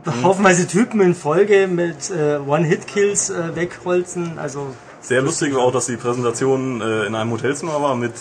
[0.04, 0.24] Mhm.
[0.24, 4.38] haufenweise Typen in Folge mit äh, One-Hit-Kills äh, wegholzen.
[4.38, 8.12] Also Sehr lustig war auch, dass die Präsentation äh, in einem Hotelzimmer war mit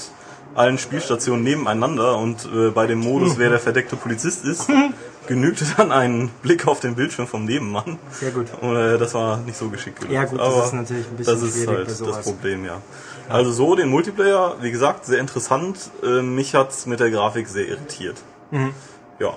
[0.55, 4.67] allen Spielstationen nebeneinander und äh, bei dem Modus, wer der verdeckte Polizist ist,
[5.27, 7.97] genügte dann ein Blick auf den Bildschirm vom Nebenmann.
[8.11, 8.47] sehr gut.
[8.59, 10.13] Und, äh, das war nicht so geschickt gelöst.
[10.13, 12.15] Ja gut, das ist natürlich ein bisschen das ist schwierig halt bei sowas.
[12.17, 12.81] das Problem, ja.
[13.29, 15.77] Also so den Multiplayer, wie gesagt, sehr interessant.
[16.03, 18.17] Äh, mich hat's mit der Grafik sehr irritiert.
[18.49, 18.73] Mhm.
[19.19, 19.35] Ja.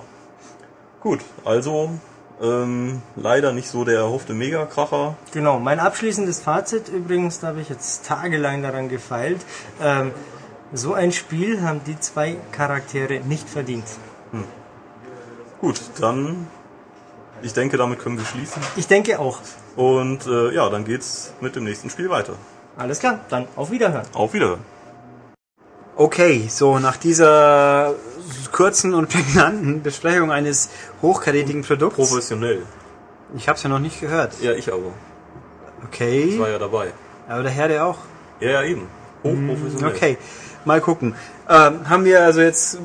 [0.99, 1.91] Gut, also
[2.41, 5.15] ähm, leider nicht so der erhoffte Megakracher.
[5.31, 9.41] Genau, mein abschließendes Fazit übrigens, da habe ich jetzt tagelang daran gefeilt.
[9.81, 10.11] Ähm,
[10.73, 13.85] so ein Spiel haben die zwei Charaktere nicht verdient.
[15.61, 16.47] Gut, dann
[17.41, 18.61] ich denke, damit können wir schließen.
[18.75, 19.39] Ich denke auch.
[19.75, 22.33] Und äh, ja, dann geht's mit dem nächsten Spiel weiter.
[22.77, 24.05] Alles klar, dann auf Wiederhören.
[24.13, 24.61] Auf Wiederhören.
[25.95, 27.93] Okay, so nach dieser
[28.51, 30.69] kurzen und prägnanten Besprechung eines
[31.01, 31.95] hochkarätigen Produkts.
[31.95, 32.63] Professionell.
[33.35, 34.33] Ich habe es ja noch nicht gehört.
[34.41, 34.93] Ja, ich aber.
[35.85, 36.93] Okay, Ich war ja dabei.
[37.27, 37.97] aber der Herr der auch.
[38.39, 38.87] Ja, ja, eben.
[39.23, 39.95] Hochprofessionell.
[39.95, 40.17] Okay,
[40.65, 41.15] mal gucken.
[41.49, 42.77] Ähm, haben wir also jetzt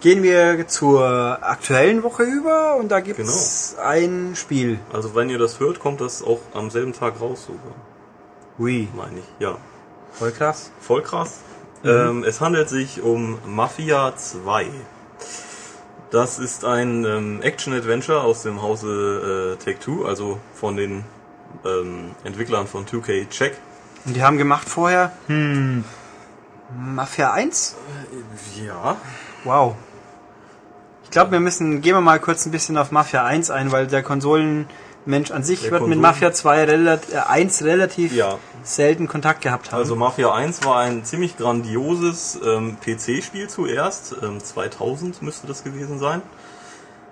[0.00, 1.02] gehen wir zur
[1.42, 4.78] aktuellen Woche über und da gibt es ein Spiel.
[4.92, 7.74] Also wenn ihr das hört, kommt das auch am selben Tag raus sogar,
[8.58, 9.24] Ui, meine ich.
[9.40, 9.56] Ja,
[10.12, 10.70] voll krass.
[10.80, 11.40] voll krass.
[11.84, 14.66] Ähm, es handelt sich um Mafia 2.
[16.10, 21.04] Das ist ein ähm, Action-Adventure aus dem Hause äh, Take-Two, also von den
[21.64, 23.56] ähm, Entwicklern von 2K Check.
[24.04, 25.84] Und die haben gemacht vorher, hm,
[26.76, 27.76] Mafia 1?
[28.64, 28.96] Ja.
[29.44, 29.76] Wow.
[31.04, 33.86] Ich glaube, wir müssen, gehen wir mal kurz ein bisschen auf Mafia 1 ein, weil
[33.86, 34.02] der
[35.08, 38.38] Konsolenmensch an sich wird mit Mafia 2 relat äh, 1 relativ Ja.
[38.62, 39.78] selten Kontakt gehabt haben.
[39.78, 44.14] Also Mafia 1 war ein ziemlich grandioses ähm, PC-Spiel zuerst.
[44.22, 46.20] Ähm, 2000 müsste das gewesen sein.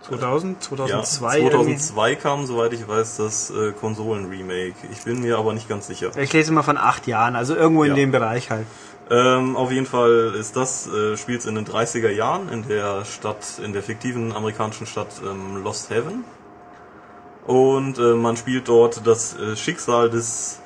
[0.08, 0.68] 2000, Ja,
[1.02, 1.38] 2002.
[1.38, 1.76] irgendwie.
[1.76, 4.74] 2002 kam, soweit ich weiß, das äh, Konsolen-Remake.
[4.92, 6.10] Ich bin mir aber nicht ganz sicher.
[6.16, 7.96] Ich lese immer von acht Jahren, also irgendwo in Ja.
[7.96, 8.66] dem Bereich halt.
[9.10, 13.38] Ähm, auf jeden Fall ist das, äh, spielt in den 30er Jahren in der Stadt,
[13.64, 16.24] in der fiktiven amerikanischen Stadt ähm, Lost Heaven.
[17.46, 20.60] Und äh, man spielt dort das äh, Schicksal des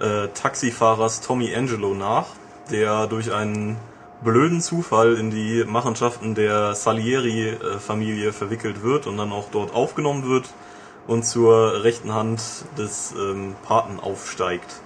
[0.00, 2.26] äh, Taxifahrers Tommy Angelo nach,
[2.70, 3.76] der durch einen
[4.22, 10.48] blöden Zufall in die Machenschaften der Salieri-Familie verwickelt wird und dann auch dort aufgenommen wird
[11.06, 12.42] und zur rechten Hand
[12.76, 14.80] des ähm, Paten aufsteigt.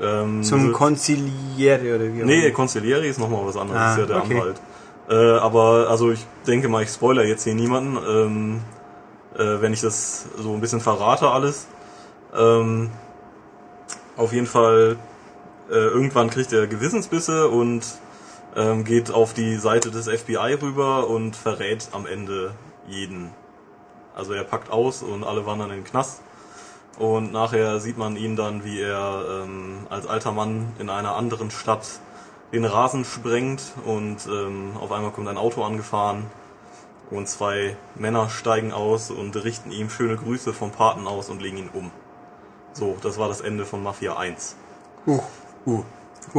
[0.00, 2.54] Ähm, Zum so- Konziliere oder wie auch Nee, immer.
[2.54, 4.34] Consigliere ist nochmal was anderes, Ah, ist ja der okay.
[4.40, 4.60] Anwalt.
[5.08, 8.60] Äh, aber also ich denke mal, ich spoiler jetzt hier niemanden, ähm,
[9.38, 11.66] äh, wenn ich das so ein bisschen verrate alles.
[12.34, 12.90] Ähm,
[14.16, 14.96] auf jeden Fall,
[15.70, 17.84] äh, irgendwann kriegt er Gewissensbisse und
[18.54, 22.52] ähm, geht auf die Seite des FBI rüber und verrät am Ende
[22.88, 23.30] jeden.
[24.14, 26.22] Also er packt aus und alle wandern in den Knast.
[26.98, 31.50] Und nachher sieht man ihn dann, wie er ähm, als alter Mann in einer anderen
[31.50, 32.00] Stadt
[32.52, 36.24] den Rasen sprengt und ähm, auf einmal kommt ein Auto angefahren
[37.10, 41.58] und zwei Männer steigen aus und richten ihm schöne Grüße vom Paten aus und legen
[41.58, 41.90] ihn um.
[42.72, 44.56] So, das war das Ende von Mafia 1.
[45.06, 45.20] Uh,
[45.66, 45.82] Uh.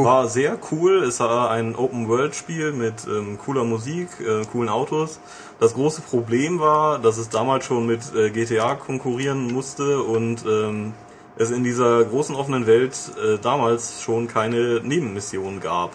[0.04, 1.02] War sehr cool.
[1.02, 5.18] Es war ein Open-World-Spiel mit ähm, cooler Musik, äh, coolen Autos.
[5.60, 10.92] Das große Problem war, dass es damals schon mit äh, GTA konkurrieren musste und ähm,
[11.36, 15.92] es in dieser großen offenen Welt äh, damals schon keine Nebenmissionen gab.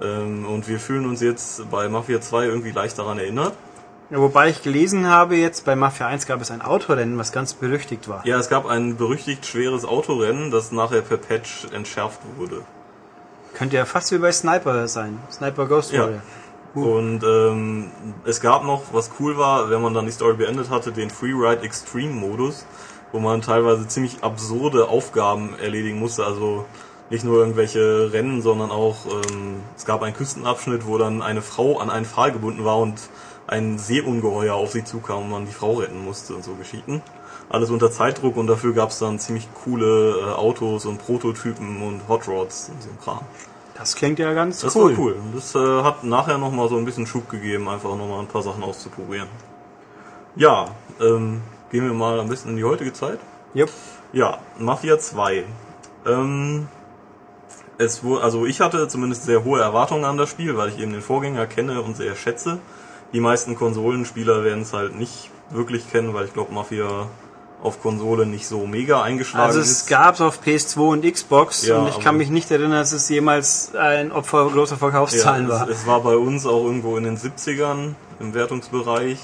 [0.00, 3.54] Ähm, und wir fühlen uns jetzt bei Mafia 2 irgendwie leicht daran erinnert.
[4.10, 7.54] Ja, wobei ich gelesen habe, jetzt bei Mafia 1 gab es ein Autorennen, was ganz
[7.54, 8.26] berüchtigt war.
[8.26, 12.62] Ja, es gab ein berüchtigt schweres Autorennen, das nachher per Patch entschärft wurde.
[13.54, 15.18] Könnte ja fast wie bei Sniper sein.
[15.30, 16.02] Sniper Ghost Ja.
[16.02, 16.22] Warrior.
[16.74, 17.90] Und ähm,
[18.24, 21.62] es gab noch, was cool war, wenn man dann die Story beendet hatte, den Freeride
[21.62, 22.64] Extreme Modus,
[23.12, 26.24] wo man teilweise ziemlich absurde Aufgaben erledigen musste.
[26.24, 26.64] Also
[27.10, 31.78] nicht nur irgendwelche Rennen, sondern auch ähm, es gab einen Küstenabschnitt, wo dann eine Frau
[31.80, 33.00] an einen Pfahl gebunden war und
[33.50, 37.02] ein Seeungeheuer auf sie zukam und man die Frau retten musste und so Geschichten.
[37.48, 42.02] Alles unter Zeitdruck und dafür gab es dann ziemlich coole äh, Autos und Prototypen und
[42.08, 43.20] Hot Rods und so ein Kram.
[43.74, 44.92] Das klingt ja ganz Das cool.
[44.96, 45.16] war cool.
[45.34, 48.62] Das äh, hat nachher nochmal so ein bisschen Schub gegeben, einfach nochmal ein paar Sachen
[48.62, 49.26] auszuprobieren.
[50.36, 50.66] Ja,
[51.00, 53.18] ähm, gehen wir mal am besten in die heutige Zeit.
[53.52, 53.70] Jupp.
[54.12, 55.44] Ja, Mafia 2.
[56.06, 56.68] Ähm,
[57.78, 60.92] es wurde, also ich hatte zumindest sehr hohe Erwartungen an das Spiel, weil ich eben
[60.92, 62.58] den Vorgänger kenne und sehr schätze.
[63.12, 67.08] Die meisten Konsolenspieler werden es halt nicht wirklich kennen, weil ich glaube Mafia
[67.62, 69.70] auf Konsole nicht so mega eingeschlagen Also ist.
[69.70, 72.92] es gab es auf PS2 und Xbox Ja, und ich kann mich nicht erinnern, dass
[72.92, 75.68] es jemals ein Opfer großer Verkaufszahlen ja, war.
[75.68, 79.18] Es, es war bei uns auch irgendwo in den 70ern im Wertungsbereich.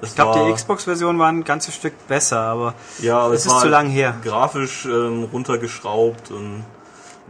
[0.00, 3.60] Es ich glaube, die Xbox-Version war ein ganzes Stück besser, aber ja, aber es ist
[3.60, 4.14] zu lang her.
[4.22, 6.64] grafisch ähm, runtergeschraubt und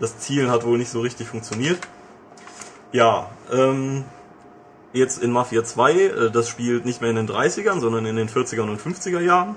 [0.00, 1.78] das Zielen hat wohl nicht so richtig funktioniert.
[2.92, 4.04] Ja, ähm,
[4.96, 8.28] jetzt in Mafia 2, äh, das spielt nicht mehr in den 30ern, sondern in den
[8.28, 9.56] 40er und 50er Jahren.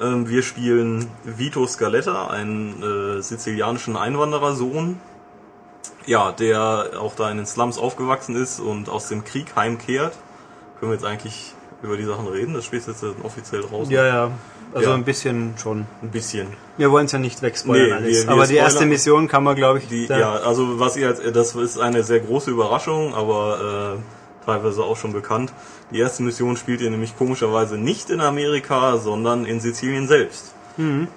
[0.00, 2.82] Ähm, wir spielen Vito Scaletta, einen
[3.18, 4.98] äh, sizilianischen Einwanderersohn,
[6.06, 10.14] ja, der auch da in den Slums aufgewachsen ist und aus dem Krieg heimkehrt.
[10.80, 12.54] Können wir jetzt eigentlich über die Sachen reden?
[12.54, 13.92] Das Spiel ist jetzt offiziell draußen.
[13.92, 14.30] Ja, ja.
[14.74, 14.94] Also Ja.
[14.94, 15.86] ein bisschen schon.
[16.02, 16.48] Ein bisschen.
[16.78, 18.16] Wir wollen es ja nicht wegspoilern Nee, alles.
[18.22, 21.08] wir- wir aber die erste Mission kann man, glaube ich, Die, ja, also was ihr
[21.08, 25.52] als, das ist eine sehr große Überraschung, aber äh, teilweise auch schon bekannt.
[25.90, 30.54] Die erste Mission spielt ihr nämlich komischerweise nicht in Amerika, sondern in Sizilien selbst.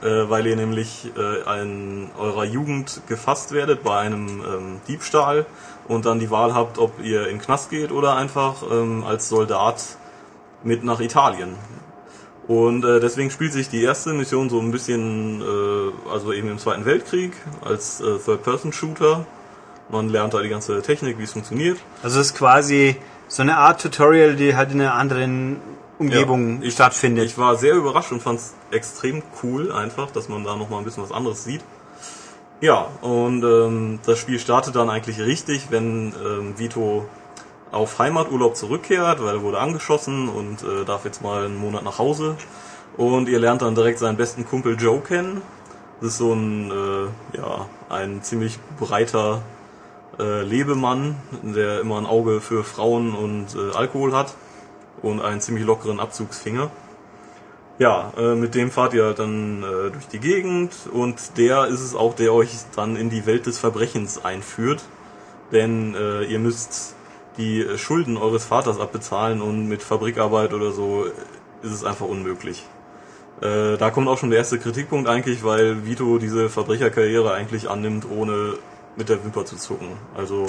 [0.03, 5.45] Äh, weil ihr nämlich äh, in eurer Jugend gefasst werdet bei einem ähm, Diebstahl
[5.87, 9.81] und dann die Wahl habt, ob ihr in Knast geht oder einfach ähm, als Soldat
[10.63, 11.55] mit nach Italien.
[12.47, 16.57] Und äh, deswegen spielt sich die erste Mission so ein bisschen, äh, also eben im
[16.59, 17.33] Zweiten Weltkrieg
[17.63, 19.25] als äh, Third-Person-Shooter.
[19.89, 21.77] Man lernt da die ganze Technik, wie es funktioniert.
[22.03, 22.97] Also es ist quasi
[23.27, 25.57] so eine Art Tutorial, die halt in einer anderen
[25.99, 27.25] Umgebung Ja, ich- stattfindet.
[27.25, 30.85] Ich war sehr überrascht und fand es extrem cool einfach, dass man da nochmal ein
[30.85, 31.61] bisschen was anderes sieht.
[32.61, 37.05] Ja, und ähm, das Spiel startet dann eigentlich richtig, wenn ähm, Vito
[37.71, 41.99] auf Heimaturlaub zurückkehrt, weil er wurde angeschossen und äh, darf jetzt mal einen Monat nach
[41.99, 42.37] Hause.
[42.95, 45.41] Und ihr lernt dann direkt seinen besten Kumpel Joe kennen.
[45.99, 49.41] Das ist so ein, äh, ja, ein ziemlich breiter
[50.19, 54.35] äh, Lebemann, der immer ein Auge für Frauen und äh, Alkohol hat
[55.01, 56.71] und einen ziemlich lockeren Abzugsfinger.
[57.77, 61.81] Ja, äh, mit dem fahrt ihr halt dann äh, durch die Gegend und der ist
[61.81, 64.83] es auch, der euch dann in die Welt des Verbrechens einführt.
[65.51, 66.95] Denn äh, ihr müsst
[67.37, 71.05] die Schulden eures Vaters abbezahlen und mit Fabrikarbeit oder so
[71.61, 72.65] ist es einfach unmöglich.
[73.41, 78.07] Äh, da kommt auch schon der erste Kritikpunkt eigentlich, weil Vito diese Verbrecherkarriere eigentlich annimmt,
[78.09, 78.53] ohne
[78.95, 79.97] mit der Wimper zu zucken.
[80.15, 80.45] Also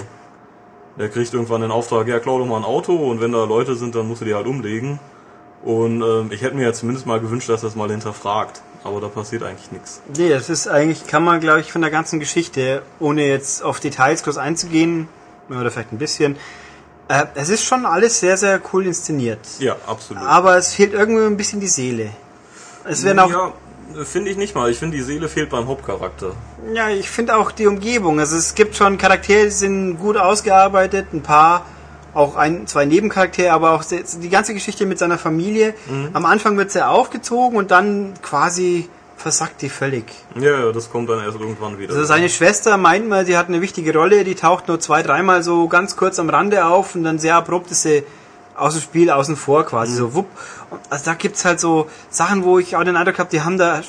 [0.98, 3.76] der kriegt irgendwann den Auftrag, ja, klau doch mal ein Auto und wenn da Leute
[3.76, 4.98] sind, dann musst du die halt umlegen.
[5.64, 8.62] Und ähm, ich hätte mir ja zumindest mal gewünscht, dass das mal hinterfragt.
[8.84, 10.00] Aber da passiert eigentlich nichts.
[10.16, 13.80] Nee, das ist eigentlich, kann man glaube ich von der ganzen Geschichte, ohne jetzt auf
[13.80, 15.08] Details groß einzugehen,
[15.50, 16.36] oder vielleicht ein bisschen,
[17.08, 19.40] äh, es ist schon alles sehr, sehr cool inszeniert.
[19.58, 20.22] Ja, absolut.
[20.22, 22.10] Aber es fehlt irgendwie ein bisschen die Seele.
[22.84, 23.52] Es werden auch, ja, ja,
[24.04, 24.70] finde ich nicht mal.
[24.70, 26.32] Ich finde, die Seele fehlt beim Hauptcharakter.
[26.98, 28.20] ich finde auch die Umgebung.
[28.20, 31.64] Also es gibt schon Charaktere, die sind gut ausgearbeitet, ein paar,
[32.14, 35.74] auch ein, zwei Nebencharaktere, aber auch die ganze Geschichte mit seiner Familie.
[36.12, 40.04] Am Anfang wird sehr aufgezogen und dann quasi versackt die völlig.
[40.38, 41.92] Ja, ja, das kommt dann erst irgendwann wieder.
[41.92, 45.42] Also seine Schwester meint mal, sie hat eine wichtige Rolle, die taucht nur zwei, dreimal
[45.42, 48.04] so ganz kurz am Rande auf und dann sehr abrupt ist sie
[48.56, 50.26] aus dem Spiel außen vor quasi so wupp.
[50.90, 53.82] Also da gibt's halt so Sachen, wo ich auch den Eindruck habe, die haben da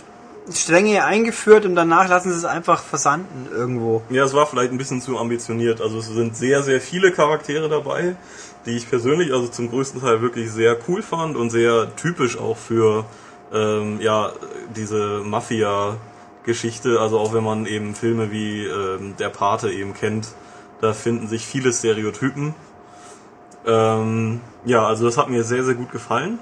[0.53, 4.01] Stränge eingeführt und danach lassen sie es einfach versanden irgendwo.
[4.09, 5.81] Ja, es war vielleicht ein bisschen zu ambitioniert.
[5.81, 8.15] Also es sind sehr, sehr viele Charaktere dabei,
[8.65, 12.57] die ich persönlich also zum größten Teil wirklich sehr cool fand und sehr typisch auch
[12.57, 13.05] für
[13.53, 14.31] ähm, ja
[14.75, 16.99] diese Mafia-Geschichte.
[17.01, 20.29] Also auch wenn man eben Filme wie ähm, Der Pate eben kennt,
[20.79, 22.55] da finden sich viele Stereotypen.
[23.65, 26.39] Ähm, ja, also das hat mir sehr, sehr gut gefallen.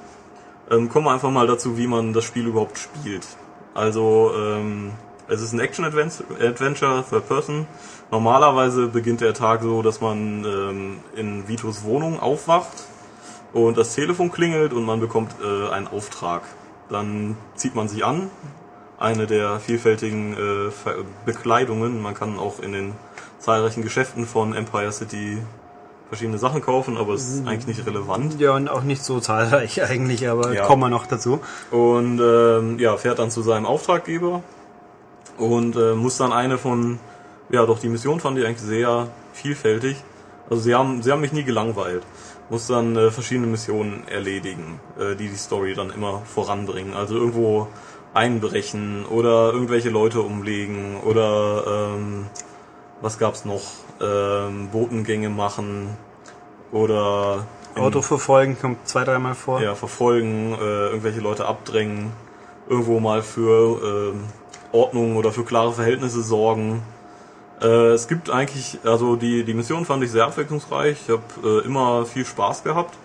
[0.70, 3.28] Ähm, kommen wir einfach mal dazu, wie man das Spiel überhaupt spielt.
[3.74, 4.92] Also ähm,
[5.28, 7.68] es ist ein Action-Adventure, Third Person.
[8.12, 12.86] Normalerweise beginnt der Tag so, dass man ähm, in Vitos Wohnung aufwacht
[13.54, 16.44] und das Telefon klingelt und man bekommt äh, einen Auftrag.
[16.90, 18.30] Dann zieht man sich an,
[19.00, 20.72] eine der vielfältigen äh,
[21.26, 22.02] Bekleidungen.
[22.02, 22.94] Man kann auch in den
[23.40, 25.40] zahlreichen Geschäften von Empire City
[26.10, 28.40] verschiedene Sachen kaufen, aber es ist eigentlich nicht relevant.
[28.40, 30.66] Ja, und auch nicht so zahlreich eigentlich, aber Ja.
[30.66, 31.40] kommen wir noch dazu.
[31.72, 34.44] und ähm, ja, fährt dann zu seinem Auftraggeber
[35.38, 37.00] und äh, muss dann eine von,
[37.50, 39.98] ja doch, die Mission fand ich eigentlich sehr vielfältig.
[40.50, 42.04] Also sie haben, sie haben mich nie gelangweilt.
[42.52, 46.94] Muss dann äh, verschiedene Missionen erledigen, äh, die die Story dann immer voranbringen.
[46.94, 47.68] Also irgendwo
[48.14, 52.28] einbrechen oder irgendwelche Leute umlegen oder ähm,
[53.02, 53.62] was gab's noch?
[54.02, 55.96] Ähm, Botengänge machen
[56.72, 57.46] oder
[57.76, 59.62] Auto verfolgen kommt zwei, dreimal vor.
[59.62, 62.12] ja, verfolgen, äh, irgendwelche Leute abdrängen,
[62.70, 64.24] irgendwo mal für ähm,
[64.72, 66.82] Ordnung oder für klare Verhältnisse sorgen.
[67.62, 70.98] Äh, es gibt eigentlich, also die, die Mission fand ich sehr abwechslungsreich.
[71.08, 72.96] Ich habe äh, immer viel Spaß gehabt.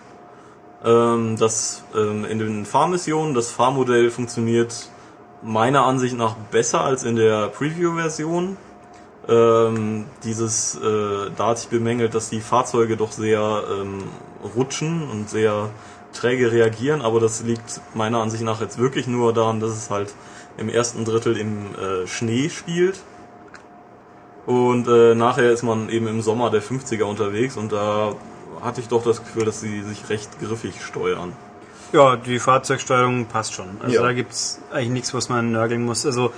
[0.85, 4.89] Ähm, das ähm, in den Fahrmissionen, das Fahrmodell funktioniert
[5.43, 8.57] meiner Ansicht nach besser als in der Preview-Version.
[9.28, 14.05] Ähm, dieses, äh, da hat sich bemängelt, dass die Fahrzeuge doch sehr ähm,
[14.56, 15.68] rutschen und sehr
[16.12, 20.14] träge reagieren, aber das liegt meiner Ansicht nach jetzt wirklich nur daran, dass es halt
[20.56, 22.98] im ersten Drittel im äh, Schnee spielt.
[24.47, 28.14] Und äh, nachher ist man eben im Sommer der 50er unterwegs und da
[28.62, 31.32] hatte ich doch das Gefühl, dass sie sich recht griffig steuern.
[31.92, 33.68] Ja, die Fahrzeugsteuerung passt schon.
[33.82, 34.02] Also Ja.
[34.02, 36.06] da gibt's eigentlich nichts, was man nörgeln muss.
[36.06, 36.32] Also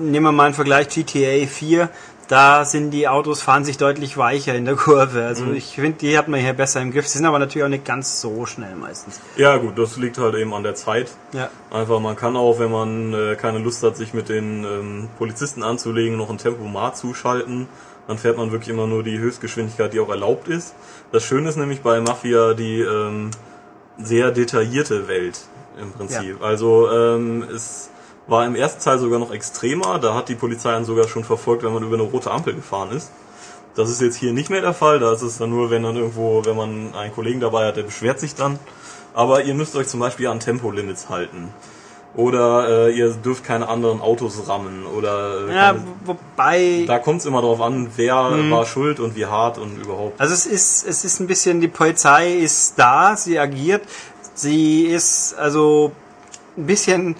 [0.00, 1.88] nehmen wir mal einen Vergleich GTA 4.
[2.28, 5.24] Da sind die Autos fahren sich deutlich weicher in der Kurve.
[5.24, 7.06] Also ich finde, die hat man hier besser im Griff.
[7.06, 9.20] Sie sind aber natürlich auch nicht ganz so schnell meistens.
[9.36, 11.10] Ja gut, das liegt halt eben an der Zeit.
[11.32, 11.50] Ja.
[11.70, 15.62] Einfach, man kann auch, wenn man äh, keine Lust hat, sich mit den ähm, Polizisten
[15.62, 17.68] anzulegen, noch ein Tempomat zuschalten.
[18.08, 20.74] Dann fährt man wirklich immer nur die Höchstgeschwindigkeit, die auch erlaubt ist.
[21.12, 23.30] Das Schöne ist nämlich bei Mafia die ähm,
[23.98, 25.40] sehr detaillierte Welt
[25.80, 26.42] im Prinzip.
[26.42, 27.90] Also ähm, es
[28.26, 29.98] war im ersten Teil sogar noch extremer.
[29.98, 32.90] Da hat die Polizei einen sogar schon verfolgt, wenn man über eine rote Ampel gefahren
[32.92, 33.10] ist.
[33.74, 34.98] Das ist jetzt hier nicht mehr der Fall.
[35.00, 37.82] Da ist es dann nur, wenn dann irgendwo, wenn man einen Kollegen dabei hat, der
[37.82, 38.58] beschwert sich dann.
[39.14, 41.50] Aber ihr müsst euch zum Beispiel an Tempolimits halten.
[42.16, 44.86] Oder äh, ihr dürft keine anderen Autos rammen.
[44.86, 45.74] Oder äh, Ja,
[46.04, 46.84] wobei.
[46.86, 48.14] da kommt es immer darauf an, wer
[48.50, 50.20] war schuld und wie hart und überhaupt.
[50.20, 53.82] Also es ist, es ist ein bisschen, die Polizei ist da, sie agiert,
[54.34, 55.90] sie ist also
[56.56, 57.16] ein bisschen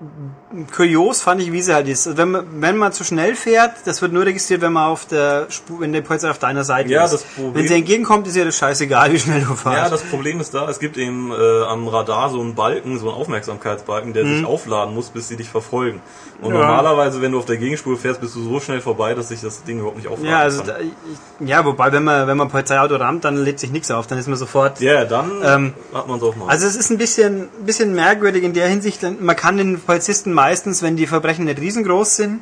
[0.00, 0.45] 嗯嗯。
[0.74, 2.06] Kurios fand ich, wie sie halt ist.
[2.06, 5.04] Also wenn man, wenn man zu schnell fährt, das wird nur registriert, wenn man auf
[5.06, 7.12] der Spur, wenn die Polizei auf deiner Seite Ja, ist.
[7.14, 9.92] das Problem- wenn sie entgegenkommt, ist ihr das scheißegal, wie schnell du Ja, fährst.
[9.92, 13.18] das Problem ist da, es gibt eben äh, am Radar so einen Balken, so einen
[13.18, 16.00] Aufmerksamkeitsbalken, der sich aufladen muss, bis sie dich verfolgen.
[16.40, 16.54] Und Mhm.
[16.54, 16.60] Ja.
[16.66, 19.64] normalerweise, wenn du auf der Gegenspur fährst, bist du so schnell vorbei, dass sich das
[19.64, 20.66] Ding überhaupt nicht aufladen ja, also kann.
[20.68, 24.06] da, ich- ja, wobei wenn man wenn man Polizeiauto rammt, dann lädt sich nichts auf,
[24.06, 24.80] dann ist man sofort.
[24.80, 26.48] Ja, dann Ähm, hat man es auch mal.
[26.48, 29.02] Also es ist ein bisschen, bisschen merkwürdig in der Hinsicht.
[29.20, 32.40] Man kann den Polizisten meistens, wenn die Verbrechen nicht riesengroß sind,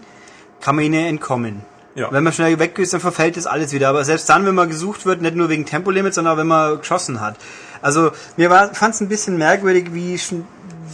[0.61, 1.63] kann man ihnen entkommen.
[1.95, 2.11] Ja.
[2.11, 3.89] Wenn man schnell weg ist, dann verfällt das alles wieder.
[3.89, 6.79] Aber selbst dann, wenn man gesucht wird, nicht nur wegen Tempolimit, sondern auch wenn man
[6.81, 7.37] geschossen hat.
[7.81, 10.19] Also mir fand es ein bisschen merkwürdig, wie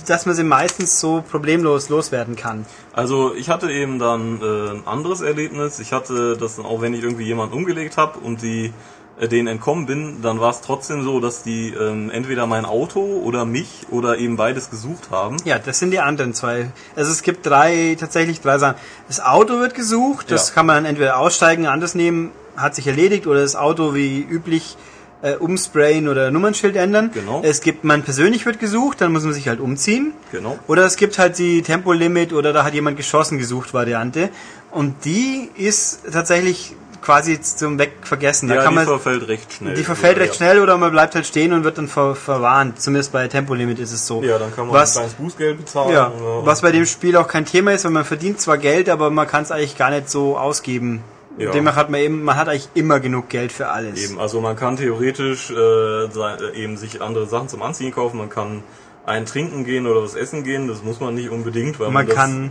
[0.07, 2.67] dass man sie meistens so problemlos loswerden kann.
[2.93, 5.79] Also ich hatte eben dann äh, ein anderes Erlebnis.
[5.79, 8.73] Ich hatte das dann auch, wenn ich irgendwie jemanden umgelegt habe und die
[9.21, 13.01] äh, denen entkommen bin, dann war es trotzdem so, dass die ähm, entweder mein Auto
[13.01, 15.37] oder mich oder eben beides gesucht haben.
[15.45, 16.71] Ja, das sind die anderen zwei.
[16.97, 18.77] Also es gibt drei, tatsächlich drei Sachen.
[19.09, 20.55] Das Auto wird gesucht, das Ja.
[20.55, 24.77] kann man dann entweder aussteigen, anders nehmen, hat sich erledigt, oder das Auto wie üblich
[25.23, 27.11] äh, umsprayen oder Nummernschild ändern.
[27.13, 27.43] Genau.
[27.45, 30.15] Es gibt, man persönlich wird gesucht, dann muss man sich halt umziehen.
[30.33, 30.59] Genau.
[30.67, 34.31] Oder es gibt halt die Tempolimit oder da hat jemand geschossen gesucht Variante.
[34.71, 38.49] Und die ist tatsächlich quasi zum Wegvergessen.
[38.49, 39.75] Da ja, kann die man, verfällt recht schnell.
[39.75, 42.81] die verfällt Oder, recht schnell oder man bleibt halt stehen und wird dann ver verwarnt.
[42.81, 44.23] Zumindest bei Tempolimit ist es so.
[44.23, 45.93] Ja, dann kann man Was- ein kleines Bußgeld bezahlen.
[45.93, 46.13] Ja,
[46.45, 49.27] was bei dem Spiel auch kein Thema ist, weil man verdient zwar Geld, aber man
[49.27, 51.03] kann es eigentlich gar nicht so ausgeben.
[51.39, 51.53] Ja.
[51.53, 54.03] Demnach hat man eben, man hat eigentlich immer genug Geld für alles.
[54.11, 58.29] Eben, also man kann theoretisch äh, äh, eben sich andere Sachen zum Anziehen kaufen, man
[58.29, 58.63] kann
[59.07, 62.15] ein Trinken gehen oder was essen gehen, das muss man nicht unbedingt, weil man, man
[62.15, 62.51] kann,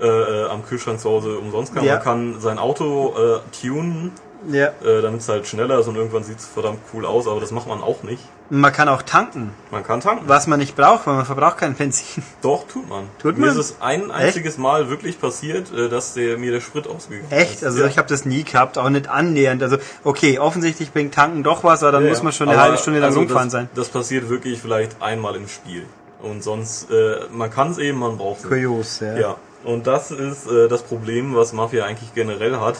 [0.00, 1.84] äh, äh, am Kühlschrank zu Hause umsonst kann.
[1.84, 1.94] Ja.
[1.94, 4.12] Man kann sein Auto äh, tunen,
[4.50, 7.40] ja, äh, damit es halt schneller ist und irgendwann sieht es verdammt cool aus, aber
[7.40, 8.22] das macht man auch nicht.
[8.50, 10.24] man kann auch tanken, Man kann tanken.
[10.28, 12.22] was man nicht braucht, weil man verbraucht kein Benzin.
[12.42, 13.04] Doch, tut man.
[13.18, 13.56] Tut Mir man?
[13.56, 17.36] ist es ein einziges Mal wirklich passiert, äh, dass der, mir der Sprit ausgegangen ist.
[17.36, 17.64] Echt?
[17.64, 17.86] Also ja.
[17.86, 19.62] ich habe das nie gehabt, auch nicht annähernd.
[19.62, 22.76] Also okay, offensichtlich bringt Tanken doch was, aber dann Ja, muss man schon eine halbe
[22.76, 23.70] Stunde lang also rumgefahren das, sein.
[23.74, 25.86] Das passiert wirklich vielleicht einmal im Spiel.
[26.22, 28.48] Und sonst, äh, man kann es eben, man braucht es.
[28.48, 29.16] Kurios, ja.
[29.16, 29.36] Ja,
[29.66, 32.76] und das ist äh, das Problem, was Mafia eigentlich generell hat.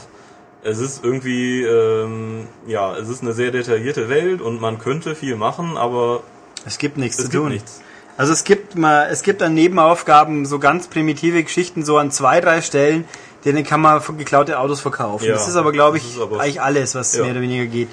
[0.63, 5.37] Es ist irgendwie, ähm, ja, es ist eine sehr detaillierte Welt und man könnte viel
[5.37, 6.23] machen, aber
[6.65, 7.53] Es gibt nichts es zu gibt tun.
[7.53, 7.81] nichts.
[8.17, 12.41] Also es gibt mal, es gibt an Nebenaufgaben so ganz primitive Geschichten, so an zwei,
[12.41, 13.05] drei Stellen,
[13.45, 15.27] denen kann man geklaute Autos verkaufen.
[15.27, 17.23] Ja, das ist aber, glaube ich, aber- eigentlich alles, was Ja.
[17.23, 17.89] mehr oder weniger geht.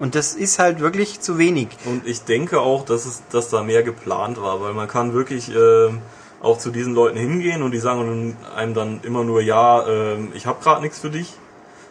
[0.00, 1.68] Und das ist halt wirklich zu wenig.
[1.84, 5.50] Und ich denke auch, dass es, dass da mehr geplant war, weil man kann wirklich
[5.54, 5.98] ähm,
[6.40, 10.46] auch zu diesen Leuten hingehen und die sagen einem dann immer nur, ja, ähm, ich
[10.46, 11.34] habe gerade nichts für dich.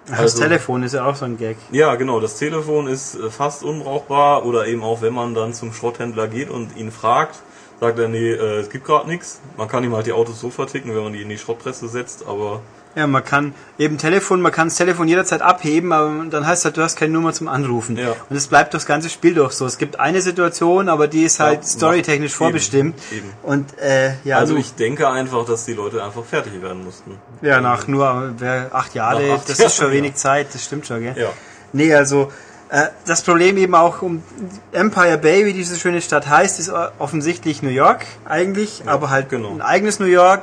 [0.10, 1.58] das Also- Telefon ist ja auch so ein Gag.
[1.72, 5.74] Ja, genau, das Telefon ist äh, fast unbrauchbar oder eben auch, wenn man dann zum
[5.74, 7.36] Schrotthändler geht und ihn fragt,
[7.82, 9.42] sagt er, nee, äh, es gibt gerade nichts.
[9.58, 12.26] Man kann ihm halt die Autos so verticken, wenn man die in die Schrottpresse setzt,
[12.26, 12.62] aber
[12.98, 16.78] Ja, man kann eben Telefon, man kann das Telefon jederzeit abheben, aber dann heißt halt,
[16.78, 17.96] du hast keine Nummer zum Anrufen.
[17.96, 18.16] Ja.
[18.28, 19.68] Und es bleibt das ganze Spiel doch so.
[19.68, 22.96] Es gibt eine Situation, aber die ist halt Ja, storytechnisch vorbestimmt.
[23.12, 23.34] eben, eben.
[23.44, 27.20] Und äh, ja, also ich denke einfach, dass die Leute einfach fertig werden mussten.
[27.44, 28.34] ja, nach nur
[28.72, 31.14] acht Jahre, Nach acht das ist schon Jahren, wenig Zeit, das stimmt schon, gell?
[31.16, 31.30] Ja.
[31.74, 32.32] Nee, also
[32.70, 34.24] äh, das Problem eben auch um
[34.72, 39.52] Empire Bay, wie diese schöne Stadt heißt, ist offensichtlich New York eigentlich, aber halt genau.
[39.52, 40.42] ein eigenes New York.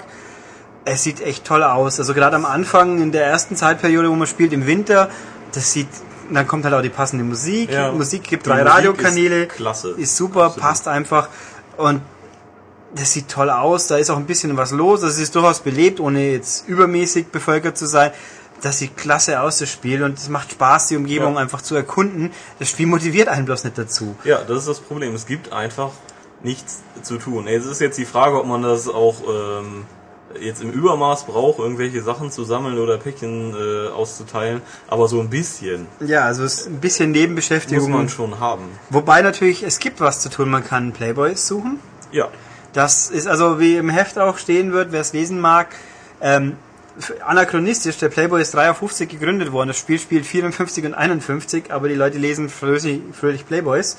[0.85, 1.98] Es sieht echt toll aus.
[1.98, 5.09] Also gerade am Anfang in der ersten Zeitperiode, wo man spielt im Winter,
[5.52, 5.89] das sieht
[6.31, 7.70] dann kommt halt auch die passende Musik.
[7.70, 7.93] Ja.
[7.93, 9.44] Musik gibt drei Musik Radiokanäle.
[9.44, 9.90] ist klasse.
[9.90, 10.62] Ist super, Absolut.
[10.62, 11.28] passt einfach.
[11.77, 12.01] Und
[12.94, 13.89] das sieht toll aus.
[13.89, 15.02] Da ist auch ein bisschen was los.
[15.02, 18.11] Es ist durchaus belebt, ohne jetzt übermäßig bevölkert zu sein.
[18.62, 20.02] Das sieht klasse aus, das Spiel.
[20.02, 21.40] Und es macht Spaß, die Umgebung Ja.
[21.40, 22.31] einfach zu erkunden.
[22.59, 24.16] Das Spiel motiviert einen bloß nicht dazu.
[24.24, 25.15] Ja, das ist das Problem.
[25.15, 25.90] Es gibt einfach
[26.43, 27.47] nichts zu tun.
[27.48, 29.85] Es ist jetzt die Frage, ob man das auch ähm,
[30.40, 34.62] jetzt im Übermaß braucht, irgendwelche Sachen zu sammeln oder Päckchen äh, auszuteilen.
[34.89, 37.90] Aber so ein bisschen Ja, also es ein bisschen muss Nebenbeschäftigung.
[37.90, 38.65] man schon haben.
[38.90, 40.51] Wobei natürlich, es gibt was zu tun.
[40.51, 41.78] Man kann Playboys suchen.
[42.12, 42.28] Ja,
[42.73, 45.74] Das ist also, wie im Heft auch stehen wird, wer es lesen mag,
[46.20, 46.56] ähm,
[47.24, 49.69] anachronistisch, der Playboy ist 53 gegründet worden.
[49.69, 53.97] Das Spiel spielt 54 und 51, aber die Leute lesen fröhlich, fröhlich Playboys.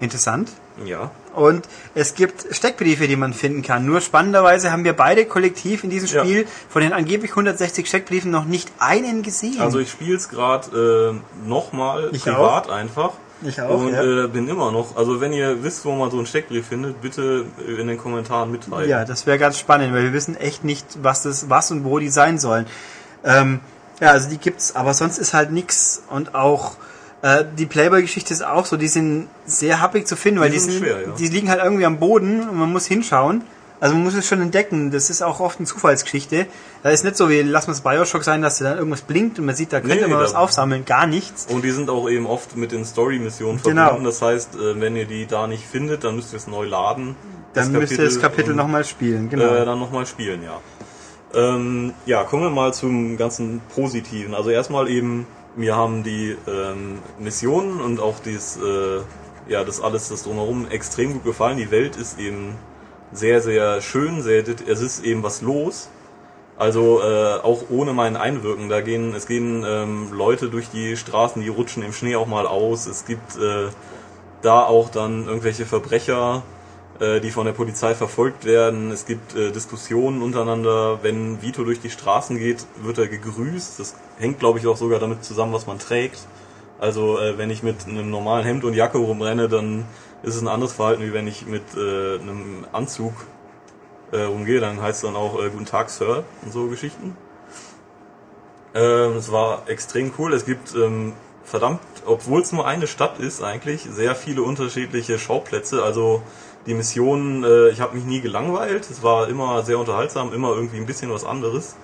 [0.00, 0.50] Interessant.
[0.84, 1.10] ja.
[1.34, 3.84] Und es gibt Steckbriefe, die man finden kann.
[3.84, 6.24] Nur spannenderweise haben wir beide kollektiv in diesem Ja.
[6.24, 9.60] Spiel von den angeblich 160 Steckbriefen noch nicht einen gesehen.
[9.60, 13.14] Also ich spiele es gerade äh, nochmal Ich privat einfach.
[13.42, 14.24] Ich auch, Und ja.
[14.24, 14.96] äh, bin immer noch.
[14.96, 18.52] Also wenn ihr wisst, wo man so einen Steckbrief findet, bitte äh, in den Kommentaren
[18.52, 18.88] mitteilen.
[18.88, 21.98] Ja, das wäre ganz spannend, weil wir wissen echt nicht, was das, was und wo
[21.98, 22.66] die sein sollen.
[23.24, 23.58] Ähm,
[24.00, 26.76] ja, also die gibt's, aber sonst ist halt nix und auch
[27.24, 30.60] äh, die Playboy-Geschichte ist auch so, die sind sehr happig zu finden, weil Die die,
[30.60, 31.12] sind schwer, ja.
[31.18, 33.42] die liegen halt irgendwie am Boden und man muss hinschauen.
[33.80, 34.90] Also man muss es schon entdecken.
[34.90, 36.46] Das ist auch oft eine Zufallsgeschichte.
[36.82, 39.38] Da ist nicht so wie, lass mal das Bioshock sein, dass da dann irgendwas blinkt
[39.38, 40.84] und man sieht, da könnte Nee, man was aufsammeln.
[40.84, 41.46] Gar nichts.
[41.50, 43.82] Und die sind auch eben oft mit den Story-Missionen Genau.
[43.84, 44.04] verbunden.
[44.04, 47.16] Das heißt, äh, wenn ihr die da nicht findet, dann müsst ihr es neu laden.
[47.54, 49.28] Dann müsst ihr das Kapitel nochmal spielen.
[49.28, 49.52] Genau.
[49.54, 50.60] äh, dann nochmal spielen, ja.
[51.34, 54.34] Ähm, ja, kommen wir mal zum ganzen Positiven.
[54.34, 55.26] Also erstmal eben,
[55.56, 59.00] mir haben die ähm, Missionen und auch dies, äh,
[59.48, 61.58] ja, das alles, das drumherum extrem gut gefallen.
[61.58, 62.56] Die Welt ist eben
[63.12, 65.88] sehr, sehr schön, sehr, es ist eben was los.
[66.56, 68.68] Also äh, auch ohne mein Einwirken.
[68.68, 72.46] Da gehen, es gehen ähm, Leute durch die Straßen, die rutschen im Schnee auch mal
[72.46, 72.86] aus.
[72.86, 73.68] Es gibt äh,
[74.42, 76.42] da auch dann irgendwelche Verbrecher,
[77.00, 78.92] die von der Polizei verfolgt werden.
[78.92, 81.00] Es gibt äh, Diskussionen untereinander.
[81.02, 83.80] Wenn Vito durch die Straßen geht, wird er gegrüßt.
[83.80, 86.20] Das hängt, glaube ich, auch sogar damit zusammen, was man trägt.
[86.78, 89.86] Also äh, wenn ich mit einem normalen Hemd und Jacke rumrenne, dann
[90.22, 93.12] ist es ein anderes Verhalten, wie wenn ich mit äh, einem Anzug
[94.12, 94.60] äh, rumgehe.
[94.60, 97.16] Dann heißt es dann auch äh, Guten Tag, Sir und so Geschichten.
[98.74, 100.32] Ähm, es war extrem cool.
[100.32, 101.12] Es gibt ähm,
[101.44, 105.82] verdammt, obwohl es nur eine Stadt ist eigentlich, sehr viele unterschiedliche Schauplätze.
[105.82, 106.22] Also
[106.66, 108.88] die Missionen, äh, ich habe mich nie gelangweilt.
[108.90, 111.76] Es war immer sehr unterhaltsam, immer irgendwie ein bisschen was anderes.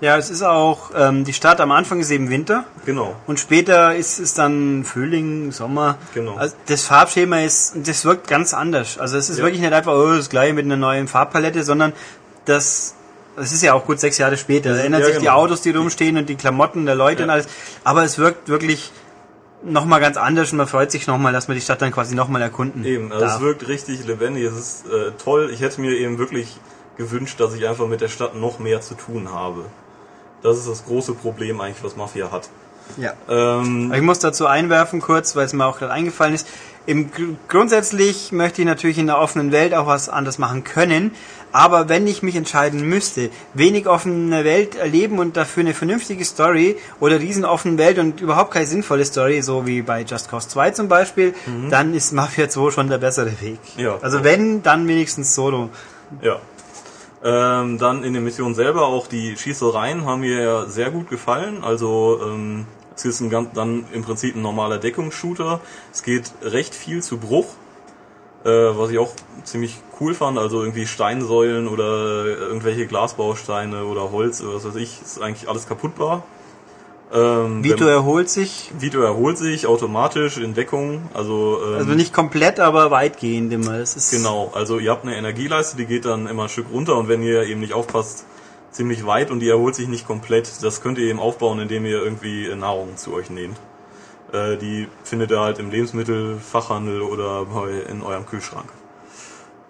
[0.00, 2.64] ja, es ist auch, ähm, die Stadt am Anfang ist eben Winter.
[2.86, 3.16] Genau.
[3.26, 5.98] Und später ist es dann Frühling, Sommer.
[6.14, 6.36] Genau.
[6.36, 8.98] Also das Farbschema ist, das wirkt ganz anders.
[8.98, 9.44] Also es ist Ja.
[9.44, 11.92] wirklich nicht einfach oh, das gleiche mit einer neuen Farbpalette, sondern
[12.44, 12.94] das,
[13.36, 14.72] das ist ja auch gut sechs Jahre später.
[14.74, 15.36] Da ändern ja, sich die genau.
[15.38, 17.24] Autos, die rumstehen und die Klamotten der Leute Ja.
[17.24, 17.48] und alles.
[17.82, 18.92] Aber es wirkt wirklich
[19.62, 22.42] nochmal ganz anders und man freut sich nochmal, dass man die Stadt dann quasi nochmal
[22.42, 23.40] erkunden Eben, also es darf.
[23.42, 25.50] wirkt richtig lebendig, es ist äh, toll.
[25.52, 26.56] Ich hätte mir eben wirklich
[26.96, 29.64] gewünscht, dass ich einfach mit der Stadt noch mehr zu tun habe.
[30.42, 32.48] Das ist das große Problem eigentlich, was Mafia hat.
[32.96, 33.12] Ja.
[33.28, 36.46] Ähm, Ich muss dazu einwerfen kurz, weil es mir auch gerade eingefallen ist.
[36.86, 41.10] Im Gr- grundsätzlich möchte ich natürlich in der offenen Welt auch was anderes machen können.
[41.52, 46.76] Aber wenn ich mich entscheiden müsste, wenig offene Welt erleben und dafür eine vernünftige Story
[47.00, 50.72] oder riesen offene Welt und überhaupt keine sinnvolle Story, so wie bei Just Cause 2
[50.72, 51.34] zum Beispiel,
[51.70, 53.58] dann ist Mafia 2 schon der bessere Weg.
[53.76, 53.98] Ja.
[54.02, 55.70] Also wenn, dann wenigstens Solo.
[56.22, 56.38] Ja.
[57.22, 61.64] Ähm, dann in der Mission selber auch die Schießereien haben mir ja sehr gut gefallen.
[61.64, 65.60] Also ähm, es ist ein ganz, dann im Prinzip ein normaler Deckungsshooter.
[65.92, 67.46] Es geht recht viel zu Bruch,
[68.44, 69.10] äh, was ich auch
[69.44, 70.38] ziemlich cool fand.
[70.38, 75.66] Also irgendwie Steinsäulen oder irgendwelche Glasbausteine oder Holz oder was weiß ich, ist eigentlich alles
[75.66, 76.22] kaputtbar.
[77.10, 81.08] Ähm, Vito wenn- erholt sich, Vito erholt sich automatisch in Deckung.
[81.14, 83.78] Also, ähm, also nicht komplett, aber weitgehend immer.
[83.78, 86.96] Das ist Genau, also ihr habt eine Energieleiste, die geht dann immer ein Stück runter
[86.96, 88.26] und wenn ihr eben nicht aufpasst,
[88.72, 90.50] ziemlich weit und die erholt sich nicht komplett.
[90.62, 93.56] Das könnt ihr eben aufbauen, indem ihr irgendwie Nahrung zu euch nehmt.
[94.32, 97.46] Äh, die findet ihr halt im Lebensmittelfachhandel oder
[97.88, 98.68] in eurem Kühlschrank.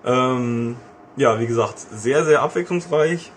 [0.05, 0.77] Ähm,
[1.17, 3.33] ja, wie gesagt, sehr, sehr abwechslungsreich.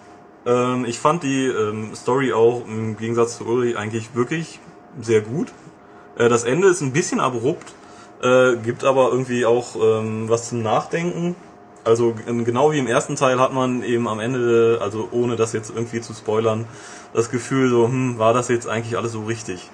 [0.45, 4.60] Ähm, ich fand die ähm, Story auch im Gegensatz zu Ulrich eigentlich wirklich
[4.99, 5.52] sehr gut.
[6.18, 7.73] Äh, das Ende ist ein bisschen abrupt,
[8.22, 11.35] äh, gibt aber irgendwie auch ähm, was zum Nachdenken.
[11.84, 15.72] Also genau wie im ersten Teil hat man eben am Ende, also ohne das jetzt
[15.72, 16.68] irgendwie zu spoilern,
[17.14, 19.72] das Gefühl so, hm, war das jetzt eigentlich alles so richtig?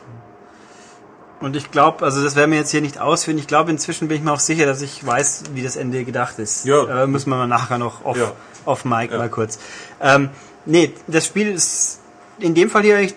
[1.40, 3.38] Und ich glaube, also das werden wir jetzt hier nicht ausführen.
[3.38, 6.40] Ich glaube, inzwischen bin ich mir auch sicher, dass ich weiß, wie das Ende gedacht
[6.40, 6.66] ist.
[6.66, 7.04] Ja.
[7.04, 8.32] Äh, müssen wir mal nachher noch auf, Ja.
[8.66, 9.20] auf Mike Ja.
[9.20, 9.60] mal kurz.
[10.02, 10.30] Ähm,
[10.66, 12.00] nee, das Spiel ist
[12.40, 13.08] in dem Fall hier,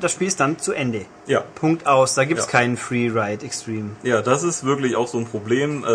[0.00, 1.04] das Spiel ist dann zu Ende.
[1.26, 1.40] Ja.
[1.54, 2.14] Punkt aus.
[2.14, 2.50] Da gibt's Ja.
[2.50, 3.90] keinen Free Ride Extreme.
[4.02, 5.84] Ja, das ist wirklich auch so ein Problem.
[5.84, 5.88] Äh,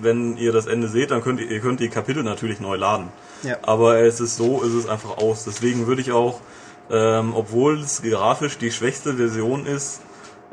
[0.00, 3.08] wenn ihr das Ende seht, dann könnt ihr, ihr könnt die Kapitel natürlich neu laden.
[3.42, 3.56] Ja.
[3.62, 5.44] Aber es ist so, ist es einfach aus.
[5.44, 6.40] Deswegen würde ich auch,
[6.90, 10.00] ähm, obwohl es grafisch die schwächste Version ist,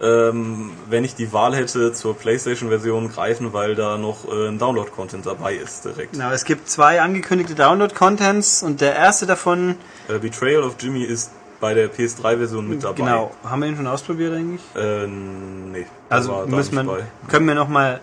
[0.04, 5.26] ähm, wenn ich die Wahl hätte, zur PlayStation-Version greifen, weil da noch äh, ein Download-Content
[5.26, 6.14] dabei ist direkt.
[6.14, 9.76] Genau, es gibt zwei angekündigte Download-Contents und der erste davon,
[10.10, 11.32] Äh, Betrayal of Jimmy ist
[11.62, 12.96] bei der PS3-Version mit dabei.
[12.96, 14.62] genau, haben wir ihn schon ausprobiert eigentlich?
[14.76, 15.86] Äh, nee.
[16.10, 18.02] Also müssen wir, können wir noch mal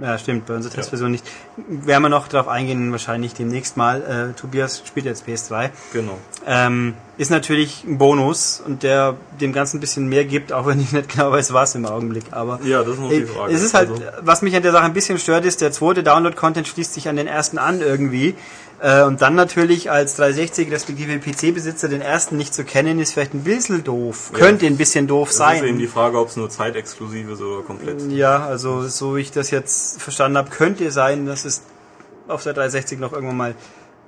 [0.00, 1.26] ja, stimmt, bei unserer Testversion nicht.
[1.56, 4.30] Werden wir noch darauf eingehen, wahrscheinlich demnächst mal.
[4.30, 5.70] Äh, Tobias spielt jetzt PS3.
[5.92, 6.18] Genau.
[6.46, 10.80] Ähm, ist natürlich ein Bonus und der dem Ganzen ein bisschen mehr gibt, auch wenn
[10.80, 12.24] ich nicht genau weiß, was im Augenblick.
[12.30, 13.52] Aber Ja, das ist noch die Frage.
[13.52, 16.02] es ist halt, Also- was mich an der Sache ein bisschen stört, ist, der zweite
[16.02, 18.34] Download-Content schließt sich an den ersten an irgendwie.
[18.80, 23.34] Äh, Und dann natürlich als 360 respektive PC-Besitzer den ersten nicht zu kennen, ist vielleicht
[23.34, 24.30] ein bisschen doof.
[24.32, 24.38] Ja.
[24.38, 25.78] Könnte ein bisschen doof Das ist eben sein.
[25.80, 28.00] die Frage, ob es nur zeitexklusiv ist oder komplett.
[28.12, 31.62] Ja, also so wie ich das jetzt verstanden habe, könnte sein, dass es
[32.28, 33.54] auf der 360 noch irgendwann mal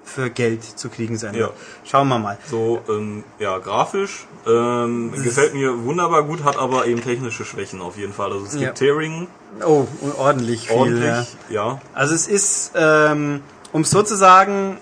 [0.05, 1.40] für Geld zu kriegen sein Ja.
[1.40, 1.52] wird.
[1.85, 2.39] Schauen wir mal.
[2.48, 7.97] So, ähm, ja, grafisch ähm, gefällt mir wunderbar gut, hat aber eben technische Schwächen auf
[7.97, 8.32] jeden Fall.
[8.32, 8.72] Also es gibt Ja.
[8.72, 9.28] Tearing,
[9.64, 9.86] Oh,
[10.18, 10.77] ordentlich viel.
[10.77, 11.64] ordentlich, Ja.
[11.74, 11.81] ja.
[11.94, 14.78] Also es ist, ähm, um es so zu sagen,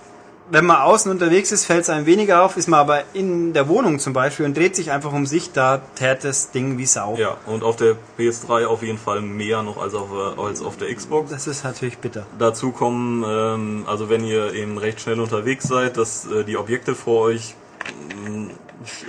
[0.51, 3.69] wenn man außen unterwegs ist, fällt es einem weniger auf, ist man aber in der
[3.69, 7.17] Wohnung zum Beispiel und dreht sich einfach um sich, da tärt das Ding wie Sau.
[7.19, 10.77] Ja, und auf der PS3 auf jeden Fall mehr noch als auf, äh, als auf
[10.77, 11.31] der Xbox.
[11.31, 12.27] Das ist natürlich bitter.
[12.39, 16.95] Dazu kommen, ähm, also wenn ihr eben recht schnell unterwegs seid, dass äh, die Objekte
[16.95, 17.55] vor euch
[18.27, 18.51] mh,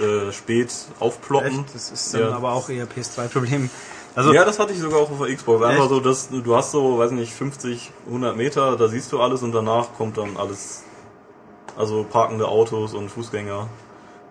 [0.03, 1.59] äh, spät aufploppen.
[1.65, 1.75] Echt?
[1.75, 2.31] Das ist dann Ja.
[2.35, 3.69] aber auch eher PS2-Problem.
[4.15, 5.63] Also, Ja, das hatte ich sogar auch auf der Xbox.
[5.63, 5.89] Einfach Echt?
[5.89, 9.51] so, dass du hast so, weiß nicht, 50, 100 Meter, da siehst du alles und
[9.53, 10.83] danach kommt dann alles,
[11.79, 13.69] also parkende Autos und Fußgänger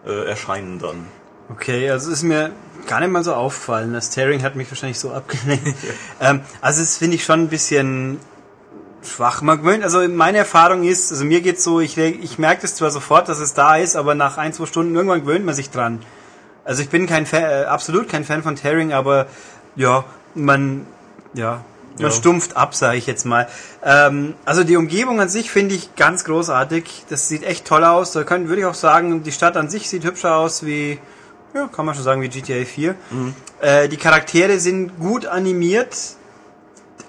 [0.06, 1.06] äh, erscheinen dann.
[1.50, 2.52] Okay, also ist mir
[2.86, 3.94] gar nicht mal so aufgefallen.
[3.94, 5.74] Das Tearing hat mich wahrscheinlich so abgelenkt.
[6.20, 8.20] ähm, also das finde ich schon ein bisschen
[9.02, 9.40] schwach.
[9.40, 12.90] Man gewöhnt, also meine Erfahrung ist, also mir geht's so, ich, ich merke das zwar
[12.90, 16.00] sofort, dass es da ist, aber nach ein, zwei Stunden irgendwann gewöhnt man sich dran.
[16.64, 19.26] Also ich bin kein Fan, äh, absolut kein Fan von Tearing, aber
[19.74, 20.04] ja,
[20.34, 20.86] man,
[21.32, 21.64] ja,
[21.98, 22.10] Ja.
[22.10, 23.48] stumpft ab, sage ich jetzt mal.
[23.84, 27.04] Ähm, also die Umgebung an sich finde ich ganz großartig.
[27.08, 28.12] Das sieht echt toll aus.
[28.12, 30.98] Da können, würde ich auch sagen, die Stadt an sich sieht hübscher aus wie,
[31.54, 32.94] ja, kann man schon sagen, wie GTA 4.
[33.60, 35.96] Äh, die Charaktere sind gut animiert,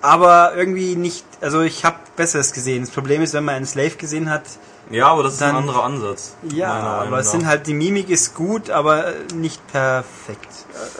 [0.01, 2.83] aber irgendwie nicht, also ich habe Besseres gesehen.
[2.83, 4.43] Das Problem ist, wenn man einen Slave gesehen hat,
[4.91, 6.35] Ja, aber das ist Dann- ein anderer Ansatz.
[6.51, 10.47] ja, aber es sind halt, die Mimik ist gut, aber nicht perfekt.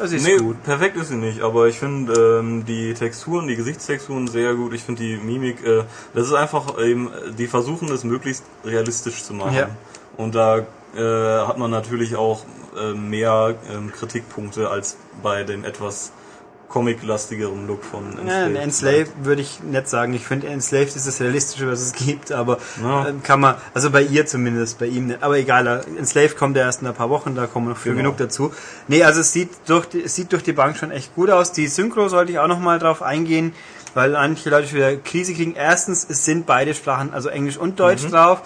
[0.01, 0.61] Es ist Nee, gut.
[0.63, 4.73] perfekt ist sie nicht, aber ich finde ähm, die Texturen, die Gesichtstexturen sehr gut.
[4.73, 5.83] Ich finde die Mimik, äh,
[6.13, 9.55] das ist einfach eben, die versuchen es möglichst realistisch zu machen.
[9.55, 9.69] Ja.
[10.17, 10.59] Und da
[10.95, 12.43] äh, hat man natürlich auch
[12.77, 16.11] äh, mehr ähm, Kritikpunkte als bei dem etwas
[16.69, 20.13] comic-lastigeren Look von Ja, ein Enslaved würde ich nicht sagen.
[20.13, 23.07] Ich finde, Enslaved ist das Realistische, was es gibt, aber Ja.
[23.07, 25.23] ähm, kann man, also bei ihr zumindest, bei ihm nicht.
[25.23, 27.91] Aber egal, äh, Enslaved kommt ja erst in ein paar Wochen, da kommen noch viel
[27.93, 28.03] Genau.
[28.11, 28.53] genug dazu.
[28.87, 31.51] Nee, also es sieht durch die, es sieht durch die Bank schon echt gut aus.
[31.51, 33.53] Die Synchro sollte ich auch nochmal drauf eingehen,
[33.95, 35.55] weil manche Leute schon wieder Krise kriegen.
[35.55, 38.11] Erstens, es sind beide Sprachen, also Englisch und Deutsch Mhm.
[38.11, 38.41] drauf.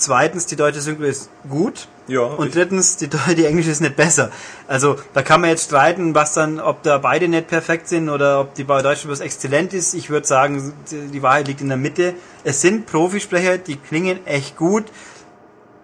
[0.00, 1.86] Zweitens, die deutsche Synchro ist gut.
[2.08, 4.30] Ja, Und ich- drittens, die, die Englische ist nicht besser.
[4.66, 8.40] Also da kann man jetzt streiten, was dann, ob da beide nicht perfekt sind oder
[8.40, 9.94] ob die bei Deutschen bloß exzellent ist.
[9.94, 12.14] Ich würde sagen, die Wahrheit liegt in der Mitte.
[12.44, 14.84] Es sind Profisprecher, die klingen echt gut.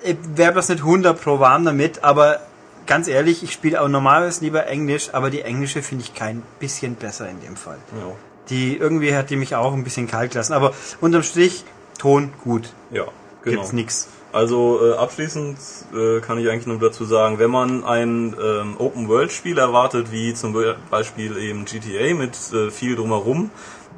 [0.02, 2.40] Ich wäre bloß nicht 100 pro warm damit, aber
[2.86, 6.94] ganz ehrlich, ich spiele auch normalerweise lieber Englisch, aber die Englische finde ich kein bisschen
[6.94, 7.78] besser in dem Fall.
[8.00, 8.12] ja.
[8.48, 11.64] Die irgendwie hat die mich auch ein bisschen kalt gelassen, aber unterm Strich
[11.98, 12.72] Ton gut.
[12.90, 13.04] ja,
[13.46, 13.56] genau.
[13.60, 14.08] Gibt's nix.
[14.32, 15.56] Also äh, abschließend
[15.94, 20.52] äh, kann ich eigentlich nur dazu sagen, wenn man ein ähm, Open-World-Spiel erwartet, wie zum
[20.52, 23.50] Be- Beispiel eben GTA mit äh, viel drumherum,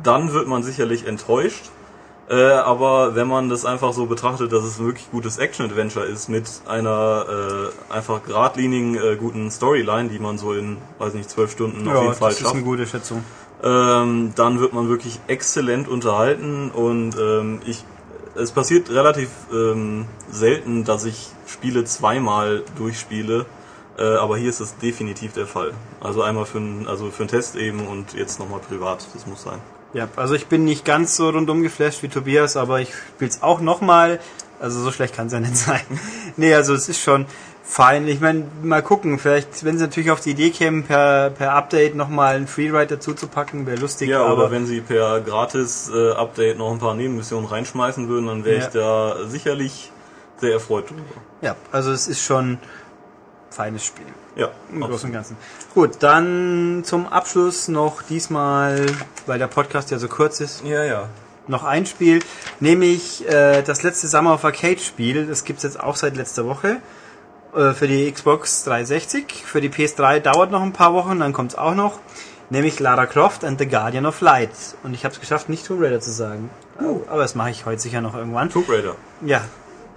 [0.05, 1.65] dann wird man sicherlich enttäuscht.
[2.31, 6.29] Äh, aber wenn man das einfach so betrachtet, dass es ein wirklich gutes Action-Adventure ist
[6.29, 7.25] mit einer
[7.91, 12.03] äh, einfach geradlinigen, äh, guten Storyline, die man so in, weiß nicht, zwölf Stunden auf
[12.03, 13.25] jeden Fall das ist schafft, eine gute Schätzung.
[13.65, 17.83] ähm, dann wird man wirklich exzellent unterhalten und ähm, ich
[18.39, 23.47] es passiert relativ ähm, selten, dass ich Spiele zweimal durchspiele,
[23.99, 25.73] äh, aber hier ist es definitiv der Fall.
[26.01, 29.61] Also einmal für einen also Test eben und jetzt nochmal privat, das muss sein.
[29.95, 33.61] Ja, also ich bin nicht ganz so rundum geflasht wie Tobias, aber ich spiel's auch
[33.61, 34.21] nochmal.
[34.61, 35.81] Also so schlecht kann's ja nicht sein.
[36.37, 37.27] nee, also es ist schon
[37.69, 38.09] fein.
[38.09, 41.95] Ich meine, mal gucken, vielleicht, wenn sie natürlich auf die Idee kämen, per, per Update
[41.95, 44.09] nochmal einen Freeride dazu zu packen, wäre lustig.
[44.09, 48.45] Ja, aber wenn sie per gratis äh, Update noch ein paar Nebenmissionen reinschmeißen würden, dann
[48.45, 48.65] wäre Ja.
[48.67, 49.93] ich da sicherlich
[50.39, 51.03] sehr erfreut drüber.
[51.43, 52.59] ja, also es ist schon ein
[53.51, 54.07] feines Spiel.
[54.37, 55.37] Ja, Im Großen und Ganzen.
[55.75, 58.87] Gut, dann zum Abschluss noch diesmal,
[59.27, 61.09] weil der Podcast ja so kurz ist, ja, ja.
[61.49, 62.21] noch ein Spiel,
[62.61, 65.27] nämlich äh, das letzte Summer of Arcade Spiel.
[65.27, 66.77] Das gibt's jetzt auch seit letzter Woche
[67.55, 69.45] äh, für die Xbox 360.
[69.45, 71.99] Für die PS3 dauert noch ein paar Wochen, dann kommt's auch noch.
[72.51, 74.51] Nämlich Lara Croft and the Guardian of Light.
[74.83, 76.51] Und ich habe es geschafft, nicht Tomb Raider zu sagen.
[76.83, 78.49] Oh, aber das mache ich heute sicher noch irgendwann.
[78.51, 78.97] Tomb Raider.
[79.21, 79.43] Ja.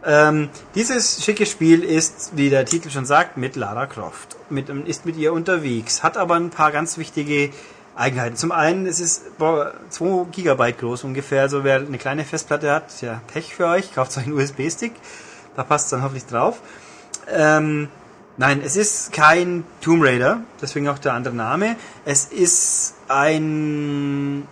[0.04, 4.36] Ähm, dieses schicke Spiel ist, wie der Titel schon sagt, mit Lara Croft.
[4.50, 6.04] Mit, ist mit ihr unterwegs.
[6.04, 7.52] Hat aber ein paar ganz wichtige
[7.96, 8.36] Eigenheiten.
[8.36, 11.44] Zum einen, es ist boah, 2 Gigabyte groß ungefähr.
[11.44, 13.94] Also wer eine kleine Festplatte hat, ja Pech für euch.
[13.94, 14.94] Kauft euch einen USB-Stick.
[15.56, 16.62] Da passt dann hoffentlich drauf.
[17.32, 17.90] Ähm,
[18.38, 21.76] Nein, es ist kein Tomb Raider, deswegen auch der andere Name.
[22.06, 24.48] Es ist ein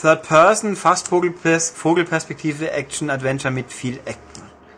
[0.00, 4.00] Third Person, fast Vogelpers Vogelperspektive Action Adventure mit viel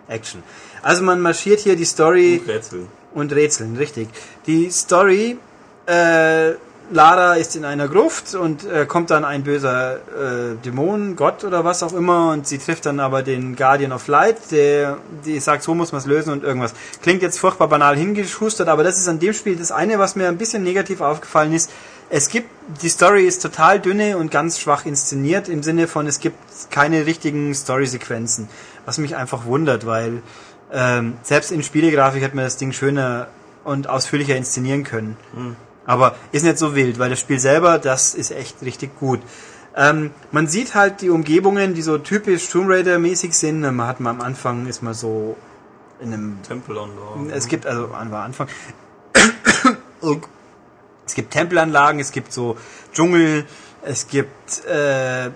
[0.09, 0.43] Action.
[0.83, 2.87] Also man marschiert hier die Story Und Rätsel.
[3.15, 4.09] und Rätseln, richtig.
[4.47, 5.39] Die Story,
[5.87, 6.51] äh,
[6.93, 11.65] Lara ist in einer Gruft und äh, kommt dann ein böser äh, Dämon, Gott oder
[11.65, 15.63] was auch immer und sie trifft dann aber den Guardian of Light, der die sagt,
[15.63, 16.75] so muss man es lösen und irgendwas.
[17.03, 20.29] Klingt jetzt furchtbar banal hingeschustert, aber das ist an dem Spiel das eine, was mir
[20.29, 21.71] ein bisschen negativ aufgefallen ist.
[22.11, 22.51] Es gibt,
[22.83, 26.37] die Story ist total dünne und ganz schwach inszeniert, im Sinne von, es gibt
[26.71, 28.51] keine richtigen Story-Sequenzen,
[28.85, 30.23] was mich einfach wundert, weil
[30.71, 33.29] ähm, selbst in Spielegrafik hätte man das Ding schöner
[33.65, 35.17] und ausführlicher inszenieren können.
[35.93, 39.21] Aber ist nicht so wild, weil das Spiel selber, das ist echt richtig gut.
[39.77, 43.61] Ähm, man sieht halt die Umgebungen, die so typisch Tomb Raider mäßig sind.
[43.61, 45.37] Man hat mal am Anfang ist man so
[46.01, 47.29] in einem Tempelanlagen.
[47.31, 48.49] es gibt also an war Anfang.
[51.07, 52.57] es gibt Tempelanlagen, es gibt so
[52.95, 53.45] Dschungel,
[53.83, 55.29] es gibt äh,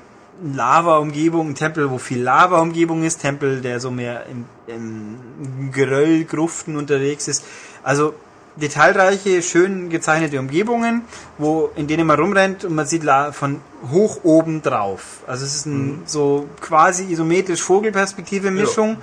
[0.43, 6.79] Lava-Umgebung, ein Tempel, wo viel Lava-Umgebung ist, Tempel, der so mehr im, im Geröll, Gruften
[6.79, 7.45] unterwegs ist.
[7.83, 8.15] Also
[8.57, 11.03] detailreiche, schön gezeichnete Umgebungen,
[11.39, 13.61] wo in denen man rumrennt und man sieht von
[13.93, 15.23] hoch oben drauf.
[15.27, 18.97] Also es ist ein so quasi isometrisch Vogelperspektive Mischung.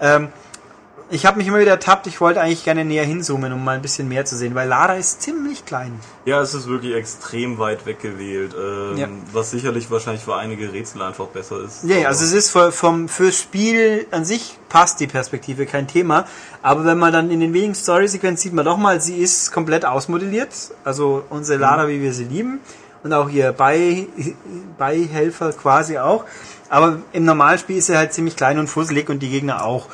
[0.00, 0.16] Ja.
[0.16, 0.28] Ähm,
[1.10, 3.82] ich habe mich immer wieder ertappt, ich wollte eigentlich gerne näher hinzoomen, um mal ein
[3.82, 5.98] bisschen mehr zu sehen, weil Lara ist ziemlich klein.
[6.24, 9.08] ja, es ist wirklich extrem weit weggewählt, ähm, Ja.
[9.32, 11.82] was sicherlich wahrscheinlich für einige Rätsel einfach besser ist.
[11.84, 15.88] Ja, ja, also es ist für, vom, fürs Spiel an sich passt die Perspektive, kein
[15.88, 16.26] Thema.
[16.62, 19.84] Aber wenn man dann in den wenigen Story-Sequenzen sieht man doch mal, sie ist komplett
[19.84, 20.50] ausmodelliert.
[20.84, 22.60] Also unsere Lara, wie wir sie lieben.
[23.02, 24.06] Und auch ihr Bei,
[24.78, 26.24] Beihelfer quasi auch.
[26.68, 29.86] Aber im Normalspiel ist sie halt ziemlich klein und fusselig und die Gegner auch.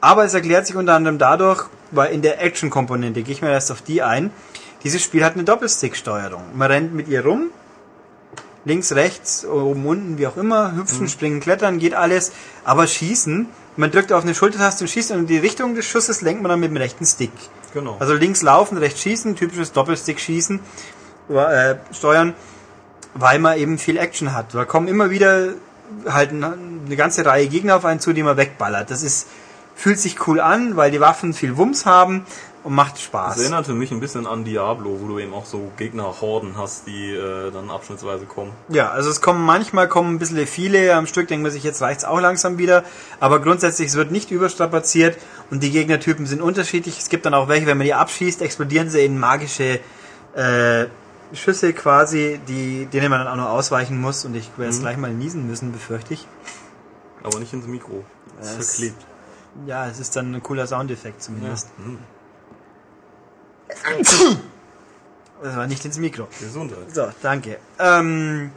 [0.00, 3.70] Aber es erklärt sich unter anderem dadurch, weil in der Action-Komponente, gehe ich mal erst
[3.70, 4.30] auf die ein,
[4.82, 6.42] dieses Spiel hat eine Doppelstick-Steuerung.
[6.54, 7.50] Man rennt mit ihr rum,
[8.64, 12.32] links, rechts, oben, unten, wie auch immer, hüpfen, springen, klettern, geht alles,
[12.64, 13.46] aber schießen,
[13.76, 16.50] man drückt auf eine Schultertaste und schießt und in die Richtung des Schusses lenkt man
[16.50, 17.32] dann mit dem rechten Stick.
[17.74, 17.96] Genau.
[18.00, 20.60] Also links laufen, rechts schießen, typisches Doppelstick-Schießen,
[21.30, 22.34] äh, steuern,
[23.14, 24.54] weil man eben viel Action hat.
[24.54, 25.54] Da kommen immer wieder
[26.06, 26.56] halt eine
[26.90, 28.90] eine ganze Reihe Gegner auf einen zu, die man wegballert.
[28.90, 29.28] Das ist,
[29.80, 32.26] fühlt sich cool an, weil die Waffen viel Wumms haben
[32.62, 33.38] und macht Das Spaß.
[33.40, 37.50] erinnerte mich ein bisschen an Diablo, wo du eben auch so Gegnerhorden hast, die äh,
[37.50, 38.52] dann abschnittsweise kommen.
[38.68, 41.80] Ja, also es kommen manchmal kommen ein bisschen viele am Stück, denkt man sich, jetzt
[41.80, 42.84] reicht's auch langsam wieder.
[43.20, 45.16] Aber grundsätzlich, es wird nicht überstrapaziert
[45.50, 46.98] und die Gegnertypen sind unterschiedlich.
[46.98, 49.80] Es gibt dann auch welche, wenn man die abschießt, explodieren sie in magische
[50.36, 50.86] äh,
[51.32, 54.26] Schüsse quasi, die, denen man dann auch noch ausweichen muss.
[54.26, 56.26] Und ich werde jetzt gleich mal niesen müssen, befürchte ich.
[57.22, 58.04] Aber nicht ins Mikro.
[58.38, 59.06] Das ist Es- verklebt.
[59.66, 61.68] Ja, es ist dann ein cooler Soundeffekt zumindest.
[61.76, 61.98] Hm.
[65.42, 66.28] Das war nicht ins Mikro.
[66.38, 66.94] Gesundheit.
[66.94, 67.56] So, danke.
[67.78, 68.50] Ähm,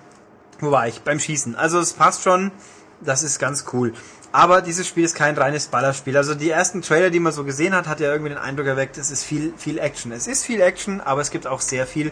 [0.60, 1.02] wo war ich?
[1.02, 1.56] Beim Schießen.
[1.56, 2.52] Also es passt schon,
[3.00, 3.94] das ist ganz cool.
[4.34, 6.18] Aber dieses Spiel ist kein reines Ballerspiel.
[6.18, 8.98] Also die ersten Trailer, die man so gesehen hat, hat ja irgendwie den Eindruck erweckt,
[8.98, 10.12] es ist viel, viel Action.
[10.12, 12.12] Es ist viel Action, aber es gibt auch sehr viel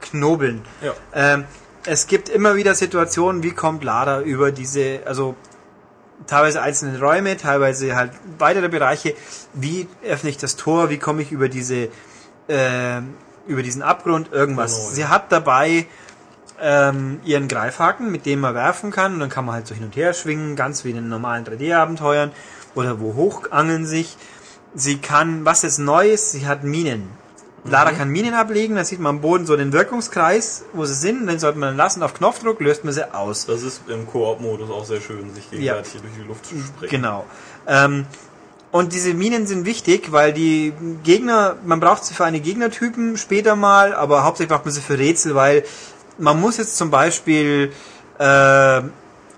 [0.00, 0.62] Knobeln.
[0.82, 0.94] Ja.
[1.14, 1.44] Ähm,
[1.86, 5.34] es gibt immer wieder Situationen, wie kommt Lara über diese, also
[6.26, 9.14] teilweise einzelne Räume, teilweise halt weitere Bereiche.
[9.54, 10.90] Wie öffne ich das Tor?
[10.90, 11.88] Wie komme ich über diese,
[12.48, 13.00] äh,
[13.46, 14.32] über diesen Abgrund?
[14.32, 14.74] Irgendwas.
[14.74, 14.94] Genau, ja.
[14.94, 15.86] Sie hat dabei
[16.60, 19.84] ähm, ihren Greifhaken, mit dem man werfen kann und dann kann man halt so hin
[19.84, 22.30] und her schwingen, ganz wie in den normalen 3D-Abenteuern
[22.74, 24.16] oder wo hochangeln sich.
[24.74, 27.10] Sie kann, was jetzt neu ist, sie hat Minen.
[27.64, 31.28] Lara kann Minen ablegen, da sieht man am Boden so den Wirkungskreis, wo sie sind,
[31.28, 33.46] den sollte man dann lassen, auf Knopfdruck löst man sie aus.
[33.46, 36.90] Das ist im Koop-Modus auch sehr schön, sich gegenseitig hier durch die Luft zu sprengen.
[36.90, 37.24] Genau.
[37.68, 38.06] Ähm,
[38.72, 40.72] und diese Minen sind wichtig, weil die
[41.04, 44.98] Gegner, man braucht sie für eine Gegnertypen später mal, aber hauptsächlich braucht man sie für
[44.98, 45.62] Rätsel, weil
[46.18, 47.72] man muss jetzt zum Beispiel
[48.18, 48.82] äh,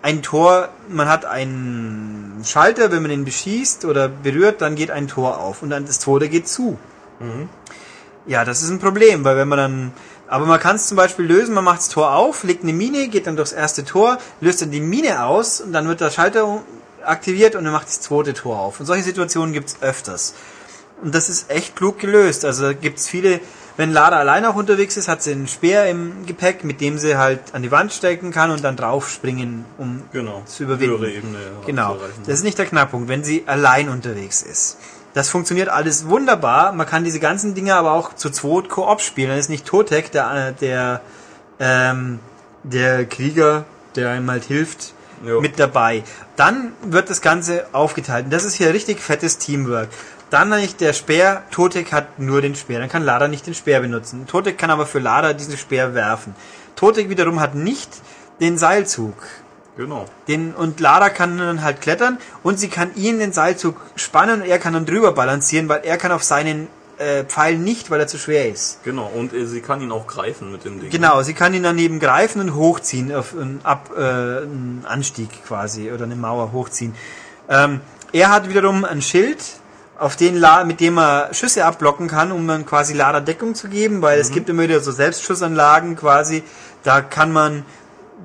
[0.02, 5.08] ein Tor, man hat einen Schalter, wenn man den beschießt oder berührt, dann geht ein
[5.08, 6.78] Tor auf und dann das Tor, der geht zu.
[8.26, 9.92] Ja, das ist ein Problem, weil wenn man dann,
[10.28, 13.08] aber man kann es zum Beispiel lösen, man macht das Tor auf, legt eine Mine,
[13.08, 16.62] geht dann durchs erste Tor, löst dann die Mine aus und dann wird der Schalter
[17.04, 18.80] aktiviert und dann macht das zweite Tor auf.
[18.80, 20.34] Und solche Situationen gibt's öfters.
[21.02, 22.46] Und das ist echt klug gelöst.
[22.46, 23.40] Also gibt's viele,
[23.76, 27.18] wenn Lara allein auch unterwegs ist, hat sie einen Speer im Gepäck, mit dem sie
[27.18, 30.42] halt an die Wand stecken kann und dann draufspringen, um Genau.
[30.46, 30.98] zu überwinden.
[30.98, 31.98] Höhere Ebene ja, Genau.
[32.24, 34.78] Das ist nicht der Knackpunkt, wenn sie allein unterwegs ist.
[35.14, 36.72] Das funktioniert alles wunderbar.
[36.72, 39.30] Man kann diese ganzen Dinge aber auch zu zweit Koop spielen.
[39.30, 41.00] Dann ist nicht Totek, der, der,
[41.60, 42.18] ähm,
[42.64, 44.92] der Krieger, der einem halt hilft,
[45.24, 45.40] Jo.
[45.40, 46.02] mit dabei.
[46.36, 48.26] Dann wird das Ganze aufgeteilt.
[48.26, 49.88] Und das ist hier richtig fettes Teamwork.
[50.30, 51.44] Dann nicht der Speer.
[51.52, 52.80] Totek hat nur den Speer.
[52.80, 54.26] Dann kann Lada nicht den Speer benutzen.
[54.26, 56.34] Totek kann aber für Lada diesen Speer werfen.
[56.74, 57.90] Totek wiederum hat nicht
[58.40, 59.14] den Seilzug.
[59.76, 60.06] Genau.
[60.28, 64.48] Den, und Lara kann dann halt klettern und sie kann ihn den Seilzug spannen und
[64.48, 68.06] er kann dann drüber balancieren, weil er kann auf seinen äh, Pfeil nicht, weil er
[68.06, 68.84] zu schwer ist.
[68.84, 70.90] Genau, und äh, sie kann ihn auch greifen mit dem Ding.
[70.90, 75.90] Genau, sie kann ihn daneben greifen und hochziehen auf einen, Ab, äh, einen Anstieg quasi
[75.90, 76.94] oder eine Mauer hochziehen.
[77.48, 77.80] Ähm,
[78.12, 79.38] er hat wiederum ein Schild,
[79.98, 83.68] auf den La mit dem er Schüsse abblocken kann, um dann quasi Lara Deckung zu
[83.68, 86.42] geben, weil es gibt immer wieder so Selbstschussanlagen quasi.
[86.82, 87.64] Da kann man,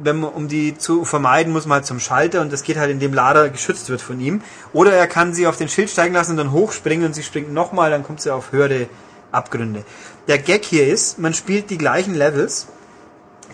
[0.03, 2.91] wenn man, um die zu vermeiden, muss man halt zum Schalter und das geht halt,
[2.91, 4.41] indem Lara geschützt wird von ihm.
[4.73, 7.53] Oder er kann sie auf den Schild steigen lassen und dann hochspringen und sie springt
[7.53, 8.87] nochmal, dann kommt sie auf höhere
[9.31, 9.83] Abgründe.
[10.27, 12.67] Der Gag hier ist, man spielt die gleichen Levels,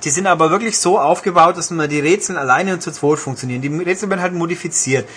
[0.03, 3.61] die sind aber wirklich so aufgebaut, dass man die Rätsel alleine und zu zweit funktionieren.
[3.61, 5.07] Die Rätsel werden halt modifiziert.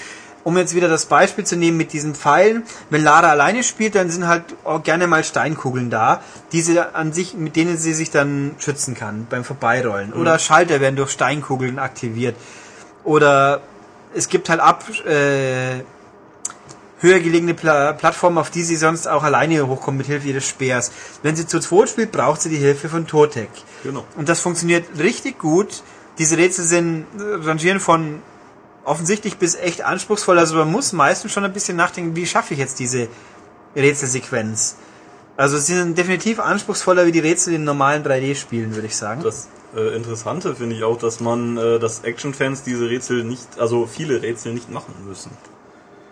[0.45, 4.11] Um jetzt wieder das Beispiel zu nehmen mit diesen Pfeilen, wenn Lara alleine spielt, dann
[4.11, 8.11] sind halt auch gerne mal Steinkugeln da, die sie an sich, mit denen sie sich
[8.11, 10.13] dann schützen kann beim Vorbeirollen.
[10.13, 12.37] Oder Schalter werden durch Steinkugeln aktiviert.
[13.05, 13.61] Oder
[14.15, 15.83] es gibt halt ab äh,
[17.01, 20.91] höher gelegene Pla Plattformen, auf die sie sonst auch alleine hochkommt mit Hilfe ihres Speers.
[21.23, 23.51] Wenn sie zu zweit spielt, braucht sie die Hilfe von Totek.
[23.83, 24.05] Genau.
[24.17, 25.83] Und das funktioniert richtig gut.
[26.19, 28.23] Diese Rätsel sind rangieren von
[28.89, 30.39] offensichtlich bis echt anspruchsvoll.
[30.39, 33.09] Also man muss meistens schon ein bisschen nachdenken, wie schaffe ich jetzt diese
[33.77, 34.77] Rätselsequenz.
[35.37, 39.23] Also sie sind definitiv anspruchsvoller wie die Rätsel in normalen 3D-Spielen, würde ich sagen.
[39.23, 43.87] Das äh, Interessante finde ich auch, dass man, äh, dass Action-Fans diese Rätsel nicht, also
[43.87, 45.31] viele Rätsel nicht machen müssen.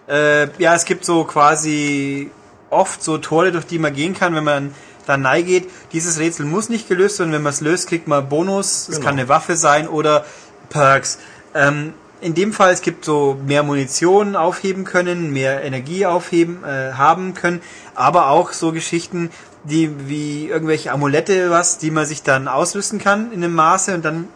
[0.09, 2.31] Äh, ja, es gibt so quasi
[2.71, 4.75] oft so Tore, durch die man gehen kann, wenn man
[5.07, 5.69] da nahe geht.
[5.93, 7.33] Dieses Rätsel muss nicht gelöst werden.
[7.33, 8.89] Wenn man es löst, kriegt man Bonus.
[8.89, 9.07] Es Genau.
[9.07, 10.25] kann eine Waffe sein oder
[10.69, 11.19] Perks.
[11.55, 16.93] Ähm, in dem Fall, es gibt so mehr Munition aufheben können, mehr Energie aufheben äh,
[16.93, 17.61] haben können,
[17.95, 19.31] aber auch so Geschichten,
[19.65, 24.05] die wie irgendwelche Amulette, was, die man sich dann ausrüsten kann in einem Maße und
[24.05, 24.29] dann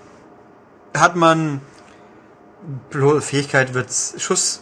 [0.95, 1.61] hat man
[3.21, 4.61] Fähigkeit wird Schuss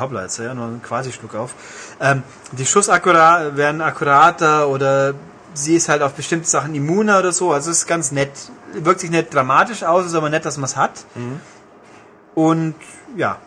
[0.00, 1.54] Hoppla, jetzt ja nur ein quasi Schluck auf.
[2.00, 2.22] Ähm,
[2.52, 5.14] die Schussakkurat werden akkurater oder
[5.54, 7.52] sie ist halt auf bestimmte Sachen immuner oder so.
[7.52, 8.30] Also ist ganz nett.
[8.72, 11.04] Wirkt sich nicht dramatisch aus, ist aber nett, dass man es hat.
[12.36, 12.74] Und
[13.16, 13.38] ja.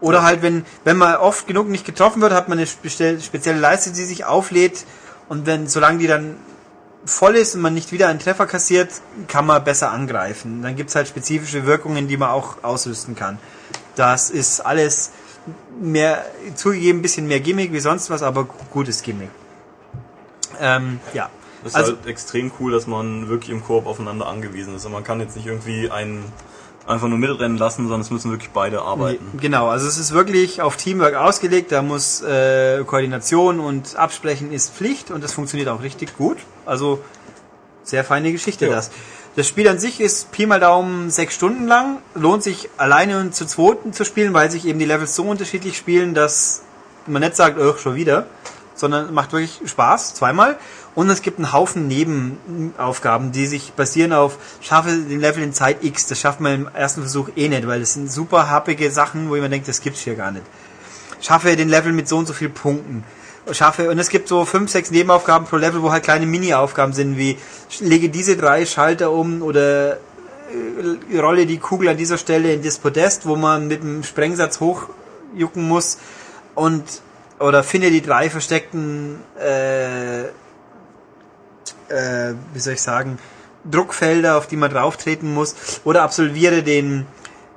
[0.00, 3.90] Oder halt, wenn, wenn man oft genug nicht getroffen wird, hat man eine spezielle Leiste,
[3.90, 4.86] die sich auflädt.
[5.28, 6.36] Und wenn, solange die dann
[7.04, 8.90] voll ist und man nicht wieder einen Treffer kassiert,
[9.26, 10.62] kann man besser angreifen.
[10.62, 13.38] Dann gibt's halt spezifische Wirkungen, die man auch ausrüsten kann.
[13.96, 15.10] Das ist alles
[15.80, 19.30] mehr, zugegeben, ein bisschen mehr Gimmick wie sonst was, aber gutes Gimmick.
[20.60, 21.28] Ähm, ja.
[21.64, 24.86] Das ist Also- halt extrem cool, dass man wirklich im Koop aufeinander angewiesen ist.
[24.86, 26.24] Und man kann jetzt nicht irgendwie einen
[26.88, 29.38] einfach nur mitrennen lassen, sondern es müssen wirklich beide arbeiten.
[29.40, 34.74] Genau, also es ist wirklich auf Teamwork ausgelegt, da muss äh, Koordination und Absprechen ist
[34.74, 36.38] Pflicht und das funktioniert auch richtig gut.
[36.66, 37.00] Also
[37.82, 38.74] sehr feine Geschichte Ja.
[38.76, 38.90] das.
[39.36, 43.36] Das Spiel an sich ist Pi mal Daumen sechs Stunden lang, lohnt sich alleine und
[43.36, 46.62] zu zweiten zu spielen, weil sich eben die Levels so unterschiedlich spielen, dass
[47.06, 48.26] man nicht sagt, oh, schon wieder,
[48.74, 50.58] sondern macht wirklich Spaß, zweimal.
[50.94, 55.84] Und es gibt einen Haufen Nebenaufgaben, die sich basieren auf, schaffe den Level in Zeit
[55.84, 56.06] X.
[56.06, 59.36] Das schafft man im ersten Versuch eh nicht, weil das sind super happige Sachen, wo
[59.36, 60.44] man denkt, das gibt's hier gar nicht.
[61.20, 63.04] Schaffe den Level mit so und so viel Punkten.
[63.52, 67.16] Schaffe, und es gibt so fünf, sechs Nebenaufgaben pro Level, wo halt kleine Mini-Aufgaben sind,
[67.16, 67.38] wie
[67.80, 69.98] lege diese drei Schalter um oder
[70.50, 74.60] äh, rolle die Kugel an dieser Stelle in das Podest, wo man mit dem Sprengsatz
[74.60, 75.98] hochjucken muss
[76.54, 76.84] und
[77.38, 80.24] oder finde die drei versteckten äh,
[81.88, 83.18] äh, wie soll ich sagen,
[83.70, 87.06] Druckfelder, auf die man drauf treten muss, oder absolviere den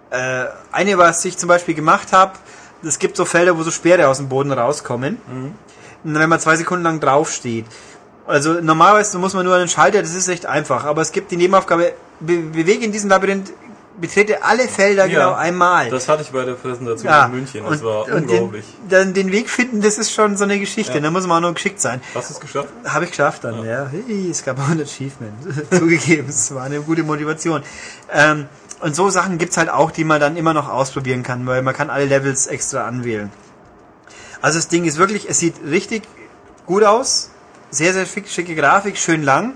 [0.10, 2.34] äh, eine, was ich zum Beispiel gemacht habe,
[2.84, 5.18] es gibt so Felder, wo so Speere aus dem Boden rauskommen.
[6.03, 7.66] Und wenn man zwei Sekunden lang draufsteht.
[8.26, 10.85] Also normalerweise muss man nur einen Schalter, das ist recht einfach.
[10.85, 13.51] Aber es gibt die Nebenaufgabe, be bewege in diesem Labyrinth,
[14.00, 15.90] betrete alle Felder genau einmal.
[15.90, 17.64] Das hatte ich bei der Präsentation Ja, in München.
[17.64, 18.66] Das und, war und unglaublich.
[18.84, 20.94] Den, dann den Weg finden, das ist schon so eine Geschichte.
[20.94, 21.00] Ja.
[21.00, 22.02] Da muss man auch nur geschickt sein.
[22.16, 22.70] Hast du es geschafft?
[22.86, 23.90] Habe ich geschafft dann, ja.
[23.90, 25.34] Hey, es gab auch ein Achievement.
[25.72, 27.64] Zugegeben, es war eine gute Motivation.
[28.11, 28.48] Ähm,
[28.80, 31.76] und so Sachen gibt's halt auch, die man dann immer noch ausprobieren kann, weil man
[31.76, 33.32] kann alle Levels extra anwählen.
[34.42, 36.03] Also das Ding ist wirklich, es sieht richtig
[36.66, 37.30] gut aus.
[37.70, 39.53] Sehr, sehr schick, schicke Grafik, schön lang.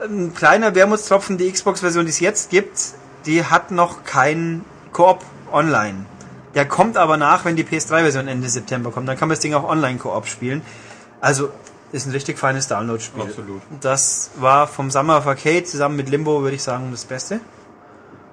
[0.00, 2.78] Ein kleiner Wermutstropfen, die Xbox-Version, die es jetzt gibt,
[3.26, 6.06] die hat noch kein Koop online.
[6.54, 9.08] Der kommt aber nach, wenn die PS3-Version Ende September kommt.
[9.08, 10.62] Dann kann man das Ding auch online Koop spielen.
[11.20, 11.50] Also
[11.92, 13.22] ist ein richtig feines Download-Spiel.
[13.22, 13.62] Absolut.
[13.80, 17.40] Das war vom Summer of Arcade zusammen mit Limbo, würde ich sagen, das Beste.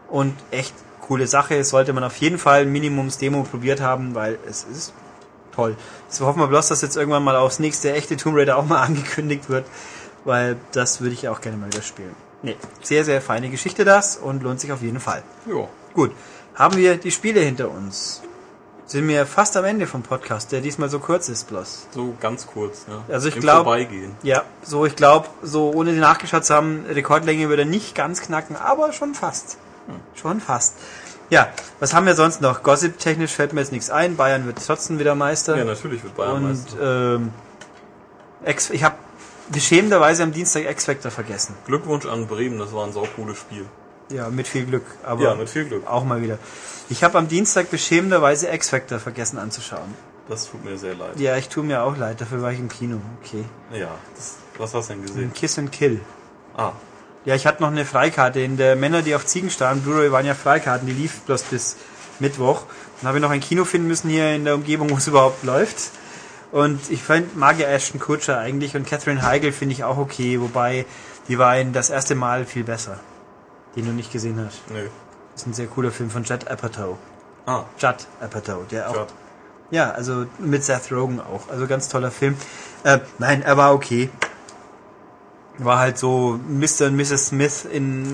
[0.09, 1.64] Und echt coole Sache.
[1.64, 4.93] Sollte man auf jeden Fall Minimums Demo probiert haben, weil es ist
[5.53, 5.76] toll.
[6.08, 8.82] Jetzt hoffen wir bloß, dass jetzt irgendwann mal aufs nächste echte Tomb Raider auch mal
[8.85, 9.66] angekündigt wird,
[10.26, 12.16] weil das würde ich auch gerne mal wieder spielen.
[12.42, 15.24] Nee, sehr, sehr feine Geschichte das und lohnt sich auf jeden Fall.
[15.45, 15.68] Ja.
[15.93, 16.11] Gut,
[16.56, 18.22] haben wir die Spiele hinter uns.
[18.85, 21.88] Sind wir fast am Ende vom Podcast, der diesmal so kurz ist bloß.
[21.92, 23.03] So ganz kurz, ja.
[23.14, 24.16] Also ich Im glaub- Vorbeigehen.
[24.24, 28.56] Ja, so ich glaube, so ohne nachgeschaut zu haben, Rekordlänge würde er nicht ganz knacken,
[28.56, 29.58] aber schon fast.
[30.16, 30.74] Schon fast.
[31.30, 32.64] Ja, was haben wir sonst noch?
[32.64, 34.16] Gossip-technisch fällt mir jetzt nichts ein.
[34.16, 35.56] Bayern wird trotzdem wieder Meister.
[35.56, 37.16] Ja, natürlich wird Bayern Und Meister.
[37.16, 37.32] ähm,
[38.72, 38.95] ich habe
[39.51, 41.55] beschämenderweise am Dienstag X-Factor vergessen.
[41.65, 43.65] Glückwunsch an Bremen, das war ein saucooles Spiel.
[44.11, 44.85] Ja, mit viel Glück.
[45.03, 45.85] Aber Ja, mit viel Glück.
[45.87, 46.39] auch mal wieder.
[46.89, 49.93] Ich habe am Dienstag beschämenderweise X-Factor vergessen anzuschauen.
[50.27, 51.19] Das tut mir sehr leid.
[51.19, 52.97] Ja, ich tue mir auch leid, dafür war ich im Kino.
[53.23, 53.45] Okay.
[53.73, 55.33] Ja, das, was hast du denn gesehen?
[55.33, 55.99] Kiss and Kill.
[56.57, 56.71] Ah,
[57.25, 58.39] Ja, ich hatte noch eine Freikarte.
[58.39, 61.75] In der Männer, die auf Ziegen starren, Blu-ray waren ja Freikarten, die lief bloß bis
[62.19, 62.63] Mittwoch.
[63.01, 65.43] Dann habe ich noch ein Kino finden müssen hier in der Umgebung, wo es überhaupt
[65.43, 65.91] läuft.
[66.51, 70.41] Und ich find, mag ja Ashton Kutcher eigentlich und Catherine Heigl finde ich auch okay,
[70.41, 70.85] wobei
[71.27, 72.99] die war in das erste Mal viel besser.
[73.75, 74.69] Den du nicht gesehen hast.
[74.71, 74.87] nö.
[75.33, 76.97] Das ist ein sehr cooler Film von Judd Apatow.
[77.45, 79.07] Ah, Judd Apatow, der auch Judd.
[79.71, 81.47] ja, also mit Seth Rogen auch.
[81.49, 82.35] Also ganz toller Film.
[82.83, 84.09] Äh, nein, er war okay.
[85.59, 86.88] War halt so Mr.
[86.88, 87.27] und Mrs.
[87.27, 88.13] Smith in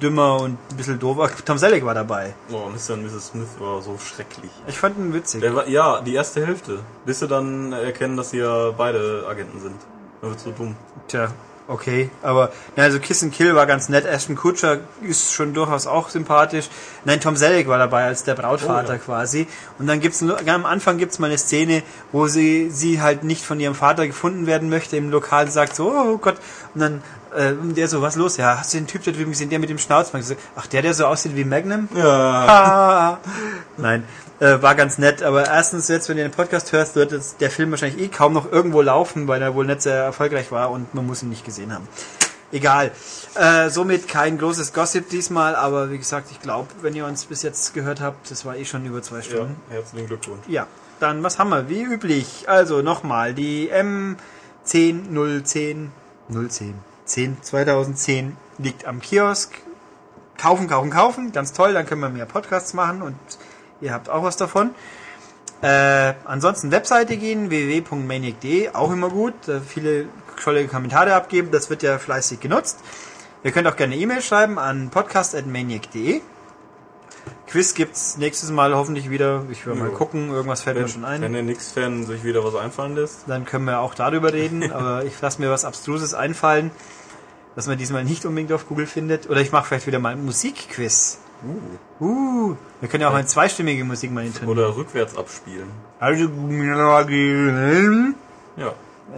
[0.00, 1.30] dümmer und ein bisschen doofer.
[1.44, 2.34] Tom Selleck war dabei.
[2.50, 2.94] Oh, Mr.
[2.94, 3.28] und Mrs.
[3.28, 4.50] Smith war so schrecklich.
[4.66, 5.40] Ich fand ihn witzig.
[5.40, 6.80] Der war, ja, die erste Hälfte.
[7.06, 9.76] Bis sie dann erkennen, dass sie ja beide Agenten sind.
[10.20, 10.76] Dann wird so dumm.
[11.08, 11.32] Tja,
[11.68, 12.10] okay.
[12.22, 14.04] Aber, na, also Kiss and Kill war ganz nett.
[14.04, 16.68] Ashton Kutcher ist schon durchaus auch sympathisch.
[17.04, 18.98] Nein, Tom Selleck war dabei als der Brautvater Oh, ja.
[18.98, 19.46] quasi.
[19.78, 23.60] Und dann gibt's am Anfang gibt's mal eine Szene, wo sie, sie halt nicht von
[23.60, 26.36] ihrem Vater gefunden werden möchte im Lokal, sagt so, oh Gott.
[26.74, 27.02] Und dann,
[27.36, 28.36] äh, und der so, was los?
[28.36, 30.24] Ja, hast du den Typ da drüben gesehen, der mit dem Schnauzband?
[30.24, 31.88] So, Ach, der, der so aussieht wie Magnum?
[31.94, 32.06] Ja.
[32.06, 33.18] Ah.
[33.76, 34.04] Nein,
[34.40, 35.22] äh, war ganz nett.
[35.22, 38.32] Aber erstens, jetzt, wenn ihr den Podcast hörst, wird jetzt der Film wahrscheinlich eh kaum
[38.32, 41.44] noch irgendwo laufen, weil er wohl nicht sehr erfolgreich war und man muss ihn nicht
[41.44, 41.86] gesehen haben.
[42.52, 42.92] Egal.
[43.34, 47.42] Äh, somit kein großes Gossip diesmal, aber wie gesagt, ich glaube, wenn ihr uns bis
[47.42, 49.56] jetzt gehört habt, das war eh schon über zwei Ja, Stunden.
[49.68, 50.42] herzlichen Glückwunsch.
[50.46, 50.66] Ja,
[51.00, 51.68] dann was haben wir?
[51.68, 52.44] Wie üblich.
[52.46, 55.90] Also nochmal, die M10 010
[56.48, 56.74] 010
[57.04, 59.52] 10 2010 liegt am Kiosk.
[60.38, 61.32] Kaufen, kaufen, kaufen.
[61.32, 63.16] Ganz toll, dann können wir mehr Podcasts machen und
[63.80, 64.70] ihr habt auch was davon.
[65.62, 69.34] Äh, ansonsten Webseite gehen, www.maniac.de, auch immer gut.
[69.46, 70.06] Da viele
[70.42, 72.80] tolle Kommentare abgeben, das wird ja fleißig genutzt.
[73.42, 76.20] Ihr könnt auch gerne E-Mail schreiben an podcast.maniac.de.
[77.46, 79.44] Quiz gibt's nächstes Mal hoffentlich wieder.
[79.50, 81.22] Ich will mal gucken, irgendwas fällt mir Wenn, schon ein.
[81.22, 83.24] wenn der Nix-Fan sich wieder was einfallen lässt.
[83.28, 86.70] Dann können wir auch darüber reden, aber ich lasse mir was Abstruses einfallen,
[87.54, 89.30] was man diesmal nicht unbedingt auf Google findet.
[89.30, 91.18] Oder ich mache vielleicht wieder mal ein Musikquiz.
[92.00, 92.04] Uh.
[92.04, 92.56] uh.
[92.80, 94.58] Wir können ja auch eine zweistimmige Musik mal intonieren.
[94.58, 95.70] Oder rückwärts abspielen.
[95.98, 96.28] Also,
[98.56, 98.72] ja.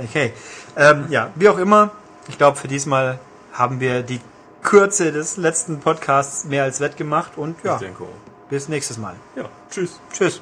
[0.04, 0.32] Okay.
[0.76, 1.90] Ähm, ja, wie auch immer,
[2.28, 3.18] ich glaube, für diesmal
[3.52, 4.20] haben wir die
[4.62, 7.74] Kürze des letzten Podcasts mehr als wettgemacht und ja.
[7.74, 8.48] Ich denke auch.
[8.50, 9.14] Bis nächstes Mal.
[9.36, 9.44] Ja.
[9.70, 10.00] Tschüss.
[10.12, 10.40] Tschüss.